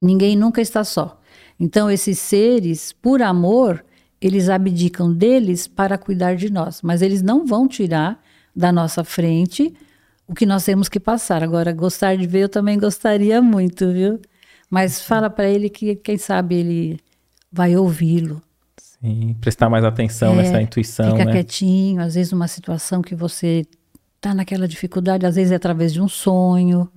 Ninguém 0.00 0.36
nunca 0.36 0.60
está 0.60 0.84
só. 0.84 1.20
Então, 1.58 1.90
esses 1.90 2.16
seres, 2.20 2.92
por 2.92 3.22
amor, 3.22 3.84
eles 4.20 4.48
abdicam 4.48 5.12
deles 5.12 5.66
para 5.66 5.98
cuidar 5.98 6.36
de 6.36 6.48
nós, 6.48 6.80
mas 6.80 7.02
eles 7.02 7.20
não 7.20 7.44
vão 7.44 7.66
tirar 7.66 8.22
da 8.54 8.70
nossa 8.70 9.02
frente 9.02 9.74
o 10.28 10.34
que 10.34 10.46
nós 10.46 10.64
temos 10.64 10.88
que 10.88 11.00
passar. 11.00 11.42
Agora, 11.42 11.72
gostar 11.72 12.16
de 12.16 12.24
ver, 12.24 12.42
eu 12.42 12.48
também 12.48 12.78
gostaria 12.78 13.42
muito, 13.42 13.92
viu? 13.92 14.20
Mas 14.70 15.02
fala 15.02 15.28
para 15.28 15.48
ele 15.48 15.68
que, 15.68 15.96
quem 15.96 16.16
sabe, 16.16 16.54
ele 16.54 17.00
vai 17.50 17.76
ouvi-lo. 17.76 18.40
Sim, 19.04 19.36
prestar 19.38 19.68
mais 19.68 19.84
atenção 19.84 20.32
é, 20.32 20.36
nessa 20.36 20.62
intuição, 20.62 21.10
fica 21.10 21.26
né? 21.26 21.32
quietinho, 21.32 22.00
às 22.00 22.14
vezes 22.14 22.32
uma 22.32 22.48
situação 22.48 23.02
que 23.02 23.14
você 23.14 23.66
está 24.16 24.32
naquela 24.32 24.66
dificuldade, 24.66 25.26
às 25.26 25.36
vezes 25.36 25.52
é 25.52 25.56
através 25.56 25.92
de 25.92 26.00
um 26.00 26.08
sonho, 26.08 26.90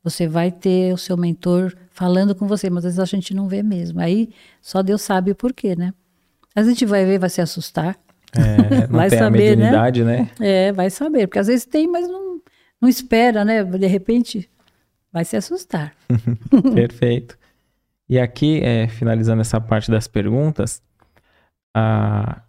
você 0.00 0.28
vai 0.28 0.52
ter 0.52 0.94
o 0.94 0.96
seu 0.96 1.16
mentor 1.16 1.74
falando 1.90 2.36
com 2.36 2.46
você, 2.46 2.70
mas 2.70 2.84
às 2.84 2.94
vezes 2.94 3.00
a 3.00 3.16
gente 3.16 3.34
não 3.34 3.48
vê 3.48 3.64
mesmo. 3.64 4.00
Aí 4.00 4.30
só 4.62 4.80
Deus 4.80 5.02
sabe 5.02 5.32
o 5.32 5.34
porquê, 5.34 5.74
né? 5.74 5.92
A 6.54 6.62
gente 6.62 6.86
vai 6.86 7.04
ver, 7.04 7.18
vai 7.18 7.28
se 7.28 7.40
assustar. 7.40 7.98
É, 8.32 8.86
não 8.86 8.98
vai 8.98 9.10
tem 9.10 9.18
saber, 9.18 9.54
a 9.54 9.56
né? 9.56 9.56
mediunidade, 9.56 10.04
né? 10.04 10.30
né? 10.38 10.68
É, 10.68 10.72
vai 10.72 10.88
saber, 10.88 11.26
porque 11.26 11.40
às 11.40 11.48
vezes 11.48 11.64
tem, 11.66 11.88
mas 11.88 12.06
não, 12.06 12.40
não 12.80 12.88
espera, 12.88 13.44
né? 13.44 13.64
De 13.64 13.86
repente 13.88 14.48
vai 15.12 15.24
se 15.24 15.36
assustar. 15.36 15.96
Perfeito. 16.74 17.36
E 18.08 18.20
aqui, 18.20 18.60
é, 18.62 18.86
finalizando 18.86 19.40
essa 19.40 19.60
parte 19.60 19.90
das 19.90 20.06
perguntas, 20.06 20.80
a 21.74 22.42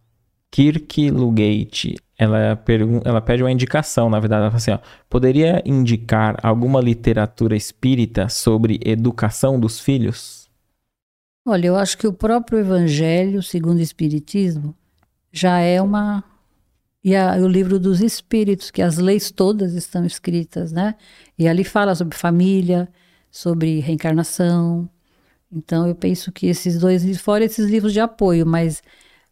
Kirk 0.50 1.12
Lugate 1.12 1.96
ela, 2.22 2.64
ela 3.04 3.20
pede 3.20 3.42
uma 3.42 3.52
indicação, 3.52 4.08
na 4.08 4.20
verdade, 4.20 4.42
ela 4.42 4.52
fala 4.52 4.58
assim, 4.58 4.72
ó, 4.72 4.80
poderia 5.10 5.60
indicar 5.66 6.38
alguma 6.44 6.80
literatura 6.80 7.56
espírita 7.56 8.30
sobre 8.30 8.80
educação 8.86 9.60
dos 9.60 9.80
filhos? 9.80 10.48
Olha, 11.44 11.66
eu 11.66 11.76
acho 11.76 11.98
que 11.98 12.06
o 12.06 12.14
próprio 12.14 12.60
Evangelho, 12.60 13.42
segundo 13.42 13.80
o 13.80 13.82
Espiritismo, 13.82 14.76
já 15.32 15.58
é 15.62 15.82
uma 15.82 16.24
e 17.04 17.16
a, 17.16 17.38
o 17.38 17.48
livro 17.48 17.80
dos 17.80 18.00
Espíritos, 18.02 18.70
que 18.70 18.84
as 18.84 19.00
leis 19.00 19.32
todas 19.32 19.74
estão 19.74 20.06
escritas, 20.06 20.72
né? 20.72 20.94
E 21.40 21.48
ali 21.48 21.64
fala 21.64 21.96
sobre 21.96 22.16
família, 22.16 22.88
sobre 23.32 23.80
reencarnação. 23.80 24.88
Então 25.52 25.88
eu 25.88 25.96
penso 25.96 26.32
que 26.32 26.46
esses 26.46 26.78
dois, 26.78 27.20
fora 27.20 27.44
esses 27.44 27.68
livros 27.68 27.94
de 27.94 28.00
apoio, 28.00 28.46
mas 28.46 28.84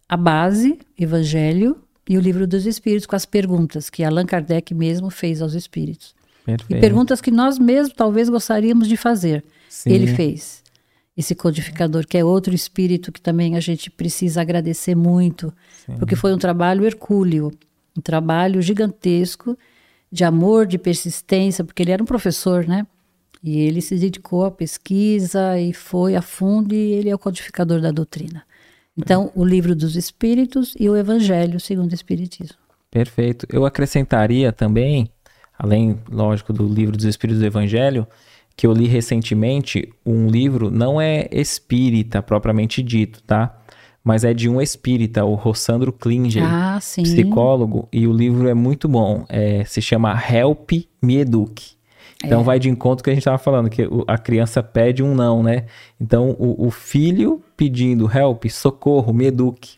a 0.10 0.18
base, 0.18 0.80
Evangelho 0.98 1.78
e 2.10 2.18
o 2.18 2.20
Livro 2.20 2.48
dos 2.48 2.66
Espíritos, 2.66 3.06
com 3.06 3.16
as 3.16 3.26
perguntas 3.26 3.92
que 3.92 4.04
Allan 4.04 4.26
Kardec 4.26 4.74
mesmo 4.74 5.12
fez 5.12 5.40
aos 5.40 5.54
espíritos. 5.54 6.16
Perfeito. 6.44 6.76
E 6.76 6.82
perguntas 6.82 7.22
que 7.22 7.30
nós 7.30 7.60
mesmos 7.60 7.94
talvez 7.96 8.28
gostaríamos 8.28 8.88
de 8.88 8.98
fazer. 8.98 9.44
Sim. 9.70 9.92
Ele 9.92 10.08
fez. 10.08 10.64
Esse 11.16 11.36
codificador, 11.36 12.08
que 12.08 12.18
é 12.18 12.26
outro 12.26 12.56
espírito 12.56 13.12
que 13.12 13.22
também 13.22 13.56
a 13.56 13.60
gente 13.60 13.92
precisa 13.92 14.42
agradecer 14.42 14.96
muito, 14.96 15.54
Sim. 15.86 15.98
porque 16.00 16.16
foi 16.16 16.34
um 16.34 16.40
trabalho 16.40 16.86
hercúleo, 16.86 17.52
um 17.96 18.02
trabalho 18.02 18.62
gigantesco 18.62 19.56
de 20.12 20.24
amor, 20.24 20.66
de 20.66 20.80
persistência, 20.80 21.64
porque 21.64 21.84
ele 21.84 21.92
era 21.92 22.02
um 22.02 22.06
professor, 22.06 22.66
né? 22.66 22.88
E 23.44 23.60
ele 23.60 23.82
se 23.82 23.96
dedicou 23.96 24.46
à 24.46 24.50
pesquisa 24.50 25.60
e 25.60 25.72
foi 25.72 26.16
a 26.16 26.22
fundo, 26.22 26.74
e 26.74 26.94
ele 26.94 27.10
é 27.10 27.16
o 27.16 27.20
codificador 27.20 27.80
da 27.80 27.92
doutrina. 27.92 28.44
Então, 29.02 29.32
o 29.36 29.46
livro 29.46 29.76
dos 29.76 29.96
Espíritos 29.96 30.74
e 30.80 30.90
o 30.90 30.96
Evangelho 30.96 31.60
segundo 31.60 31.92
o 31.92 31.96
Espiritismo. 31.96 32.58
Perfeito. 32.92 33.46
Eu 33.52 33.66
acrescentaria 33.66 34.52
também, 34.52 35.10
além, 35.58 36.00
lógico, 36.12 36.52
do 36.52 36.68
livro 36.68 36.98
dos 36.98 37.06
Espíritos 37.06 37.40
do 37.40 37.46
Evangelho, 37.46 38.08
que 38.56 38.68
eu 38.68 38.74
li 38.74 38.88
recentemente, 38.88 39.90
um 40.06 40.28
livro 40.28 40.70
não 40.70 41.00
é 41.00 41.30
espírita 41.32 42.22
propriamente 42.22 42.84
dito, 42.84 43.24
tá? 43.24 43.56
Mas 44.04 44.26
é 44.26 44.34
de 44.34 44.50
um 44.50 44.60
espírita, 44.60 45.24
o 45.24 45.36
Rossandro 45.36 45.94
Klinger, 45.94 46.44
ah, 46.44 46.78
psicólogo, 46.80 47.88
e 47.92 48.06
o 48.06 48.12
livro 48.12 48.50
é 48.50 48.54
muito 48.54 48.90
bom. 48.90 49.26
É, 49.30 49.64
se 49.66 49.82
chama 49.82 50.12
Help 50.30 50.72
Me 51.02 51.18
Eduque. 51.18 51.79
Então 52.24 52.42
é. 52.42 52.44
vai 52.44 52.60
de 52.60 52.70
encontro 52.70 53.04
que 53.04 53.10
a 53.10 53.14
gente 53.14 53.22
estava 53.22 53.38
falando, 53.38 53.70
que 53.70 53.88
a 54.08 54.18
criança 54.18 54.62
pede 54.62 55.02
um 55.02 55.16
não, 55.16 55.42
né? 55.42 55.66
Então 56.00 56.36
o, 56.38 56.68
o, 56.68 56.72
filho 56.72 57.42
pedindo 57.56 58.10
help, 58.14 58.46
socorro, 58.50 59.14
me 59.14 59.26
eduque. 59.26 59.78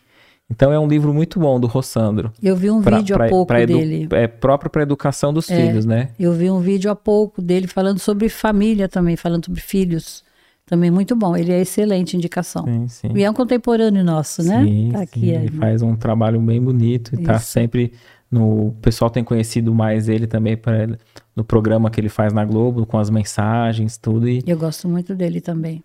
Então 0.50 0.72
é 0.72 0.78
um 0.78 0.86
livro 0.86 1.14
muito 1.14 1.38
bom 1.38 1.58
do 1.58 1.66
Rossandro. 1.66 2.32
Eu 2.42 2.56
vi 2.56 2.70
um 2.70 2.82
pra, 2.82 2.98
vídeo 2.98 3.16
pra, 3.16 3.26
há 3.26 3.28
pouco 3.28 3.54
dele. 3.54 4.08
É 4.10 4.26
próprio 4.26 4.70
para 4.70 4.82
educação 4.82 5.32
dos 5.32 5.48
é, 5.48 5.56
filhos, 5.56 5.86
né? 5.86 6.10
Eu 6.18 6.32
vi 6.32 6.50
um 6.50 6.60
vídeo 6.60 6.90
há 6.90 6.96
pouco 6.96 7.40
dele 7.40 7.66
falando 7.66 7.98
sobre 7.98 8.28
família 8.28 8.88
também, 8.88 9.16
falando 9.16 9.46
sobre 9.46 9.60
filhos. 9.60 10.24
Também 10.66 10.90
muito 10.90 11.14
bom. 11.16 11.36
Ele 11.36 11.52
é 11.52 11.60
excelente 11.60 12.16
indicação. 12.16 12.64
Sim, 12.64 12.88
sim. 12.88 13.12
E 13.14 13.22
é 13.22 13.30
um 13.30 13.34
contemporâneo 13.34 14.04
nosso, 14.04 14.42
né? 14.42 14.64
Sim, 14.64 14.90
Tá 14.92 14.98
sim, 14.98 15.04
aqui, 15.04 15.30
ele 15.30 15.46
é. 15.46 15.58
faz 15.58 15.80
um 15.80 15.96
trabalho 15.96 16.40
bem 16.40 16.60
bonito 16.60 17.14
e 17.14 17.22
tá 17.22 17.36
Isso. 17.36 17.46
sempre 17.46 17.92
no. 18.32 18.68
O 18.68 18.72
pessoal 18.80 19.10
tem 19.10 19.22
conhecido 19.22 19.72
mais 19.74 20.08
ele 20.08 20.26
também 20.26 20.56
pra, 20.56 20.88
no 21.36 21.44
programa 21.44 21.90
que 21.90 22.00
ele 22.00 22.08
faz 22.08 22.32
na 22.32 22.44
Globo, 22.44 22.86
com 22.86 22.98
as 22.98 23.10
mensagens, 23.10 23.96
tudo. 23.98 24.28
E 24.28 24.42
Eu 24.46 24.58
gosto 24.58 24.88
muito 24.88 25.14
dele 25.14 25.40
também. 25.40 25.84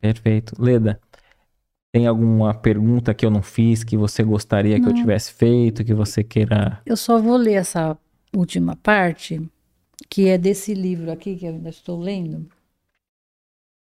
perfeito. 0.00 0.54
Leda, 0.58 0.98
tem 1.92 2.06
alguma 2.06 2.54
pergunta 2.54 3.12
que 3.12 3.26
eu 3.26 3.30
não 3.30 3.42
fiz 3.42 3.84
que 3.84 3.96
você 3.96 4.22
gostaria 4.22 4.78
que 4.80 4.86
eu 4.86 4.92
Não. 4.92 5.00
tivesse 5.00 5.32
feito, 5.32 5.84
que 5.84 5.92
você 5.92 6.24
queira. 6.24 6.80
Eu 6.86 6.96
só 6.96 7.18
vou 7.20 7.36
ler 7.36 7.54
essa 7.54 7.98
última 8.34 8.76
parte, 8.76 9.40
que 10.08 10.28
é 10.28 10.38
desse 10.38 10.72
livro 10.72 11.10
aqui 11.12 11.36
que 11.36 11.44
eu 11.46 11.50
ainda 11.52 11.68
estou 11.68 11.98
lendo. 12.00 12.46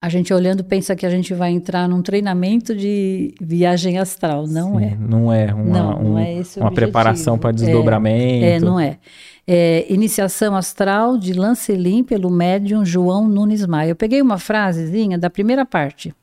A 0.05 0.09
gente 0.11 0.35
olhando 0.35 0.63
pensa 0.63 0.95
que 0.95 1.07
a 1.07 1.09
gente 1.09 1.33
vai 1.33 1.51
entrar 1.51 1.89
num 1.89 2.03
treinamento 2.03 2.77
de 2.77 3.35
viagem 3.41 3.97
astral. 3.97 4.47
Não 4.47 4.79
Sim, 4.79 4.85
é. 4.85 4.97
Não 5.01 5.33
é 5.33 5.47
uma, 5.55 5.65
Não, 5.65 6.03
não 6.03 6.13
um- 6.13 6.19
é 6.19 6.35
esse 6.35 6.59
o 6.59 6.63
uma 6.63 6.71
preparação 6.71 7.39
para 7.39 7.49
É, 7.49 7.53
desdobramento. 7.55 8.45
É, 8.45 8.61
não 8.61 8.79
é. 8.79 8.99
É, 9.47 9.91
Iniciação 9.91 10.55
Astral 10.55 11.17
de 11.17 11.33
Lancelin 11.33 12.05
pelo 12.05 12.29
médium 12.29 12.85
João 12.85 13.27
Nunes 13.27 13.65
Maia. 13.67 13.93
Eu 13.93 13.97
peguei 13.97 14.21
uma 14.21 14.37
frasezinha 14.37 15.17
da 15.17 15.31
primeira 15.31 15.65
parte. 15.65 16.15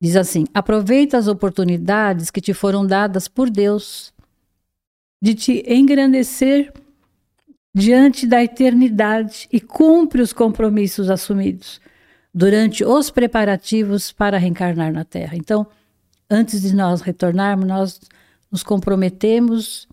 Diz 0.00 0.16
assim: 0.16 0.46
aproveita 0.54 1.18
as 1.18 1.28
oportunidades 1.28 2.30
que 2.30 2.40
te 2.40 2.54
foram 2.54 2.86
dadas 2.86 3.28
por 3.28 3.50
Deus 3.50 4.14
de 5.22 5.34
te 5.34 5.62
engrandecer 5.68 6.72
diante 7.74 8.26
da 8.26 8.42
eternidade 8.42 9.46
e 9.52 9.60
cumpre 9.60 10.22
os 10.22 10.32
compromissos 10.32 11.10
assumidos 11.10 11.86
durante 12.38 12.84
os 12.84 13.10
preparativos 13.10 14.12
para 14.12 14.38
reencarnar 14.38 14.92
na 14.92 15.04
Terra. 15.04 15.36
Então, 15.36 15.66
antes 16.30 16.62
de 16.62 16.72
nós 16.72 17.00
retornarmos, 17.00 17.66
nós 17.66 18.00
nos 18.48 18.62
comprometemos, 18.62 19.88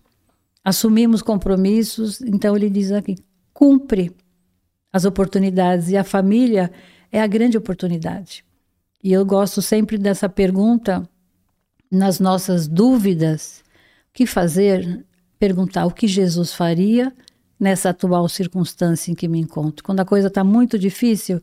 assumimos 0.64 1.22
compromissos. 1.22 2.20
Então, 2.20 2.54
ele 2.54 2.70
diz 2.70 2.92
aqui: 2.92 3.16
cumpre 3.52 4.14
as 4.92 5.04
oportunidades 5.04 5.88
e 5.88 5.96
a 5.96 6.04
família 6.04 6.70
é 7.10 7.20
a 7.20 7.26
grande 7.26 7.58
oportunidade. 7.58 8.44
E 9.02 9.12
eu 9.12 9.26
gosto 9.26 9.60
sempre 9.60 9.98
dessa 9.98 10.28
pergunta 10.28 11.02
nas 11.90 12.20
nossas 12.20 12.68
dúvidas: 12.68 13.64
o 14.08 14.12
que 14.12 14.24
fazer? 14.24 15.04
Perguntar 15.36 15.84
o 15.84 15.90
que 15.90 16.06
Jesus 16.06 16.54
faria 16.54 17.12
nessa 17.58 17.90
atual 17.90 18.28
circunstância 18.28 19.10
em 19.10 19.16
que 19.16 19.26
me 19.26 19.40
encontro. 19.40 19.84
Quando 19.84 19.98
a 19.98 20.04
coisa 20.04 20.28
está 20.28 20.44
muito 20.44 20.78
difícil, 20.78 21.42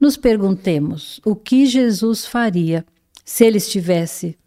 nos 0.00 0.16
perguntemos 0.16 1.20
o 1.24 1.34
que 1.34 1.66
Jesus 1.66 2.26
faria 2.26 2.84
se 3.24 3.44
ele 3.44 3.58
estivesse 3.58 4.38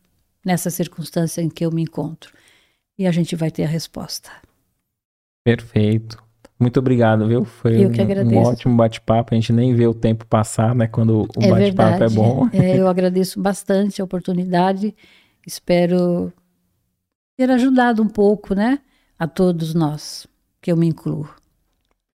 nessa 0.45 0.69
circunstância 0.69 1.41
em 1.41 1.49
que 1.49 1.65
eu 1.65 1.71
me 1.71 1.81
encontro. 1.81 2.33
E 2.97 3.05
a 3.07 3.11
gente 3.11 3.35
vai 3.35 3.49
ter 3.51 3.63
a 3.63 3.67
resposta. 3.67 4.29
Perfeito. 5.43 6.21
Muito 6.59 6.77
obrigado, 6.79 7.25
viu? 7.27 7.45
Foi 7.45 7.85
um- 7.85 7.89
um, 8.25 8.37
ótimo 8.37 8.75
bate-papo. 8.75 9.33
A 9.33 9.35
gente 9.35 9.53
nem 9.53 9.73
vê 9.73 9.87
o 9.87 9.93
tempo 9.93 10.25
passar, 10.25 10.75
né? 10.75 10.87
Quando 10.87 11.21
o 11.21 11.41
é 11.41 11.49
bate-papo 11.49 12.03
é 12.03 12.09
bom. 12.09 12.49
É, 12.51 12.77
eu 12.77 12.87
agradeço 12.87 13.39
bastante 13.41 14.01
a 14.01 14.05
oportunidade. 14.05 14.93
Espero 15.47 16.33
ter 17.37 17.49
ajudado 17.49 18.03
um 18.03 18.09
pouco, 18.09 18.53
né? 18.53 18.79
A 19.17 19.25
todos 19.25 19.73
nós, 19.73 20.27
que 20.61 20.69
eu 20.71 20.75
me 20.75 20.87
incluo. 20.87 21.29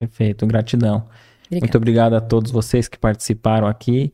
Perfeito, 0.01 0.45
gratidão. 0.47 1.09
Obrigada. 1.53 1.67
Muito 1.67 1.77
obrigado 1.77 2.15
a 2.15 2.21
todos 2.21 2.51
vocês 2.51 2.89
que 2.89 2.99
participaram 2.99 3.67
aqui. 3.67 4.13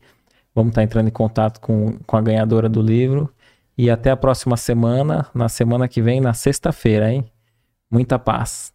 Vamos 0.53 0.71
estar 0.71 0.83
entrando 0.83 1.07
em 1.07 1.11
contato 1.11 1.61
com, 1.61 1.97
com 2.05 2.17
a 2.17 2.21
ganhadora 2.21 2.67
do 2.67 2.81
livro. 2.81 3.33
E 3.77 3.89
até 3.89 4.11
a 4.11 4.17
próxima 4.17 4.57
semana, 4.57 5.25
na 5.33 5.47
semana 5.47 5.87
que 5.87 6.01
vem, 6.01 6.19
na 6.19 6.33
sexta-feira, 6.33 7.11
hein? 7.11 7.25
Muita 7.89 8.19
paz. 8.19 8.73